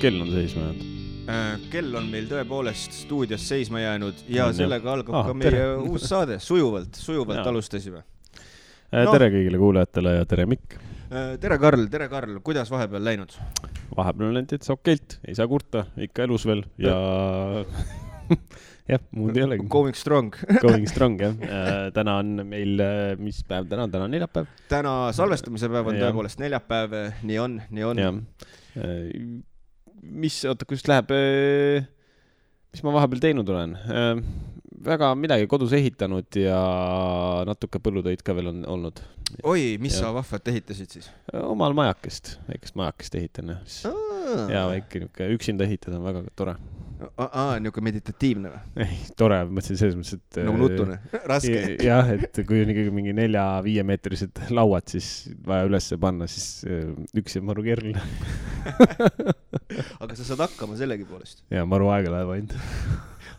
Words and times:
kell 0.00 0.20
on 0.22 0.30
seisma 0.32 0.62
jäänud. 0.62 0.88
Äh, 1.30 1.60
kell 1.70 1.94
on 1.94 2.08
meil 2.10 2.26
tõepoolest 2.30 2.96
stuudios 3.04 3.44
seisma 3.48 3.80
jäänud 3.82 4.24
ja 4.32 4.48
On, 4.50 4.54
sellega 4.56 4.90
algab 4.92 5.14
Ah, 5.20 5.26
ka 5.30 5.34
meie 5.38 5.50
tere. 5.50 5.66
uus 5.86 6.08
saade, 6.10 6.38
sujuvalt, 6.42 6.94
sujuvalt 6.98 7.38
Jaa. 7.42 7.48
alustasime. 7.52 8.02
No. 8.92 9.04
Noh. 9.06 9.12
tere 9.14 9.28
kõigile 9.32 9.60
kuulajatele 9.60 10.16
ja 10.18 10.24
tere 10.28 10.46
Mikk. 10.50 10.74
tere, 11.40 11.58
Karl, 11.60 11.86
tere, 11.92 12.08
Karl, 12.08 12.38
kuidas 12.44 12.70
vahepeal 12.72 13.04
läinud? 13.04 13.36
vahepeal 13.96 14.28
on 14.30 14.34
läinud 14.34 14.50
täitsa 14.50 14.72
okeilt, 14.74 15.18
ei 15.28 15.34
saa 15.38 15.46
kurta, 15.48 15.86
ikka 15.96 16.24
elus 16.26 16.44
veel 16.48 16.64
ja 16.80 16.96
jah, 18.92 19.00
muud 19.14 19.36
ei 19.36 19.44
olegi. 19.46 19.66
Going 19.70 19.94
strong. 19.96 20.32
Going 20.64 20.88
strong 20.90 21.20
jah. 21.22 21.36
täna 21.94 22.16
on 22.24 22.42
meil, 22.48 22.80
mis 23.22 23.42
päev 23.48 23.68
täna 23.70 23.86
on, 23.86 23.94
täna 23.94 24.08
on 24.10 24.14
neljapäev. 24.18 24.50
täna 24.72 24.96
salvestamise 25.16 25.68
päev 25.72 25.92
on 25.94 26.00
tõepoolest 26.02 26.42
neljapäev, 26.42 26.98
nii 27.22 27.38
on, 27.38 27.60
nii 27.70 27.84
on. 27.92 28.04
mis, 30.02 30.42
oota, 30.48 30.66
kuidas 30.68 30.86
läheb? 30.90 31.12
mis 32.72 32.82
ma 32.86 32.94
vahepeal 32.96 33.22
teinud 33.22 33.48
olen? 33.52 33.76
väga 34.82 35.12
midagi 35.14 35.46
kodus 35.50 35.72
ehitanud 35.76 36.38
ja 36.40 36.58
natuke 37.46 37.78
põllutöid 37.82 38.22
ka 38.26 38.34
veel 38.36 38.50
on 38.50 38.62
olnud. 38.76 39.02
oi, 39.46 39.76
mis 39.82 39.94
Jah. 39.96 40.08
sa 40.08 40.14
vahvat 40.16 40.48
ehitasid 40.52 40.96
siis? 40.98 41.10
omal 41.42 41.76
majakest, 41.78 42.36
väikest 42.48 42.78
majakest 42.80 43.18
ehitan 43.20 43.54
jah. 43.54 43.76
ja 44.50 44.66
väike 44.72 45.04
niuke 45.04 45.30
üksinda 45.36 45.68
ehitada 45.68 46.00
on 46.00 46.08
väga 46.08 46.24
tore. 46.36 46.56
aa, 47.20 47.58
niuke 47.62 47.82
meditatiivne 47.84 48.52
või? 48.52 48.86
ei, 48.86 48.98
tore, 49.18 49.42
mõtlesin 49.48 49.80
selles 49.80 49.98
mõttes, 49.98 50.18
et. 50.18 50.40
nagu 50.46 50.60
nutune, 50.60 50.98
raske. 51.28 51.60
jah, 51.82 52.10
et 52.16 52.42
kui 52.48 52.62
on 52.64 52.72
ikkagi 52.74 52.94
mingi 52.94 53.14
nelja-viiemeetrised 53.16 54.44
lauad, 54.54 54.88
siis 54.92 55.08
vaja 55.46 55.68
ülesse 55.68 55.98
panna, 56.02 56.28
siis 56.30 56.66
äh, 56.68 56.92
üks 57.18 57.38
jääb 57.38 57.48
maru 57.50 57.64
keeruline 57.66 58.02
aga 60.02 60.16
sa 60.16 60.26
saad 60.26 60.44
hakkama 60.46 60.76
sellegipoolest. 60.80 61.44
ja 61.52 61.64
maru 61.68 61.90
aega 61.94 62.12
läheb 62.16 62.32
ainult. 62.36 62.56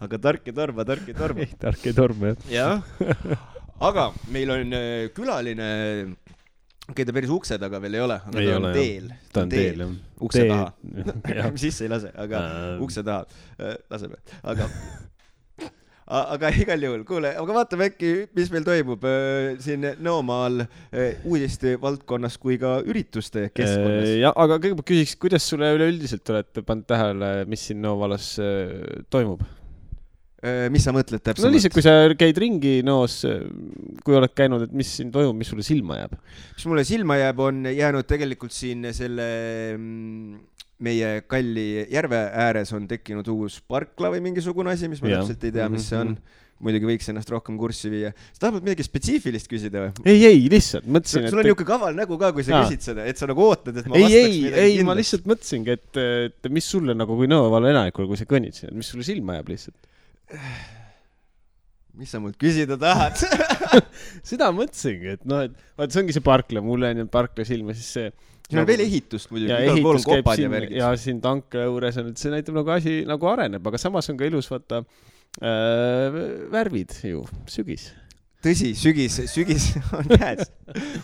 aga 0.06 0.20
tark 0.28 0.48
ei 0.50 0.56
torma, 0.58 0.86
tark 0.88 1.10
ei 1.10 1.18
torma. 1.18 1.46
ei, 1.46 1.60
tark 1.60 1.90
ei 1.90 1.98
torma 1.98 2.34
jah. 2.34 2.48
jah, 2.52 3.44
aga 3.90 4.10
meil 4.34 4.54
on 4.56 4.78
äh, 4.78 5.10
külaline, 5.16 5.70
okei 6.84 6.92
okay,, 6.92 7.08
ta 7.08 7.16
päris 7.16 7.32
ukse 7.32 7.58
taga 7.62 7.80
veel 7.84 7.96
ei 7.96 8.04
ole, 8.04 8.18
aga 8.28 8.42
Ei 8.42 8.50
ta 8.50 8.58
ole, 8.58 8.68
on 8.68 8.76
teel. 8.76 9.08
ta 9.32 9.46
on 9.46 9.54
teel 9.54 9.86
jah. 9.86 9.96
ukse 10.28 10.44
taha. 10.50 10.68
jah, 11.40 11.56
sisse 11.64 11.88
ei 11.88 11.92
lase, 11.94 12.12
aga 12.26 12.44
Ähm. 12.44 12.84
ukse 12.84 13.04
taha 13.08 13.24
äh, 13.60 13.78
laseme, 13.94 14.20
aga 14.44 14.68
aga 16.34 16.52
igal 16.60 16.84
juhul, 16.84 17.06
kuule, 17.08 17.32
aga 17.40 17.56
vaatame 17.56 17.88
äkki, 17.94 18.12
mis 18.36 18.52
meil 18.52 18.68
toimub 18.68 19.08
äh, 19.08 19.54
siin 19.64 19.88
Nõomaal 20.04 20.66
äh, 20.66 21.24
uudiste 21.24 21.78
valdkonnas 21.82 22.36
kui 22.42 22.60
ka 22.60 22.76
ürituste 22.84 23.48
keskkonnas. 23.56 24.12
ja, 24.20 24.36
aga 24.36 24.60
kõigepealt 24.60 24.90
küsiks, 24.92 25.16
kuidas 25.24 25.48
sulle 25.48 25.72
üleüldiselt 25.78 26.36
olete 26.36 26.68
pannud 26.68 26.90
tähele, 26.92 27.34
mis 27.48 27.64
siin 27.70 27.80
Nõo 27.86 27.96
vallas 28.04 28.34
toimub? 29.14 29.48
Äh, 30.44 30.66
mis 30.74 30.84
sa 30.84 30.92
mõtled 30.92 31.22
no 31.22 31.26
täpsemalt 31.30 31.56
lihtsalt, 31.56 31.76
kui 31.78 31.84
sa 31.86 31.94
käid 32.20 32.40
ringi 32.42 32.74
Nõos, 32.84 33.22
kui 34.04 34.18
oled 34.18 34.34
käinud, 34.36 34.66
et 34.68 34.74
mis 34.76 34.90
siin 34.98 35.12
toimub, 35.14 35.38
mis 35.40 35.48
sulle 35.54 35.64
silma 35.64 36.02
jääb? 36.02 36.18
mis 36.58 36.66
mulle 36.68 36.84
silma 36.88 37.16
jääb, 37.22 37.40
on 37.46 37.62
jäänud 37.72 38.10
tegelikult 38.10 38.52
siin 38.52 38.90
selle 38.92 39.28
mm, 39.78 40.42
meie 40.84 41.12
kalli 41.32 41.86
järve 41.94 42.20
ääres 42.44 42.74
on 42.76 42.90
tekkinud 42.92 43.28
uus 43.32 43.62
parkla 43.72 44.12
või 44.12 44.24
mingisugune 44.26 44.74
asi, 44.74 44.90
mis 44.92 45.00
ma 45.04 45.14
Jah. 45.14 45.22
täpselt 45.24 45.46
ei 45.48 45.54
tea, 45.56 45.70
mis 45.72 45.86
see 45.88 46.00
on 46.02 46.16
Mhm.. 46.18 46.42
muidugi 46.64 46.88
võiks 46.88 47.08
ennast 47.12 47.32
rohkem 47.32 47.56
kurssi 47.60 47.90
viia. 47.92 48.12
sa 48.36 48.46
tahad 48.46 48.64
midagi 48.64 48.84
spetsiifilist 48.84 49.48
küsida 49.52 49.86
või? 49.86 50.04
ei, 50.12 50.26
ei, 50.28 50.44
lihtsalt 50.52 50.86
mõtlesin, 50.88 51.30
sul 51.30 51.40
on 51.40 51.44
et 51.44 51.50
niisugune 51.50 51.70
kaval 51.72 51.96
nägu 51.98 52.20
ka, 52.20 52.34
kui 52.36 52.44
sa 52.44 52.58
Jaa. 52.58 52.68
küsid 52.68 52.84
seda, 52.90 53.08
et 53.08 53.20
sa 53.20 53.28
nagu 53.32 53.44
ootad, 53.48 53.80
et 53.80 53.88
ma 53.88 53.96
ei, 53.96 54.04
vastaks 54.06 54.20
ei, 54.20 54.38
midagi 54.44 54.60
ei, 54.60 54.76
ma 54.76 54.78
kindlat. 54.78 55.00
lihtsalt 55.02 55.32
mõtlesingi, 55.34 55.76
et, 55.80 56.04
et 56.28 56.52
mis 56.52 56.68
sulle 56.76 56.96
nagu 57.00 57.16
kui 57.20 57.32
Nõo 57.32 57.48
valla 57.52 57.72
elanikule, 57.74 58.08
kui 58.12 58.20
sa 58.20 58.28
kõnnid 58.28 58.60
siin, 58.60 58.72
et 58.72 58.80
mis 58.84 58.92
sulle 58.92 59.08
silma 59.08 59.40
jääb 59.40 59.52
lihtsalt. 59.56 59.80
mis 62.00 62.12
sa 62.14 62.22
mult 62.22 62.38
küsida 62.42 62.78
tahad? 62.80 63.18
seda 64.30 64.50
mõtlesingi, 64.56 65.18
et 65.18 65.26
noh, 65.30 65.46
et 65.48 65.56
vaat 65.80 65.94
see 65.94 66.04
ongi 66.04 66.16
see 66.16 66.26
parkla, 66.26 66.64
mulle 66.66 66.90
on 66.90 66.96
jäänud 66.96 67.12
parkla 67.14 67.46
silma, 67.48 67.76
siis 67.78 67.90
see. 67.98 68.12
siin 68.48 68.62
on 68.64 68.70
veel 68.70 68.86
ehitust 68.86 69.34
muidugi, 69.34 69.54
igal 69.54 69.82
pool 69.86 70.00
on 70.00 70.06
kopad 70.08 70.42
ja 70.42 70.52
värgid. 70.52 70.78
ja 70.80 70.92
siin 71.00 71.22
tankla 71.24 71.68
juures 71.70 72.00
on, 72.02 72.14
et 72.14 72.22
see 72.22 72.34
näitab 72.34 72.58
nagu 72.60 72.74
asi 72.76 73.02
nagu 73.10 73.30
areneb, 73.34 73.72
aga 73.72 73.82
samas 73.82 74.10
on 74.14 74.20
ka 74.20 74.30
ilus 74.30 74.50
vaata 74.52 74.82
äh, 74.84 76.20
värvid 76.54 76.98
ju, 77.12 77.24
sügis. 77.52 77.92
tõsi, 78.44 78.74
sügis, 78.80 79.22
sügis 79.32 79.72
on 80.00 80.10
käes, 80.18 80.50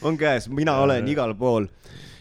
on 0.02 0.20
käes, 0.20 0.50
mina 0.54 0.80
olen 0.86 1.08
igal 1.14 1.38
pool. 1.38 1.70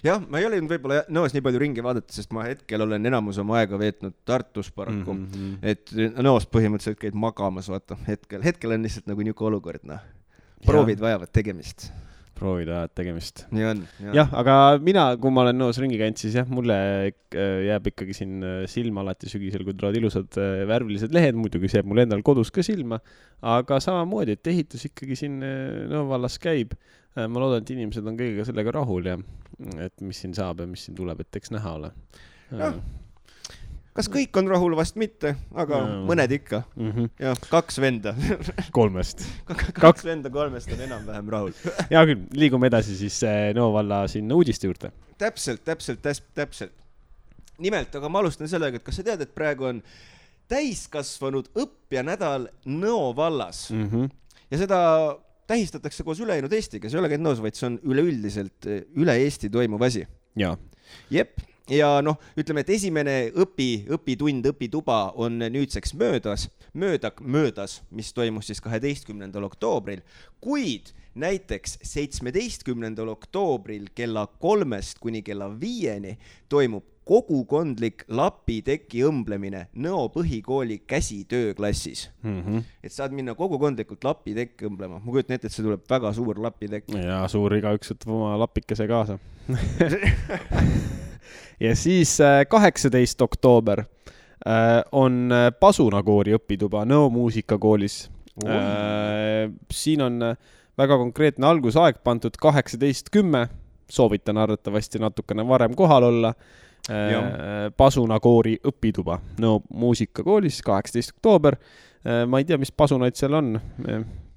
jah, 0.05 0.23
ma 0.29 0.41
ei 0.41 0.49
ole 0.49 0.61
nüüd 0.63 0.73
võib-olla 0.75 1.05
Nõos 1.13 1.35
nii 1.35 1.45
palju 1.45 1.63
ringi 1.63 1.85
vaadata, 1.85 2.15
sest 2.15 2.35
ma 2.37 2.47
hetkel 2.49 2.85
olen 2.85 3.11
enamus 3.11 3.39
oma 3.43 3.59
aega 3.61 3.79
veetnud 3.81 4.17
Tartus 4.29 4.71
paraku 4.75 5.15
mm. 5.15 5.25
-hmm. 5.31 5.57
et 5.63 5.95
Nõos 6.25 6.49
põhimõtteliselt 6.51 7.01
käid 7.01 7.17
magamas, 7.19 7.71
vaata, 7.73 7.99
hetkel, 8.09 8.45
hetkel 8.45 8.77
on 8.77 8.87
lihtsalt 8.87 9.09
nagu 9.11 9.25
niisugune 9.25 9.55
olukord, 9.55 9.83
noh. 9.89 10.05
proovid 10.67 11.01
vajavad 11.01 11.33
tegemist. 11.33 11.91
proovida 12.39 12.77
ajad 12.79 12.93
tegemist. 12.95 13.47
nii 13.51 13.65
on. 13.67 13.81
jah, 14.15 14.29
aga 14.41 14.79
mina, 14.83 15.09
kui 15.19 15.33
ma 15.35 15.43
olen 15.43 15.59
Nõos 15.59 15.81
ringi 15.83 15.99
käinud, 15.99 16.21
siis 16.21 16.37
jah, 16.39 16.47
mulle 16.47 16.77
äh, 16.79 17.49
jääb 17.67 17.91
ikkagi 17.91 18.15
siin 18.15 18.39
äh, 18.47 18.61
silma 18.71 19.03
alati 19.03 19.31
sügisel, 19.31 19.65
kui 19.67 19.75
tulevad 19.75 19.99
ilusad 19.99 20.39
äh, 20.39 20.63
värvilised 20.71 21.15
lehed, 21.15 21.35
muidugi 21.35 21.71
see 21.71 21.81
jääb 21.81 21.91
mul 21.91 22.05
endal 22.05 22.23
kodus 22.23 22.55
ka 22.55 22.63
silma, 22.63 23.01
aga 23.43 23.81
samamoodi, 23.83 24.39
et 24.39 24.55
ehitus 24.55 24.87
ikkagi 24.91 25.19
siin 25.19 25.43
Nõo 25.89 26.07
vallas 26.13 26.39
käib. 26.39 26.79
ma 27.19 27.41
loodan, 27.41 27.65
et 27.65 27.71
inimesed 27.75 28.07
on 28.07 28.15
kõigega 28.15 28.45
sellega 28.47 28.71
rahul 28.77 29.07
ja 29.09 29.17
et 29.59 30.01
mis 30.05 30.21
siin 30.23 30.35
saab 30.37 30.63
ja 30.63 30.69
mis 30.71 30.87
siin 30.87 30.97
tuleb, 30.99 31.21
et 31.25 31.37
eks 31.41 31.53
näha 31.55 31.75
ole. 31.81 31.91
Jah. 32.59 32.79
kas 33.99 34.07
kõik 34.13 34.37
on 34.39 34.47
rahul, 34.49 34.77
vast 34.79 34.97
mitte, 35.01 35.35
aga 35.59 35.81
Jaa. 35.83 35.97
mõned 36.09 36.33
ikka. 36.39 36.63
Mm 36.77 36.93
-hmm. 36.93 37.11
jah, 37.21 37.41
kaks 37.51 37.81
venda 37.83 38.15
kolmest. 38.79 39.25
kaks 39.75 40.05
venda 40.05 40.31
kolmest 40.31 40.73
on 40.73 40.81
enam-vähem 40.87 41.29
rahul. 41.29 41.53
hea 41.93 42.05
küll, 42.13 42.27
liigume 42.33 42.71
edasi 42.71 42.97
siis 42.97 43.23
äh, 43.27 43.51
Nõo 43.55 43.73
valla 43.73 44.07
siin 44.09 44.33
uudiste 44.33 44.67
juurde. 44.67 44.93
täpselt, 45.19 45.65
täpselt, 45.65 46.03
täpselt. 46.35 46.73
nimelt, 47.59 47.95
aga 47.95 48.09
ma 48.09 48.19
alustan 48.19 48.49
sellega, 48.49 48.77
et 48.77 48.85
kas 48.85 48.97
sa 48.97 49.03
tead, 49.03 49.21
et 49.21 49.35
praegu 49.35 49.65
on 49.65 49.83
täiskasvanud 50.49 51.51
õppjanädal 51.55 52.49
Nõo 52.67 53.17
vallas 53.17 53.71
Mm 53.71 53.89
-hmm. 53.91 54.11
ja 54.51 54.59
seda 54.59 55.19
tähistatakse 55.49 56.05
koos 56.07 56.21
ülejäänud 56.21 56.53
Eestiga, 56.53 56.89
see 56.89 56.99
ei 56.99 57.03
ole 57.03 57.13
ainult 57.13 57.27
Nõos, 57.27 57.43
vaid 57.45 57.59
see 57.59 57.69
on 57.71 57.79
üleüldiselt 57.89 58.69
eh, 58.69 58.83
üle 59.01 59.17
Eesti 59.25 59.51
toimuv 59.53 59.85
asi. 59.89 60.05
jaa, 60.39 60.55
jep, 61.13 61.41
ja 61.73 61.89
noh, 62.05 62.19
ütleme, 62.39 62.63
et 62.65 62.73
esimene 62.77 63.17
õpi, 63.33 63.71
õpitund, 63.97 64.47
õpituba 64.53 65.01
on 65.21 65.41
nüüdseks 65.41 65.95
möödas, 65.99 66.49
mööda, 66.73 67.13
möödas, 67.21 67.81
mis 67.91 68.13
toimus 68.17 68.51
siis 68.51 68.63
kaheteistkümnendal 68.65 69.49
oktoobril, 69.49 70.05
kuid 70.45 70.93
näiteks 71.19 71.79
seitsmeteistkümnendal 71.83 73.11
oktoobril 73.17 73.89
kella 73.97 74.27
kolmest 74.41 75.01
kuni 75.03 75.25
kella 75.27 75.49
viieni 75.61 76.15
toimub 76.49 76.87
kogukondlik 77.09 78.05
lapiteki 78.09 79.03
õmblemine 79.09 79.65
Nõo 79.81 80.09
põhikooli 80.13 80.83
käsitööklassis. 80.87 82.11
mm 82.23 82.43
-hmm. 82.43 82.63
et 82.83 82.93
saad 82.93 83.17
minna 83.17 83.35
kogukondlikult 83.35 84.05
lapitekki 84.05 84.69
õmblema, 84.69 85.01
ma 85.01 85.13
kujutan 85.13 85.35
ette, 85.35 85.47
et 85.47 85.53
see 85.53 85.65
tuleb 85.65 85.81
väga 85.91 86.13
suur 86.13 86.41
lapitekk. 86.41 86.95
ja 86.95 87.29
suur 87.29 87.57
igaüks 87.57 87.93
võtab 87.93 88.15
oma 88.15 88.39
lapikese 88.39 88.87
kaasa 88.87 89.19
ja 91.61 91.77
siis 91.77 92.21
äh, 92.21 92.47
kaheksateist 92.49 93.23
oktoober 93.23 93.81
äh, 93.81 93.87
on 94.93 95.33
äh, 95.33 95.53
Pasuna 95.61 96.03
koori 96.03 96.35
õpituba 96.37 96.85
Nõo 96.85 97.11
muusikakoolis. 97.11 98.11
siin 99.71 100.03
on 100.03 100.21
väga 100.79 100.99
konkreetne 100.99 101.47
algusaeg 101.47 101.97
pandud 102.05 102.37
kaheksateist 102.39 103.11
kümme, 103.11 103.49
soovitan 103.91 104.39
arvatavasti 104.39 105.01
natukene 105.03 105.43
varem 105.49 105.75
kohal 105.75 106.03
olla. 106.03 106.35
Pasuna 107.77 108.17
koori 108.21 108.55
õpituba 108.65 109.19
Nõo 109.43 109.61
muusikakoolis, 109.69 110.63
kaheksateist 110.65 111.17
oktoober. 111.17 111.59
ma 112.29 112.39
ei 112.39 112.47
tea, 112.49 112.57
mis 112.59 112.73
pasunaid 112.73 113.19
seal 113.19 113.35
on. 113.35 113.59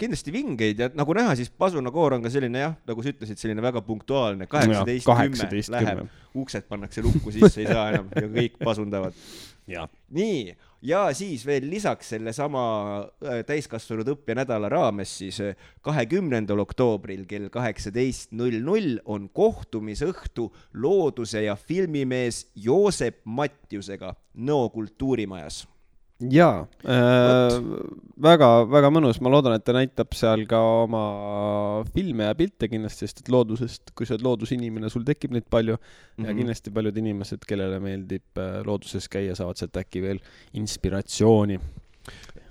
kindlasti 0.01 0.33
vingeid 0.33 0.79
ja 0.81 0.89
nagu 0.97 1.13
näha, 1.13 1.35
siis 1.37 1.51
Pasuna 1.53 1.91
koor 1.93 2.17
on 2.17 2.23
ka 2.25 2.29
selline 2.33 2.59
jah, 2.59 2.73
nagu 2.89 3.03
sa 3.03 3.13
ütlesid, 3.13 3.37
selline 3.37 3.61
väga 3.61 3.83
punktuaalne, 3.85 4.47
kaheksateist 4.49 5.07
kümme 5.07 5.61
läheb 5.77 6.03
uksed 6.35 6.67
pannakse 6.67 7.03
lukku 7.05 7.31
sisse, 7.31 7.61
ei 7.61 7.67
saa 7.69 7.89
enam 7.91 8.09
ja 8.15 8.27
kõik 8.27 8.57
pasundavad. 8.63 9.13
nii, 10.09 10.55
ja 10.81 11.01
siis 11.13 11.45
veel 11.45 11.67
lisaks 11.69 12.13
sellesama 12.15 12.63
äh, 13.01 13.41
täiskasvanud 13.47 14.09
õppenädala 14.15 14.69
raames 14.71 15.13
siis 15.21 15.39
äh, 15.43 15.55
kahekümnendal 15.85 16.63
oktoobril 16.63 17.25
kell 17.29 17.49
kaheksateist 17.53 18.33
null 18.37 18.61
null 18.65 18.97
on 19.05 19.29
kohtumisõhtu 19.29 20.49
looduse 20.73 21.45
ja 21.45 21.55
filmimees 21.55 22.47
Joosep 22.55 23.21
Matjusega 23.25 24.15
Nõo 24.41 24.69
kultuurimajas. 24.71 25.65
Jaa 26.29 26.65
äh,, 26.85 27.55
väga-väga 28.21 28.91
mõnus, 28.93 29.19
ma 29.23 29.31
loodan, 29.33 29.55
et 29.57 29.63
ta 29.65 29.73
näitab 29.75 30.13
seal 30.17 30.43
ka 30.49 30.59
oma 30.83 31.03
filme 31.95 32.27
ja 32.27 32.35
pilte 32.37 32.69
kindlasti, 32.69 33.07
sest 33.07 33.23
et 33.23 33.31
loodusest, 33.33 33.93
kui 33.97 34.05
sa 34.07 34.15
oled 34.15 34.25
loodusinimene, 34.27 34.91
sul 34.93 35.05
tekib 35.07 35.33
neid 35.33 35.47
palju 35.49 35.77
mm 35.77 35.81
-hmm. 35.81 36.25
ja 36.25 36.29
Mhm. 36.29 36.37
kindlasti 36.37 36.71
paljud 36.71 36.97
inimesed, 36.97 37.45
kellele 37.47 37.79
meeldib 37.79 38.37
äh, 38.37 38.61
looduses 38.65 39.09
käia, 39.09 39.35
saavad 39.35 39.57
sealt 39.57 39.77
äkki 39.77 40.01
veel 40.01 40.19
inspiratsiooni. 40.53 41.59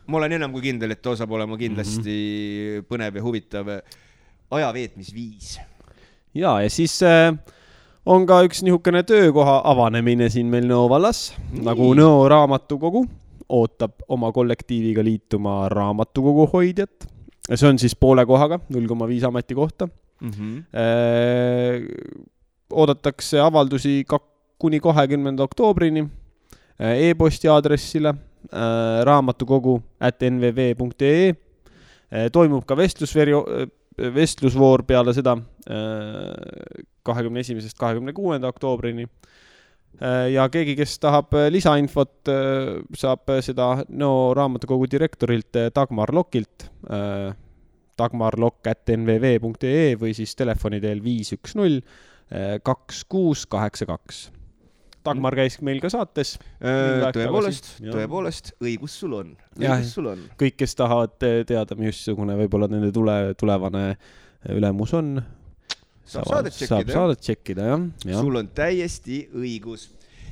ma 0.07 0.17
olen 0.17 0.33
enam 0.33 0.53
kui 0.53 0.63
kindel, 0.63 0.91
et 0.91 1.03
too 1.03 1.17
saab 1.17 1.31
olema 1.31 1.57
kindlasti 1.57 2.11
mm 2.11 2.81
-hmm. 2.81 2.87
põnev 2.89 3.17
ja 3.17 3.23
huvitav 3.23 3.67
ajaveetmisviis. 4.51 5.61
ja, 6.35 6.61
ja 6.63 6.71
siis 6.71 7.03
äh, 7.03 7.37
on 8.07 8.27
ka 8.27 8.43
üks 8.43 8.63
niisugune 8.63 9.03
töökoha 9.03 9.61
avanemine 9.65 10.29
siin 10.29 10.47
meil 10.47 10.67
Nõo 10.67 10.89
vallas, 10.89 11.35
nagu 11.53 11.95
Nõo 11.95 12.29
raamatukogu 12.29 13.07
ootab 13.50 14.05
oma 14.08 14.32
kollektiiviga 14.32 15.05
liituma 15.05 15.69
raamatukogu 15.69 16.47
hoidjat. 16.52 17.08
see 17.55 17.69
on 17.69 17.79
siis 17.79 17.97
poole 17.97 18.26
kohaga, 18.26 18.61
null 18.70 18.87
koma 18.87 19.08
viis 19.08 19.25
ametikohta 19.25 19.88
Mm 20.20 20.31
-hmm. 20.31 20.64
Äh, 20.76 21.82
oodatakse 22.70 23.41
avaldusi 23.41 24.05
ka 24.08 24.20
kuni 24.58 24.81
kahekümnenda 24.81 25.43
oktoobrini 25.43 26.00
äh, 26.81 27.08
e-posti 27.08 27.49
aadressile 27.49 28.08
äh, 28.08 29.05
raamatukogu 29.05 29.82
at 30.00 30.20
nvv.ee. 30.31 31.35
toimub 32.32 32.64
ka 32.67 32.75
vestlusveri-, 32.76 33.70
vestlusvoor 34.14 34.82
peale 34.82 35.14
seda 35.14 35.37
kahekümne 37.02 37.41
esimesest 37.41 37.79
kahekümne 37.79 38.12
kuuenda 38.12 38.49
oktoobrini. 38.49 39.06
Äh, 40.01 40.31
ja 40.33 40.47
keegi, 40.49 40.77
kes 40.79 40.95
tahab 41.03 41.35
äh, 41.37 41.51
lisainfot, 41.53 42.29
saab 42.97 43.31
seda 43.45 43.85
Nõo 43.91 44.31
raamatukogu 44.37 44.87
direktorilt 44.91 45.57
äh, 45.61 45.69
Dagmar 45.75 46.13
Lokilt 46.15 46.71
dagmarlokk.nvv.ee 48.01 49.97
või 50.01 50.15
siis 50.17 50.33
telefoni 50.39 50.79
teel 50.81 51.03
viis 51.05 51.35
üks 51.37 51.53
null 51.59 51.83
kaks 52.65 53.03
kuus 53.11 53.43
kaheksa 53.51 53.85
kaks. 53.91 54.31
Dagmar 55.05 55.35
käis 55.37 55.59
meil 55.67 55.83
ka 55.83 55.91
saates. 55.93 56.39
Tõepoolest, 56.63 57.69
tõepoolest, 57.83 58.55
õigus 58.63 58.95
sul 59.03 59.19
on, 59.19 59.35
õigus 59.59 59.93
sul 59.99 60.09
on. 60.15 60.23
kõik, 60.41 60.57
kes 60.63 60.73
tahavad 60.79 61.19
te- 61.21 61.45
teada, 61.51 61.77
missugune 61.77 62.39
võib-olla 62.41 62.71
nende 62.73 62.89
tule, 62.95 63.35
tulevane 63.37 63.85
ülemus 64.57 64.95
on. 64.97 65.21
Saab 66.11 66.27
saadet 66.31 66.57
saab 66.57 66.69
tšekkida, 66.69 66.93
jah. 66.93 66.97
saadet 67.01 67.21
tšekkida 67.27 67.69
jah, 67.71 67.85
jah. 68.11 68.21
sul 68.25 68.41
on 68.41 68.49
täiesti 68.55 69.21
õigus. 69.37 69.89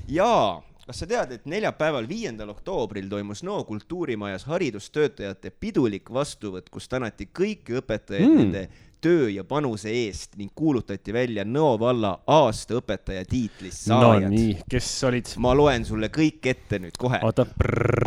jaa, 0.09 0.59
kas 0.89 1.03
sa 1.05 1.07
tead, 1.07 1.33
et 1.37 1.47
neljapäeval, 1.47 2.09
viiendal 2.09 2.51
oktoobril 2.55 3.09
toimus 3.13 3.43
Nõo 3.47 3.63
kultuurimajas 3.69 4.47
haridustöötajate 4.49 5.53
pidulik 5.61 6.11
vastuvõtt, 6.11 6.71
kus 6.73 6.89
tänati 6.89 7.29
kõiki 7.33 7.79
õpetajaid 7.83 8.29
Mm. 8.29 8.39
nende 8.39 8.69
töö 9.01 9.29
ja 9.31 9.45
panuse 9.47 9.91
eest 9.95 10.33
ning 10.37 10.51
kuulutati 10.59 11.13
välja 11.15 11.45
Nõo 11.47 11.77
valla 11.79 12.17
aasta 12.27 12.81
õpetaja 12.81 13.23
tiitlist 13.31 13.87
no 13.93 14.01
saajad. 14.01 14.31
nii, 14.33 14.57
kes 14.71 14.89
olid? 15.07 15.31
ma 15.37 15.53
loen 15.55 15.85
sulle 15.87 16.09
kõik 16.09 16.47
ette 16.51 16.81
nüüd 16.83 16.99
kohe. 16.99 17.21
oota, 17.23 17.47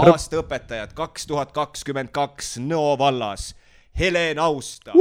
aastaõpetajad 0.03 0.93
kaks 0.97 1.27
tuhat 1.29 1.51
kakskümmend 1.55 2.11
kaks 2.11 2.57
Nõo 2.59 2.97
vallas. 2.99 3.53
Helen 3.99 4.39
Austa, 4.39 4.93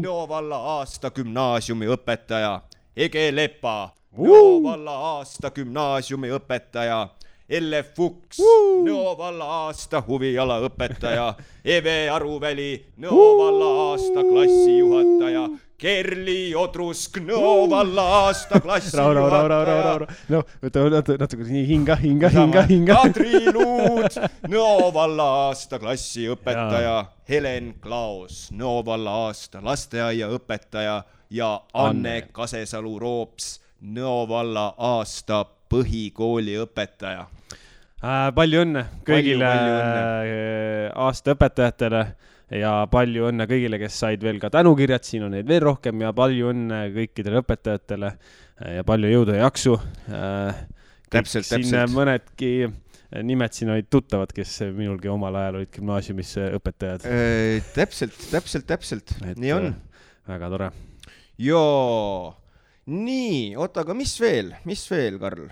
Nõo 0.00 0.28
valla 0.28 0.56
aasta 0.78 1.10
gümnaasiumi 1.10 1.88
õpetaja. 1.92 2.60
Ege 2.96 3.28
Lepa, 3.34 3.92
Nõo 4.16 4.62
valla 4.64 4.94
aasta 5.16 5.50
gümnaasiumi 5.50 6.30
õpetaja. 6.38 7.08
Elle 7.48 7.82
Fuchs, 7.82 8.40
Nõo 8.86 9.12
valla 9.18 9.44
aasta 9.66 10.00
huvialaõpetaja. 10.06 11.34
Eve 11.76 12.08
Aruväli, 12.10 12.72
Nõo 13.02 13.26
valla 13.42 13.68
aasta 13.90 14.24
klassijuhataja. 14.24 15.48
Kerli 15.76 16.54
Odrusk, 16.56 17.18
Nõo 17.20 17.66
valla 17.68 18.04
aasta 18.22 18.56
rahu, 18.64 19.12
rahu, 19.12 19.28
rahu, 19.28 19.48
rahu, 19.48 19.64
rahu, 19.68 19.98
rahu. 20.00 20.14
no 20.32 20.40
võta 20.62 20.84
natuke, 20.88 21.16
natuke 21.20 21.48
nii 21.50 21.64
hinga, 21.68 21.96
hinga, 22.00 22.30
hinga, 22.32 22.62
hinga. 22.70 22.96
Kadri 23.02 23.42
Luud, 23.52 24.16
Nõo 24.48 24.88
valla 24.94 25.26
aasta 25.48 25.76
klassiõpetaja, 25.82 26.96
Helen 27.28 27.74
Klaos, 27.84 28.46
Nõo 28.56 28.80
valla 28.86 29.18
aasta 29.26 29.60
lasteaiaõpetaja 29.60 30.96
ja 31.36 31.50
Anne 31.74 32.14
Anne. 32.22 32.28
Kasesalu 32.32 32.96
Roops, 33.02 33.58
Nõo 33.84 34.24
valla 34.30 34.70
aasta 34.78 35.42
põhikooliõpetaja. 35.68 37.26
Äh, 38.00 38.30
palju 38.36 38.64
õnne 38.64 38.86
kõigile 39.04 39.44
palju 39.44 39.76
äh, 39.76 40.88
aasta 41.04 41.36
õpetajatele 41.36 42.02
ja 42.54 42.72
palju 42.90 43.28
õnne 43.30 43.46
kõigile, 43.50 43.78
kes 43.82 43.98
said 44.04 44.22
veel 44.22 44.38
ka 44.42 44.50
tänukirjad, 44.54 45.06
siin 45.06 45.26
on 45.26 45.34
neid 45.34 45.48
veel 45.48 45.64
rohkem 45.64 46.04
ja 46.04 46.12
palju 46.16 46.52
õnne 46.52 46.80
kõikidele 46.94 47.42
õpetajatele 47.42 48.12
äh, 48.12 48.76
ja 48.78 48.86
palju 48.86 49.12
jõudu 49.12 49.36
ja 49.36 49.46
jaksu. 49.46 49.76
Täpselt, 51.06 51.46
siin 51.46 51.62
täpselt. 51.62 51.94
mõnedki 51.94 52.52
nimed 53.26 53.54
siin 53.54 53.70
olid 53.70 53.86
tuttavad, 53.90 54.32
kes 54.34 54.58
minulgi 54.74 55.10
omal 55.10 55.36
ajal 55.38 55.60
olid 55.60 55.70
gümnaasiumis 55.74 56.32
äh, 56.42 56.56
õpetajad. 56.58 57.06
täpselt, 57.74 58.16
täpselt, 58.30 58.66
täpselt, 58.68 59.14
nii 59.36 59.54
on. 59.54 59.70
väga 60.26 60.50
tore. 60.52 60.72
joo, 61.38 62.34
nii, 62.90 63.54
oota, 63.58 63.86
aga 63.86 63.94
mis 63.98 64.14
veel, 64.20 64.52
mis 64.66 64.82
veel, 64.90 65.20
Karl? 65.22 65.46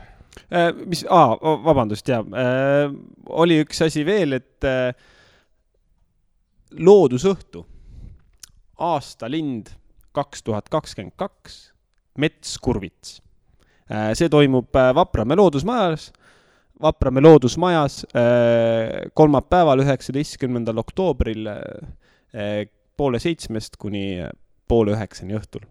Äh, 0.51 0.71
mis, 0.87 1.05
aa, 1.11 1.37
vabandust, 1.65 2.09
jaa 2.11 2.25
äh,, 2.27 2.89
oli 3.31 3.61
üks 3.63 3.85
asi 3.87 4.03
veel, 4.07 4.41
et 4.41 4.67
äh, 4.67 4.91
loodusõhtu, 6.79 7.65
aastalind 8.79 9.71
kaks 10.15 10.43
tuhat 10.47 10.69
kakskümmend 10.73 11.17
kaks, 11.17 11.73
Mets 12.19 12.59
Kurvits 12.63 13.19
äh,. 13.91 14.13
see 14.15 14.31
toimub 14.31 14.75
äh, 14.77 14.93
Vapramäe 14.95 15.37
loodusmajas, 15.37 16.13
Vapramäe 16.83 17.23
loodusmajas 17.23 18.05
äh, 18.15 19.11
kolmapäeval, 19.15 19.83
üheksateistkümnendal 19.87 20.79
oktoobril 20.85 21.49
poole 22.97 23.19
seitsmest 23.23 23.77
kuni 23.79 24.25
poole 24.69 24.95
üheksani 24.97 25.37
õhtul 25.39 25.63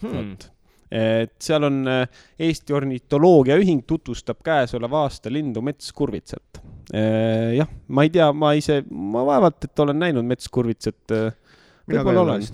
Hmm. 0.00 0.16
vot. 0.16 0.52
Et 0.90 1.36
seal 1.42 1.68
on 1.68 1.82
äh, 1.88 2.24
Eesti 2.38 2.74
Ornitoloogiaühing 2.74 3.84
tutvustab 3.86 4.40
käesoleva 4.44 5.04
aasta 5.06 5.32
lindu 5.32 5.62
metskurvitsat. 5.62 6.62
jah, 6.90 7.68
ma 7.88 8.02
ei 8.02 8.10
tea, 8.10 8.32
ma 8.34 8.50
ise, 8.58 8.80
ma 8.90 9.22
vaevalt, 9.28 9.68
et 9.68 9.84
olen 9.84 10.00
näinud 10.02 10.26
metskurvitsat. 10.26 11.14
ei 11.14 11.30
võib-olla 11.86 12.24
ole 12.24 12.34
olen 12.40 12.48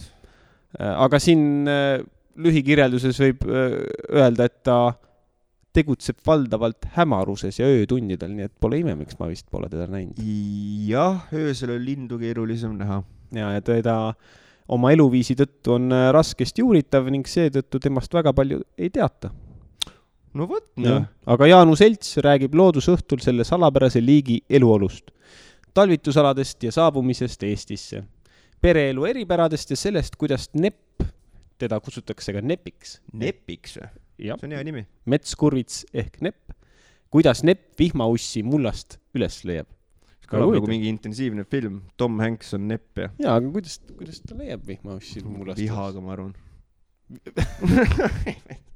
aga 0.79 1.19
siin 1.23 1.67
äh, 1.71 1.99
lühikirjelduses 2.43 3.19
võib 3.23 3.45
äh, 3.49 3.77
öelda, 4.13 4.49
et 4.49 4.63
ta 4.67 4.79
tegutseb 5.77 6.23
valdavalt 6.25 6.89
hämaruses 6.97 7.61
ja 7.61 7.69
öötundidel, 7.69 8.33
nii 8.33 8.49
et 8.49 8.55
pole 8.61 8.81
ime, 8.81 8.95
miks 8.97 9.19
ma 9.21 9.29
vist 9.29 9.49
pole 9.53 9.69
teda 9.73 9.89
näinud. 9.93 10.21
jah, 10.89 11.27
öösel 11.37 11.75
on 11.77 11.85
lindu 11.85 12.21
keerulisem 12.21 12.77
näha. 12.81 13.03
ja, 13.37 13.53
ja 13.57 13.65
teda 13.65 13.97
oma 14.69 14.93
eluviisi 14.93 15.37
tõttu 15.39 15.77
on 15.77 15.91
äh, 15.95 16.09
raskesti 16.15 16.65
uuritav 16.65 17.11
ning 17.13 17.27
seetõttu 17.29 17.81
temast 17.83 18.15
väga 18.15 18.33
palju 18.37 18.63
ei 18.79 18.91
teata 18.91 19.31
no 20.37 20.47
vot, 20.51 20.69
noh., 20.83 21.07
aga 21.33 21.49
Jaanus 21.51 21.83
Elts 21.85 22.17
räägib 22.25 22.57
loodusõhtul 22.59 23.23
selle 23.25 23.47
salapärase 23.49 24.03
liigi 24.05 24.41
eluolust, 24.51 25.11
talvitusaladest 25.77 26.67
ja 26.69 26.75
saabumisest 26.75 27.47
Eestisse, 27.49 28.03
pereelu 28.63 29.07
eripäradest 29.09 29.73
ja 29.73 29.79
sellest, 29.81 30.17
kuidas 30.21 30.49
nepp, 30.57 31.05
teda 31.61 31.79
kutsutakse 31.81 32.35
ka 32.37 32.43
nepiks, 32.45 33.01
Nepiks 33.17 33.79
või? 33.81 33.89
see 34.17 34.33
on 34.33 34.53
hea 34.57 34.65
nimi. 34.65 34.87
metskurvits 35.09 35.85
ehk 35.95 36.21
nepp, 36.25 36.53
kuidas 37.13 37.43
nepp 37.45 37.77
vihmaussi 37.81 38.43
mullast 38.45 38.99
üles 39.17 39.43
leiab. 39.49 39.69
Kõlab 40.31 40.55
nagu 40.57 40.69
mingi 40.71 40.89
intensiivne 40.93 41.45
film, 41.49 41.81
Tom 42.01 42.19
Hanks 42.23 42.55
on 42.59 42.63
nepp 42.73 43.03
ja 43.03 43.09
jaa, 43.23 43.35
aga 43.39 43.49
kuidas, 43.55 43.79
kuidas 43.97 44.19
ta 44.23 44.33
leiab 44.39 44.63
vihmaussi 44.69 45.23
mullast? 45.25 45.61
vihaga, 45.61 45.99
ma 46.03 46.11
arvan. 46.17 46.35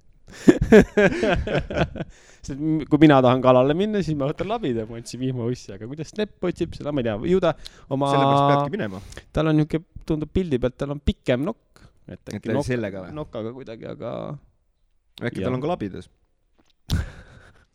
sest 2.45 2.59
kui 2.91 2.99
mina 3.03 3.19
tahan 3.25 3.43
kalale 3.45 3.75
minna, 3.77 4.03
siis 4.05 4.17
ma 4.19 4.29
võtan 4.31 4.49
labida, 4.51 4.87
ma 4.89 5.01
otsin 5.01 5.21
vihmaussi, 5.23 5.73
aga 5.77 5.89
kuidas 5.91 6.15
nepp 6.19 6.47
otsib 6.51 6.77
seda, 6.79 6.93
ma 6.95 7.03
ei 7.03 7.09
tea, 7.09 7.17
ju 7.33 7.41
ta 7.43 7.51
oma, 7.91 8.11
sellepärast 8.13 8.47
peadki 8.53 8.77
minema. 8.77 8.99
tal 9.35 9.51
on 9.51 9.59
niuke, 9.61 9.83
tundub 10.09 10.31
pildi 10.35 10.61
pealt, 10.63 10.77
tal 10.81 10.95
on 10.95 11.01
pikem 11.03 11.41
nokk. 11.47 11.83
et 12.11 12.23
äkki 12.31 12.47
ta 12.49 12.57
nok- 12.57 12.67
sellega 12.69 13.05
või? 13.07 13.17
nokaga 13.19 13.51
kuidagi, 13.57 13.85
aga 13.91 14.11
äkki 15.21 15.43
Jah. 15.43 15.49
tal 15.49 15.59
on 15.59 15.65
ka 15.65 15.73
labidas? 15.75 16.07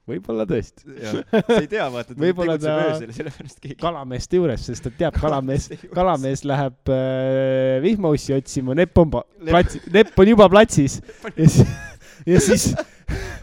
võib-olla 0.10 0.46
tõesti. 0.50 0.86
sa 1.32 1.60
ei 1.60 1.70
tea, 1.72 1.86
vaata, 1.94 2.14
ta 2.14 2.20
tegutseb 2.22 2.66
ta- 2.66 2.76
öösel, 2.90 3.14
sellepärast 3.18 3.62
keegi. 3.64 3.78
kalameeste 3.82 4.40
juures, 4.40 4.66
sest 4.70 4.86
ta 4.86 4.94
teab, 5.00 5.18
kalamees 5.22 5.70
kalamees 5.96 6.46
läheb 6.48 6.94
äh, 6.94 7.78
vihmaussi 7.86 8.36
otsima, 8.38 8.76
nepp 8.78 9.02
on 9.02 9.14
platsi, 9.16 9.82
nepp 9.94 10.20
on 10.22 10.34
juba 10.36 10.50
platsis 10.54 11.00
ja 11.26 11.48
siis, 11.50 11.74
ja 12.26 12.44
siis 12.44 12.68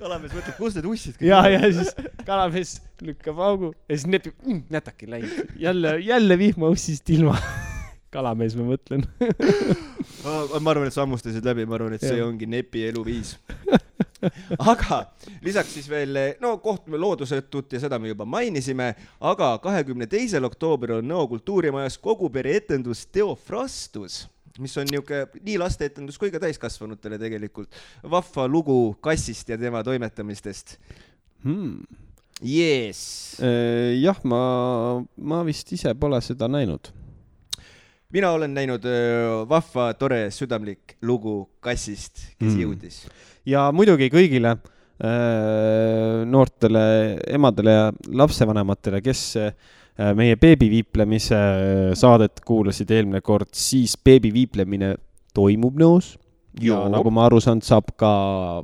kalamees 0.02 0.32
mõtleb, 0.34 0.54
kus 0.58 0.78
need 0.78 0.88
ussid 0.90 1.20
ja, 1.26 1.42
ja 1.50 1.60
siis 1.74 1.92
kalamees 2.26 2.76
lükkab 3.02 3.42
augu 3.42 3.72
ja 3.88 3.98
siis 3.98 4.08
nepib 4.10 4.34
mm,, 4.46 4.64
nätaki 4.72 5.10
läinud, 5.10 5.52
jälle, 5.62 5.98
jälle 6.06 6.38
vihmaussist 6.38 7.10
ilma. 7.14 7.36
kalamees, 8.12 8.54
ma 8.58 8.66
mõtlen. 8.68 9.06
ma 10.60 10.70
arvan, 10.74 10.86
et 10.86 10.94
sa 10.94 11.00
hammustasid 11.06 11.46
läbi, 11.48 11.64
ma 11.64 11.78
arvan, 11.78 11.94
et 11.96 12.02
see 12.04 12.18
Jah. 12.18 12.26
ongi 12.28 12.44
nepi 12.50 12.84
eluviis. 12.90 13.38
aga 14.72 15.02
lisaks 15.44 15.76
siis 15.76 15.88
veel, 15.90 16.18
no 16.42 16.56
kohtume 16.62 17.00
loodusetut 17.00 17.72
ja 17.72 17.80
seda 17.82 17.98
me 17.98 18.12
juba 18.12 18.26
mainisime, 18.28 18.92
aga 19.20 19.54
kahekümne 19.62 20.08
teisel 20.10 20.46
oktoobril 20.48 21.00
on 21.00 21.10
Nõo 21.12 21.26
kultuurimajas 21.28 21.98
kogu 22.00 22.30
pere 22.32 22.56
etendus 22.60 23.06
Teofrastus 23.12 24.22
mis 24.60 24.74
on 24.76 24.88
niuke 24.90 25.24
nii 25.40 25.56
lasteetendus 25.60 26.18
kui 26.20 26.32
ka 26.32 26.40
täiskasvanutele 26.42 27.18
tegelikult 27.20 27.72
vahva 28.10 28.46
lugu 28.50 28.94
kassist 29.04 29.48
ja 29.48 29.58
tema 29.58 29.82
toimetamistest. 29.84 30.76
Hmm. 31.42 31.80
Yes. 32.42 33.38
jah, 34.02 34.18
ma, 34.26 34.42
ma 35.16 35.44
vist 35.46 35.70
ise 35.72 35.94
pole 35.94 36.18
seda 36.24 36.48
näinud. 36.50 36.90
Mina 38.12 38.30
olen 38.36 38.54
näinud 38.54 38.84
öö, 38.84 39.42
vahva, 39.48 39.92
tore, 39.98 40.26
südamlik 40.30 40.96
lugu 41.02 41.48
kassist, 41.64 42.26
kes 42.38 42.52
Mm. 42.54 42.60
jõudis. 42.62 42.98
ja 43.46 43.70
muidugi 43.72 44.10
kõigile 44.12 44.56
äh, 44.56 46.24
noortele 46.28 47.18
emadele 47.26 47.70
ja 47.76 47.86
lapsevanematele, 48.08 49.00
kes 49.02 49.22
äh, 49.40 49.52
meie 50.16 50.36
beebiviiplemise 50.36 51.38
äh, 51.38 51.94
saadet 51.98 52.40
kuulasid 52.46 52.90
eelmine 52.90 53.20
kord, 53.20 53.50
siis 53.52 53.96
beebiviiplemine 54.04 54.94
toimub 55.34 55.78
nõus. 55.80 56.16
ja 56.60 56.82
nagu 56.92 57.10
ma 57.10 57.26
aru 57.26 57.40
saanud, 57.40 57.64
saab 57.64 57.94
ka 57.96 58.12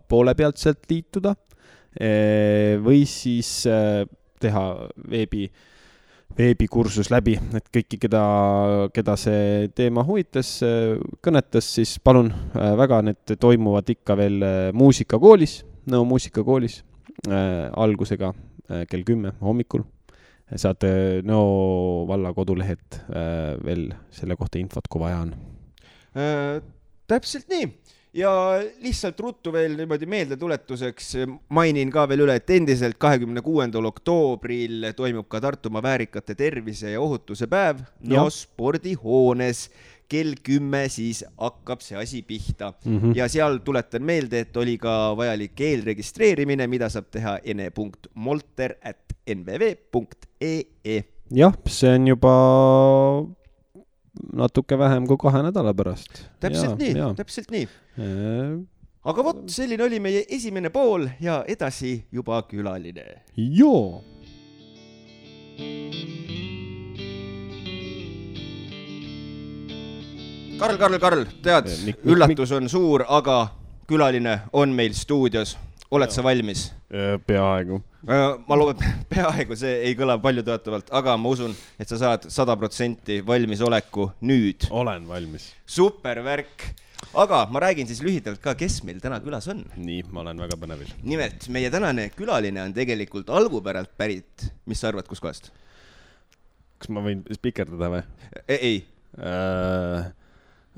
poole 0.09 0.35
pealt 0.35 0.59
sealt 0.61 0.85
liituda. 0.91 1.35
või 2.85 3.07
siis 3.09 3.67
äh, 3.67 4.05
teha 4.39 4.65
veebi, 5.11 5.49
veebikursus 6.39 7.11
läbi, 7.11 7.35
et 7.57 7.67
kõiki, 7.75 7.99
keda, 8.05 8.23
keda 8.95 9.17
see 9.19 9.69
teema 9.77 10.05
huvitas, 10.07 10.59
kõnetas, 11.25 11.73
siis 11.79 11.97
palun 12.05 12.31
äh, 12.31 12.75
väga, 12.79 13.01
need 13.09 13.35
toimuvad 13.43 13.91
ikka 13.97 14.17
veel 14.19 14.39
äh, 14.47 14.61
muusikakoolis, 14.77 15.63
Nõo 15.89 16.05
muusikakoolis 16.05 16.83
äh, 17.31 17.71
algusega 17.81 18.35
äh, 18.35 18.83
kell 18.91 19.07
kümme 19.09 19.33
hommikul. 19.41 19.87
saate 20.57 21.23
Nõo 21.25 22.05
valla 22.09 22.35
kodulehelt 22.37 23.01
äh, 23.09 23.57
veel 23.65 23.89
selle 24.13 24.37
kohta 24.37 24.61
infot, 24.61 24.85
kui 24.89 25.01
vaja 25.01 25.23
on. 25.25 25.33
Äh, 26.13 26.61
täpselt 27.09 27.49
nii 27.49 27.71
ja 28.19 28.33
lihtsalt 28.83 29.21
ruttu 29.21 29.53
veel 29.55 29.77
niimoodi 29.79 30.09
meeldetuletuseks 30.11 31.13
mainin 31.55 31.93
ka 31.95 32.07
veel 32.11 32.25
üle, 32.27 32.39
et 32.41 32.51
endiselt 32.51 32.99
kahekümne 33.01 33.43
kuuendal 33.45 33.87
oktoobril 33.91 34.91
toimub 34.97 35.29
ka 35.31 35.41
Tartumaa 35.45 35.83
väärikate 35.85 36.35
tervise 36.39 36.95
ja 36.95 37.01
ohutuse 37.03 37.47
päev 37.51 37.85
no 38.11 38.27
spordihoones 38.33 39.69
kell 40.09 40.39
kümme 40.43 40.87
siis 40.89 41.21
hakkab 41.37 41.83
see 41.85 41.99
asi 42.01 42.23
pihta 42.25 42.73
mm. 42.85 42.99
-hmm. 42.99 43.17
ja 43.17 43.29
seal 43.29 43.59
tuletan 43.65 44.03
meelde, 44.03 44.41
et 44.41 44.57
oli 44.57 44.79
ka 44.79 45.17
vajalik 45.17 45.61
eelregistreerimine, 45.61 46.67
mida 46.67 46.89
saab 46.89 47.11
teha 47.11 47.39
ene.molter 47.45 48.79
at 48.83 49.13
nvv.ee. 49.29 51.03
jah, 51.31 51.53
see 51.67 51.95
on 51.95 52.09
juba 52.09 52.33
natuke 54.33 54.79
vähem 54.79 55.07
kui 55.07 55.17
kahe 55.21 55.43
nädala 55.47 55.75
pärast. 55.75 56.25
täpselt 56.41 56.79
nii, 56.79 56.95
täpselt 57.17 57.51
nii. 57.55 57.69
aga 59.05 59.25
vot, 59.25 59.43
selline 59.53 59.85
oli 59.85 60.01
meie 60.01 60.25
esimene 60.29 60.71
pool 60.71 61.09
ja 61.21 61.43
edasi 61.49 62.05
juba 62.13 62.43
külaline. 62.51 63.23
joo. 63.37 64.05
Karl, 70.59 70.75
Karl, 70.75 70.99
Karl, 70.99 71.21
tead 71.43 71.69
üllatus 72.03 72.51
on 72.57 72.67
suur, 72.69 73.05
aga 73.07 73.45
külaline 73.89 74.41
on 74.53 74.75
meil 74.77 74.93
stuudios. 74.95 75.57
oled 75.91 76.11
sa 76.13 76.23
valmis? 76.23 76.67
peaaegu. 77.27 77.79
ma 78.49 78.57
loodan, 78.61 78.99
peaaegu 79.13 79.57
see 79.57 79.79
ei 79.89 79.95
kõla 79.97 80.19
paljutõotavalt, 80.21 80.91
aga 80.93 81.15
ma 81.21 81.33
usun, 81.33 81.55
et 81.81 81.89
sa 81.89 81.97
saad 82.01 82.27
sada 82.33 82.57
protsenti 82.61 83.23
valmisoleku 83.27 84.11
nüüd. 84.29 84.69
olen 84.71 85.09
valmis. 85.09 85.49
super 85.65 86.21
värk. 86.25 86.67
aga 87.15 87.47
ma 87.51 87.65
räägin 87.65 87.89
siis 87.89 88.05
lühidalt 88.05 88.43
ka, 88.45 88.55
kes 88.61 88.83
meil 88.85 89.01
täna 89.01 89.23
külas 89.25 89.49
on. 89.49 89.65
nii, 89.77 90.05
ma 90.13 90.21
olen 90.27 90.45
väga 90.45 90.61
põnevil. 90.61 90.93
nimelt 91.03 91.49
meie 91.49 91.73
tänane 91.73 92.11
külaline 92.17 92.63
on 92.67 92.77
tegelikult 92.77 93.33
algupäralt 93.33 93.97
pärit, 93.97 94.51
mis 94.69 94.85
sa 94.85 94.93
arvad, 94.93 95.09
kuskohast? 95.09 95.49
kas 96.79 96.93
ma 96.93 97.01
võin 97.09 97.25
spikerdada 97.41 97.89
või 97.97 98.05
ei, 98.45 98.59
ei, 98.61 98.79
äh,? 99.17 100.13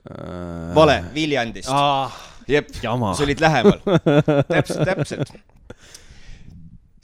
Äh... 0.07 0.75
vale, 0.79 1.01
Viljandist. 1.15 1.75
ah,. 1.75 2.15
jep, 2.51 2.69
sa 2.83 3.25
olid 3.25 3.41
lähemal. 3.43 3.81
täpselt, 4.55 4.85
täpselt. 4.89 5.33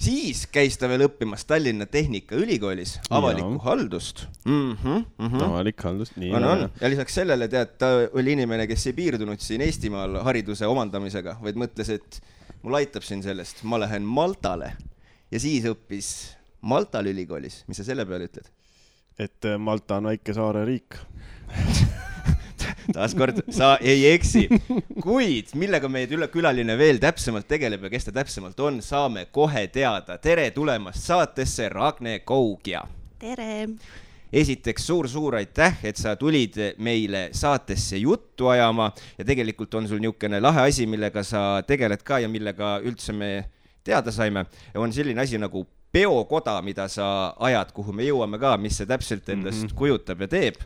siis 0.07 0.45
käis 0.53 0.77
ta 0.79 0.89
veel 0.91 1.07
õppimas 1.07 1.47
Tallinna 1.49 1.87
Tehnikaülikoolis 1.91 2.99
avalikku 3.11 3.59
haldust 3.65 4.27
mm. 4.45 4.73
-hmm, 4.73 5.05
mm 5.19 5.29
-hmm. 5.29 5.45
avalik 5.45 5.83
haldus, 5.83 6.13
nii. 6.17 6.33
on, 6.35 6.45
on 6.45 6.67
ja 6.81 6.91
lisaks 6.91 7.15
sellele 7.15 7.49
tead, 7.49 7.77
ta 7.79 7.93
oli 8.13 8.33
inimene, 8.37 8.67
kes 8.67 8.87
ei 8.87 8.93
piirdunud 8.93 9.41
siin 9.41 9.61
Eestimaal 9.61 10.21
hariduse 10.23 10.67
omandamisega, 10.67 11.39
vaid 11.43 11.57
mõtles, 11.57 11.91
et 11.91 12.21
mul 12.63 12.75
aitab 12.75 13.03
siin 13.03 13.23
sellest, 13.23 13.63
ma 13.63 13.81
lähen 13.81 14.03
Maltale 14.03 14.73
ja 15.31 15.41
siis 15.41 15.65
õppis 15.65 16.37
Maltal 16.61 17.07
ülikoolis, 17.07 17.65
mis 17.69 17.77
sa 17.77 17.85
selle 17.85 18.07
peale 18.07 18.29
ütled? 18.29 18.53
et 19.19 19.45
äh, 19.45 19.59
Malta 19.59 19.97
on 19.97 20.11
väike 20.11 20.35
saareriik. 20.37 20.97
taaskord, 22.97 23.43
sa 23.51 23.77
ei 23.81 24.07
eksi. 24.13 24.47
kuid 25.03 25.55
millega 25.55 25.89
meie 25.89 26.09
tüla- 26.11 26.31
külaline 26.33 26.79
veel 26.79 27.01
täpsemalt 27.03 27.49
tegeleb 27.49 27.87
ja 27.87 27.93
kes 27.93 28.09
ta 28.09 28.17
täpsemalt 28.21 28.61
on, 28.61 28.83
saame 28.83 29.27
kohe 29.33 29.67
teada. 29.73 30.19
tere 30.19 30.51
tulemast 30.51 31.03
saatesse, 31.07 31.69
Ragne 31.69 32.21
Kougja. 32.25 32.87
tere! 33.19 33.67
esiteks 34.33 34.87
suur-suur 34.87 35.37
aitäh, 35.39 35.79
et 35.87 35.97
sa 35.97 36.17
tulid 36.19 36.57
meile 36.83 37.29
saatesse 37.33 37.97
juttu 37.97 38.49
ajama 38.51 38.91
ja 39.19 39.25
tegelikult 39.25 39.75
on 39.75 39.89
sul 39.89 40.03
niisugune 40.03 40.41
lahe 40.43 40.67
asi, 40.69 40.87
millega 40.87 41.23
sa 41.25 41.63
tegeled 41.67 42.03
ka 42.05 42.19
ja 42.19 42.29
millega 42.29 42.77
üldse 42.85 43.15
me 43.17 43.31
teada 43.87 44.13
saime, 44.13 44.47
on 44.75 44.93
selline 44.93 45.23
asi 45.23 45.39
nagu 45.39 45.63
peokoda, 45.93 46.59
mida 46.63 46.89
sa 46.93 47.35
ajad, 47.49 47.71
kuhu 47.73 47.95
me 47.95 48.05
jõuame 48.05 48.41
ka, 48.43 48.57
mis 48.61 48.77
see 48.77 48.89
täpselt 48.89 49.29
endast 49.29 49.63
mm 49.63 49.69
-hmm. 49.69 49.79
kujutab 49.79 50.21
ja 50.21 50.29
teeb 50.29 50.59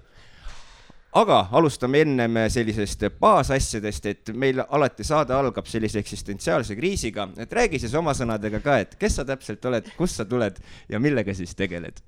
aga 1.19 1.41
alustame 1.59 2.05
ennem 2.05 2.39
sellisest 2.53 3.07
baasasjadest, 3.21 4.07
et 4.07 4.33
meil 4.35 4.63
alati 4.63 5.07
saade 5.07 5.35
algab 5.35 5.67
sellise 5.71 5.99
eksistentsiaalse 6.03 6.77
kriisiga, 6.79 7.29
et 7.41 7.53
räägi 7.53 7.81
siis 7.83 7.95
oma 7.99 8.15
sõnadega 8.17 8.63
ka, 8.65 8.79
et 8.85 8.95
kes 9.01 9.21
sa 9.21 9.27
täpselt 9.27 9.65
oled, 9.71 9.91
kust 9.99 10.21
sa 10.21 10.27
tuled 10.29 10.61
ja 10.89 11.03
millega 11.03 11.35
siis 11.37 11.57
tegeled? 11.59 12.03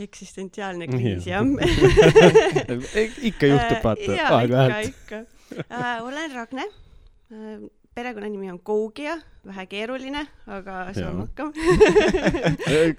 eksistentsiaalne 0.00 0.86
kriis, 0.88 1.26
jah. 1.28 1.44
ikka 3.28 3.50
juhtub, 3.50 3.82
vaata, 3.84 4.06
ikka, 4.06 4.28
aeg-ajalt. 4.38 4.86
ikka. 4.94 5.18
olen 6.06 6.32
Ragne. 6.38 6.64
Perekonnanimi 8.00 8.50
on 8.50 8.58
Kougja, 8.64 9.18
vähe 9.46 9.66
keeruline, 9.70 10.24
aga 10.48 10.78
saame 10.96 11.26
hakkama. 11.26 11.52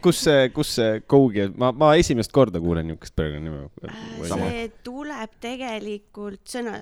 kus 0.04 0.22
see, 0.28 0.50
kus 0.54 0.76
see 0.78 1.02
Kougi, 1.10 1.48
ma, 1.58 1.72
ma 1.76 1.92
esimest 2.00 2.32
korda 2.36 2.62
kuulen 2.64 2.88
niisugust 2.92 3.16
perekonnanime. 3.18 3.68
see 4.30 4.68
tuleb 4.86 5.36
tegelikult 5.44 6.46
sõna, 6.56 6.78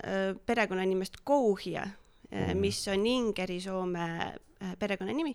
perekonnanimest 0.45 1.23
Kouhja, 1.23 1.87
Mhm. 2.29 2.59
mis 2.61 2.77
on 2.93 3.05
ingeri-soome 3.09 4.03
äh, 4.61 4.73
perekonnanimi 4.79 5.31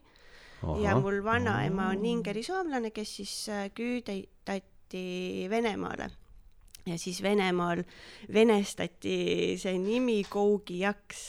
ja 0.79 0.93
mul 1.03 1.17
vanaema 1.27 1.89
on 1.91 2.05
ingeri 2.07 2.45
soomlane, 2.47 2.93
kes 2.95 3.17
siis 3.17 3.33
äh, 3.51 3.65
küüditati 3.75 5.49
Venemaale 5.51 6.07
ja 6.87 6.99
siis 7.01 7.23
Venemaal 7.25 7.83
venestati 8.33 9.17
see 9.61 9.79
nimi 9.81 10.19
Kougijaks, 10.29 11.23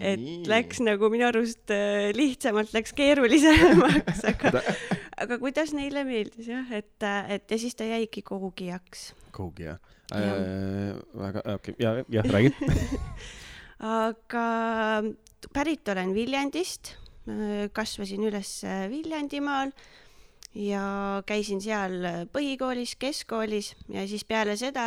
et 0.00 0.46
läks 0.50 0.82
nagu 0.84 1.10
minu 1.12 1.26
arust 1.28 1.72
äh, 1.74 2.12
lihtsamalt 2.16 2.74
läks 2.76 2.94
keerulisemaks, 2.96 4.22
aga, 4.32 4.62
aga 5.24 5.40
kuidas 5.42 5.74
neile 5.76 6.06
meeldis 6.06 6.50
jah, 6.52 6.70
et, 6.70 7.08
et 7.34 7.50
ja 7.50 7.58
siis 7.60 7.74
ta 7.78 7.88
jäigi 7.88 8.22
Kougijaks. 8.26 9.10
Kougi, 9.36 9.68
jah 9.70 9.82
Jah. 10.06 10.22
äh,? 10.22 10.94
väga, 11.18 11.42
okei, 11.54 11.74
ja, 11.82 11.96
jah, 12.08 12.28
räägi. 12.30 12.52
aga 14.06 14.46
pärit 15.52 15.88
olen 15.90 16.14
Viljandist, 16.14 16.94
kasvasin 17.74 18.28
üles 18.28 18.60
Viljandimaal 18.92 19.74
ja 20.56 20.86
käisin 21.28 21.60
seal 21.60 22.00
põhikoolis, 22.32 22.96
keskkoolis 23.00 23.74
ja 23.92 24.06
siis 24.08 24.24
peale 24.24 24.56
seda 24.56 24.86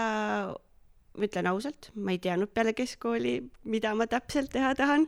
ütlen 1.20 1.50
ausalt, 1.50 1.90
ma 2.00 2.14
ei 2.14 2.20
teadnud 2.22 2.52
peale 2.56 2.74
keskkooli, 2.78 3.34
mida 3.70 3.92
ma 3.98 4.08
täpselt 4.10 4.52
teha 4.54 4.72
tahan. 4.78 5.06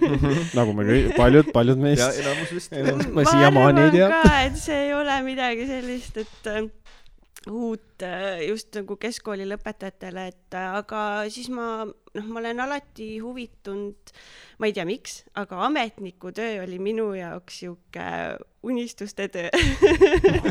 nagu 0.58 0.74
me 0.76 0.86
kõik, 0.88 1.12
paljud, 1.18 1.50
paljud 1.54 1.82
meist. 1.82 2.20
enamus 2.22 2.54
vist. 2.56 2.74
ma 3.14 3.26
siiamaani 3.28 3.84
ei 3.86 3.92
tea. 3.94 4.08
ka, 4.14 4.32
et 4.48 4.58
see 4.60 4.80
ei 4.88 4.94
ole 4.96 5.20
midagi 5.26 5.68
sellist, 5.70 6.18
et 6.24 6.50
äh, 6.50 6.64
uut 7.50 8.02
äh, 8.02 8.40
just 8.48 8.74
nagu 8.76 8.96
keskkooli 9.00 9.46
lõpetajatele, 9.48 10.26
et 10.32 10.56
äh, 10.56 10.76
aga 10.78 11.00
siis 11.32 11.50
ma, 11.52 11.84
noh, 11.84 12.26
ma 12.30 12.40
olen 12.40 12.62
alati 12.64 13.08
huvitunud, 13.22 14.12
ma 14.60 14.70
ei 14.70 14.74
tea, 14.76 14.86
miks, 14.88 15.20
aga 15.40 15.60
ametnikutöö 15.68 16.62
oli 16.64 16.78
minu 16.82 17.10
jaoks 17.18 17.60
sihuke 17.62 18.08
unistuste 18.64 19.28
töö. 19.34 19.50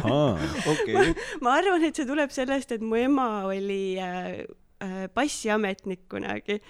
okei, 0.74 1.14
ma 1.42 1.58
arvan, 1.58 1.88
et 1.88 1.98
see 1.98 2.10
tuleb 2.10 2.34
sellest, 2.34 2.76
et 2.76 2.86
mu 2.86 3.00
ema 3.00 3.30
oli 3.50 3.98
äh, 4.02 4.44
äh, 4.84 5.04
passiametnik 5.14 6.06
kunagi, 6.14 6.62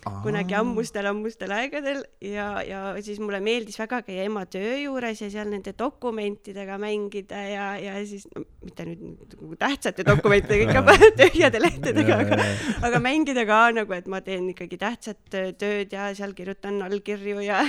kunagi 0.00 0.54
ammustel-ammustel 0.56 1.52
aegadel 1.52 2.00
ja, 2.24 2.46
ja 2.64 2.80
siis 3.04 3.20
mulle 3.20 3.40
meeldis 3.44 3.76
väga 3.80 4.00
käia 4.06 4.24
ema 4.28 4.46
töö 4.48 4.76
juures 4.80 5.20
ja 5.20 5.28
seal 5.32 5.50
nende 5.52 5.74
dokumentidega 5.78 6.78
mängida 6.80 7.42
ja, 7.44 7.66
ja 7.80 7.98
siis 8.08 8.24
no, 8.32 8.44
mitte 8.64 8.86
nüüd 8.88 9.36
nagu 9.36 9.58
tähtsate 9.60 10.06
dokumentidega, 10.08 10.70
ikka 10.70 10.96
tühjade 11.20 11.60
lehtedega, 11.62 12.20
aga, 12.24 12.40
aga 12.88 13.02
mängida 13.04 13.44
ka 13.48 13.60
nagu, 13.76 13.96
et 13.96 14.08
ma 14.10 14.22
teen 14.24 14.48
ikkagi 14.54 14.80
tähtsat 14.80 15.20
tööd 15.60 15.92
ja 15.92 16.10
seal 16.16 16.34
kirjutan 16.38 16.80
allkirju 16.86 17.44
ja 17.44 17.60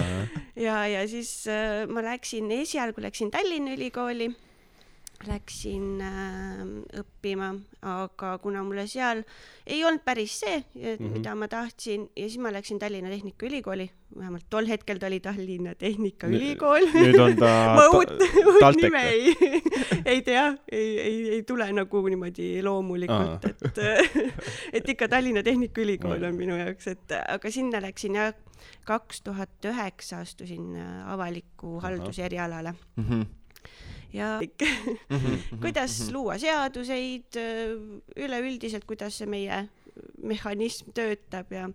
ja, 0.66 0.80
ja 0.88 1.04
siis 1.08 1.44
äh, 1.50 1.84
ma 1.90 2.04
läksin, 2.04 2.50
esialgu 2.62 3.04
läksin 3.04 3.30
Tallinna 3.34 3.76
Ülikooli, 3.76 4.30
läksin 5.24 6.00
äh, 6.04 6.60
õppima, 7.00 7.50
aga 7.86 8.36
kuna 8.42 8.62
mulle 8.66 8.84
seal 8.90 9.22
ei 9.66 9.80
olnud 9.84 10.02
päris 10.04 10.34
see, 10.42 10.58
mm 10.74 10.82
-hmm. 10.82 11.12
mida 11.16 11.34
ma 11.34 11.48
tahtsin 11.48 12.08
ja 12.16 12.28
siis 12.28 12.38
ma 12.38 12.52
läksin 12.52 12.78
Tallinna 12.78 13.10
Tehnikaülikooli, 13.10 13.90
vähemalt 14.18 14.46
tol 14.50 14.66
hetkel 14.66 14.98
ta 14.98 15.06
oli 15.06 15.20
Tallinna 15.20 15.74
Tehnikaülikool. 15.74 16.88
nüüd 16.94 17.18
on 17.20 17.36
ta 17.36 17.52
ma 17.78 17.88
uut, 17.88 18.12
uut 18.44 18.76
nime 18.82 19.02
ei, 19.08 19.36
ei 20.12 20.22
tea, 20.22 20.54
ei, 20.72 21.00
ei, 21.00 21.30
ei 21.30 21.42
tule 21.42 21.72
nagu 21.72 22.02
niimoodi 22.08 22.62
loomulikult, 22.62 23.44
et, 23.44 23.80
et 24.76 24.88
ikka 24.88 25.08
Tallinna 25.08 25.42
Tehnikaülikool 25.42 26.22
on 26.22 26.34
minu 26.34 26.56
jaoks, 26.56 26.86
et 26.86 27.16
aga 27.28 27.50
sinna 27.50 27.80
läksin 27.80 28.14
jah, 28.20 28.34
kaks 28.84 29.22
tuhat 29.22 29.64
üheksa 29.64 30.18
astusin 30.18 30.76
äh, 30.76 31.12
avaliku 31.12 31.80
halduse 31.80 32.24
erialale 32.24 32.74
ja 34.12 34.36
kuidas 35.62 35.98
luua 36.12 36.38
seaduseid, 36.38 37.38
üleüldiselt, 38.16 38.86
kuidas 38.88 39.18
see 39.20 39.30
meie 39.30 39.64
mehhanism 40.22 40.92
töötab 40.96 41.52
ja 41.52 41.68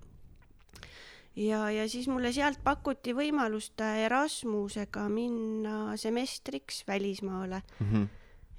ja, 1.36 1.66
ja 1.72 1.90
siis 1.90 2.08
mulle 2.12 2.32
sealt 2.36 2.62
pakuti 2.64 3.14
võimalust 3.16 3.82
Erasmusega 3.82 5.08
minna 5.12 5.98
semestriks 6.00 6.84
välismaale. 6.88 7.62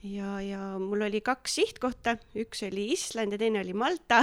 Ja, 0.03 0.41
ja 0.43 0.79
mul 0.83 1.05
oli 1.07 1.21
kaks 1.23 1.61
sihtkohta, 1.61 2.17
üks 2.35 2.65
oli 2.67 2.89
Island 2.91 3.37
ja 3.37 3.39
teine 3.39 3.61
oli 3.63 3.75
Malta. 3.77 4.19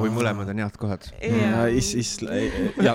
oi, 0.00 0.08
mõlemad 0.08 0.48
on 0.48 0.62
head 0.62 0.78
kohad. 0.80 1.10
ja 1.42 1.66
is-, 1.68 1.92
is-, 1.92 2.22
ja, 2.80 2.94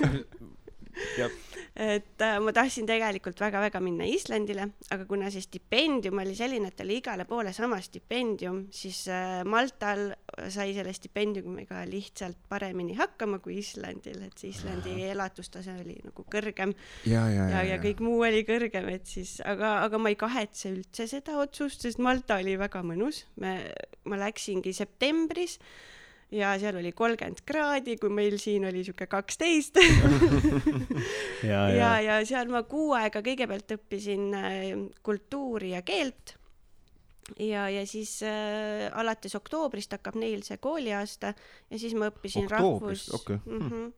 et 1.75 2.22
äh, 2.24 2.38
ma 2.39 2.53
tahtsin 2.55 2.88
tegelikult 2.88 3.39
väga-väga 3.44 3.82
minna 3.84 4.05
Islandile, 4.08 4.70
aga 4.96 5.05
kuna 5.10 5.27
see 5.34 5.44
stipendium 5.44 6.22
oli 6.24 6.36
selline, 6.38 6.70
et 6.72 6.84
oli 6.86 7.01
igale 7.01 7.25
poole 7.27 7.51
sama 7.55 7.82
stipendium, 7.84 8.62
siis 8.72 9.01
äh, 9.12 9.41
Maltal 9.44 10.13
sai 10.51 10.72
selle 10.75 10.94
stipendiumiga 10.96 11.82
lihtsalt 11.89 12.39
paremini 12.50 12.95
hakkama 12.95 13.41
kui 13.43 13.60
Islandil, 13.60 14.21
et 14.23 14.39
see 14.39 14.54
Islandi 14.54 14.95
elatustase 15.10 15.76
oli 15.82 15.97
nagu 16.06 16.26
kõrgem. 16.32 16.71
Ja, 17.10 17.26
ja, 17.32 17.50
ja, 17.52 17.65
ja. 17.73 17.82
kõik 17.84 18.04
muu 18.06 18.21
oli 18.23 18.45
kõrgem, 18.47 18.88
et 18.95 19.12
siis, 19.12 19.38
aga, 19.43 19.82
aga 19.84 20.00
ma 20.00 20.13
ei 20.13 20.19
kahetse 20.19 20.71
üldse 20.71 21.10
seda 21.12 21.36
otsust, 21.43 21.84
sest 21.84 22.00
Malta 22.00 22.39
oli 22.39 22.56
väga 22.60 22.86
mõnus. 22.88 23.26
me, 23.43 23.58
ma 24.08 24.19
läksingi 24.21 24.71
septembris 24.76 25.60
ja 26.32 26.54
seal 26.60 26.80
oli 26.80 26.92
kolmkümmend 26.92 27.44
kraadi, 27.46 27.98
kui 28.02 28.10
meil 28.10 28.38
siin 28.42 28.66
oli 28.66 28.84
sihuke 28.84 29.08
kaksteist. 29.08 29.78
ja, 31.52 31.68
ja 31.70 31.76
ja, 31.76 31.92
ja 32.02 32.18
seal 32.26 32.50
ma 32.52 32.64
kuu 32.70 32.94
aega 32.98 33.22
kõigepealt 33.26 33.78
õppisin 33.78 34.34
äh, 34.40 34.58
kultuuri 35.06 35.76
ja 35.76 35.84
keelt 35.86 36.38
ja, 37.40 37.70
ja 37.70 37.86
siis 37.88 38.20
äh, 38.24 38.88
alates 38.94 39.36
oktoobrist 39.38 39.94
hakkab 39.96 40.18
neil 40.20 40.44
see 40.46 40.58
kooliaasta 40.62 41.34
ja 41.70 41.80
siis 41.80 41.96
ma 41.98 42.10
õppisin 42.12 42.50
rahvus 42.52 43.08
Oktoobrist, 43.10 43.14
okei. 43.14 43.40
mm. 43.46 43.70
-hmm. 43.70 43.94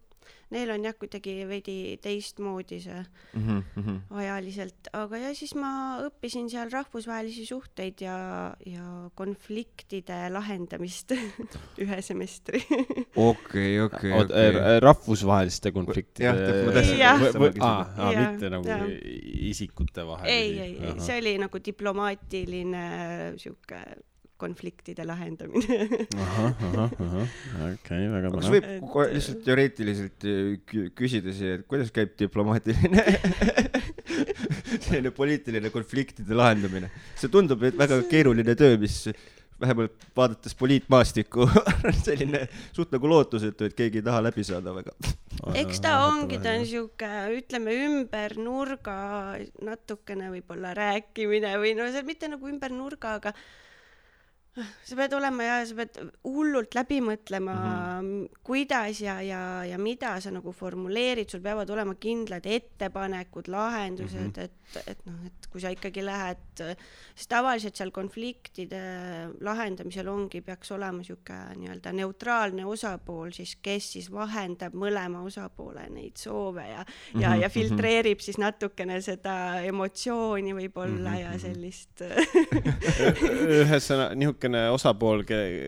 Neil 0.53 0.71
on 0.71 0.85
jah, 0.87 0.95
kuidagi 0.95 1.33
veidi 1.49 1.77
teistmoodi 2.03 2.79
see 2.83 3.01
Mhm, 3.37 3.97
ajaliselt, 4.21 4.89
aga 4.95 5.19
ja 5.19 5.31
siis 5.35 5.53
ma 5.59 5.99
õppisin 6.05 6.47
seal 6.51 6.71
rahvusvahelisi 6.71 7.45
suhteid 7.47 8.01
ja, 8.01 8.15
ja 8.65 8.85
konfliktide 9.17 10.19
lahendamist 10.33 11.13
ühe 11.83 11.99
semestri. 12.05 12.61
okei, 13.29 13.79
okei, 13.83 14.13
okei. 14.15 14.51
rahvusvaheliste 14.83 15.73
konfliktide. 15.75 16.31
Jah, 16.31 17.21
mitte 18.17 18.51
nagu 18.53 18.67
jah. 18.67 18.85
isikute 19.51 20.07
vahel. 20.07 20.31
ei, 20.31 20.51
ei, 20.59 20.77
ei, 20.81 20.99
see 21.03 21.19
oli 21.21 21.37
nagu 21.41 21.61
diplomaatiline 21.63 22.85
sihuke 23.41 23.83
konfliktide 24.41 25.05
lahendamine. 25.07 25.77
ahah, 26.15 26.65
ahah, 26.69 26.91
ahah, 27.07 27.31
okei, 27.71 28.03
väga 28.13 28.31
kas 28.33 28.37
põnev. 28.49 28.53
võib 28.57 28.67
Et- 28.75 28.89
kohe 28.93 29.07
lihtsalt 29.15 29.41
teoreetiliselt 29.47 30.27
äh, 30.29 30.51
kü- 30.71 30.89
küsida 30.97 31.33
siia, 31.37 31.59
et 31.59 31.65
kuidas 31.69 31.93
käib 31.95 32.13
diplomaatiline 32.19 33.05
selline 34.87 35.11
poliitiline 35.15 35.69
konfliktide 35.73 36.37
lahendamine? 36.37 36.91
see 37.17 37.31
tundub, 37.33 37.63
et 37.67 37.77
väga 37.79 37.99
keeruline 38.11 38.55
töö, 38.59 38.77
mis 38.81 39.01
vähemalt 39.57 40.03
vaadates 40.15 40.53
poliitmaastikku 40.57 41.47
selline 42.05 42.43
suht 42.75 42.91
nagu 42.93 43.09
lootusetu, 43.09 43.65
et 43.71 43.73
keegi 43.77 44.01
ei 44.03 44.05
taha 44.05 44.19
läbi 44.27 44.43
saada 44.45 44.73
väga. 44.75 44.93
eks 45.57 45.81
ta 45.81 45.95
ongi, 46.05 46.37
ta 46.43 46.53
on 46.59 46.65
sihuke, 46.69 47.09
ütleme 47.39 47.73
ümber 47.87 48.35
nurga 48.37 48.97
natukene 49.65 50.29
võib-olla 50.35 50.75
rääkimine 50.77 51.55
või 51.61 51.73
no 51.79 51.89
see 51.93 52.05
mitte 52.05 52.29
nagu 52.29 52.49
ümber 52.51 52.73
nurga, 52.75 53.15
aga 53.17 53.33
sa 54.57 54.97
pead 54.97 55.13
olema 55.17 55.45
ja 55.45 55.57
sa 55.67 55.75
pead 55.77 55.97
hullult 56.25 56.75
läbi 56.77 56.99
mõtlema 57.03 57.53
mm, 57.53 58.07
-hmm. 58.07 58.39
kuidas 58.43 59.01
ja, 59.01 59.19
ja, 59.21 59.41
ja 59.65 59.77
mida 59.77 60.15
sa 60.21 60.31
nagu 60.33 60.51
formuleerid, 60.51 61.29
sul 61.29 61.41
peavad 61.41 61.69
olema 61.69 61.95
kindlad 61.95 62.45
ettepanekud, 62.45 63.47
lahendused 63.47 64.19
mm, 64.19 64.31
-hmm. 64.31 64.43
et, 64.43 64.87
et 64.87 65.05
noh, 65.05 65.25
et 65.25 65.47
kui 65.51 65.61
sa 65.61 65.69
ikkagi 65.73 66.05
lähed, 66.05 66.63
sest 67.15 67.29
tavaliselt 67.29 67.75
seal 67.75 67.91
konfliktide 67.91 68.81
lahendamisel 69.41 70.07
ongi, 70.07 70.41
peaks 70.41 70.71
olema 70.71 71.03
sihuke 71.03 71.37
nii-öelda 71.57 71.93
neutraalne 71.93 72.65
osapool 72.65 73.31
siis, 73.31 73.55
kes 73.61 73.91
siis 73.93 74.11
vahendab 74.11 74.73
mõlema 74.73 75.21
osapoole 75.25 75.87
neid 75.89 76.17
soove 76.17 76.65
ja, 76.69 76.85
ja, 77.19 77.35
ja 77.35 77.49
filtreerib 77.49 78.19
siis 78.19 78.37
natukene 78.37 79.01
seda 79.01 79.61
emotsiooni 79.61 80.53
võib-olla 80.57 81.15
ja 81.19 81.33
sellist 81.39 82.03
ühesõnaga 83.61 84.15
niisugune 84.47 84.71
osapool, 84.73 85.27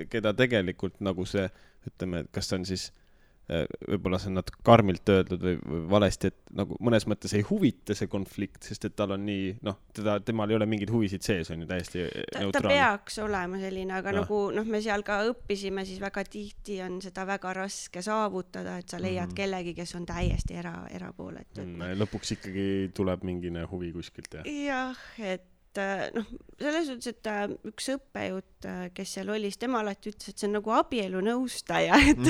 keda 0.10 0.34
tegelikult 0.38 1.04
nagu 1.06 1.28
see, 1.28 1.50
ütleme, 1.88 2.26
et 2.26 2.34
kas 2.36 2.50
see 2.50 2.58
on 2.60 2.66
siis 2.68 2.86
eh, 3.50 3.66
võib-olla 3.88 4.20
see 4.22 4.30
on 4.32 4.38
natuke 4.40 4.62
karmilt 4.66 5.10
öeldud 5.10 5.44
või, 5.44 5.58
või 5.64 5.82
valesti, 5.94 6.32
et 6.32 6.54
nagu 6.60 6.78
mõnes 6.84 7.06
mõttes 7.10 7.34
ei 7.38 7.44
huvita 7.46 7.96
see 7.98 8.10
konflikt, 8.12 8.62
sest 8.68 8.90
et 8.90 8.96
tal 9.00 9.16
on 9.16 9.26
nii, 9.26 9.52
noh, 9.66 9.80
teda, 9.96 10.18
temal 10.26 10.52
ei 10.52 10.60
ole 10.60 10.68
mingeid 10.70 10.92
huvisid 10.94 11.26
sees, 11.26 11.52
on 11.54 11.64
ju 11.64 11.70
täiesti 11.70 12.06
ta, 12.06 12.24
ta 12.32 12.44
neutraalne. 12.46 12.76
peaks 12.76 13.20
olema 13.24 13.62
selline, 13.62 13.96
aga 14.00 14.14
Jah. 14.14 14.22
nagu 14.22 14.42
noh, 14.56 14.72
me 14.76 14.82
seal 14.86 15.06
ka 15.08 15.22
õppisime, 15.32 15.86
siis 15.90 16.02
väga 16.04 16.26
tihti 16.30 16.80
on 16.86 17.00
seda 17.06 17.26
väga 17.30 17.54
raske 17.62 18.04
saavutada, 18.06 18.80
et 18.82 18.90
sa 18.92 19.02
leiad 19.02 19.32
mm. 19.32 19.38
kellegi, 19.40 19.76
kes 19.78 19.96
on 20.00 20.10
täiesti 20.10 20.60
era, 20.60 20.76
erapooletu 20.94 21.64
mm.. 21.66 21.96
Lõpuks 22.00 22.36
ikkagi 22.38 22.68
tuleb 22.96 23.24
mingine 23.28 23.66
huvi 23.72 23.94
kuskilt 23.96 24.42
ja. 24.42 24.44
jah, 24.46 25.08
et 25.20 25.48
äh, 25.78 26.08
noh, 26.16 26.26
selles 26.60 26.88
suhtes, 26.90 27.12
et 27.14 27.30
äh, 27.30 27.46
üks 27.70 27.90
õppejõud, 27.94 28.68
kes 28.96 29.14
seal 29.16 29.30
oli, 29.30 29.52
siis 29.52 29.62
tema 29.62 29.84
alati 29.84 30.12
ütles, 30.12 30.32
et 30.32 30.42
see 30.42 30.50
on 30.50 30.58
nagu 30.58 30.74
abielunõustaja, 30.76 32.00
et 32.12 32.24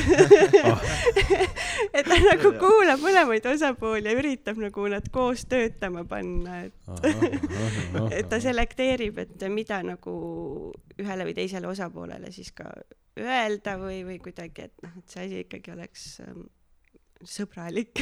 et 1.97 2.09
ta 2.09 2.19
nagu 2.25 2.53
kuulab 2.59 3.01
mõlemaid 3.01 3.47
osapooli 3.53 4.11
ja 4.11 4.17
üritab 4.19 4.59
nagu 4.61 4.85
nad 4.91 5.09
koos 5.13 5.45
töötama 5.49 6.03
panna, 6.09 6.65
et 6.67 6.75
et 8.19 8.29
ta 8.29 8.41
selekteerib, 8.43 9.23
et 9.23 9.49
mida 9.53 9.81
nagu 9.87 10.13
ühele 10.99 11.29
või 11.29 11.37
teisele 11.37 11.71
osapoolele 11.71 12.33
siis 12.35 12.51
ka 12.55 12.69
öelda 13.19 13.75
või, 13.79 14.03
või 14.07 14.19
kuidagi, 14.23 14.69
et 14.69 14.85
noh, 14.85 14.95
et 14.99 15.11
see 15.11 15.25
asi 15.25 15.43
ikkagi 15.45 15.73
oleks 15.73 16.07
ähm, 16.25 16.47
sõbralik. 17.27 17.99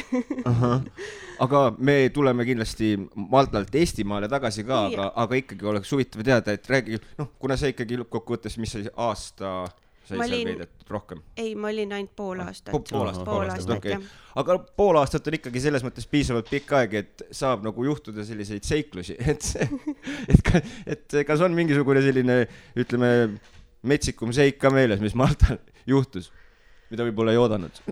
aga 1.44 1.62
me 1.78 1.96
tuleme 2.14 2.44
kindlasti 2.48 2.92
Maltalt 3.30 3.74
Eestimaale 3.74 4.28
tagasi 4.30 4.64
ka, 4.68 4.84
aga, 4.92 5.10
aga 5.24 5.40
ikkagi 5.42 5.66
oleks 5.72 5.92
huvitav 5.94 6.22
teada, 6.26 6.54
et 6.54 6.70
räägi, 6.70 7.00
noh, 7.18 7.32
kuna 7.42 7.56
sa 7.58 7.70
ikkagi 7.72 7.98
lõppkokkuvõttes, 8.02 8.58
mis 8.62 8.76
see 8.76 8.90
aasta 8.94 9.52
sai 10.08 10.16
Ma 10.16 10.24
seal 10.24 10.38
olin- 10.38 10.48
veedetud 10.48 10.92
rohkem? 10.94 11.18
ei, 11.36 11.50
ma 11.58 11.68
olin 11.68 11.90
ainult 11.98 12.14
pool 12.16 12.40
aastat. 12.40 12.72
pool 12.72 13.10
aastat, 13.10 13.24
pool 13.28 13.50
aastat 13.52 13.74
okei 13.76 13.92
jah. 13.92 14.06
aga 14.40 14.56
pool 14.78 14.96
aastat 15.02 15.26
on 15.28 15.36
ikkagi 15.36 15.60
selles 15.66 15.84
mõttes 15.84 16.06
piisavalt 16.08 16.48
pikk 16.48 16.72
aeg, 16.78 16.94
et 17.02 17.26
saab 17.30 17.66
nagu 17.66 17.84
juhtuda 17.90 18.24
selliseid 18.24 18.64
seiklusi, 18.64 19.18
et 19.34 19.44
et 20.28 20.54
et 20.94 21.18
kas 21.28 21.42
on 21.44 21.52
mingisugune 21.58 22.00
selline, 22.06 22.38
ütleme, 22.78 23.12
metsikum 23.82 24.32
seik 24.32 24.56
ka 24.62 24.70
meeles, 24.72 25.02
mis 25.04 25.14
Maltal 25.18 25.58
juhtus, 25.86 26.30
mida 26.90 27.04
võib-olla 27.04 27.34
ei 27.36 27.42
oodanud? 27.42 27.82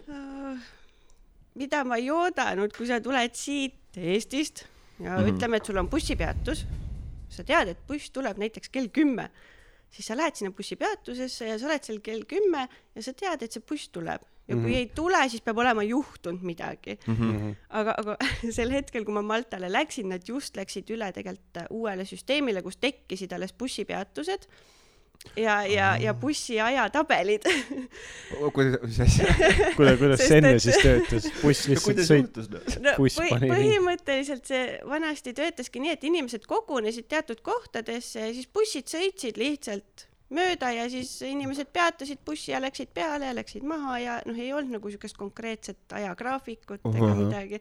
Mida 1.56 1.82
ma 1.84 1.98
ei 2.00 2.10
oodanud, 2.12 2.72
kui 2.76 2.88
sa 2.88 3.00
tuled 3.00 3.34
siit 3.36 3.96
Eestist 3.96 4.66
ja 5.00 5.16
mm 5.16 5.16
-hmm. 5.16 5.32
ütleme, 5.32 5.56
et 5.56 5.64
sul 5.64 5.76
on 5.80 5.88
bussipeatus, 5.88 6.66
sa 7.28 7.44
tead, 7.44 7.68
et 7.68 7.86
buss 7.88 8.10
tuleb 8.10 8.38
näiteks 8.38 8.68
kell 8.68 8.88
kümme, 8.88 9.30
siis 9.90 10.06
sa 10.06 10.16
lähed 10.16 10.36
sinna 10.36 10.52
bussipeatusesse 10.52 11.48
ja 11.48 11.58
sa 11.58 11.66
oled 11.66 11.84
seal 11.84 12.00
kell 12.00 12.24
kümme 12.24 12.68
ja 12.94 13.02
sa 13.02 13.12
tead, 13.12 13.42
et 13.42 13.52
see 13.52 13.62
buss 13.62 13.88
tuleb 13.88 14.22
ja 14.48 14.54
kui 14.54 14.62
mm 14.62 14.68
-hmm. 14.68 14.76
ei 14.76 14.86
tule, 14.94 15.28
siis 15.28 15.42
peab 15.42 15.58
olema 15.58 15.82
juhtunud 15.82 16.42
midagi 16.42 16.98
mm. 17.06 17.14
-hmm. 17.14 17.54
aga, 17.68 17.94
aga 17.98 18.16
sel 18.58 18.70
hetkel, 18.70 19.04
kui 19.04 19.14
ma 19.14 19.22
Maltale 19.22 19.72
läksin, 19.72 20.08
nad 20.08 20.22
just 20.28 20.56
läksid 20.56 20.90
üle 20.90 21.12
tegelikult 21.12 21.66
uuele 21.70 22.04
süsteemile, 22.04 22.62
kus 22.62 22.76
tekkisid 22.76 23.32
alles 23.32 23.52
bussipeatused 23.52 24.46
ja, 25.36 25.56
ja, 25.66 25.90
ja 26.00 26.14
bussi 26.14 26.60
ajatabelid 26.60 27.46
kuidas, 28.56 28.80
mis 28.82 29.00
asja? 29.04 29.28
kuidas, 29.76 29.98
kuidas 30.00 30.24
see 30.24 30.40
enne 30.40 30.54
et- 30.56 30.64
siis 30.64 30.80
töötas? 30.82 31.30
buss 31.42 31.68
lihtsalt 31.70 31.86
kuidas 31.90 32.10
sõit, 32.10 32.40
juhtus? 32.40 32.80
no 32.82 32.96
buss 32.98 33.20
pani 33.20 33.52
põhimõtteliselt 33.52 34.50
see 34.52 34.66
vanasti 34.88 35.36
töötaski 35.36 35.82
nii, 35.84 35.94
et 35.96 36.04
inimesed 36.10 36.46
kogunesid 36.50 37.08
teatud 37.12 37.42
kohtadesse 37.46 38.28
ja 38.28 38.34
siis 38.36 38.50
bussid 38.52 38.90
sõitsid 38.92 39.40
lihtsalt 39.40 40.08
mööda 40.34 40.72
ja 40.74 40.86
siis 40.90 41.10
inimesed 41.22 41.68
peatasid 41.74 42.18
bussi 42.26 42.50
ja 42.50 42.60
läksid 42.62 42.90
peale 42.94 43.28
ja 43.28 43.34
läksid 43.36 43.66
maha 43.66 43.98
ja 44.02 44.16
noh, 44.26 44.38
ei 44.38 44.50
olnud 44.52 44.78
nagu 44.78 44.90
siukest 44.90 45.18
konkreetset 45.18 45.94
ajagraafikut 45.94 46.82
ega 46.90 47.04
Ahah. 47.12 47.20
midagi. 47.20 47.60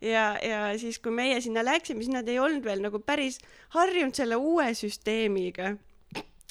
ja, 0.00 0.28
ja 0.38 0.60
siis, 0.78 1.00
kui 1.02 1.12
meie 1.14 1.40
sinna 1.42 1.64
läksime, 1.66 2.04
siis 2.04 2.14
nad 2.14 2.28
ei 2.30 2.38
olnud 2.38 2.64
veel 2.64 2.84
nagu 2.84 3.00
päris 3.02 3.40
harjunud 3.74 4.14
selle 4.14 4.38
uue 4.38 4.68
süsteemiga 4.78 5.74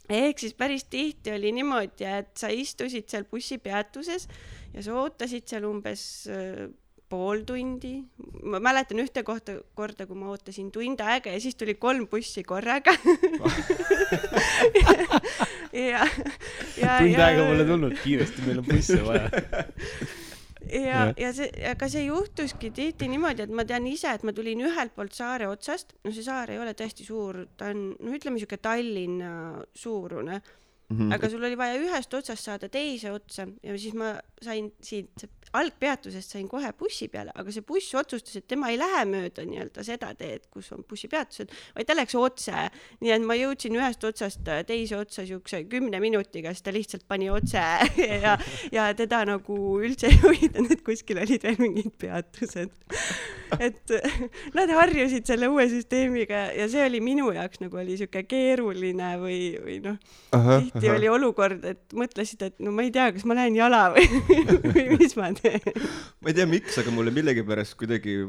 ehk 0.10 0.40
siis 0.40 0.54
päris 0.54 0.84
tihti 0.92 1.32
oli 1.32 1.52
niimoodi, 1.56 2.06
et 2.06 2.32
sa 2.38 2.52
istusid 2.52 3.08
seal 3.12 3.28
bussipeatuses 3.30 4.28
ja 4.74 4.84
sa 4.84 4.96
ootasid 5.00 5.48
seal 5.48 5.68
umbes 5.70 6.04
äh, 6.32 6.68
pool 7.14 7.44
tundi. 7.46 8.02
ma 8.44 8.60
mäletan 8.64 9.00
ühte 9.04 9.24
kohta, 9.24 9.60
korda, 9.78 10.08
kui 10.10 10.18
ma 10.18 10.32
ootasin 10.34 10.72
tund 10.74 11.04
aega 11.06 11.34
ja 11.34 11.40
siis 11.44 11.56
tuli 11.56 11.76
kolm 11.76 12.08
bussi 12.10 12.44
korraga. 12.44 12.96
ja, 15.74 16.04
ja, 16.82 16.98
tund 16.98 17.14
ja 17.14 17.26
aega 17.28 17.48
pole 17.52 17.66
tulnud, 17.70 17.98
kiiresti, 18.04 18.46
meil 18.48 18.64
on 18.64 18.70
busse 18.72 19.00
vaja. 19.06 19.30
ja 20.74 21.06
ja 21.18 21.30
see, 21.36 21.50
aga 21.70 21.90
see 21.92 22.06
juhtuski 22.08 22.72
tihti 22.76 23.10
niimoodi, 23.12 23.46
et 23.46 23.54
ma 23.54 23.66
tean 23.68 23.86
ise, 23.90 24.12
et 24.14 24.26
ma 24.28 24.34
tulin 24.36 24.64
ühelt 24.66 24.96
poolt 24.96 25.16
saare 25.18 25.48
otsast, 25.52 25.96
no 26.04 26.14
see 26.16 26.26
saar 26.26 26.54
ei 26.54 26.60
ole 26.62 26.74
tõesti 26.78 27.06
suur, 27.08 27.44
ta 27.58 27.72
on, 27.74 27.94
no 28.00 28.18
ütleme 28.18 28.42
siuke 28.42 28.60
Tallinna 28.62 29.64
suurune. 29.76 30.42
Mm, 30.90 30.98
-hmm. 30.98 31.14
aga 31.16 31.30
sul 31.32 31.44
oli 31.48 31.58
vaja 31.58 31.78
ühest 31.80 32.14
otsast 32.14 32.44
saada 32.44 32.68
teise 32.70 33.12
otsa 33.12 33.48
ja 33.64 33.78
siis 33.80 33.94
ma 33.98 34.18
sain 34.42 34.68
siit 34.84 35.24
algpeatusest 35.58 36.36
sain 36.36 36.48
kohe 36.50 36.72
bussi 36.78 37.08
peale, 37.14 37.34
aga 37.36 37.54
see 37.54 37.66
buss 37.66 37.94
otsustas, 37.98 38.38
et 38.40 38.48
tema 38.50 38.72
ei 38.74 38.80
lähe 38.82 39.04
mööda 39.10 39.46
nii-öelda 39.48 39.86
seda 39.86 40.12
teed, 40.18 40.48
kus 40.54 40.72
on 40.76 40.86
bussipeatused, 40.90 41.54
vaid 41.76 41.90
ta 41.90 41.98
läks 41.98 42.16
otse. 42.18 42.68
nii 43.04 43.14
et 43.14 43.26
ma 43.28 43.38
jõudsin 43.38 43.78
ühest 43.78 44.04
otsast 44.08 44.50
teise 44.68 44.98
otsa 44.98 45.26
siukse 45.28 45.64
kümne 45.70 46.00
minutiga, 46.04 46.54
siis 46.54 46.66
ta 46.66 46.74
lihtsalt 46.74 47.06
pani 47.08 47.30
otse 47.34 47.62
ja, 48.26 48.38
ja 48.74 48.90
teda 48.98 49.24
nagu 49.30 49.60
üldse 49.84 50.10
ei 50.10 50.20
huvitanud, 50.24 50.74
et 50.74 50.84
kuskil 50.86 51.22
olid 51.22 51.46
veel 51.46 51.60
mingid 51.62 51.94
peatused. 52.02 52.74
et 53.62 53.94
nad 54.58 54.72
harjusid 54.74 55.28
selle 55.30 55.50
uue 55.52 55.68
süsteemiga 55.70 56.48
ja 56.58 56.66
see 56.72 56.88
oli 56.88 57.04
minu 57.04 57.30
jaoks 57.36 57.62
nagu 57.62 57.78
oli 57.78 57.98
siuke 58.00 58.24
keeruline 58.26 59.14
või, 59.22 59.40
või 59.62 59.78
noh, 59.84 60.00
tihti 60.34 60.90
oli 60.90 61.10
olukord, 61.12 61.62
et 61.70 61.94
mõtlesid, 61.98 62.42
et 62.48 62.58
no 62.64 62.74
ma 62.74 62.86
ei 62.86 62.92
tea, 62.94 63.12
kas 63.14 63.26
ma 63.30 63.38
lähen 63.38 63.58
jala 63.58 63.86
või, 63.94 64.08
või 64.66 64.86
mis 64.98 65.14
ma 65.20 65.30
teen. 65.38 65.43
Ma 66.22 66.32
ei 66.32 66.36
tea, 66.38 66.48
miks, 66.50 66.78
aga 66.82 66.94
mulle 66.94 67.14
millegipärast 67.16 67.78
kuidagi 67.80 68.22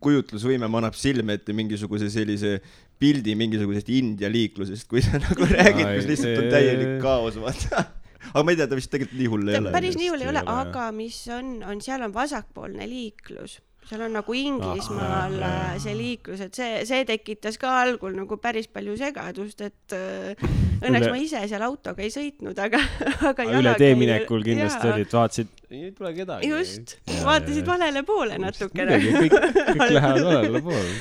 kujutlusvõime 0.00 0.68
manab 0.72 0.96
silme 0.96 1.36
ette 1.36 1.52
mingisuguse 1.56 2.08
sellise 2.12 2.56
pildi 3.00 3.34
mingisugusest 3.36 3.90
India 3.92 4.30
liiklusest, 4.32 4.86
kui 4.88 5.02
sa 5.04 5.20
nagu 5.20 5.48
räägid, 5.50 5.84
kus 5.98 6.08
lihtsalt 6.08 6.40
on 6.40 6.48
täielik 6.54 6.96
kaos, 7.02 7.36
vaata. 7.42 7.84
aga 8.30 8.44
ma 8.46 8.54
ei 8.54 8.60
tea, 8.60 8.68
ta 8.70 8.78
vist 8.78 8.92
tegelikult 8.94 9.20
nii 9.20 9.30
hull 9.34 9.52
ei 9.52 9.60
ole. 9.60 9.74
päris 9.74 9.98
nii 10.00 10.10
hull 10.14 10.24
ei 10.24 10.30
ole, 10.32 10.44
aga 10.54 10.88
mis 10.96 11.18
on, 11.34 11.58
on 11.68 11.84
seal 11.84 12.06
on 12.06 12.14
vasakpoolne 12.16 12.88
liiklus, 12.88 13.58
seal 13.88 14.04
on 14.06 14.14
nagu 14.16 14.34
Inglismaal 14.36 15.34
Ah, 15.44 15.74
äh, 15.74 15.78
see 15.82 15.94
liiklus, 15.98 16.40
et 16.46 16.56
see, 16.56 16.70
see 16.88 17.02
tekitas 17.08 17.58
ka 17.60 17.72
algul 17.82 18.14
nagu 18.16 18.38
päris 18.40 18.68
palju 18.72 18.96
segadust, 19.00 19.60
et 19.64 19.96
äh, 19.96 20.46
õnneks 20.84 21.08
Üle- 21.08 21.12
ma 21.12 21.20
ise 21.20 21.42
seal 21.50 21.64
autoga 21.66 22.04
ei 22.04 22.12
sõitnud, 22.14 22.58
aga, 22.64 22.80
aga 23.30 23.46
üle 23.58 23.74
tee 23.80 23.92
minekul 23.98 24.44
kindlasti 24.46 24.88
Jaa. 24.88 24.96
olid, 24.96 25.12
vaatasid, 25.18 25.52
ei 25.74 25.92
tule 25.96 26.14
kedagi. 26.16 26.50
just, 26.50 26.96
vaatasid 27.26 27.68
valele 27.68 28.04
poole 28.08 28.40
natukene. 28.40 28.98
kõik, 29.04 29.38
kõik 29.68 29.94
lähevad 29.98 30.26
valele 30.30 30.64
poole. 30.64 30.96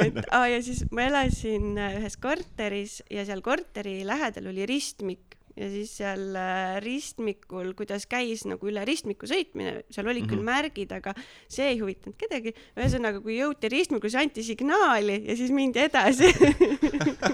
et 0.00 0.20
aa 0.32 0.48
ja 0.52 0.60
siis 0.64 0.84
ma 0.94 1.08
elasin 1.10 1.74
äh, 1.76 1.98
ühes 2.00 2.18
korteris 2.22 3.00
ja 3.12 3.26
seal 3.28 3.44
korteri 3.44 4.00
lähedal 4.08 4.48
oli 4.52 4.66
ristmik 4.70 5.33
ja 5.56 5.68
siis 5.70 5.92
seal 6.00 6.34
äh, 6.38 6.76
ristmikul, 6.82 7.72
kuidas 7.78 8.08
käis 8.10 8.42
nagu 8.48 8.68
üle 8.70 8.82
ristmiku 8.86 9.28
sõitmine, 9.30 9.84
seal 9.94 10.08
olid 10.08 10.24
mm 10.24 10.26
-hmm. 10.26 10.32
küll 10.34 10.44
märgid, 10.48 10.92
aga 10.96 11.14
see 11.48 11.68
ei 11.72 11.78
huvitanud 11.78 12.18
kedagi. 12.18 12.54
ühesõnaga, 12.76 13.22
kui 13.22 13.38
jõuti 13.38 13.70
ristmikule, 13.70 14.10
siis 14.10 14.22
anti 14.22 14.42
signaali 14.42 15.20
ja 15.28 15.36
siis 15.36 15.50
mindi 15.54 15.84
edasi. 15.84 16.30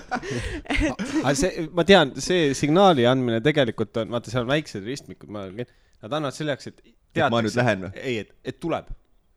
aga 1.24 1.34
see, 1.34 1.68
ma 1.72 1.84
tean, 1.84 2.14
see 2.20 2.54
signaali 2.54 3.06
andmine 3.06 3.40
tegelikult 3.40 3.96
on, 3.96 4.10
vaata, 4.10 4.30
seal 4.30 4.44
on 4.44 4.52
väiksed 4.52 4.84
ristmikud, 4.84 5.30
ma, 5.32 5.48
nad 5.50 6.12
annavad 6.12 6.36
selleks, 6.36 6.66
et 6.66 6.82
ma 7.30 7.42
nüüd 7.42 7.56
lähen 7.56 7.86
või? 7.86 7.92
ei, 8.00 8.18
et, 8.24 8.34
et 8.44 8.60
tuleb, 8.60 8.90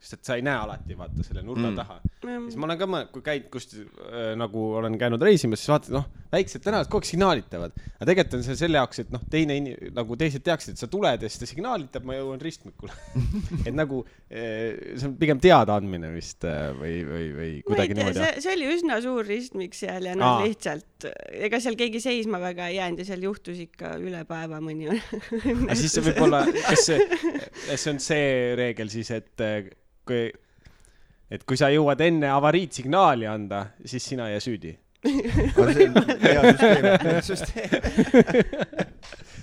sest 0.04 0.20
et 0.20 0.28
sa 0.28 0.38
ei 0.40 0.44
näe 0.46 0.58
alati, 0.60 0.98
vaata 0.98 1.24
selle 1.24 1.44
nurga 1.46 1.70
Mm. 1.70 1.72
mm. 1.72 1.76
taha. 1.76 2.02
siis 2.50 2.58
ma 2.60 2.68
olen 2.68 2.82
ka 2.82 3.06
kui 3.14 3.24
käid 3.26 3.48
kust 3.54 3.78
äh, 3.80 4.34
nagu 4.40 4.74
olen 4.80 4.98
käinud 5.00 5.22
reisimas, 5.22 5.64
siis 5.64 5.72
vaatad, 5.72 5.96
noh, 5.96 6.10
väiksed 6.34 6.64
tänavad 6.66 6.90
kogu 6.90 7.04
aeg 7.04 7.10
signaalitavad. 7.12 7.76
aga 7.98 8.10
tegelikult 8.10 8.38
on 8.40 8.46
see 8.48 8.58
selle 8.60 8.80
jaoks, 8.82 9.04
et 9.04 9.14
noh, 9.14 9.24
teine 9.32 9.58
in-, 9.60 9.72
nagu 9.96 10.18
teised 10.20 10.46
teaksid, 10.46 10.76
et 10.76 10.84
sa 10.84 10.90
tuled 10.92 11.26
ja 11.26 11.32
siis 11.32 11.44
ta 11.44 11.50
signaalitab, 11.50 12.06
ma 12.08 12.18
jõuan 12.18 12.42
ristmikule. 12.44 12.96
et 13.68 13.74
nagu 13.76 14.04
äh, 14.04 14.98
see 14.98 15.10
on 15.10 15.18
pigem 15.22 15.42
teadaandmine 15.44 16.14
vist 16.16 16.48
äh, 16.50 16.72
või, 16.78 16.96
või, 17.08 17.28
või 17.38 17.52
kuidagi 17.68 17.98
niimoodi. 17.98 18.22
see, 18.22 18.46
see 18.48 18.58
oli 18.58 18.70
üsna 18.76 19.00
suur 19.04 19.28
ristmik 19.28 19.78
seal 19.78 20.10
ja 20.12 20.18
noh 20.18 20.44
lihtsalt 20.44 21.08
ega 21.46 21.60
seal 21.64 21.78
keegi 21.80 22.02
seisma 22.04 22.40
väga 22.42 22.70
ei 22.72 22.78
jäänud 22.80 23.02
ja 23.04 23.08
seal 23.08 23.26
juhtus 23.26 23.60
ikka 23.64 23.96
üle 24.02 24.24
päeva 24.30 24.60
mõni 24.64 24.90
aga 24.94 25.78
siis 25.78 25.94
see 25.96 26.06
võib 26.10 26.22
olla, 26.28 26.44
kas 26.68 26.88
see, 26.90 27.00
see 27.76 27.92
on 27.94 28.02
see 28.04 28.28
reegel 28.60 28.92
siis, 28.94 29.12
et 29.16 29.44
äh, 29.44 29.70
kui, 30.08 30.28
et 31.34 31.46
kui 31.48 31.60
sa 31.60 31.72
jõuad 31.74 32.02
enne 32.06 32.30
avariid 32.34 32.74
signaali 32.76 33.28
anda, 33.30 33.66
siis 33.86 34.06
sina 34.14 34.30
ei 34.30 34.38
jää 34.38 34.46
süüdi. 34.48 34.74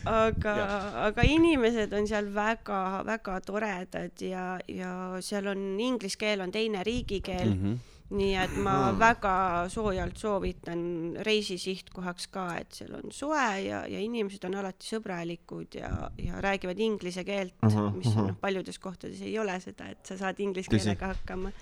aga, 0.08 0.54
aga 1.08 1.26
inimesed 1.28 1.92
on 1.96 2.08
seal 2.08 2.30
väga-väga 2.34 3.38
toredad 3.46 4.24
ja, 4.24 4.44
ja 4.68 4.92
seal 5.24 5.50
on 5.52 5.64
inglise 5.80 6.20
keel 6.20 6.44
on 6.44 6.52
teine 6.54 6.84
riigikeel. 6.86 7.48
Mm, 7.54 7.62
-hmm. 7.62 7.78
nii 8.10 8.32
et 8.42 8.54
ma 8.58 8.90
väga 8.98 9.68
soojalt 9.70 10.16
soovitan 10.18 10.80
reisi 11.22 11.58
sihtkohaks 11.58 12.26
ka, 12.26 12.56
et 12.58 12.72
seal 12.74 12.96
on 12.98 13.12
soe 13.14 13.60
ja, 13.62 13.84
ja 13.86 14.00
inimesed 14.02 14.44
on 14.48 14.56
alati 14.58 14.88
sõbralikud 14.88 15.76
ja, 15.78 16.10
ja 16.18 16.40
räägivad 16.42 16.78
inglise 16.78 17.24
keelt 17.24 17.54
uh, 17.62 17.70
-huh, 17.70 17.92
mis 17.94 18.10
noh, 18.16 18.34
paljudes 18.40 18.78
kohtades 18.78 19.22
ei 19.22 19.38
ole 19.38 19.60
seda, 19.60 19.86
et 19.94 20.02
sa 20.06 20.16
saad 20.18 20.40
inglise 20.42 20.70
keelega 20.70 21.06
hakkama. 21.14 21.52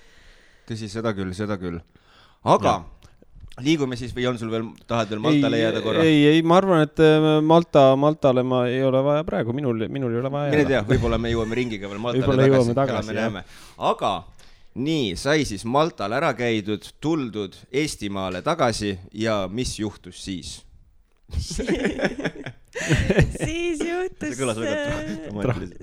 tõsi, 0.70 0.88
seda 0.88 1.12
küll, 1.12 1.36
seda 1.36 1.58
küll. 1.60 1.80
aga 2.44 2.80
liigume 3.64 3.96
siis 3.98 4.14
või 4.16 4.26
on 4.30 4.38
sul 4.40 4.50
veel, 4.52 4.66
tahad 4.88 5.10
veel 5.12 5.22
Maltale 5.22 5.60
jääda 5.60 5.82
korra? 5.84 6.04
ei, 6.06 6.20
ei, 6.32 6.42
ma 6.46 6.58
arvan, 6.60 6.84
et 6.86 7.02
äh, 7.02 7.28
Malta, 7.44 7.90
Maltale 7.98 8.44
ma 8.46 8.64
ei 8.70 8.82
ole 8.84 9.02
vaja 9.04 9.24
praegu, 9.28 9.54
minul, 9.56 9.86
minul 9.92 10.14
ei 10.14 10.20
ole 10.22 10.32
vaja 10.32 10.52
mine 10.54 10.66
tea, 10.68 10.82
võib-olla 10.88 11.18
me 11.20 11.32
jõuame 11.32 11.58
ringiga 11.58 11.90
veel 11.90 12.02
Maltale 12.02 12.48
jõuame 12.48 12.76
tagasi, 12.76 12.76
tagasi, 12.78 13.14
elame-näeme. 13.14 13.44
aga 13.90 14.12
nii, 14.78 15.16
sai 15.18 15.44
siis 15.48 15.64
Maltal 15.68 16.14
ära 16.18 16.30
käidud, 16.38 16.86
tuldud 17.02 17.56
Eestimaale 17.72 18.42
tagasi 18.46 18.94
ja 19.16 19.40
mis 19.50 19.78
juhtus 19.80 20.22
siis? 20.24 20.58
siis 23.44 23.82
juhtus 23.84 24.38
äh, 24.38 25.02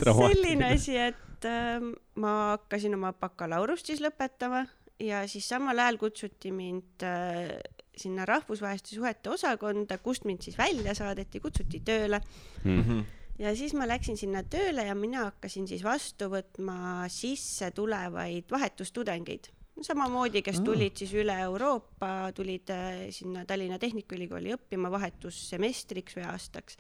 selline 0.08 0.72
asi, 0.72 0.98
et 1.12 1.46
äh, 1.50 1.84
ma 2.18 2.32
hakkasin 2.56 2.98
oma 2.98 3.14
bakalaureust 3.14 3.86
siis 3.92 4.02
lõpetama 4.04 4.66
ja 4.99 5.25
siis 5.27 5.47
samal 5.49 5.79
ajal 5.79 5.97
kutsuti 5.99 6.51
mind 6.55 7.03
äh, 7.03 7.58
sinna 7.97 8.25
rahvusvaheliste 8.25 8.95
suhete 8.95 9.29
osakonda, 9.29 9.97
kust 9.97 10.25
mind 10.25 10.45
siis 10.45 10.58
välja 10.58 10.95
saadeti, 10.95 11.39
kutsuti 11.39 11.81
tööle 11.86 12.21
mm. 12.63 12.81
-hmm. 12.81 13.03
ja 13.39 13.55
siis 13.55 13.73
ma 13.73 13.88
läksin 13.88 14.17
sinna 14.17 14.43
tööle 14.43 14.86
ja 14.88 14.95
mina 14.95 15.25
hakkasin 15.29 15.67
siis 15.67 15.84
vastu 15.84 16.29
võtma 16.31 17.08
sisse 17.10 17.71
tulevaid 17.71 18.51
vahetustudengeid 18.51 19.51
samamoodi, 19.84 20.41
kes 20.41 20.62
tulid 20.63 20.95
siis 20.97 21.13
üle 21.19 21.36
Euroopa, 21.47 22.31
tulid 22.36 22.69
äh, 22.71 23.08
sinna 23.12 23.45
Tallinna 23.45 23.79
Tehnikaülikooli 23.79 24.53
õppima 24.55 24.91
vahetussemestriks 24.91 26.15
või 26.15 26.25
aastaks. 26.31 26.77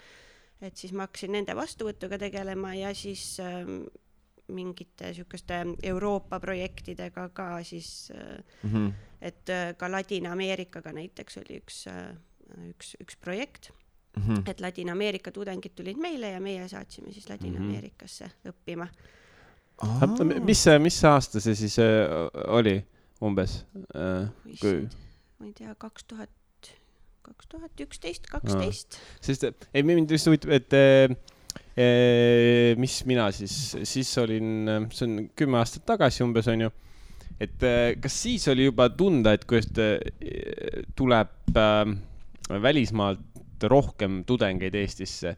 et 0.61 0.77
siis 0.77 0.93
ma 0.93 1.03
hakkasin 1.03 1.31
nende 1.31 1.55
vastuvõtuga 1.55 2.17
tegelema 2.17 2.73
ja 2.75 2.93
siis 2.95 3.39
äh, 3.43 3.67
mingite 4.47 5.09
niisuguste 5.09 5.61
Euroopa 5.83 6.39
projektidega 6.39 7.29
ka 7.29 7.63
siis 7.63 8.11
mm, 8.63 8.69
-hmm. 8.71 8.93
et 9.21 9.49
äh, 9.49 9.75
ka 9.77 9.91
Ladina-Ameerikaga 9.91 10.93
näiteks 10.93 11.37
oli 11.37 11.57
üks, 11.61 11.87
äh, 11.87 12.15
üks, 12.69 12.95
üks 13.01 13.17
projekt 13.21 13.71
mm, 14.17 14.23
-hmm. 14.23 14.49
et 14.49 14.61
Ladina-Ameerika 14.61 15.31
tudengid 15.31 15.71
tulid 15.75 15.97
meile 15.97 16.29
ja 16.29 16.39
meie 16.39 16.67
saatsime 16.67 17.13
siis 17.13 17.29
Ladina-Ameerikasse 17.29 18.25
mm 18.25 18.31
-hmm. 18.31 18.53
õppima 18.53 18.87
mis 20.45 20.63
see, 20.63 20.79
mis 20.79 21.03
aasta 21.03 21.39
see 21.39 21.55
siis 21.55 21.79
äh, 21.79 22.09
oli 22.47 22.85
umbes? 23.21 23.65
Kui... 24.61 24.87
ma 25.39 25.45
ei 25.45 25.53
tea, 25.53 25.75
kaks 25.75 26.03
tuhat, 26.03 26.29
kaks 27.21 27.47
tuhat 27.47 27.81
üksteist, 27.81 28.27
kaksteist. 28.31 28.99
sest, 29.21 29.43
ei 29.73 29.83
mind 29.83 30.11
just 30.11 30.27
huvitab, 30.27 30.51
et 30.51 30.73
mis 31.75 32.93
mina 33.03 33.25
siis, 33.35 33.75
siis 33.83 34.11
olin, 34.21 34.69
see 34.95 35.07
on 35.09 35.15
kümme 35.35 35.59
aastat 35.59 35.83
tagasi 35.89 36.23
umbes, 36.23 36.47
onju. 36.47 36.69
et 37.43 37.65
kas 37.99 38.19
siis 38.23 38.47
oli 38.47 38.69
juba 38.69 38.87
tunda, 38.95 39.33
et 39.35 39.43
kuidas 39.43 39.67
tuleb 40.95 41.59
välismaalt 42.63 43.67
rohkem 43.67 44.23
tudengeid 44.27 44.75
Eestisse 44.79 45.35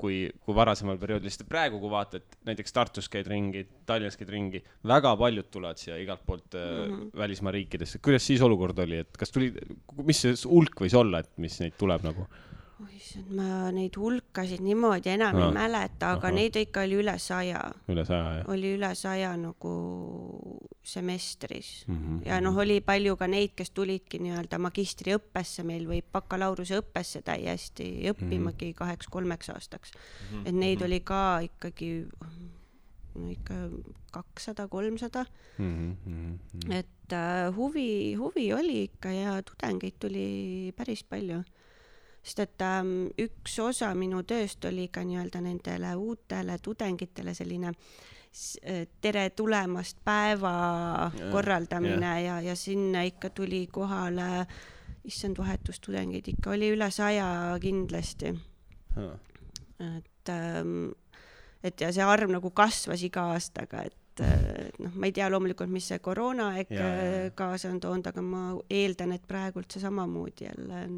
kui, 0.00 0.24
kui 0.44 0.56
varasemal 0.56 0.98
perioodil, 1.00 1.30
sest 1.30 1.46
praegu, 1.48 1.78
kui 1.82 1.90
vaatad, 1.92 2.26
näiteks 2.48 2.74
Tartus 2.74 3.08
käid 3.12 3.28
ringi, 3.30 3.64
Tallinnas 3.88 4.18
käid 4.18 4.30
ringi, 4.32 4.62
väga 4.86 5.12
paljud 5.20 5.50
tulevad 5.52 5.80
siia 5.80 5.98
igalt 6.02 6.24
poolt 6.26 6.56
mm 6.56 6.60
-hmm. 6.60 7.10
välismaa 7.18 7.52
riikidesse. 7.52 7.98
kuidas 7.98 8.26
siis 8.26 8.42
olukord 8.42 8.78
oli, 8.78 8.98
et 9.04 9.16
kas 9.16 9.30
tuli, 9.30 9.52
mis 10.04 10.22
see 10.22 10.34
hulk 10.44 10.80
võis 10.80 10.96
olla, 10.96 11.20
et 11.20 11.30
mis 11.38 11.60
neid 11.60 11.76
tuleb 11.78 12.02
nagu? 12.04 12.26
Issand, 12.96 13.30
ma 13.36 13.70
neid 13.74 13.96
hulkasid 14.00 14.62
niimoodi 14.64 15.12
enam 15.14 15.36
no. 15.36 15.46
ei 15.48 15.54
mäleta, 15.56 16.14
aga 16.16 16.28
Aha. 16.28 16.36
neid 16.36 16.56
ikka 16.56 16.84
oli 16.86 17.00
üle 17.02 17.16
saja. 17.18 17.62
üle 17.92 18.04
saja, 18.08 18.40
jah? 18.40 18.50
oli 18.52 18.74
üle 18.76 18.90
saja 18.98 19.32
nagu 19.40 19.74
semestris 20.82 21.84
mm. 21.86 21.96
-hmm. 21.96 22.22
ja 22.26 22.40
noh, 22.40 22.56
oli 22.56 22.80
palju 22.80 23.16
ka 23.16 23.26
neid, 23.26 23.54
kes 23.56 23.70
tulidki 23.76 24.22
nii-öelda 24.24 24.58
magistriõppesse 24.58 25.64
meil 25.66 25.86
või 25.88 26.02
bakalaureuseõppesse 26.12 27.22
täiesti 27.22 27.90
õppimagi 28.12 28.64
mm 28.64 28.70
-hmm. 28.70 28.78
kaheks-kolmeks 28.82 29.50
aastaks 29.54 29.92
mm. 29.92 30.36
-hmm. 30.36 30.46
et 30.46 30.54
neid 30.54 30.78
mhm. 30.78 30.86
oli 30.86 31.00
ka 31.00 31.22
ikkagi 31.44 31.90
no 33.14 33.30
ikka 33.30 33.54
kakssada, 34.10 34.68
kolmsada. 34.68 35.24
Mhm, 35.58 35.90
mhm, 36.06 36.72
et 36.72 37.12
äh, 37.12 37.54
huvi, 37.56 38.14
huvi 38.14 38.52
oli 38.54 38.82
ikka 38.88 39.10
ja 39.10 39.42
tudengeid 39.42 39.98
tuli 40.00 40.72
päris 40.76 41.04
palju 41.04 41.42
sest 42.22 42.42
et 42.44 42.62
ähm, 42.64 43.08
üks 43.20 43.56
osa 43.64 43.92
minu 43.96 44.22
tööst 44.28 44.64
oli 44.68 44.88
ka 44.92 45.04
nii-öelda 45.06 45.40
nendele 45.44 45.94
uutele 45.96 46.58
tudengitele 46.62 47.34
selline 47.34 47.72
äh, 47.72 48.84
tere 49.00 49.30
tulemast 49.36 50.02
päeva 50.04 50.52
ja, 51.16 51.30
korraldamine 51.32 52.12
ja, 52.24 52.40
ja, 52.40 52.50
ja 52.50 52.56
sinna 52.56 53.02
ikka 53.08 53.32
tuli 53.34 53.66
kohale, 53.72 54.46
issand, 55.08 55.40
vahetustudengeid 55.40 56.28
ikka 56.34 56.52
oli 56.56 56.74
üle 56.74 56.90
saja 56.92 57.56
kindlasti. 57.60 58.34
et 59.80 60.28
ähm,, 60.28 60.90
et 61.64 61.80
ja 61.80 61.92
see 61.92 62.04
arv 62.04 62.30
nagu 62.32 62.50
kasvas 62.50 63.02
iga 63.04 63.30
aastaga, 63.32 63.84
et 63.88 63.96
et 64.20 64.78
noh, 64.82 64.92
ma 65.00 65.08
ei 65.08 65.14
tea 65.16 65.28
loomulikult, 65.30 65.70
mis 65.72 65.86
see 65.88 66.00
koroonaaeg 66.02 66.72
kaasa 67.38 67.70
on 67.70 67.78
toonud, 67.80 68.08
aga 68.10 68.24
ma 68.24 68.42
eeldan, 68.68 69.14
et 69.16 69.26
praegult 69.28 69.72
see 69.72 69.80
samamoodi 69.80 70.44
jälle 70.44 70.80
on 70.84 70.96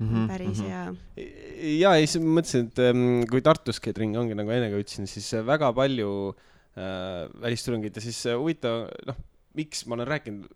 mm 0.00 0.08
-hmm, 0.08 0.28
päris 0.28 0.60
mm 0.60 0.66
-hmm. 0.66 0.96
hea. 1.16 1.80
ja, 1.80 1.96
ja 1.96 2.06
siis 2.06 2.24
mõtlesin, 2.24 2.68
et 2.68 3.30
kui 3.30 3.42
Tartus 3.42 3.80
käid 3.80 3.98
ringi, 3.98 4.18
ongi 4.18 4.34
nagu 4.34 4.50
enne 4.50 4.70
ka 4.72 4.80
ütlesin, 4.80 5.06
siis 5.06 5.34
äh, 5.34 5.46
väga 5.46 5.72
palju 5.72 6.34
äh, 6.76 7.28
välistudengeid 7.42 7.96
ja 7.96 8.02
siis 8.02 8.24
äh, 8.26 8.38
huvitav, 8.38 8.88
noh, 9.06 9.20
miks 9.54 9.86
ma 9.86 9.94
olen 9.94 10.08
rääkinud 10.08 10.48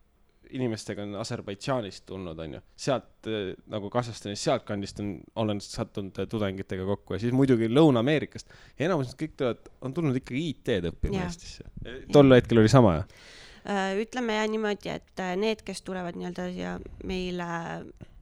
inimestega 0.54 1.02
on 1.02 1.16
Aserbaidžaanist 1.18 2.04
tulnud, 2.06 2.38
onju, 2.38 2.60
sealt 2.76 3.28
äh, 3.30 3.52
nagu 3.70 3.90
Kasahstanist, 3.90 4.44
sealtkandist 4.46 5.00
on, 5.02 5.14
olen 5.42 5.60
sattunud 5.60 6.18
tudengitega 6.30 6.86
kokku 6.88 7.16
ja 7.16 7.22
siis 7.22 7.34
muidugi 7.36 7.68
Lõuna-Ameerikast. 7.72 8.52
ja 8.78 8.88
enamus 8.88 9.14
kõik 9.18 9.36
tulevad, 9.36 9.72
on 9.80 9.94
tulnud 9.94 10.20
ikkagi 10.20 10.48
IT-d 10.52 10.92
õppima 10.92 11.24
Eestisse. 11.24 11.66
tol 12.12 12.36
hetkel 12.36 12.62
oli 12.62 12.72
sama, 12.72 12.94
jah? 13.00 13.18
Äh, 13.64 13.96
ütleme 14.04 14.36
jah 14.36 14.48
niimoodi, 14.52 14.92
et 14.92 15.24
need, 15.40 15.64
kes 15.66 15.82
tulevad 15.82 16.18
nii-öelda 16.20 16.48
siia 16.52 16.78
meile, 17.08 17.46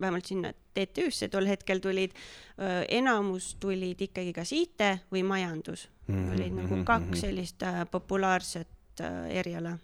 vähemalt 0.00 0.28
sinna 0.30 0.52
TTÜ-sse 0.74 1.28
tol 1.32 1.48
hetkel 1.50 1.82
tulid, 1.84 2.14
äh, 2.58 2.82
enamus 2.98 3.54
tulid 3.62 4.00
ikkagi 4.08 4.34
kas 4.36 4.52
IT 4.56 4.84
või 5.12 5.24
majandus 5.26 5.88
mm. 6.06 6.14
-hmm, 6.14 6.34
olid 6.36 6.54
nagu 6.60 6.74
mhm, 6.76 6.84
kaks 6.88 7.08
mhm. 7.08 7.20
sellist 7.20 7.66
populaarset 7.90 9.02
eriala. 9.32 9.76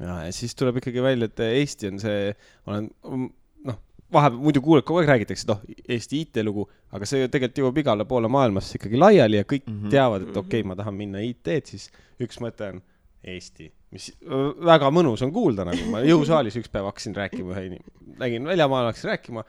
ja, 0.00 0.24
ja 0.24 0.32
siis 0.32 0.54
tuleb 0.54 0.80
ikkagi 0.80 1.02
välja, 1.02 1.28
et 1.30 1.40
Eesti 1.40 1.90
on 1.92 2.00
see, 2.00 2.32
olen 2.66 2.88
um, 3.04 3.28
noh, 3.68 3.78
vahepeal 4.12 4.40
muidu 4.40 4.62
kuuled, 4.64 4.86
kogu 4.88 5.02
aeg 5.02 5.12
räägitakse, 5.12 5.44
et 5.44 5.52
noh, 5.52 5.60
Eesti 5.88 6.24
IT-lugu, 6.24 6.66
aga 6.96 7.06
see 7.06 7.28
tegelikult 7.28 7.62
jõuab 7.62 7.78
igale 7.84 8.08
poole 8.08 8.28
maailmasse 8.32 8.78
ikkagi 8.78 8.98
laiali 8.98 9.42
ja 9.42 9.44
kõik 9.44 9.68
mm 9.68 9.78
-hmm. 9.78 9.94
teavad, 9.94 10.28
et 10.28 10.36
okei 10.36 10.60
okay,, 10.60 10.68
ma 10.68 10.76
tahan 10.76 10.94
minna 10.94 11.20
IT-d, 11.20 11.60
siis 11.66 11.90
üks 12.20 12.40
mõte 12.40 12.72
on 12.72 12.82
Eesti 13.24 13.70
mis 13.94 14.10
väga 14.64 14.90
mõnus 14.94 15.22
on 15.24 15.32
kuulda, 15.34 15.66
nagu 15.68 15.90
ma 15.92 16.02
jõusaalis 16.04 16.56
üks 16.58 16.70
päev 16.72 16.88
hakkasin 16.90 17.14
rääkima 17.16 17.54
ühe 17.54 17.66
inim-, 17.68 17.92
nägin 18.18 18.48
väljamaal, 18.48 18.90
hakkasin 18.90 19.12
rääkima. 19.12 19.44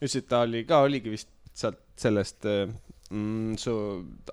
Ütles, 0.00 0.16
et 0.20 0.28
ta 0.30 0.42
oli 0.46 0.64
ka, 0.68 0.82
oligi 0.86 1.12
vist 1.12 1.30
sealt 1.56 1.80
sellest 1.96 2.44
mm, 2.46 3.56
su 3.60 3.74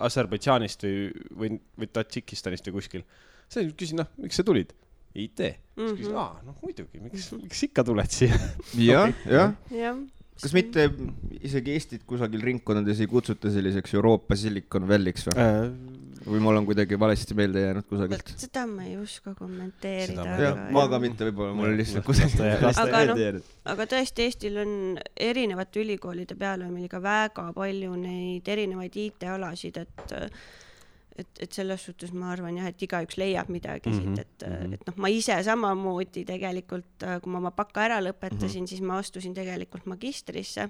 Aserbaidžaanist 0.03 0.85
või, 0.85 1.27
või, 1.39 1.51
või 1.79 1.91
Tadžikistanist 1.95 2.67
või 2.69 2.79
kuskil. 2.79 3.05
siis 3.53 3.75
küsin, 3.79 4.01
noh, 4.01 4.09
miks 4.23 4.39
sa 4.39 4.45
tulid? 4.47 4.73
Mm. 5.13 5.29
-hmm. 5.29 5.87
siis 5.87 5.99
küsin, 6.01 6.17
aa, 6.17 6.41
noh 6.45 6.57
muidugi, 6.63 6.99
miks, 7.03 7.31
miks 7.37 7.63
ikka 7.69 7.85
tuled 7.85 8.11
siia? 8.11 8.37
jah, 8.89 9.13
jah 9.29 9.53
ja. 9.71 9.93
kas 10.41 10.55
mitte 10.57 10.89
isegi 11.39 11.77
Eestit 11.77 12.07
kusagil 12.09 12.41
ringkondades 12.41 13.03
ei 13.03 13.11
kutsuta 13.11 13.51
selliseks 13.53 13.93
Euroopa 13.93 14.35
Silicon 14.39 14.87
Valley'ks 14.89 15.29
või 15.29 15.37
äh,? 15.37 15.67
Või 16.25 16.39
mul 16.43 16.57
on 16.59 16.65
kuidagi 16.67 16.97
valesti 16.99 17.35
meelde 17.37 17.61
jäänud 17.63 17.87
kusagilt? 17.89 18.33
seda 18.39 18.65
ma 18.69 18.85
ei 18.87 18.95
oska 18.97 19.33
kommenteerida. 19.37 20.25
jah, 20.39 20.63
ma 20.75 20.85
ka 20.91 20.99
mitte, 21.03 21.27
võib-olla 21.29 21.55
mul 21.57 21.77
lihtsalt 21.79 22.05
kusagilt 22.07 22.43
aga 22.71 23.03
noh, 23.09 23.21
aga 23.73 23.87
tõesti, 23.95 24.27
Eestil 24.27 24.59
on 24.61 24.73
erinevate 25.19 25.83
ülikoolide 25.83 26.37
peale 26.39 26.67
on 26.67 26.75
meil 26.75 26.89
ka 26.91 27.01
väga 27.03 27.49
palju 27.55 27.95
neid 27.99 28.51
erinevaid 28.55 28.99
IT-alasid, 29.07 29.81
et 29.83 30.13
et, 31.13 31.29
et 31.45 31.53
selles 31.53 31.83
suhtes 31.85 32.09
ma 32.17 32.31
arvan 32.33 32.55
jah, 32.57 32.71
et 32.71 32.87
igaüks 32.87 33.19
leiab 33.21 33.51
midagi 33.53 33.91
mm 33.91 33.99
-hmm. 33.99 34.15
siit, 34.15 34.19
et 34.19 34.47
mm, 34.47 34.55
-hmm. 34.55 34.73
et 34.73 34.87
noh, 34.87 34.95
ma 34.97 35.07
ise 35.13 35.43
samamoodi 35.43 36.25
tegelikult, 36.25 37.05
kui 37.21 37.31
ma 37.31 37.37
oma 37.37 37.51
baka 37.51 37.85
ära 37.85 37.99
lõpetasin 38.01 38.61
mm, 38.61 38.63
-hmm. 38.63 38.67
siis 38.67 38.81
ma 38.81 38.97
astusin 38.97 39.33
tegelikult 39.33 39.85
magistrisse. 39.85 40.69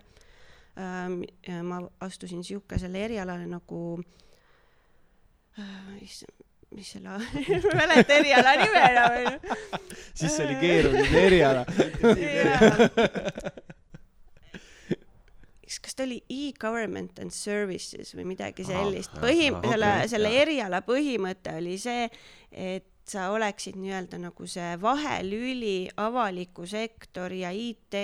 ma 1.63 1.81
astusin 1.99 2.37
niisugusele 2.41 3.03
erialale 3.05 3.45
nagu 3.45 3.99
äh, 3.99 4.23
issand, 6.01 6.45
mis 6.73 6.93
selle 6.95 7.09
ma 7.17 7.19
ei 7.37 7.61
mäleta 7.77 8.13
eriala 8.17 8.55
nime 8.61 8.85
enam. 8.89 9.11
siis 10.17 10.35
see 10.37 10.45
oli 10.47 10.55
keeruline 10.61 11.25
eriala 11.27 11.65
kas 15.83 15.95
ta 15.97 16.05
oli 16.05 16.21
e-government 16.29 17.19
and 17.19 17.33
services 17.35 18.13
või 18.15 18.25
midagi 18.33 18.65
sellist. 18.65 19.13
põhi, 19.19 19.49
selle, 19.65 19.91
selle 20.11 20.29
eriala 20.41 20.79
põhimõte 20.85 21.57
oli 21.59 21.77
see, 21.81 22.07
et 22.51 22.87
sa 23.09 23.31
oleksid 23.35 23.75
nii-öelda 23.81 24.19
nagu 24.21 24.47
see 24.47 24.77
vahelüli 24.81 25.89
avaliku 25.99 26.67
sektori 26.69 27.41
ja 27.43 27.51
IT 27.51 27.97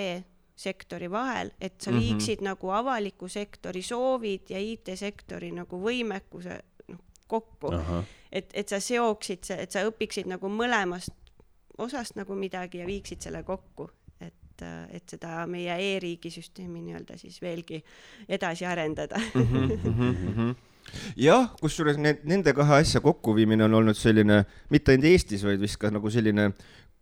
sektori 0.60 1.08
vahel, 1.10 1.54
et 1.60 1.80
sa 1.80 1.90
mhm. 1.90 2.00
viiksid 2.00 2.40
mm 2.40 2.44
-hmm. 2.44 2.48
nagu 2.50 2.70
avaliku 2.70 3.28
sektori 3.28 3.82
soovid 3.82 4.50
ja 4.50 4.58
IT-sektori 4.58 5.52
nagu 5.56 5.80
võimekuse 5.80 6.60
kokku. 7.30 7.72
et, 8.32 8.50
et 8.54 8.68
sa 8.68 8.80
seoksid, 8.82 9.50
et 9.58 9.72
sa 9.72 9.86
õpiksid 9.88 10.28
nagu 10.30 10.50
mõlemast 10.52 11.14
osast 11.80 12.18
nagu 12.18 12.36
midagi 12.36 12.82
ja 12.82 12.88
viiksid 12.88 13.22
selle 13.24 13.42
kokku, 13.46 13.88
et, 14.20 14.64
et 14.92 15.14
seda 15.14 15.46
meie 15.50 15.76
e-riigi 15.94 16.32
süsteemi 16.32 16.82
nii-öelda 16.84 17.16
siis 17.20 17.40
veelgi 17.42 17.80
edasi 18.28 18.66
arendada 18.68 19.20
mm. 19.34 19.70
-hmm, 19.96 20.52
jah, 21.20 21.48
kusjuures 21.60 21.98
need, 22.00 22.24
nende 22.28 22.54
kahe 22.56 22.80
asja 22.82 23.00
kokkuviimine 23.04 23.64
on 23.66 23.80
olnud 23.80 23.98
selline, 23.98 24.44
mitte 24.70 24.94
ainult 24.94 25.10
Eestis, 25.12 25.44
vaid 25.46 25.60
vist 25.62 25.80
ka 25.80 25.90
nagu 25.92 26.10
selline 26.12 26.50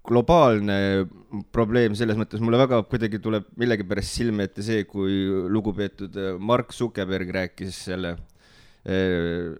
globaalne 0.08 1.06
probleem 1.52 1.94
selles 1.98 2.16
mõttes, 2.16 2.40
mulle 2.40 2.60
väga 2.60 2.80
kuidagi 2.88 3.20
tuleb 3.20 3.48
millegipärast 3.60 4.20
silme 4.20 4.46
ette 4.48 4.64
see, 4.64 4.84
kui 4.88 5.26
lugupeetud 5.52 6.16
Mark 6.40 6.72
Zuckerberg 6.72 7.32
rääkis 7.34 7.82
selle 7.90 8.14
äh, 8.88 9.52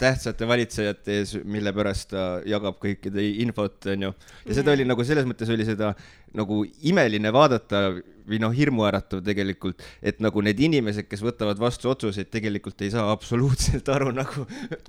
tähtsate 0.00 0.48
valitsejate 0.48 1.18
ees, 1.20 1.34
mille 1.44 1.72
pärast 1.76 2.10
ta 2.14 2.24
jagab 2.48 2.80
kõikide 2.82 3.24
infot, 3.44 3.78
onju. 3.92 4.12
ja 4.46 4.56
seda 4.56 4.74
oli 4.74 4.86
nagu 4.88 5.04
selles 5.06 5.28
mõttes 5.28 5.52
oli 5.52 5.66
seda 5.68 5.92
nagu 6.36 6.62
imeline 6.86 7.32
vaadata 7.34 7.88
või 8.30 8.38
noh, 8.42 8.52
hirmuäratav 8.54 9.22
tegelikult, 9.26 9.82
et 10.02 10.20
nagu 10.22 10.42
need 10.46 10.60
inimesed, 10.62 11.08
kes 11.10 11.24
võtavad 11.24 11.58
vastu 11.60 11.90
otsuseid, 11.90 12.30
tegelikult 12.30 12.82
ei 12.86 12.92
saa 12.94 13.08
absoluutselt 13.10 13.88
aru 13.90 14.12
nagu, 14.14 14.46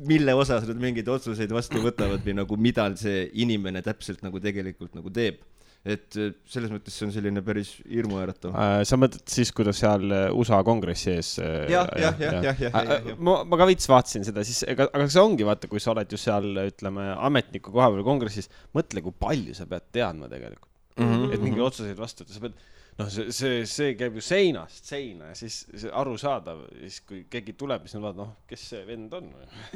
mille 0.08 0.36
osas 0.38 0.68
nad 0.70 0.82
mingeid 0.82 1.10
otsuseid 1.10 1.54
vastu 1.54 1.82
võtavad 1.82 2.22
või 2.26 2.38
nagu 2.44 2.60
mida 2.62 2.86
see 3.00 3.26
inimene 3.42 3.82
täpselt 3.86 4.22
nagu 4.26 4.42
tegelikult 4.44 4.94
nagu 4.98 5.14
teeb 5.14 5.42
et 5.82 6.18
äh, 6.22 6.34
selles 6.46 6.70
mõttes 6.70 6.94
see 6.94 7.08
on 7.08 7.14
selline 7.16 7.42
päris 7.46 7.72
hirmuäratav 7.90 8.54
äh,. 8.54 8.82
sa 8.86 9.00
mõtled 9.02 9.24
siis, 9.34 9.50
kuidas 9.56 9.80
seal 9.82 10.04
äh, 10.14 10.28
USA 10.38 10.60
kongressi 10.66 11.16
ees 11.16 11.32
äh,? 11.42 11.72
jah, 11.74 11.90
jah, 11.98 12.20
jah, 12.22 12.36
jah, 12.38 12.62
jah, 12.68 12.76
jah, 12.86 12.92
jah. 13.10 13.16
ma, 13.18 13.40
ma 13.50 13.58
ka 13.58 13.66
veits 13.70 13.90
vaatasin 13.90 14.28
seda, 14.28 14.46
siis 14.46 14.62
ega, 14.70 14.86
aga 14.94 15.08
see 15.10 15.24
ongi, 15.24 15.48
vaata, 15.48 15.70
kui 15.72 15.82
sa 15.82 15.96
oled 15.96 16.14
ju 16.14 16.22
seal, 16.22 16.52
ütleme, 16.68 17.08
ametniku 17.18 17.74
koha 17.74 17.90
peal 17.96 18.06
kongressis, 18.06 18.52
mõtle, 18.78 19.02
kui 19.08 19.18
palju 19.26 19.58
sa 19.58 19.66
pead 19.70 19.90
teadma 19.98 20.30
tegelikult 20.30 20.70
mm. 21.00 21.10
-hmm. 21.10 21.34
et 21.34 21.48
mingeid 21.48 21.66
otsuseid 21.72 21.98
vastu 21.98 22.26
võtta, 22.28 22.38
sa 22.38 22.46
pead 22.46 22.62
noh, 23.00 23.10
see, 23.12 23.34
see, 23.34 23.62
see 23.70 23.94
käib 23.98 24.18
ju 24.20 24.24
seinast 24.26 24.88
seina 24.90 25.32
ja 25.32 25.36
siis 25.38 25.88
arusaadav, 25.98 26.64
siis 26.84 27.02
kui 27.08 27.22
keegi 27.32 27.56
tuleb, 27.60 27.86
siis 27.88 27.98
nad 27.98 28.08
vaatavad, 28.10 28.22
noh, 28.22 28.34
kes 28.50 28.66
see 28.74 28.82
vend 28.88 29.14
on 29.18 29.30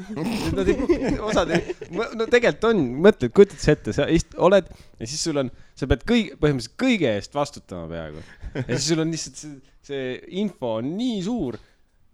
Nad 0.56 0.70
ei, 0.70 1.14
osad 1.24 1.54
ei, 1.56 1.76
no 1.90 2.28
tegelikult 2.30 2.68
on, 2.70 2.84
mõtled, 3.06 3.34
kujutad 3.36 3.62
sa 3.62 3.76
ette, 3.76 3.96
sa 3.96 4.08
ist-, 4.12 4.36
oled 4.38 4.68
ja 4.70 5.08
siis 5.08 5.22
sul 5.28 5.42
on, 5.42 5.52
sa 5.76 5.88
pead 5.90 6.04
kõige, 6.08 6.36
põhimõtteliselt 6.40 6.78
kõige 6.80 7.12
eest 7.18 7.36
vastutama 7.36 7.88
peaaegu. 7.90 8.22
ja 8.62 8.68
siis 8.72 8.88
sul 8.90 9.02
on 9.04 9.12
lihtsalt 9.12 9.42
see, 9.42 9.56
see 9.86 10.06
info 10.42 10.76
on 10.80 10.94
nii 10.96 11.20
suur 11.26 11.58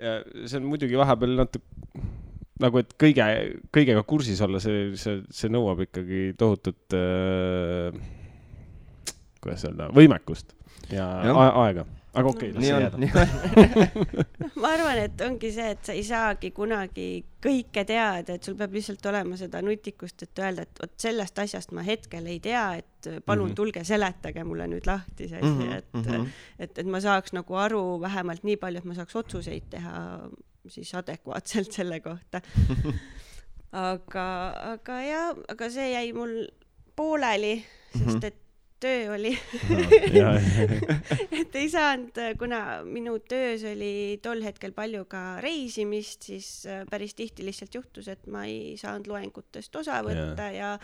ja 0.02 0.18
see 0.46 0.58
on 0.58 0.66
muidugi 0.70 0.98
vahepeal 0.98 1.38
natuke 1.44 2.02
nagu, 2.62 2.78
et 2.82 2.92
kõige, 3.00 3.24
kõigega 3.74 4.02
kursis 4.06 4.40
olla, 4.44 4.60
see, 4.62 4.92
see, 5.00 5.22
see 5.34 5.50
nõuab 5.50 5.82
ikkagi 5.86 6.28
tohutut 6.38 6.94
äh, 6.94 7.96
kuidas 9.42 9.64
öelda, 9.66 9.88
võimekust 9.96 10.54
ja, 10.92 11.06
ja. 11.26 11.48
aega 11.64 11.86
aga 12.12 12.28
okei 12.28 12.50
okay,, 12.50 12.54
las 12.54 12.64
see 12.64 12.80
jääda. 12.80 14.48
ma 14.60 14.72
arvan, 14.74 14.98
et 15.06 15.22
ongi 15.24 15.50
see, 15.54 15.68
et 15.74 15.86
sa 15.86 15.96
ei 15.96 16.04
saagi 16.04 16.50
kunagi 16.54 17.06
kõike 17.42 17.84
teada, 17.88 18.36
et 18.36 18.44
sul 18.44 18.56
peab 18.58 18.76
lihtsalt 18.76 19.06
olema 19.08 19.38
seda 19.40 19.62
nutikust, 19.64 20.26
et 20.26 20.42
öelda, 20.44 20.66
et 20.66 20.82
vot 20.82 20.94
sellest 21.06 21.40
asjast 21.44 21.72
ma 21.76 21.84
hetkel 21.86 22.28
ei 22.30 22.38
tea, 22.44 22.66
et 22.82 23.10
palun 23.24 23.48
mm 23.48 23.50
-hmm. 23.50 23.56
tulge 23.56 23.84
seletage 23.84 24.44
mulle 24.44 24.68
nüüd 24.68 24.86
lahti 24.86 25.28
see 25.28 25.40
asi 25.40 25.48
mm, 25.48 25.60
-hmm. 25.60 25.76
et 25.76 25.92
mm, 25.92 26.02
-hmm. 26.02 26.28
et, 26.58 26.78
et 26.78 26.86
ma 26.86 27.00
saaks 27.00 27.32
nagu 27.32 27.54
aru 27.54 28.00
vähemalt 28.00 28.44
nii 28.44 28.56
palju, 28.56 28.78
et 28.78 28.84
ma 28.84 28.94
saaks 28.94 29.16
otsuseid 29.16 29.70
teha 29.70 30.28
siis 30.68 30.94
adekvaatselt 30.94 31.72
selle 31.78 32.00
kohta 32.00 32.40
aga, 33.72 34.26
aga 34.76 35.00
jah, 35.02 35.36
aga 35.48 35.70
see 35.70 35.92
jäi 35.92 36.12
mul 36.12 36.46
pooleli, 36.96 37.64
sest 37.92 38.04
mm 38.04 38.12
-hmm. 38.12 38.26
et 38.26 38.41
töö 38.82 39.14
oli 39.14 39.32
et 41.40 41.58
ei 41.58 41.70
saanud, 41.72 42.20
kuna 42.40 42.60
minu 42.84 43.18
töös 43.28 43.64
oli 43.70 44.18
tol 44.22 44.42
hetkel 44.44 44.74
palju 44.76 45.06
ka 45.10 45.24
reisimist, 45.44 46.28
siis 46.30 46.52
äh, 46.66 46.84
päris 46.90 47.14
tihti 47.18 47.46
lihtsalt 47.46 47.80
juhtus, 47.80 48.10
et 48.12 48.26
ma 48.26 48.46
ei 48.50 48.76
saanud 48.80 49.10
loengutest 49.10 49.76
osa 49.82 50.02
võtta 50.06 50.44
ja, 50.52 50.76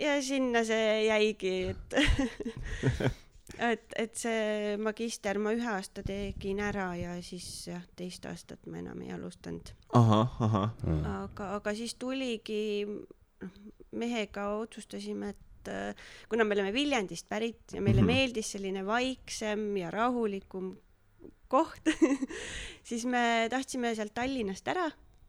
ja, 0.00 0.02
ja 0.08 0.18
sinna 0.22 0.64
see 0.66 1.06
jäigi, 1.08 1.56
et 1.72 1.96
et, 3.58 3.94
et 3.96 4.18
see 4.18 4.76
magister 4.82 5.38
ma 5.42 5.52
ühe 5.56 5.68
aasta 5.70 6.04
tegin 6.06 6.60
ära 6.64 6.90
ja 6.98 7.16
siis 7.24 7.46
jah, 7.70 7.84
teist 7.98 8.26
aastat 8.28 8.66
ma 8.70 8.80
enam 8.82 9.02
ei 9.04 9.12
alustanud. 9.14 9.72
ahah, 9.96 10.40
ahah. 10.48 10.70
aga, 11.16 11.50
aga 11.60 11.74
siis 11.78 11.96
tuligi, 12.00 12.84
noh, 12.86 13.58
mehega 13.96 14.48
otsustasime, 14.60 15.32
et 15.32 15.45
et 15.66 15.72
äh, 15.72 16.10
kuna 16.30 16.44
me 16.44 16.56
oleme 16.56 16.72
Viljandist 16.74 17.28
pärit 17.28 17.72
ja 17.72 17.80
meile 17.80 18.02
mm 18.02 18.08
-hmm. 18.08 18.12
meeldis 18.12 18.52
selline 18.52 18.86
vaiksem 18.86 19.76
ja 19.76 19.90
rahulikum 19.90 20.76
koht 21.48 21.90
siis 22.88 23.04
me 23.04 23.48
tahtsime 23.50 23.94
sealt 23.94 24.14
Tallinnast 24.14 24.68
ära 24.68 24.86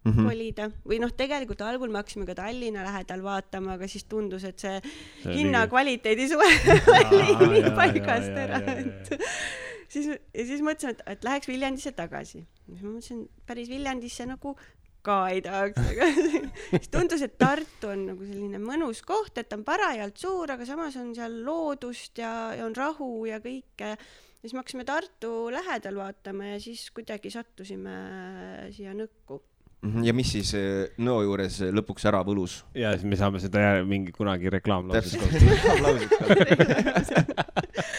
mm 0.08 0.12
-hmm. 0.12 0.30
kolida 0.30 0.70
või 0.88 1.00
noh, 1.00 1.12
tegelikult 1.12 1.62
algul 1.62 1.90
me 1.90 2.02
hakkasime 2.02 2.26
ka 2.26 2.36
Tallinna 2.36 2.84
lähedal 2.84 3.24
vaatama, 3.24 3.74
aga 3.74 3.88
siis 3.88 4.04
tundus, 4.04 4.44
et 4.44 4.60
see, 4.60 4.82
see 5.24 5.34
hinnakvaliteedi 5.34 6.28
suhe 6.30 6.52
oli 7.12 7.62
nii 7.62 7.72
paigast 7.76 8.38
ära, 8.46 8.62
et 8.78 9.14
siis 9.94 10.08
ja 10.08 10.46
siis 10.46 10.62
mõtlesime, 10.62 10.92
et, 10.92 11.04
et 11.06 11.24
läheks 11.24 11.48
Viljandisse 11.48 11.92
tagasi. 11.92 12.46
siis 12.66 12.82
ma 12.82 12.90
mõtlesin 12.90 13.28
päris 13.46 13.70
Viljandisse 13.70 14.26
nagu 14.26 14.58
ka 15.06 15.18
ei 15.34 15.42
tahaks, 15.46 15.82
aga 15.92 16.08
siis 16.72 16.90
tundus, 16.94 17.24
et 17.26 17.36
Tartu 17.40 17.92
on 17.94 18.06
nagu 18.12 18.28
selline 18.28 18.60
mõnus 18.62 19.02
koht, 19.08 19.38
et 19.40 19.50
ta 19.50 19.58
on 19.60 19.66
parajalt 19.68 20.18
suur, 20.22 20.52
aga 20.56 20.68
samas 20.68 20.98
on 21.00 21.14
seal 21.18 21.42
loodust 21.46 22.20
ja, 22.22 22.32
ja 22.58 22.66
on 22.68 22.76
rahu 22.78 23.26
ja 23.30 23.40
kõike. 23.44 23.96
siis 24.42 24.54
me 24.54 24.64
hakkasime 24.64 24.88
Tartu 24.88 25.52
lähedal 25.54 26.02
vaatama 26.02 26.54
ja 26.54 26.60
siis 26.64 26.90
kuidagi 26.96 27.32
sattusime 27.34 27.96
siia 28.76 28.94
Nõkku 28.98 29.42
mhm, 29.86 30.04
ja 30.08 30.14
mis 30.18 30.32
siis 30.36 30.54
eh, 30.60 30.94
Nõo 30.98 31.22
juures 31.26 31.62
lõpuks 31.72 32.08
ära 32.10 32.24
võlus? 32.28 32.64
ja 32.76 32.94
siis 32.98 33.08
me 33.08 33.20
saame 33.20 33.40
seda 33.44 33.84
mingi 33.88 34.12
kunagi 34.16 34.52
reklaamlauses 34.58 35.18
kasutada 35.22 35.96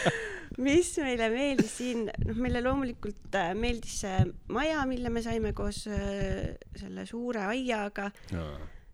mis 0.59 0.91
meile 1.03 1.29
meeldis 1.33 1.77
siin, 1.79 2.07
noh, 2.09 2.41
meile 2.41 2.61
loomulikult 2.65 3.37
äh, 3.39 3.53
meeldis 3.57 4.01
see 4.03 4.25
maja, 4.53 4.83
mille 4.89 5.11
me 5.13 5.23
saime 5.25 5.53
koos 5.57 5.85
äh, 5.91 6.57
selle 6.79 7.05
suure 7.09 7.45
aiaga. 7.47 8.09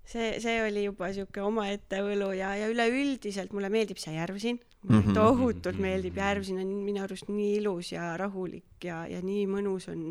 see, 0.05 0.35
see 0.41 0.59
oli 0.61 0.85
juba 0.85 1.09
sihuke 1.13 1.41
omaette 1.41 2.03
võlu 2.05 2.29
ja, 2.37 2.53
ja 2.59 2.69
üleüldiselt 2.69 3.55
mulle 3.57 3.71
meeldib 3.73 3.97
see 4.01 4.13
järv 4.17 4.37
siin. 4.41 4.61
Mulle 4.87 5.01
mm 5.01 5.09
-hmm. 5.09 5.13
tohutult 5.13 5.79
meeldib 5.81 6.17
järv, 6.17 6.43
siin 6.43 6.59
on 6.61 6.73
minu 6.85 7.03
arust 7.03 7.29
nii 7.29 7.55
ilus 7.59 7.91
ja 7.91 8.17
rahulik 8.17 8.85
ja, 8.85 9.05
ja 9.09 9.21
nii 9.23 9.45
mõnus 9.49 9.87
on 9.91 10.01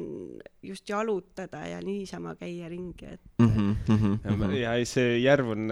just 0.62 0.88
jalutada 0.88 1.60
ja 1.68 1.80
niisama 1.84 2.34
käia 2.40 2.68
ringi, 2.68 3.06
et 3.12 3.20
mm. 3.38 3.48
-hmm, 3.48 3.76
mm 3.88 4.18
-hmm. 4.26 4.54
ja 4.56 4.74
ei, 4.74 4.84
see 4.84 5.18
järv 5.18 5.48
on, 5.54 5.68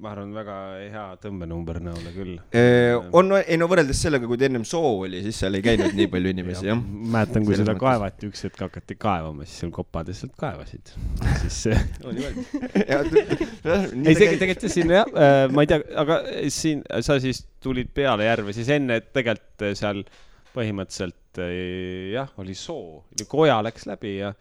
ma 0.00 0.10
arvan, 0.10 0.34
väga 0.34 0.56
hea 0.92 1.06
tõmbenumber 1.22 1.78
Nõole 1.78 2.12
küll 2.14 2.38
e,. 2.52 2.94
on, 3.12 3.32
ei 3.46 3.56
no 3.56 3.68
võrreldes 3.70 4.02
sellega, 4.02 4.26
kui 4.26 4.38
ta 4.38 4.48
ennem 4.48 4.64
soo 4.64 4.98
oli, 5.04 5.22
siis 5.22 5.38
seal 5.38 5.54
ei 5.54 5.62
käinud 5.62 5.94
nii 5.94 6.08
palju 6.10 6.32
inimesi 6.34 6.66
jah 6.70 6.76
ja.. 6.76 6.82
mäletan, 7.14 7.44
kui 7.44 7.56
seda 7.56 7.72
mõttes. 7.72 7.84
kaevati, 7.86 8.32
üks 8.32 8.44
hetk 8.44 8.60
hakati 8.66 8.94
kaevama, 8.98 9.44
siis 9.44 9.60
seal 9.60 9.72
kopad 9.72 10.08
lihtsalt 10.08 10.34
kaevasid. 10.36 10.94
siis 11.42 11.62
see 11.62 11.78
oli 12.08 12.26
ei, 14.08 14.14
tegelikult 14.14 14.70
siin 14.72 14.90
jah, 14.90 15.06
äh, 15.14 15.46
ma 15.52 15.62
ei 15.64 15.70
tea, 15.70 15.80
aga 15.96 16.20
siin 16.52 16.82
sa 17.00 17.20
siis 17.22 17.46
tulid 17.62 17.90
peale 17.94 18.17
järve, 18.26 18.54
siis 18.56 18.70
enne 18.74 19.00
tegelikult 19.14 19.66
seal 19.78 20.02
põhimõtteliselt 20.54 21.40
eh, 21.44 22.10
jah, 22.14 22.30
oli 22.42 22.56
soo, 22.58 23.04
koja 23.30 23.60
läks 23.64 23.86
läbi 23.90 24.16
ja 24.18 24.32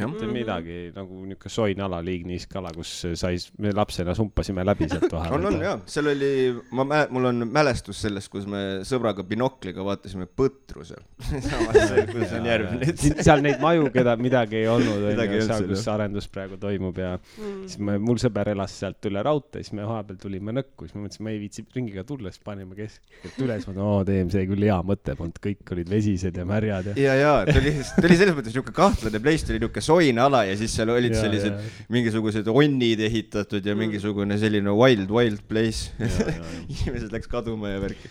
mitte 0.00 0.24
mhm. 0.24 0.32
midagi 0.32 0.76
nagu 0.96 1.18
niisugune 1.26 1.52
soine 1.52 1.82
ala, 1.84 1.98
liigniiske 2.04 2.56
ala, 2.56 2.70
kus 2.72 2.90
sai, 3.20 3.36
me 3.60 3.74
lapsena 3.76 4.14
sumpasime 4.16 4.64
läbi 4.64 4.86
sealt 4.88 5.12
vahel. 5.12 5.34
on, 5.36 5.48
on 5.50 5.58
jaa, 5.60 5.74
seal 5.92 6.08
oli, 6.14 6.30
ma 6.72 6.86
mä-, 6.88 7.02
mul 7.12 7.28
on 7.28 7.44
mälestus 7.52 8.00
sellest, 8.06 8.30
kus 8.32 8.46
me 8.48 8.62
sõbraga 8.88 9.24
binokliga 9.28 9.84
vaatasime 9.84 10.24
põtru 10.24 10.86
seal 10.88 11.04
kus 12.14 12.32
on 12.38 12.48
järv 12.48 12.72
nüüd. 12.78 13.04
seal 13.20 13.44
neid 13.44 13.60
maju, 13.60 13.90
keda 13.92 14.16
midagi 14.16 14.62
ei 14.62 14.70
olnud, 14.72 15.04
onju, 15.10 15.42
seal, 15.44 15.68
kus 15.74 15.84
arendus 15.92 16.30
praegu 16.32 16.56
toimub 16.62 17.02
ja 17.02 17.12
mm. 17.18 17.60
siis 17.66 17.84
me, 17.84 17.98
mul 18.00 18.20
sõber 18.22 18.54
elas 18.54 18.78
sealt 18.80 19.10
üle 19.12 19.20
raudtee, 19.28 19.60
siis 19.60 19.76
me 19.76 19.84
vahepeal 19.84 20.22
tulime 20.24 20.56
Nõkku, 20.56 20.88
siis 20.88 20.96
ma 20.96 21.04
mõtlesin, 21.04 21.24
ma 21.24 21.32
ei 21.32 21.38
viitsi 21.40 21.66
ringiga 21.76 22.02
tulla, 22.08 22.32
siis 22.32 22.42
panime 22.44 22.76
keskelt 22.76 23.36
üle, 23.44 23.60
siis 23.60 23.68
ma 23.68 23.76
mõtlesin, 23.76 23.84
oo, 23.84 24.00
teeme, 24.08 24.32
see 24.32 24.48
küll 24.48 24.66
hea 24.68 24.80
mõte 24.88 25.16
polnud, 25.20 25.38
kõik 25.44 25.76
olid 25.76 25.92
vesised 25.92 26.40
ja 26.40 26.48
märjad 26.48 26.90
ja. 26.92 26.96
ja, 27.00 27.14
ja, 27.20 27.32
ta 27.48 27.60
oli, 27.60 27.72
ta 27.80 28.04
oli 28.08 28.18
selles 28.20 28.36
mõttes 28.36 28.52
niisugune 28.52 28.76
kahtlane 28.76 29.22
place, 29.24 29.46
ta 29.48 29.54
oli 29.54 29.62
niisugune 29.82 30.02
soine 30.02 30.22
ala 30.22 30.44
ja 30.46 30.56
siis 30.56 30.74
seal 30.76 30.90
olid 30.94 31.14
ja, 31.14 31.20
sellised 31.20 31.52
ja, 31.52 31.70
mingisugused 31.92 32.48
onnid 32.48 33.00
ehitatud 33.00 33.64
ja 33.64 33.74
mm. 33.74 33.80
mingisugune 33.86 34.38
selline 34.38 34.70
wild, 34.70 35.10
wild 35.10 35.42
place. 35.48 35.90
inimesed 36.72 37.12
läks 37.12 37.28
kaduma 37.30 37.68
ja 37.72 37.80
värki. 37.82 38.08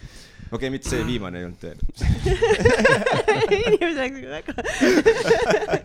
okei 0.52 0.56
okay,, 0.56 0.70
mitte 0.70 0.90
see 0.92 1.06
viimane 1.08 1.40
ei 1.40 1.46
olnud 1.48 1.62
tõenäoliselt 1.62 2.04
inimesed 3.72 4.02
läksid 4.02 4.28
väga 4.36 4.54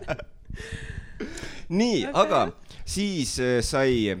nii 1.79 2.03
okay., 2.07 2.23
aga 2.23 2.41
siis 2.83 3.37
äh, 3.39 3.59
sai 3.63 4.17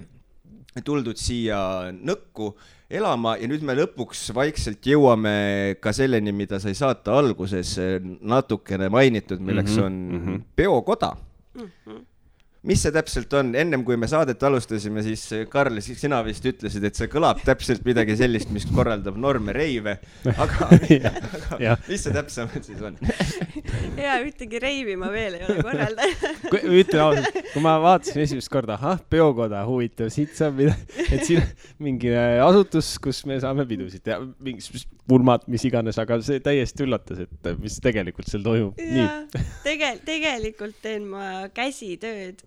tuldud 0.85 1.17
siia 1.17 1.91
Nõkku 1.91 2.51
elama 2.87 3.33
ja 3.41 3.47
nüüd 3.49 3.63
me 3.65 3.73
lõpuks 3.75 4.29
vaikselt 4.37 4.85
jõuame 4.87 5.75
ka 5.83 5.91
selleni, 5.91 6.31
mida 6.31 6.59
sai 6.63 6.77
saate 6.77 7.11
alguses 7.11 7.73
natukene 8.21 8.87
mainitud, 8.93 9.41
milleks 9.43 9.73
mhm, 9.75 9.83
on 9.83 9.97
mm 9.97 10.21
-hmm. 10.21 10.43
peokoda 10.55 11.15
mm. 11.57 12.05
Mis 12.67 12.81
see 12.83 12.93
täpselt 12.95 13.31
on, 13.39 13.53
ennem 13.57 13.83
kui 13.87 13.97
me 13.99 14.09
saadet 14.11 14.41
alustasime, 14.43 15.03
siis 15.05 15.23
Karl, 15.51 15.79
siis 15.83 16.01
sina 16.03 16.19
vist 16.25 16.45
ütlesid, 16.47 16.83
et 16.87 16.99
see 16.99 17.09
kõlab 17.11 17.39
täpselt 17.45 17.85
midagi 17.87 18.17
sellist, 18.19 18.51
mis 18.53 18.67
korraldab 18.67 19.17
Norme 19.19 19.55
reive, 19.55 19.97
aga, 20.33 20.69
aga 21.55 21.77
mis 21.87 22.03
see 22.03 22.15
täpsemalt 22.15 22.67
siis 22.67 22.83
on? 22.83 22.99
Ja 23.97 24.17
ühtegi 24.21 24.59
reivi 24.61 24.95
ma 24.99 25.09
veel 25.11 25.39
ei 25.39 25.45
ole 25.47 25.63
korraldanud. 25.65 26.25
Ütlen 26.81 27.01
ausalt, 27.03 27.39
kui 27.53 27.63
ma 27.63 27.77
vaatasin 27.81 28.21
esimest 28.23 28.51
korda, 28.51 28.77
ahah, 28.77 29.01
peokoda, 29.09 29.63
huvitav, 29.67 30.11
siit 30.13 30.35
saab 30.37 30.59
midagi, 30.59 31.07
et 31.07 31.25
siin 31.27 31.43
mingi 31.83 32.13
asutus, 32.43 32.93
kus 33.01 33.23
me 33.29 33.39
saame 33.41 33.65
pidusid 33.69 34.03
teha, 34.05 34.21
mingi 34.43 34.83
pulmad, 35.07 35.47
mis 35.51 35.63
iganes, 35.67 35.97
aga 36.01 36.19
see 36.25 36.41
täiesti 36.43 36.85
üllatas, 36.85 37.23
et 37.25 37.51
mis 37.61 37.79
tegelikult 37.83 38.29
seal 38.29 38.43
toimub. 38.45 38.79
tegel-, 39.65 40.01
tegelikult 40.07 40.79
teen 40.83 41.07
ma 41.09 41.47
käsitööd 41.55 42.43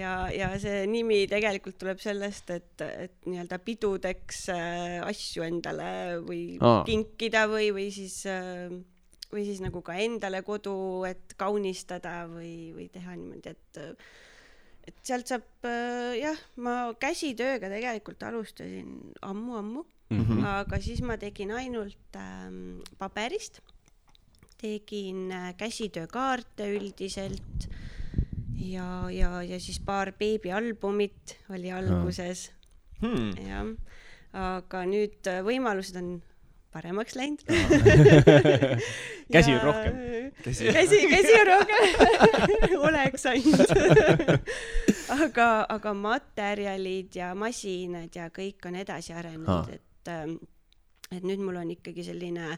ja, 0.00 0.16
ja 0.32 0.50
see 0.62 0.84
nimi 0.90 1.24
tegelikult 1.30 1.78
tuleb 1.80 2.00
sellest, 2.02 2.50
et, 2.54 2.84
et 2.86 3.16
nii-öelda 3.28 3.58
pidudeks 3.64 4.46
äh, 4.54 4.98
asju 5.06 5.46
endale 5.46 6.20
või 6.24 6.56
Aa. 6.60 6.84
kinkida 6.88 7.46
või, 7.50 7.70
või 7.76 7.90
siis 7.94 8.22
äh, 8.30 8.70
või 9.32 9.44
siis 9.48 9.60
nagu 9.64 9.82
ka 9.84 9.96
endale 10.00 10.42
kodu, 10.46 10.76
et 11.08 11.34
kaunistada 11.38 12.24
või, 12.30 12.72
või 12.76 12.88
teha 12.92 13.18
niimoodi, 13.18 13.56
et 13.56 13.82
et 14.86 14.98
sealt 15.02 15.26
saab 15.26 15.66
äh, 15.66 16.14
jah, 16.20 16.38
ma 16.62 16.92
käsitööga 17.02 17.70
tegelikult 17.72 18.22
alustasin 18.22 18.92
ammu-ammu 19.26 19.82
mm, 19.82 20.20
-hmm. 20.20 20.44
aga 20.62 20.78
siis 20.80 21.02
ma 21.02 21.16
tegin 21.18 21.50
ainult 21.50 22.18
ähm, 22.20 22.78
paberist, 22.98 23.60
tegin 24.62 25.32
äh, 25.34 25.50
käsitöökaarte 25.58 26.70
üldiselt 26.76 27.66
ja, 28.60 29.10
ja, 29.10 29.30
ja 29.42 29.60
siis 29.60 29.80
paar 29.84 30.12
beebialbumit 30.18 31.36
oli 31.54 31.72
alguses. 31.72 32.50
Hmm. 32.96 33.34
jah, 33.44 33.66
aga 34.32 34.86
nüüd 34.88 35.28
äh, 35.28 35.42
võimalused 35.44 35.98
on 36.00 36.16
paremaks 36.76 37.16
läinud. 37.16 37.42
Käsi 39.34 39.54
on 39.54 39.62
rohkem. 39.64 39.98
käsi, 40.44 40.72
käsi, 40.72 41.00
käsi 41.10 41.34
on 41.40 41.46
rohkem. 41.46 41.84
Oleks 42.88 43.26
ainult. 43.26 43.72
Aga, 45.16 45.66
aga 45.70 45.92
materjalid 45.94 47.14
ja 47.14 47.28
masinad 47.38 48.10
ja 48.14 48.26
kõik 48.34 48.66
on 48.66 48.74
edasi 48.80 49.14
arenenud, 49.14 49.68
et, 49.70 50.10
ähm, 50.10 50.32
et 51.14 51.22
nüüd 51.22 51.38
mul 51.38 51.60
on 51.60 51.70
ikkagi 51.70 52.02
selline 52.02 52.56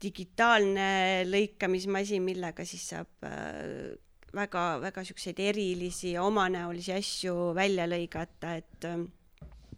digitaalne 0.00 0.86
lõikamismasin, 1.28 2.24
millega 2.24 2.64
siis 2.64 2.86
saab 2.94 3.28
äh, 3.28 3.92
väga-väga 4.36 5.04
siukseid 5.04 5.40
erilisi 5.40 6.16
omanäolisi 6.20 6.96
asju 6.96 7.52
välja 7.56 7.86
lõigata, 7.90 8.56
et. 8.60 8.88
Ähm, 8.88 9.06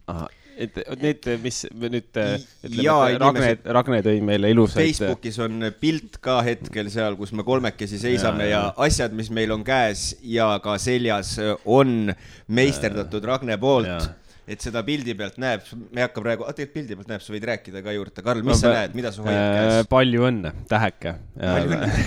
ahah, 0.07 0.31
et 0.55 0.77
need, 1.01 1.25
mis 1.43 1.63
nüüd 1.75 1.97
ütleme, 1.99 3.17
Ragne, 3.19 3.49
Ragne 3.77 4.01
tõi 4.05 4.21
meile 4.23 4.51
ilusaid. 4.53 4.85
Facebookis 4.87 5.39
on 5.43 5.69
pilt 5.81 6.19
ka 6.23 6.39
hetkel 6.45 6.91
seal, 6.93 7.17
kus 7.19 7.33
me 7.35 7.43
kolmekesi 7.47 7.99
seisame 7.99 8.47
ja, 8.47 8.61
ja 8.69 8.85
asjad, 8.87 9.15
mis 9.17 9.31
meil 9.35 9.51
on 9.55 9.65
käes 9.67 10.13
ja 10.23 10.53
ka 10.63 10.77
seljas, 10.81 11.35
on 11.65 12.13
meisterdatud 12.47 13.27
Ragne 13.27 13.59
poolt 13.59 14.24
et 14.45 14.61
seda 14.61 14.81
pildi 14.85 15.15
pealt 15.17 15.39
näeb, 15.41 15.63
me 15.89 16.01
ei 16.01 16.05
hakka 16.05 16.21
praegu, 16.21 16.45
tegelikult 16.53 16.75
pildi 16.77 16.97
pealt 16.99 17.11
näeb, 17.11 17.23
sa 17.25 17.33
võid 17.33 17.47
rääkida 17.49 17.81
ka 17.85 17.95
juurde. 17.95 18.25
Karl, 18.25 18.43
mis 18.45 18.53
no, 18.53 18.59
sa 18.61 18.73
näed, 18.75 18.95
mida 18.97 19.11
sa 19.13 19.25
hoiad 19.25 19.39
äh, 19.41 19.55
käes? 19.55 19.89
palju 19.91 20.27
õnne, 20.29 20.51
täheke. 20.69 21.15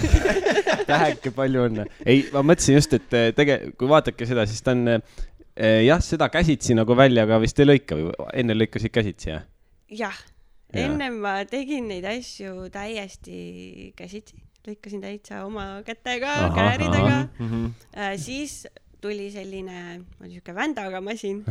täheke, 0.93 1.34
palju 1.34 1.66
õnne. 1.68 1.89
ei, 2.07 2.24
ma 2.34 2.45
mõtlesin 2.47 2.78
just, 2.78 2.95
et 2.99 3.18
äh, 3.18 3.28
tege-, 3.36 3.61
kui 3.78 3.91
vaadake 3.91 4.28
seda, 4.30 4.47
siis 4.51 4.62
ta 4.62 4.76
on 4.76 4.95
äh, 4.95 5.82
jah, 5.89 6.03
seda 6.05 6.30
käsitsi 6.32 6.78
nagu 6.78 6.97
välja 6.99 7.26
ka 7.28 7.41
vist 7.43 7.59
ei 7.59 7.70
lõika 7.72 7.99
või 7.99 8.14
enne 8.39 8.59
lõikasid 8.59 8.95
käsitsi, 8.95 9.32
jah? 9.34 9.47
jah 9.91 10.18
ja., 10.22 10.84
ennem 10.84 11.18
ma 11.24 11.41
tegin 11.49 11.91
neid 11.91 12.07
asju 12.07 12.68
täiesti 12.70 13.91
käsitsi, 13.99 14.39
lõikasin 14.68 15.03
täitsa 15.03 15.43
oma 15.47 15.80
kätega, 15.86 16.53
kääridega. 16.55 17.16
Mm 17.41 17.49
-hmm. 17.49 18.18
siis 18.20 18.62
tuli 19.01 19.30
selline, 19.30 20.01
niisugune 20.20 20.55
vändaga 20.55 21.01
masin 21.01 21.44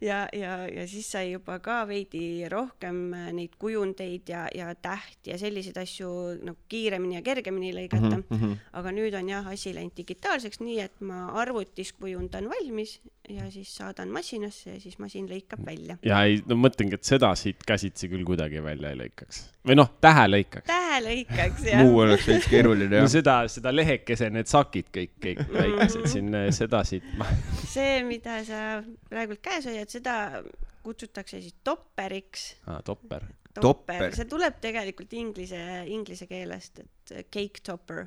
ja, 0.00 0.26
ja, 0.32 0.58
ja 0.68 0.86
siis 0.88 1.08
sai 1.12 1.30
juba 1.32 1.58
ka 1.64 1.80
veidi 1.88 2.46
rohkem 2.52 3.00
äh, 3.16 3.28
neid 3.36 3.56
kujundeid 3.60 4.28
ja, 4.28 4.46
ja 4.54 4.72
tähti 4.74 5.32
ja 5.32 5.38
selliseid 5.40 5.78
asju 5.80 6.10
nagu 6.46 6.58
kiiremini 6.68 7.18
ja 7.18 7.24
kergemini 7.26 7.72
lõigata 7.76 8.16
mm. 8.18 8.24
-hmm. 8.30 8.56
aga 8.80 8.94
nüüd 8.96 9.16
on 9.18 9.28
jah, 9.28 9.46
asi 9.52 9.74
läinud 9.74 9.96
digitaalseks, 9.96 10.60
nii 10.60 10.80
et 10.84 11.00
ma 11.00 11.26
arvutis 11.40 11.92
kujundan 11.96 12.48
valmis 12.50 12.98
ja 13.28 13.50
siis 13.50 13.76
saadan 13.76 14.08
masinasse 14.08 14.70
ja 14.70 14.80
siis 14.80 14.98
masin 14.98 15.26
lõikab 15.30 15.64
välja. 15.66 15.96
ja 16.04 16.22
ei, 16.24 16.38
no 16.46 16.58
mõtlengi, 16.60 16.94
et 16.98 17.04
seda 17.04 17.32
siit 17.38 17.64
käsitsi 17.66 18.08
küll 18.12 18.24
kuidagi 18.26 18.62
välja 18.62 18.92
ei 18.92 19.00
lõikaks 19.00 19.42
või 19.66 19.78
noh, 19.80 19.90
tähe 20.00 20.26
lõikaks. 20.30 20.66
tähe 20.68 21.00
lõikaks 21.04 21.66
jah. 21.66 21.82
muu 21.82 21.98
oleks 22.04 22.26
veits 22.30 22.46
keeruline 22.50 23.00
jah. 23.00 23.06
no 23.06 23.10
seda, 23.10 23.36
seda 23.50 23.72
lehekese, 23.74 24.30
need 24.34 24.50
sakid 24.50 24.90
kõik, 24.94 25.16
kõik 25.22 25.42
väikesed 25.42 26.04
mm. 26.04 26.12
siin, 26.12 26.38
seda 26.54 26.82
siit 26.86 27.06
ma... 27.18 27.28
see, 27.64 27.98
mida 28.06 28.38
sa 28.46 28.62
praegult 29.10 29.42
käes 29.44 29.66
hoiad, 29.66 29.85
seda 29.92 30.42
kutsutakse 30.86 31.40
siis 31.42 31.56
topperiks 31.64 32.52
ah,. 32.66 32.82
topper. 32.84 33.26
topper, 33.60 34.10
see 34.14 34.28
tuleb 34.30 34.60
tegelikult 34.62 35.12
inglise, 35.16 35.58
inglise 35.90 36.28
keelest, 36.30 36.84
et 36.84 37.16
cake 37.32 37.64
topper 37.64 38.06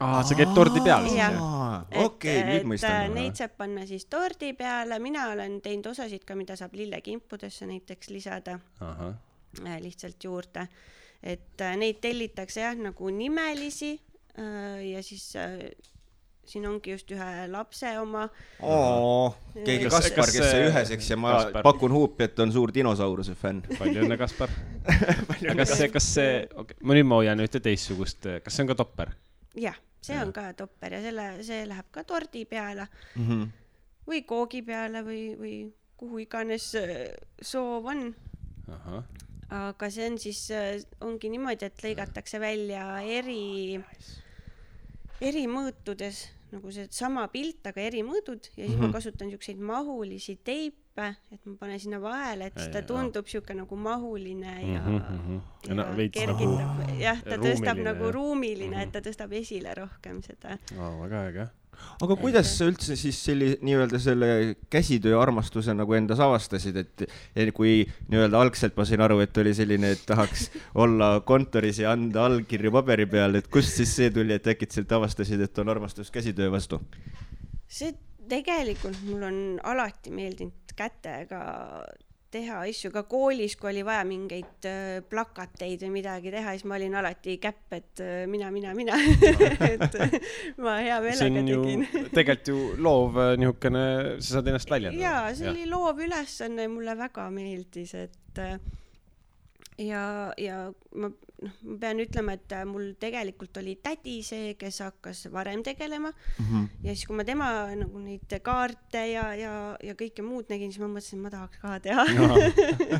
aa, 0.00 0.20
sa 0.24 0.36
käid 0.38 0.52
tordi 0.56 0.82
peal 0.84 1.06
siis 1.06 1.18
jah? 1.18 1.36
okei, 2.04 2.38
nüüd 2.48 2.68
mõistan. 2.72 3.12
Neid 3.16 3.38
saab 3.38 3.56
panna 3.60 3.86
siis 3.88 4.06
tordi 4.10 4.52
peale, 4.58 4.98
mina 5.02 5.28
olen 5.34 5.58
teinud 5.64 5.90
osasid 5.92 6.24
ka, 6.28 6.36
mida 6.38 6.56
saab 6.58 6.76
lillekimpudesse 6.78 7.68
näiteks 7.70 8.12
lisada. 8.14 8.58
Äh, 8.80 9.76
lihtsalt 9.82 10.22
juurde, 10.24 10.66
et 11.22 11.62
äh, 11.64 11.74
neid 11.80 11.98
tellitakse 12.02 12.62
jah, 12.62 12.76
nagu 12.78 13.10
nimelisi 13.10 13.96
äh, 14.38 14.78
ja 14.92 15.02
siis 15.02 15.32
siin 16.50 16.66
ongi 16.68 16.94
just 16.96 17.10
ühe 17.14 17.46
lapse 17.52 17.92
oma. 18.00 18.26
keegi 19.54 19.90
Kaspar, 19.90 20.32
kes 20.34 20.46
sai 20.50 20.66
ühes, 20.68 20.94
eks, 20.96 21.10
ja 21.12 21.18
ma 21.20 21.36
Kaspar. 21.38 21.66
pakun 21.66 21.94
huupi, 21.94 22.26
et 22.26 22.42
on 22.42 22.52
suur 22.52 22.74
dinosauruse 22.74 23.36
fänn. 23.38 23.62
palju 23.80 24.04
õnne, 24.04 24.18
Kaspar 24.20 24.52
kas 25.60 25.76
see, 25.76 25.88
kas 25.92 26.08
see, 26.16 26.32
okei 26.50 26.62
okay,, 26.64 26.80
ma 26.82 26.96
nüüd 26.96 27.08
ma 27.08 27.20
hoian 27.20 27.42
ühte 27.44 27.62
teistsugust, 27.64 28.28
kas 28.44 28.56
see 28.56 28.66
on 28.66 28.72
ka 28.72 28.78
topper? 28.82 29.14
jah, 29.58 29.76
see 30.02 30.16
ja. 30.16 30.24
on 30.24 30.32
ka 30.34 30.50
topper 30.58 30.96
ja 30.96 31.02
selle, 31.04 31.26
see 31.46 31.64
läheb 31.68 31.90
ka 31.94 32.04
tordi 32.08 32.44
peale 32.48 32.86
mm 33.14 33.26
-hmm. 33.28 33.46
või 34.08 34.22
koogi 34.26 34.62
peale 34.66 35.04
või, 35.06 35.22
või 35.38 35.54
kuhu 36.00 36.22
iganes 36.24 36.74
äh, 36.80 37.10
soov 37.42 37.90
on. 37.92 38.12
aga 39.50 39.90
see 39.90 40.06
on 40.06 40.18
siis, 40.18 40.50
äh, 40.50 40.80
ongi 41.00 41.28
niimoodi, 41.28 41.66
et 41.66 41.82
lõigatakse 41.84 42.40
välja 42.40 43.00
eri, 43.02 43.80
eri 45.20 45.46
mõõtudes 45.46 46.28
nagu 46.52 46.72
seesama 46.74 47.26
pilt, 47.32 47.66
aga 47.70 47.82
eri 47.82 48.02
mõõdud 48.06 48.50
ja 48.56 48.64
siis 48.64 48.68
mm 48.68 48.74
-hmm. 48.74 48.80
ma 48.80 48.86
mhm. 48.86 48.94
kasutan 48.94 49.30
siukseid 49.30 49.58
mahulisi 49.58 50.36
teipe, 50.44 51.14
et 51.32 51.46
ma 51.46 51.54
panen 51.60 51.80
sinna 51.80 52.00
vahele, 52.02 52.46
et 52.46 52.58
siis 52.58 52.72
ta 52.72 52.82
tundub 52.82 53.26
siuke 53.26 53.54
nagu 53.54 53.76
mahuline 53.76 54.54
ja 54.72 54.80
mm, 54.80 54.98
-hmm. 54.98 55.40
ja 55.68 55.74
no, 55.74 55.84
kergitab 56.12 56.78
nagu, 56.80 57.00
jah, 57.00 57.22
ta 57.22 57.36
tõstab 57.36 57.82
nagu 57.82 58.12
ruumiline 58.12 58.76
mm, 58.76 58.82
-hmm. 58.82 58.82
et 58.82 58.92
ta 58.92 59.00
tõstab 59.00 59.32
esile 59.32 59.74
rohkem 59.74 60.22
seda 60.22 60.58
oh,. 60.78 61.00
väga 61.02 61.26
äge 61.28 61.48
aga 62.00 62.16
kuidas 62.20 62.50
sa 62.56 62.68
üldse 62.70 62.96
siis 62.98 63.18
selli-, 63.26 63.56
nii-öelda 63.64 64.00
selle 64.02 64.28
käsitöö 64.72 65.18
armastuse 65.20 65.74
nagu 65.76 65.96
endas 65.98 66.20
avastasid, 66.24 66.76
et 66.80 67.06
kui 67.56 67.84
nii-öelda 68.10 68.40
algselt 68.40 68.76
ma 68.78 68.86
sain 68.88 69.04
aru, 69.04 69.20
et 69.24 69.42
oli 69.42 69.54
selline, 69.56 69.94
et 69.96 70.04
tahaks 70.08 70.48
olla 70.84 71.12
kontoris 71.26 71.82
ja 71.82 71.94
anda 71.96 72.26
allkirju 72.28 72.72
paberi 72.78 73.08
peal, 73.10 73.40
et 73.40 73.50
kust 73.52 73.76
siis 73.80 73.94
see 74.00 74.12
tuli, 74.14 74.36
et 74.36 74.52
äkitselt 74.54 74.92
avastasid, 74.96 75.42
et 75.44 75.62
on 75.62 75.72
armastus 75.72 76.12
käsitöö 76.14 76.50
vastu? 76.52 76.80
see 77.70 77.92
tegelikult 78.30 78.98
mul 79.06 79.26
on 79.26 79.36
alati 79.66 80.10
meeldinud 80.14 80.74
kätega 80.78 81.40
teha 82.30 82.60
asju 82.68 82.90
ka 82.94 83.02
koolis, 83.10 83.56
kui 83.58 83.70
oli 83.72 83.82
vaja 83.86 84.04
mingeid 84.06 84.68
äh, 84.68 85.00
plakateid 85.10 85.82
või 85.86 85.92
midagi 85.98 86.32
teha, 86.34 86.54
siis 86.54 86.66
ma 86.68 86.76
olin 86.78 86.96
alati 87.00 87.36
käpp, 87.42 87.64
et 87.76 88.02
äh, 88.04 88.24
mina, 88.30 88.50
mina, 88.54 88.74
mina 88.76 88.98
et 89.74 89.98
ma 90.62 90.78
hea 90.82 91.00
meelega 91.04 91.44
tegin. 91.50 91.86
tegelikult 92.14 92.52
ju 92.52 92.60
loov 92.82 93.18
äh, 93.20 93.32
niisugune, 93.40 93.86
sa 94.20 94.36
saad 94.36 94.52
ennast 94.52 94.70
väljendada. 94.70 95.02
jaa, 95.02 95.34
see 95.34 95.48
ja. 95.48 95.54
oli 95.54 95.66
loov 95.70 96.04
ülesanne, 96.06 96.68
mulle 96.72 96.96
väga 96.98 97.26
meeldis, 97.34 97.96
et 97.98 98.44
ja, 99.80 100.04
ja 100.38 100.60
ma 100.94 101.10
noh, 101.44 101.56
ma 101.64 101.78
pean 101.80 102.02
ütlema, 102.02 102.36
et 102.36 102.52
äh, 102.56 102.66
mul 102.68 102.92
tegelikult 103.00 103.56
oli 103.62 103.76
tädi 103.82 104.20
see, 104.26 104.54
kes 104.60 104.82
hakkas 104.84 105.24
varem 105.32 105.64
tegelema 105.66 106.12
mm. 106.12 106.44
-hmm. 106.44 106.68
ja 106.84 106.94
siis, 106.94 107.06
kui 107.08 107.16
ma 107.16 107.24
tema 107.24 107.50
nagu 107.74 108.04
neid 108.04 108.38
kaarte 108.42 109.06
ja, 109.12 109.32
ja, 109.34 109.54
ja 109.82 109.94
kõike 109.94 110.24
muud 110.26 110.52
nägin, 110.52 110.72
siis 110.72 110.82
ma 110.84 110.92
mõtlesin, 110.92 111.18
et 111.18 111.24
ma 111.24 111.34
tahaks 111.36 111.58
ka 111.58 111.80
teha 111.80 112.04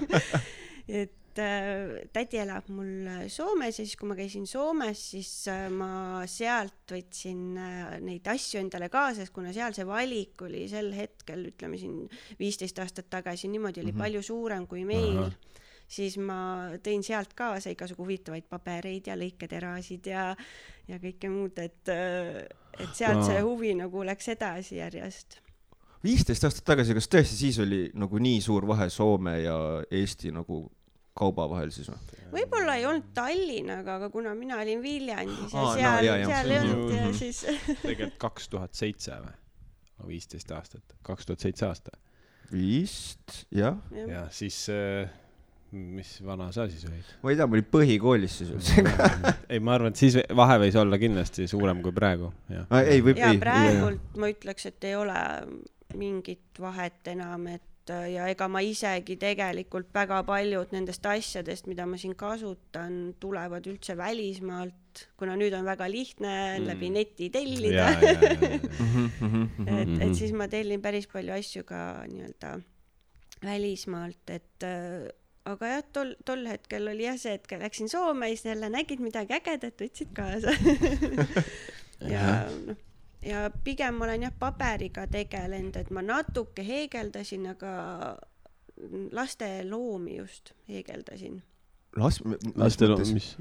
et 1.02 1.38
äh, 1.38 2.08
tädi 2.12 2.40
elab 2.40 2.68
mul 2.72 3.06
äh, 3.06 3.28
Soomes 3.28 3.78
ja 3.78 3.84
siis, 3.84 3.96
kui 3.96 4.08
ma 4.08 4.16
käisin 4.18 4.46
Soomes, 4.46 5.04
siis 5.12 5.30
äh, 5.48 5.68
ma 5.70 6.24
sealt 6.26 6.90
võtsin 6.90 7.58
äh, 7.60 8.00
neid 8.00 8.26
asju 8.26 8.60
endale 8.60 8.88
kaasa, 8.88 9.20
sest 9.20 9.34
kuna 9.36 9.52
seal 9.52 9.76
see 9.76 9.86
valik 9.86 10.42
oli 10.42 10.66
sel 10.70 10.92
hetkel, 10.96 11.50
ütleme 11.52 11.78
siin 11.78 12.08
viisteist 12.40 12.78
aastat 12.78 13.10
tagasi, 13.10 13.48
niimoodi 13.48 13.80
oli 13.80 13.92
mm 13.92 13.96
-hmm. 13.96 14.02
palju 14.02 14.22
suurem 14.22 14.66
kui 14.66 14.84
meil, 14.84 15.30
siis 15.90 16.16
ma 16.22 16.70
tõin 16.84 17.02
sealt 17.02 17.32
kaasa 17.34 17.72
igasugu 17.74 18.04
huvitavaid 18.06 18.46
pabereid 18.50 19.10
ja 19.10 19.16
lõiketerasid 19.18 20.06
ja, 20.12 20.28
ja 20.88 20.98
kõike 21.02 21.30
muud, 21.32 21.58
et, 21.58 21.90
et 21.90 22.92
sealt 22.94 23.24
see 23.26 23.40
huvi 23.42 23.74
nagu 23.78 24.04
läks 24.06 24.28
edasi 24.36 24.78
järjest 24.78 25.40
viisteist 26.04 26.46
aastat 26.48 26.64
tagasi, 26.64 26.94
kas 26.96 27.10
tõesti 27.12 27.36
siis 27.36 27.58
oli 27.60 27.80
nagu 28.00 28.18
nii 28.22 28.38
suur 28.40 28.64
vahe 28.70 28.86
Soome 28.88 29.34
ja 29.42 29.56
Eesti 29.92 30.30
nagu 30.32 30.62
kauba 31.20 31.44
vahel 31.50 31.72
siis 31.74 31.90
või? 31.90 31.98
võib-olla 32.32 32.76
ei 32.78 32.86
olnud 32.88 33.10
Tallinnaga, 33.14 33.96
aga 33.98 34.08
kuna 34.14 34.32
mina 34.38 34.56
olin 34.62 34.80
Viljandis 34.80 35.52
ja 35.52 35.60
Aa, 35.60 35.66
no 35.66 35.74
seal 35.76 36.06
jaa. 36.06 36.28
seal 36.30 36.54
ei 36.54 36.58
olnud 36.62 36.94
ja 36.94 37.02
Mhm. 37.10 37.18
siis 37.18 37.42
tegelikult 37.82 38.16
kaks 38.22 38.48
tuhat 38.48 38.74
seitse 38.78 39.18
või? 39.26 39.34
viisteist 40.14 40.54
aastat, 40.56 40.94
kaks 41.04 41.26
tuhat 41.28 41.42
seitse 41.44 41.66
aasta. 41.66 41.90
vist, 42.54 43.42
jah. 43.52 43.76
jah. 43.92 44.08
ja 44.14 44.22
siis 44.32 44.62
äh, 44.72 45.10
mis 45.72 46.16
vana 46.26 46.50
sa 46.54 46.66
siis 46.70 46.84
olid? 46.88 47.14
ma 47.22 47.32
ei 47.32 47.38
tea, 47.38 47.46
ma 47.46 47.58
olin 47.58 47.70
põhikoolis 47.70 48.36
siis 48.40 48.52
üldse. 48.56 48.84
ei, 49.52 49.62
ma 49.62 49.76
arvan, 49.76 49.94
et 49.94 50.02
siis 50.02 50.18
vahe 50.36 50.58
võis 50.64 50.78
olla 50.80 50.98
kindlasti 51.00 51.46
suurem 51.50 51.82
kui 51.84 51.94
praegu, 51.96 52.32
jah. 52.50 52.66
ei, 52.82 53.02
võib, 53.04 53.20
ja 53.20 53.32
ei. 53.34 53.42
praegult 53.42 54.20
ma 54.20 54.30
ütleks, 54.32 54.70
et 54.70 54.90
ei 54.90 54.96
ole 54.98 55.18
mingit 55.98 56.60
vahet 56.62 57.10
enam, 57.14 57.48
et 57.50 57.66
ja 57.90 58.26
ega 58.30 58.46
ma 58.50 58.60
isegi 58.62 59.16
tegelikult 59.20 59.88
väga 59.94 60.20
paljud 60.26 60.74
nendest 60.74 61.06
asjadest, 61.06 61.66
mida 61.70 61.86
ma 61.88 61.98
siin 62.00 62.14
kasutan, 62.18 63.14
tulevad 63.22 63.66
üldse 63.70 63.96
välismaalt, 63.98 65.06
kuna 65.18 65.36
nüüd 65.38 65.54
on 65.58 65.66
väga 65.66 65.88
lihtne 65.90 66.34
mm. 66.58 66.66
läbi 66.68 66.90
neti 66.94 67.30
ja, 67.30 67.34
tellida. 67.38 67.86
ja, 67.88 68.12
ja, 68.12 68.50
ja. 68.50 69.78
et, 69.78 69.94
et 70.06 70.14
siis 70.18 70.34
ma 70.36 70.50
tellin 70.50 70.82
päris 70.82 71.08
palju 71.10 71.34
asju 71.34 71.64
ka 71.66 71.80
nii-öelda 72.10 72.58
välismaalt, 73.44 74.34
et 74.34 74.68
aga 75.48 75.72
jah, 75.74 75.82
tol, 75.92 76.14
tol 76.24 76.44
hetkel 76.50 76.90
oli 76.92 77.06
jah 77.06 77.18
see, 77.20 77.38
et 77.38 77.58
läksin 77.62 77.88
Soome, 77.88 78.28
siis 78.28 78.44
jälle 78.50 78.68
nägid 78.72 79.00
midagi 79.00 79.34
ägedat, 79.38 79.80
võtsid 79.80 80.12
kaasa 80.16 80.52
ja 82.14 82.24
noh, 82.50 82.76
ja 83.24 83.50
pigem 83.64 83.98
ma 83.98 84.06
olen 84.08 84.26
jah 84.28 84.34
paberiga 84.38 85.06
tegelenud, 85.10 85.76
et 85.76 85.90
ma 85.94 86.02
natuke 86.04 86.64
heegeldasin, 86.64 87.46
aga 87.54 87.72
laste 89.12 89.48
loomi 89.68 90.16
just 90.16 90.54
heegeldasin. 90.68 91.42
las-, 91.96 92.22
lastel 92.56 92.96
on, 92.96 93.06
mis? 93.14 93.34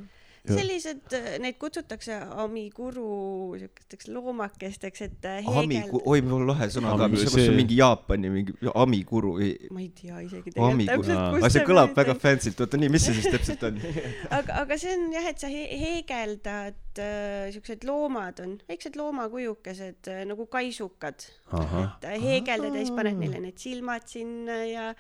Sellised, 0.48 1.14
neid 1.44 1.58
kutsutakse 1.60 2.16
amiguru 2.44 3.58
siukesteks 3.60 4.08
loomakesteks, 4.16 5.02
et 5.06 5.26
Ami- 5.30 5.80
heegeld-, 5.82 6.06
oi, 6.06 6.22
mul 6.26 6.42
on 6.42 6.48
lahe 6.54 6.70
sõna 6.72 6.94
ka, 6.96 7.08
Ami- 7.10 7.18
mis, 7.18 7.26
see- 7.28 7.44
see 7.44 7.52
on 7.52 7.58
mingi 7.60 7.78
Jaapani 7.80 8.32
mingi 8.34 8.56
amiguru 8.74 9.34
või 9.40 9.50
ma 9.76 9.84
ei 9.84 9.90
tea 10.00 10.22
isegi 10.26 10.54
Ami- 10.56 10.88
tegelikult 10.88 11.10
täpselt, 11.12 11.38
aga 11.44 11.52
see 11.56 11.66
kõlab 11.70 11.94
väga 12.00 12.16
fancy't, 12.24 12.64
oota 12.66 12.80
nii, 12.82 12.92
mis 12.96 13.06
see 13.10 13.18
siis 13.20 13.30
täpselt 13.36 13.64
on? 13.70 13.82
aga, 14.40 14.60
aga 14.64 14.78
see 14.82 14.96
on 14.96 15.08
jah, 15.18 15.30
et 15.34 15.44
sa 15.44 15.52
he 15.52 15.66
heegeldad 15.84 17.04
äh, 17.04 17.50
siuksed 17.56 17.84
loomad 17.90 18.40
on, 18.46 18.58
väiksed 18.72 18.96
loomakujukesed 19.00 20.12
äh, 20.14 20.24
nagu 20.30 20.48
kaisukad. 20.52 21.28
et 21.52 22.06
äh, 22.10 22.20
heegeldad 22.24 22.74
ja 22.76 22.86
siis 22.86 22.96
paned 22.96 23.20
neile 23.20 23.44
need 23.44 23.60
silmad 23.62 24.08
sinna 24.10 24.64
ja, 24.70 24.94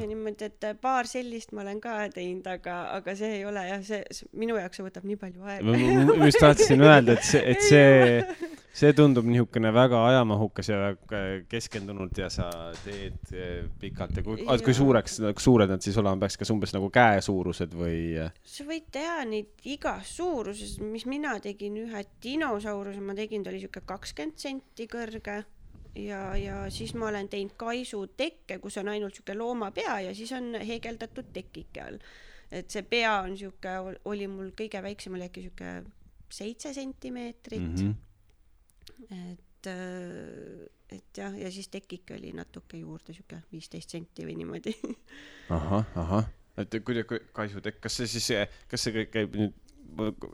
ja 0.00 0.06
niimoodi, 0.08 0.46
et 0.48 0.64
äh, 0.64 0.76
paar 0.80 1.08
sellist 1.08 1.52
ma 1.52 1.60
olen 1.64 1.80
ka 1.84 1.96
teinud, 2.14 2.46
aga, 2.48 2.78
aga 2.96 3.14
see 3.18 3.40
ei 3.40 3.44
ole 3.48 3.66
jah, 3.66 3.82
see, 3.84 4.00
minu 4.40 4.56
jaoks 4.56 4.80
see 4.80 4.86
võtab 4.86 5.04
nii 5.08 5.18
palju 5.20 5.44
aega. 5.44 5.74
ma- 6.08 6.16
just 6.24 6.40
tahtsin 6.40 6.80
öelda, 6.86 7.18
et 7.18 7.28
see, 7.28 7.42
et 7.52 7.66
see, 7.66 8.48
see 8.80 8.94
tundub 8.96 9.28
niisugune 9.28 9.72
väga 9.76 10.00
ajamahukas 10.08 10.72
ja 10.72 10.80
väga 10.86 11.22
keskendunud 11.52 12.22
ja 12.22 12.30
sa 12.32 12.48
teed 12.86 13.34
eh, 13.36 13.68
pikalt 13.82 14.16
ja 14.16 14.24
kui, 14.24 14.40
kui 14.64 14.76
suureks, 14.80 15.20
suured 15.44 15.76
nad 15.76 15.84
siis 15.84 16.00
olema 16.00 16.24
peaks, 16.24 16.40
kas 16.40 16.54
umbes 16.56 16.72
nagu 16.76 16.88
käesuurused 16.94 17.76
või? 17.76 18.00
sa 18.40 18.68
võid 18.68 18.88
teha 18.96 19.20
neid 19.28 19.68
igas 19.68 20.16
suuruses, 20.16 20.78
mis 20.80 21.04
mina 21.10 21.36
tegin, 21.44 21.76
ühe 21.84 22.04
dinosauruse 22.24 23.04
ma 23.04 23.18
tegin, 23.18 23.44
ta 23.44 23.52
oli 23.52 23.60
siuke 23.66 23.84
kakskümmend 23.84 24.40
senti 24.40 24.88
kõrge 24.88 25.42
ja, 25.94 26.36
ja 26.36 26.70
siis 26.70 26.94
ma 26.94 27.08
olen 27.08 27.28
teinud 27.28 27.54
kaisutekke, 27.60 28.58
kus 28.62 28.78
on 28.80 28.88
ainult 28.92 29.16
siuke 29.18 29.34
loomapea 29.38 30.00
ja 30.06 30.14
siis 30.14 30.32
on 30.32 30.54
heegeldatud 30.66 31.32
tekike 31.32 31.82
all. 31.82 31.98
et 32.50 32.70
see 32.70 32.82
pea 32.82 33.20
on 33.22 33.36
siuke, 33.38 33.76
oli 34.04 34.26
mul 34.30 34.50
kõige 34.58 34.82
väiksem 34.82 35.14
oli 35.14 35.28
äkki 35.28 35.46
siuke 35.48 35.74
seitse 36.30 36.74
sentimeetrit 36.74 37.62
mm, 37.62 37.94
-hmm. 37.94 39.32
et, 39.32 39.66
äh, 39.66 40.96
et 40.96 41.16
jah, 41.16 41.38
ja 41.38 41.50
siis 41.50 41.68
tekike 41.68 42.14
oli 42.14 42.32
natuke 42.32 42.76
juurde 42.76 43.14
siuke 43.14 43.42
viisteist 43.52 43.90
senti 43.90 44.26
või 44.26 44.36
niimoodi 44.42 44.74
ahah, 45.58 45.86
ahah, 45.96 46.30
et 46.58 46.74
kuidagi 46.84 47.24
kaisutekk, 47.32 47.80
kas 47.80 47.96
see 47.96 48.06
siis, 48.06 48.30
kas 48.68 48.84
see 48.84 48.94
kõik 48.94 49.10
käib 49.14 49.34
nüüd 49.34 49.54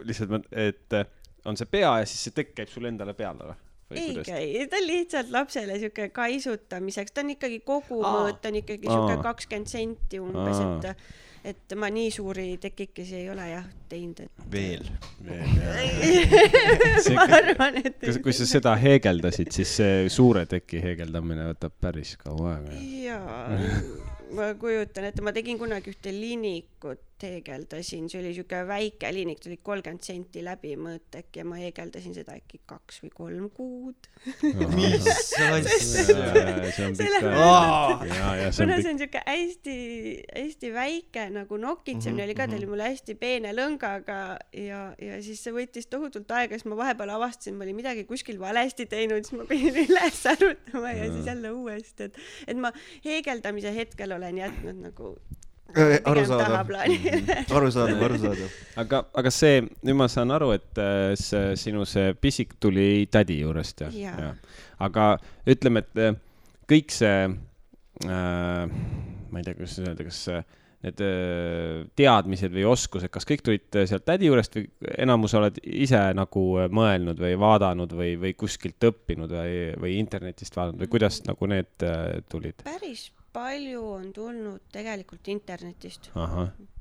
lihtsalt, 0.04 0.30
mõt- 0.30 0.50
et 0.52 0.92
eh, 0.92 1.06
on 1.44 1.56
see 1.56 1.68
pea 1.70 1.98
ja 2.00 2.06
siis 2.06 2.26
see 2.26 2.36
tekk 2.36 2.54
käib 2.60 2.68
sulle 2.68 2.88
endale 2.92 3.14
peale 3.14 3.52
või? 3.52 3.65
Ei 3.94 4.66
ta 4.70 4.80
on 4.80 4.86
lihtsalt 4.88 5.30
lapsele 5.30 5.78
siuke 5.82 6.08
kaisutamiseks, 6.14 7.12
ta 7.14 7.22
on 7.22 7.30
ikkagi 7.36 7.60
kogumõõt, 7.66 8.42
on 8.50 8.58
ikkagi 8.62 8.90
siuke 8.90 9.20
kakskümmend 9.22 9.70
senti 9.70 10.20
umbes, 10.22 10.58
et 10.64 11.06
et 11.46 11.74
ma 11.78 11.86
nii 11.94 12.08
suuri 12.10 12.56
tekikesi 12.58 13.20
ei 13.20 13.28
ole 13.30 13.44
jah 13.52 13.66
teinud, 13.88 14.18
et 14.24 14.46
veel. 14.50 14.82
See- 17.04 17.14
ma 17.18 17.26
arvan, 17.38 17.78
et 17.84 18.00
kas, 18.02 18.18
kui 18.24 18.34
sa 18.34 18.48
seda 18.50 18.72
heegeldasid, 18.80 19.52
siis 19.54 19.76
see 19.78 20.08
suure 20.10 20.42
teki 20.50 20.82
heegeldamine 20.82 21.46
võtab 21.52 21.76
päris 21.86 22.16
kaua 22.18 22.56
aega. 22.56 22.80
jaa, 23.04 23.38
ma 24.34 24.50
kujutan 24.58 25.06
ette, 25.12 25.22
ma 25.22 25.30
tegin 25.36 25.60
kunagi 25.60 25.94
ühte 25.94 26.10
linikut, 26.14 27.15
heegeldasin, 27.24 28.10
see 28.12 28.20
oli 28.20 28.32
siuke 28.36 28.58
väike 28.68 29.08
linik, 29.14 29.38
ta 29.40 29.48
oli 29.48 29.56
kolmkümmend 29.64 30.04
senti 30.04 30.42
läbimõõt 30.44 31.16
äkki 31.20 31.40
ja 31.40 31.46
ma 31.48 31.56
heegeldasin 31.60 32.12
seda 32.16 32.34
äkki 32.36 32.60
kaks 32.68 33.00
või 33.04 33.12
kolm 33.14 33.46
kuud. 33.56 34.08
mis 34.76 35.06
asja? 35.06 35.62
kuna 38.58 38.78
see 38.82 38.92
on 38.92 39.00
siuke 39.00 39.22
hästi-hästi 39.26 40.72
väike 40.74 41.28
nagu 41.34 41.60
nokitsemine 41.62 42.26
oli 42.26 42.36
ka, 42.36 42.48
ta 42.50 42.58
oli 42.58 42.68
mul 42.70 42.84
hästi 42.84 43.16
peene 43.20 43.54
lõngaga 43.56 44.20
ja, 44.52 44.82
ja 45.00 45.22
siis 45.24 45.40
see 45.46 45.54
võttis 45.56 45.88
tohutult 45.92 46.30
aega, 46.36 46.58
siis 46.58 46.68
ma 46.68 46.78
vahepeal 46.82 47.14
avastasin, 47.16 47.56
ma 47.56 47.64
olin 47.64 47.80
midagi 47.80 48.04
kuskil 48.08 48.40
valesti 48.42 48.88
teinud, 48.90 49.24
siis 49.24 49.38
ma 49.40 49.48
pidin 49.48 49.80
üles 49.86 50.20
arutama 50.34 50.92
ja 50.92 51.08
siis 51.08 51.32
jälle 51.32 51.56
uuesti, 51.56 52.10
et, 52.10 52.22
et 52.46 52.60
ma 52.60 52.74
heegeldamise 53.06 53.72
hetkel 53.76 54.16
olen 54.18 54.44
jätnud 54.44 54.84
nagu 54.90 55.16
arusaadav, 55.74 56.46
tahaplaani. 56.46 56.98
arusaadav, 57.50 58.02
arusaadav. 58.08 58.58
aga, 58.82 59.02
aga 59.22 59.32
see, 59.34 59.62
nüüd 59.86 59.98
ma 59.98 60.08
saan 60.12 60.34
aru, 60.34 60.52
et 60.56 60.82
äh, 60.82 61.14
see 61.20 61.56
sinu 61.60 61.86
see 61.88 62.14
pisik 62.20 62.56
tuli 62.62 63.06
tädi 63.12 63.40
juurest 63.42 63.86
ja, 63.86 63.90
Jaa. 63.92 64.30
aga 64.86 65.08
ütleme, 65.48 65.84
et 65.84 66.02
äh, 66.02 66.14
kõik 66.70 66.94
see 66.94 67.16
äh,, 67.26 68.62
ma 69.30 69.42
ei 69.42 69.46
tea, 69.46 69.58
kuidas 69.58 69.78
öelda, 69.82 70.06
kas 70.06 70.22
äh, 70.32 70.46
need 70.86 71.02
äh, 71.02 71.84
teadmised 71.98 72.52
või 72.54 72.66
oskused, 72.68 73.10
kas 73.12 73.26
kõik 73.28 73.44
tulid 73.46 73.78
äh, 73.78 73.86
sealt 73.90 74.06
tädi 74.06 74.30
juurest 74.30 74.56
või 74.58 74.66
enamus 75.02 75.34
oled 75.38 75.58
ise 75.64 76.00
nagu 76.16 76.44
äh, 76.62 76.70
mõelnud 76.72 77.20
või 77.20 77.34
vaadanud 77.40 77.94
või, 77.96 78.14
või 78.20 78.34
kuskilt 78.38 78.88
õppinud 78.90 79.32
või, 79.32 79.60
või 79.82 79.96
internetist 80.00 80.56
vaadanud 80.56 80.84
või 80.84 80.92
kuidas 80.96 81.22
nagu 81.26 81.50
need 81.50 81.86
äh, 81.86 82.18
tulid? 82.32 82.64
päris 82.66 83.08
palju 83.36 83.82
on 83.98 84.06
tulnud 84.16 84.62
tegelikult 84.72 85.28
internetist, 85.28 86.08